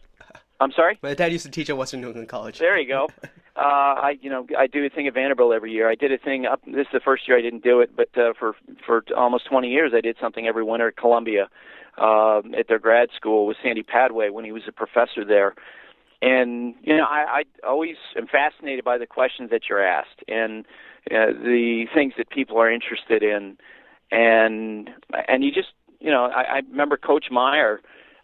I'm 0.61 0.73
sorry. 0.73 0.99
My 1.03 1.15
dad 1.15 1.33
used 1.33 1.45
to 1.45 1.51
teach 1.51 1.69
at 1.71 1.77
Western 1.77 2.01
New 2.01 2.09
England 2.09 2.29
College. 2.29 2.59
There 2.59 2.79
you 2.79 2.89
go. 2.89 3.09
uh, 3.57 3.61
I, 3.61 4.19
you 4.21 4.31
know, 4.31 4.47
I 4.57 4.67
do 4.67 4.85
a 4.85 4.89
thing 4.89 5.07
at 5.07 5.15
Vanderbilt 5.15 5.53
every 5.53 5.73
year. 5.73 5.91
I 5.91 5.95
did 5.95 6.13
a 6.13 6.19
thing 6.19 6.47
up. 6.47 6.61
This 6.67 6.87
is 6.87 6.93
the 6.93 7.01
first 7.01 7.27
year 7.27 7.37
I 7.37 7.43
didn't 7.43 7.65
do 7.65 7.81
it, 7.81 7.95
but 7.97 8.17
uh, 8.17 8.33
for 8.39 8.55
for 8.87 9.05
almost 9.17 9.47
20 9.49 9.69
years 9.69 9.93
I 9.95 10.01
did 10.01 10.17
something 10.21 10.47
every 10.47 10.63
winter 10.63 10.89
at 10.89 10.97
Columbia, 10.97 11.49
uh, 11.99 12.43
at 12.57 12.69
their 12.69 12.79
grad 12.79 13.11
school 13.15 13.47
with 13.47 13.57
Sandy 13.63 13.83
Padwe 13.83 14.31
when 14.31 14.45
he 14.45 14.53
was 14.53 14.63
a 14.69 14.73
professor 14.73 15.25
there. 15.25 15.55
And 16.21 16.75
you 16.83 16.97
know, 16.97 17.05
I, 17.05 17.43
I 17.63 17.67
always 17.67 17.97
am 18.17 18.29
fascinated 18.29 18.85
by 18.85 18.99
the 18.99 19.07
questions 19.07 19.51
that 19.51 19.63
you're 19.69 19.85
asked 19.85 20.23
and 20.29 20.65
uh, 21.11 21.33
the 21.33 21.87
things 21.93 22.15
that 22.17 22.31
people 22.31 22.59
are 22.59 22.71
interested 22.71 23.25
in, 23.25 23.59
and 24.13 24.89
and 25.29 25.43
you 25.43 25.51
just, 25.51 25.73
you 25.99 26.13
know, 26.13 26.27
I, 26.27 26.43
I 26.43 26.57
remember 26.71 26.97
Coach 26.97 27.27
Meyer 27.33 27.81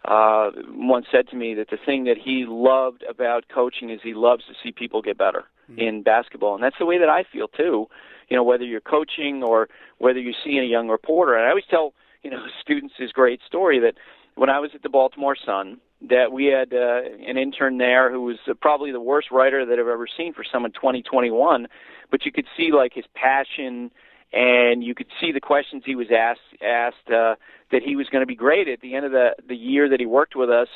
uh, 0.09 0.51
once 0.71 1.07
said 1.13 1.29
to 1.29 1.37
me 1.37 1.55
that 1.55 1.69
the 1.71 1.77
thing 1.85 2.05
that 2.05 2.17
he 2.17 2.47
loved 2.49 3.05
about 3.09 3.45
coaching 3.55 3.91
is 3.91 4.01
he 4.03 4.15
loves 4.15 4.45
to 4.47 4.55
see 4.63 4.73
people 4.73 5.03
get 5.03 5.19
better 5.19 5.45
mm-hmm. 5.71 5.79
in 5.79 6.03
basketball, 6.03 6.55
and 6.55 6.65
that's 6.65 6.79
the 6.79 6.87
way 6.87 6.99
that 6.99 7.11
I 7.11 7.25
feel 7.31 7.47
too. 7.47 7.87
You 8.29 8.37
know, 8.37 8.43
whether 8.43 8.65
you're 8.65 8.81
coaching 8.81 9.43
or 9.43 9.69
whether 9.99 10.19
you're 10.19 10.35
seeing 10.43 10.61
a 10.61 10.67
young 10.67 10.89
reporter, 10.89 11.35
and 11.35 11.45
I 11.45 11.51
always 11.51 11.67
tell 11.69 11.93
you 12.23 12.31
know 12.31 12.43
students 12.61 12.95
this 12.99 13.13
great 13.13 13.41
story 13.47 13.79
that 13.81 13.95
when 14.35 14.49
I 14.49 14.61
was 14.61 14.71
at 14.75 14.83
the 14.83 14.89
Baltimore 14.89 15.37
Sun, 15.37 15.79
that 16.09 16.33
we 16.33 16.47
had 16.47 16.73
uh, 16.73 17.03
an 17.27 17.37
intern 17.37 17.77
there 17.77 18.11
who 18.11 18.23
was 18.23 18.39
uh, 18.49 18.55
probably 18.55 18.93
the 18.93 19.01
worst 19.01 19.31
writer 19.31 19.67
that 19.67 19.79
I've 19.79 19.89
ever 19.89 20.07
seen 20.17 20.33
for 20.33 20.45
someone 20.51 20.73
2021, 20.73 21.67
but 22.11 22.25
you 22.25 22.33
could 22.33 22.47
see 22.57 22.71
like 22.73 22.95
his 22.95 23.05
passion 23.15 23.91
and 24.33 24.85
you 24.85 24.95
could 24.95 25.07
see 25.21 25.33
the 25.33 25.41
questions 25.41 25.83
he 25.87 25.97
was 25.97 26.09
asked 26.17 26.63
asked 26.63 27.09
uh, 27.09 27.35
that 27.71 27.83
he 27.85 27.97
was 27.97 28.09
going 28.09 28.23
to 28.23 28.27
be 28.27 28.35
great 28.35 28.69
at 28.69 28.81
the 28.81 28.95
end 28.95 29.07
of 29.07 29.13
the 29.13 29.31
the 29.47 29.57
year 29.57 29.89
that 29.89 30.01
he 30.01 30.07
worked 30.07 30.37
with 30.37 30.51
us. 30.51 30.69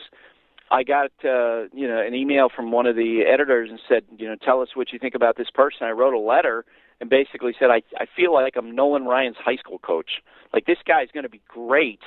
I 0.71 0.85
got 0.85 1.11
uh, 1.25 1.69
you 1.73 1.87
know 1.87 2.01
an 2.01 2.15
email 2.15 2.49
from 2.55 2.73
one 2.73 2.87
of 2.87 2.97
the 2.97 3.23
editors 3.31 3.69
and 3.71 3.79
said, 3.89 4.05
you 4.17 4.27
know, 4.27 4.37
tell 4.43 4.63
us 4.63 4.71
what 4.75 4.93
you 4.93 4.99
think 4.99 5.15
about 5.15 5.37
this 5.37 5.51
person. 5.51 5.87
I 5.87 5.91
wrote 5.91 6.15
a 6.15 6.19
letter 6.19 6.65
and 7.01 7.11
basically 7.11 7.53
said, 7.59 7.71
I 7.71 7.83
I 7.99 8.07
feel 8.17 8.33
like 8.33 8.55
I'm 8.57 8.75
Nolan 8.75 9.05
Ryan's 9.05 9.37
high 9.39 9.57
school 9.57 9.79
coach. 9.79 10.23
Like 10.55 10.65
this 10.65 10.79
guy's 10.87 11.09
going 11.13 11.25
to 11.25 11.31
be 11.31 11.43
great. 11.47 12.01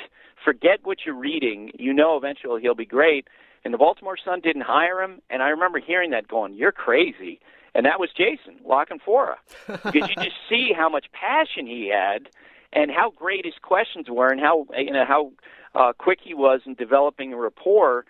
Forget 0.43 0.79
what 0.83 0.99
you're 1.05 1.15
reading. 1.15 1.71
You 1.77 1.93
know, 1.93 2.17
eventually 2.17 2.61
he'll 2.61 2.75
be 2.75 2.85
great. 2.85 3.27
And 3.63 3.73
the 3.73 3.79
Baltimore 3.79 4.17
Sun 4.23 4.41
didn't 4.41 4.61
hire 4.61 5.01
him, 5.01 5.21
and 5.31 5.41
I 5.41 5.49
remember 5.49 5.79
hearing 5.79 6.11
that, 6.11 6.27
going, 6.27 6.53
"You're 6.53 6.71
crazy." 6.71 7.39
And 7.75 7.85
that 7.85 7.99
was 7.99 8.09
Jason 8.15 8.55
La 8.65 8.85
Canfora, 8.85 9.35
because 9.67 10.09
you 10.09 10.15
just 10.23 10.37
see 10.49 10.71
how 10.75 10.89
much 10.89 11.05
passion 11.11 11.67
he 11.67 11.91
had, 11.93 12.29
and 12.71 12.89
how 12.89 13.11
great 13.11 13.45
his 13.45 13.53
questions 13.61 14.07
were, 14.09 14.31
and 14.31 14.39
how 14.39 14.65
you 14.77 14.91
know 14.91 15.05
how 15.05 15.31
uh, 15.75 15.91
quick 15.97 16.19
he 16.23 16.33
was 16.33 16.61
in 16.65 16.73
developing 16.73 17.33
a 17.33 17.37
rapport. 17.37 18.05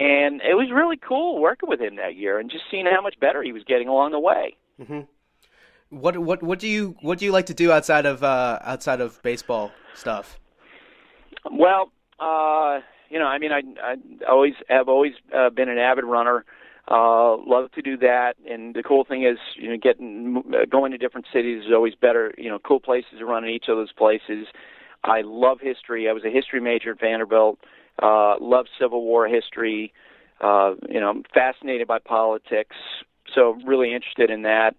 And 0.00 0.40
it 0.42 0.54
was 0.54 0.70
really 0.72 0.96
cool 0.96 1.40
working 1.40 1.68
with 1.68 1.80
him 1.80 1.96
that 1.96 2.14
year, 2.14 2.38
and 2.38 2.48
just 2.50 2.64
seeing 2.70 2.86
how 2.86 3.00
much 3.00 3.18
better 3.18 3.42
he 3.42 3.52
was 3.52 3.64
getting 3.64 3.88
along 3.88 4.12
the 4.12 4.20
way. 4.20 4.54
Mm-hmm. 4.80 5.00
What 5.90 6.18
what 6.18 6.42
what 6.42 6.58
do 6.58 6.68
you 6.68 6.94
what 7.00 7.18
do 7.18 7.24
you 7.24 7.32
like 7.32 7.46
to 7.46 7.54
do 7.54 7.72
outside 7.72 8.04
of 8.04 8.22
uh, 8.22 8.58
outside 8.62 9.00
of 9.00 9.20
baseball 9.22 9.72
stuff? 9.94 10.38
Well, 11.50 11.90
uh, 12.20 12.80
you 13.08 13.18
know, 13.18 13.26
I 13.26 13.38
mean, 13.38 13.52
I 13.52 13.62
I 13.82 13.96
always 14.28 14.54
have 14.68 14.88
always 14.88 15.14
uh, 15.34 15.48
been 15.48 15.70
an 15.70 15.78
avid 15.78 16.04
runner. 16.04 16.44
Uh, 16.90 17.36
love 17.46 17.70
to 17.72 17.82
do 17.82 17.98
that, 17.98 18.34
and 18.48 18.74
the 18.74 18.82
cool 18.82 19.04
thing 19.04 19.22
is, 19.22 19.36
you 19.56 19.68
know, 19.68 19.76
getting 19.76 20.42
uh, 20.54 20.64
going 20.64 20.90
to 20.90 20.96
different 20.96 21.26
cities 21.30 21.64
is 21.66 21.72
always 21.72 21.94
better. 21.94 22.34
You 22.38 22.48
know, 22.48 22.58
cool 22.58 22.80
places 22.80 23.18
to 23.18 23.26
run 23.26 23.44
in 23.44 23.50
each 23.50 23.66
of 23.68 23.76
those 23.76 23.92
places. 23.92 24.46
I 25.04 25.20
love 25.22 25.58
history. 25.60 26.08
I 26.08 26.12
was 26.12 26.24
a 26.24 26.30
history 26.30 26.60
major 26.60 26.92
at 26.92 27.00
Vanderbilt. 27.00 27.58
Uh, 28.02 28.36
love 28.40 28.66
Civil 28.80 29.02
War 29.02 29.28
history. 29.28 29.92
Uh, 30.40 30.74
you 30.88 31.00
know, 31.00 31.10
I'm 31.10 31.24
fascinated 31.34 31.86
by 31.86 31.98
politics, 31.98 32.76
so 33.34 33.58
really 33.66 33.92
interested 33.92 34.30
in 34.30 34.42
that. 34.42 34.74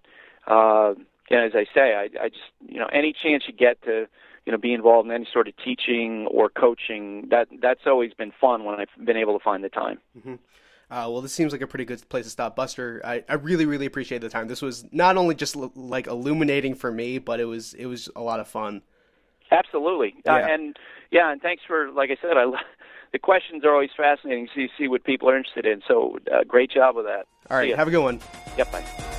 Uh, 0.47 0.93
and 1.29 1.45
as 1.45 1.51
I 1.53 1.65
say, 1.75 1.93
I, 1.93 2.09
I 2.23 2.29
just 2.29 2.41
you 2.67 2.79
know 2.79 2.87
any 2.91 3.13
chance 3.13 3.43
you 3.47 3.53
get 3.53 3.81
to 3.83 4.07
you 4.45 4.51
know 4.51 4.57
be 4.57 4.73
involved 4.73 5.07
in 5.07 5.13
any 5.13 5.27
sort 5.31 5.47
of 5.47 5.53
teaching 5.63 6.27
or 6.31 6.49
coaching 6.49 7.27
that 7.29 7.47
that's 7.61 7.81
always 7.85 8.13
been 8.13 8.31
fun 8.41 8.63
when 8.63 8.79
I've 8.79 9.05
been 9.05 9.17
able 9.17 9.37
to 9.37 9.43
find 9.43 9.63
the 9.63 9.69
time. 9.69 9.99
Mm-hmm. 10.17 10.35
Uh, 10.91 11.05
well, 11.09 11.21
this 11.21 11.33
seems 11.33 11.51
like 11.51 11.61
a 11.61 11.67
pretty 11.67 11.85
good 11.85 12.07
place 12.09 12.25
to 12.25 12.31
stop, 12.31 12.55
Buster. 12.55 12.99
I, 13.03 13.23
I 13.29 13.35
really, 13.35 13.67
really 13.67 13.85
appreciate 13.85 14.21
the 14.21 14.29
time. 14.29 14.47
This 14.47 14.61
was 14.61 14.85
not 14.91 15.17
only 15.17 15.35
just 15.35 15.55
l- 15.55 15.71
like 15.75 16.07
illuminating 16.07 16.73
for 16.73 16.91
me, 16.91 17.19
but 17.19 17.39
it 17.39 17.45
was 17.45 17.75
it 17.75 17.85
was 17.85 18.09
a 18.15 18.21
lot 18.21 18.39
of 18.39 18.47
fun. 18.47 18.81
Absolutely, 19.51 20.15
uh, 20.27 20.33
yeah. 20.33 20.45
Uh, 20.45 20.47
and 20.47 20.77
yeah, 21.11 21.31
and 21.31 21.41
thanks 21.41 21.61
for 21.67 21.91
like 21.91 22.09
I 22.09 22.17
said, 22.21 22.37
I 22.37 22.45
the 23.11 23.19
questions 23.19 23.63
are 23.65 23.71
always 23.71 23.91
fascinating. 23.95 24.47
So 24.53 24.61
you 24.61 24.69
see 24.77 24.87
what 24.87 25.03
people 25.03 25.29
are 25.29 25.37
interested 25.37 25.67
in. 25.67 25.81
So 25.87 26.17
uh, 26.33 26.43
great 26.43 26.71
job 26.71 26.95
with 26.95 27.05
that. 27.05 27.27
All 27.51 27.57
right, 27.57 27.75
have 27.75 27.87
a 27.87 27.91
good 27.91 28.03
one. 28.03 28.19
Yep, 28.57 28.71
bye. 28.71 29.18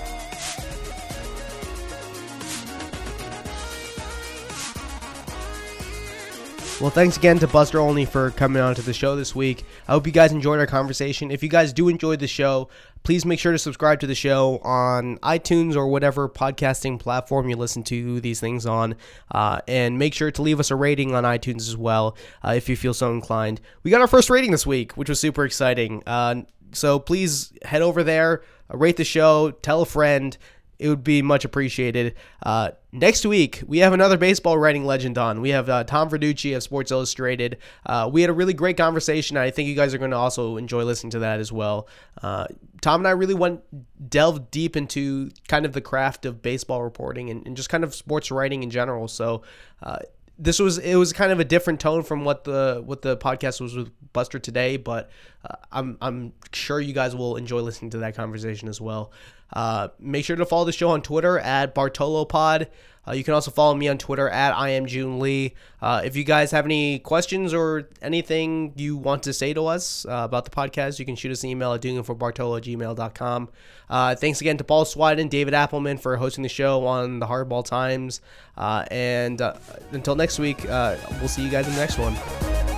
Well, 6.81 6.89
thanks 6.89 7.19
again 7.19 7.39
to 7.40 7.47
Buster 7.47 7.78
Olney 7.78 8.07
for 8.07 8.31
coming 8.31 8.62
on 8.62 8.74
to 8.74 8.81
the 8.81 8.94
show 8.94 9.15
this 9.15 9.35
week. 9.35 9.65
I 9.86 9.93
hope 9.93 10.07
you 10.07 10.15
guys 10.15 10.32
enjoyed 10.32 10.59
our 10.61 10.66
conversation. 10.66 11.31
If 11.31 11.43
you 11.43 11.51
guys 11.51 11.74
do 11.74 11.90
enjoy 11.90 12.16
the 12.16 12.27
show, 12.27 12.70
please 13.02 13.27
make 13.27 13.39
sure 13.39 13.52
to 13.52 13.59
subscribe 13.59 14.01
to 14.01 14.07
the 14.07 14.15
show 14.15 14.61
on 14.62 15.19
iTunes 15.19 15.77
or 15.77 15.89
whatever 15.89 16.27
podcasting 16.27 16.98
platform 16.98 17.51
you 17.51 17.57
listen 17.57 17.82
to 17.82 18.19
these 18.23 18.40
things 18.40 18.65
on. 18.65 18.94
Uh, 19.31 19.61
and 19.69 19.98
make 19.98 20.15
sure 20.15 20.31
to 20.31 20.40
leave 20.40 20.59
us 20.59 20.70
a 20.70 20.74
rating 20.74 21.15
on 21.15 21.24
iTunes 21.24 21.69
as 21.69 21.77
well 21.77 22.16
uh, 22.43 22.55
if 22.57 22.66
you 22.66 22.77
feel 22.77 22.94
so 22.94 23.12
inclined. 23.12 23.61
We 23.82 23.90
got 23.90 24.01
our 24.01 24.07
first 24.07 24.31
rating 24.31 24.51
this 24.51 24.66
week, 24.66 24.93
which 24.93 25.11
was 25.11 25.20
super 25.20 25.44
exciting. 25.44 26.02
Uh, 26.07 26.44
so 26.73 26.98
please 26.98 27.52
head 27.62 27.82
over 27.82 28.02
there, 28.02 28.43
rate 28.70 28.97
the 28.97 29.05
show, 29.05 29.51
tell 29.51 29.82
a 29.82 29.86
friend 29.86 30.39
it 30.81 30.89
would 30.89 31.05
be 31.05 31.20
much 31.20 31.44
appreciated. 31.44 32.15
Uh, 32.43 32.70
next 32.90 33.27
week, 33.27 33.62
we 33.66 33.78
have 33.78 33.93
another 33.93 34.16
baseball 34.16 34.59
writing 34.59 34.86
legend 34.86 35.19
on. 35.19 35.43
We 35.43 35.51
have 35.51 35.69
uh, 35.69 35.85
Tom 35.85 36.09
Verducci 36.09 36.57
of 36.57 36.62
Sports 36.62 36.90
Illustrated. 36.90 37.59
Uh, 37.85 38.09
we 38.11 38.23
had 38.23 38.31
a 38.31 38.32
really 38.32 38.55
great 38.55 38.78
conversation. 38.78 39.36
I 39.36 39.51
think 39.51 39.69
you 39.69 39.77
guys 39.77 39.93
are 39.93 39.98
going 39.98 40.11
to 40.12 40.16
also 40.16 40.57
enjoy 40.57 40.85
listening 40.85 41.11
to 41.11 41.19
that 41.19 41.39
as 41.39 41.52
well. 41.52 41.86
Uh, 42.23 42.47
Tom 42.81 43.02
and 43.02 43.09
I 43.09 43.11
really 43.11 43.35
went 43.35 43.61
delved 44.09 44.51
deep 44.51 44.74
into 44.74 45.31
kind 45.48 45.66
of 45.66 45.74
the 45.74 45.82
craft 45.82 46.24
of 46.24 46.40
baseball 46.40 46.82
reporting 46.82 47.28
and, 47.28 47.47
and 47.47 47.59
just 47.59 47.69
kind 47.69 47.85
of 47.85 47.94
sports 47.94 48.31
writing 48.31 48.62
in 48.62 48.70
general. 48.70 49.07
So 49.07 49.43
uh, 49.82 49.98
this 50.41 50.59
was 50.59 50.79
it 50.79 50.97
was 50.97 51.12
kind 51.12 51.31
of 51.31 51.39
a 51.39 51.45
different 51.45 51.81
tone 51.81 52.03
from 52.03 52.25
what 52.25 52.45
the 52.45 52.83
what 52.85 53.03
the 53.03 53.17
podcast 53.17 53.61
was 53.61 53.77
with 53.77 53.91
Buster 54.12 54.39
today, 54.39 54.79
but 54.79 55.11
uh, 55.45 55.57
I'm 55.71 55.99
I'm 56.01 56.33
sure 56.53 56.81
you 56.81 56.95
guys 56.95 57.15
will 57.15 57.37
enjoy 57.37 57.61
listening 57.61 57.91
to 57.93 57.99
that 57.99 58.17
conversation 58.17 58.69
as 58.69 58.81
well. 58.81 59.12
Uh, 59.53 59.89
make 59.99 60.25
sure 60.25 60.37
to 60.37 60.47
follow 60.47 60.65
the 60.65 60.73
show 60.73 60.89
on 60.91 61.03
Twitter 61.03 61.39
at 61.39 61.75
Bartolo 61.75 62.25
Pod. 62.25 62.69
Uh, 63.06 63.12
you 63.12 63.24
can 63.24 63.35
also 63.35 63.51
follow 63.51 63.74
me 63.74 63.89
on 63.89 63.98
Twitter 63.98 64.28
at 64.28 64.55
I 64.55 64.70
am 64.70 64.86
Joon 64.86 65.18
Lee. 65.18 65.55
Uh, 65.81 66.02
if 66.05 66.16
you 66.16 66.24
guys 66.24 66.51
have 66.51 66.64
any 66.64 66.98
questions 66.98 67.55
or 67.55 67.89
anything 68.02 68.72
you 68.77 68.97
want 68.97 69.22
to 69.22 69.32
say 69.32 69.55
to 69.55 69.66
us 69.66 70.05
uh, 70.06 70.22
about 70.24 70.44
the 70.44 70.51
podcast, 70.51 70.98
you 70.98 71.05
can 71.05 71.16
shoot 71.16 71.32
us 71.32 71.43
an 71.43 71.51
email 71.51 71.72
at 71.72 71.81
doingitforbartolo@gmail.com. 71.81 73.48
Uh, 73.89 74.14
thanks 74.14 74.40
again 74.40 74.56
to 74.59 74.64
Paul 74.64 74.85
Swydan, 74.85 75.31
David 75.31 75.55
Appelman 75.55 75.98
for 75.98 76.16
hosting 76.16 76.43
the 76.43 76.48
show 76.48 76.86
on 76.86 77.18
the 77.18 77.27
Hardball 77.27 77.64
Times. 77.64 78.20
Uh, 78.56 78.85
and 78.90 79.40
uh, 79.40 79.55
until 79.93 80.14
next 80.14 80.39
week, 80.39 80.62
we'll 80.64 81.28
see 81.28 81.43
you 81.43 81.51
guys 81.51 81.66
in 81.66 81.74
the 81.74 81.81
next 81.81 81.98
one. 81.98 82.69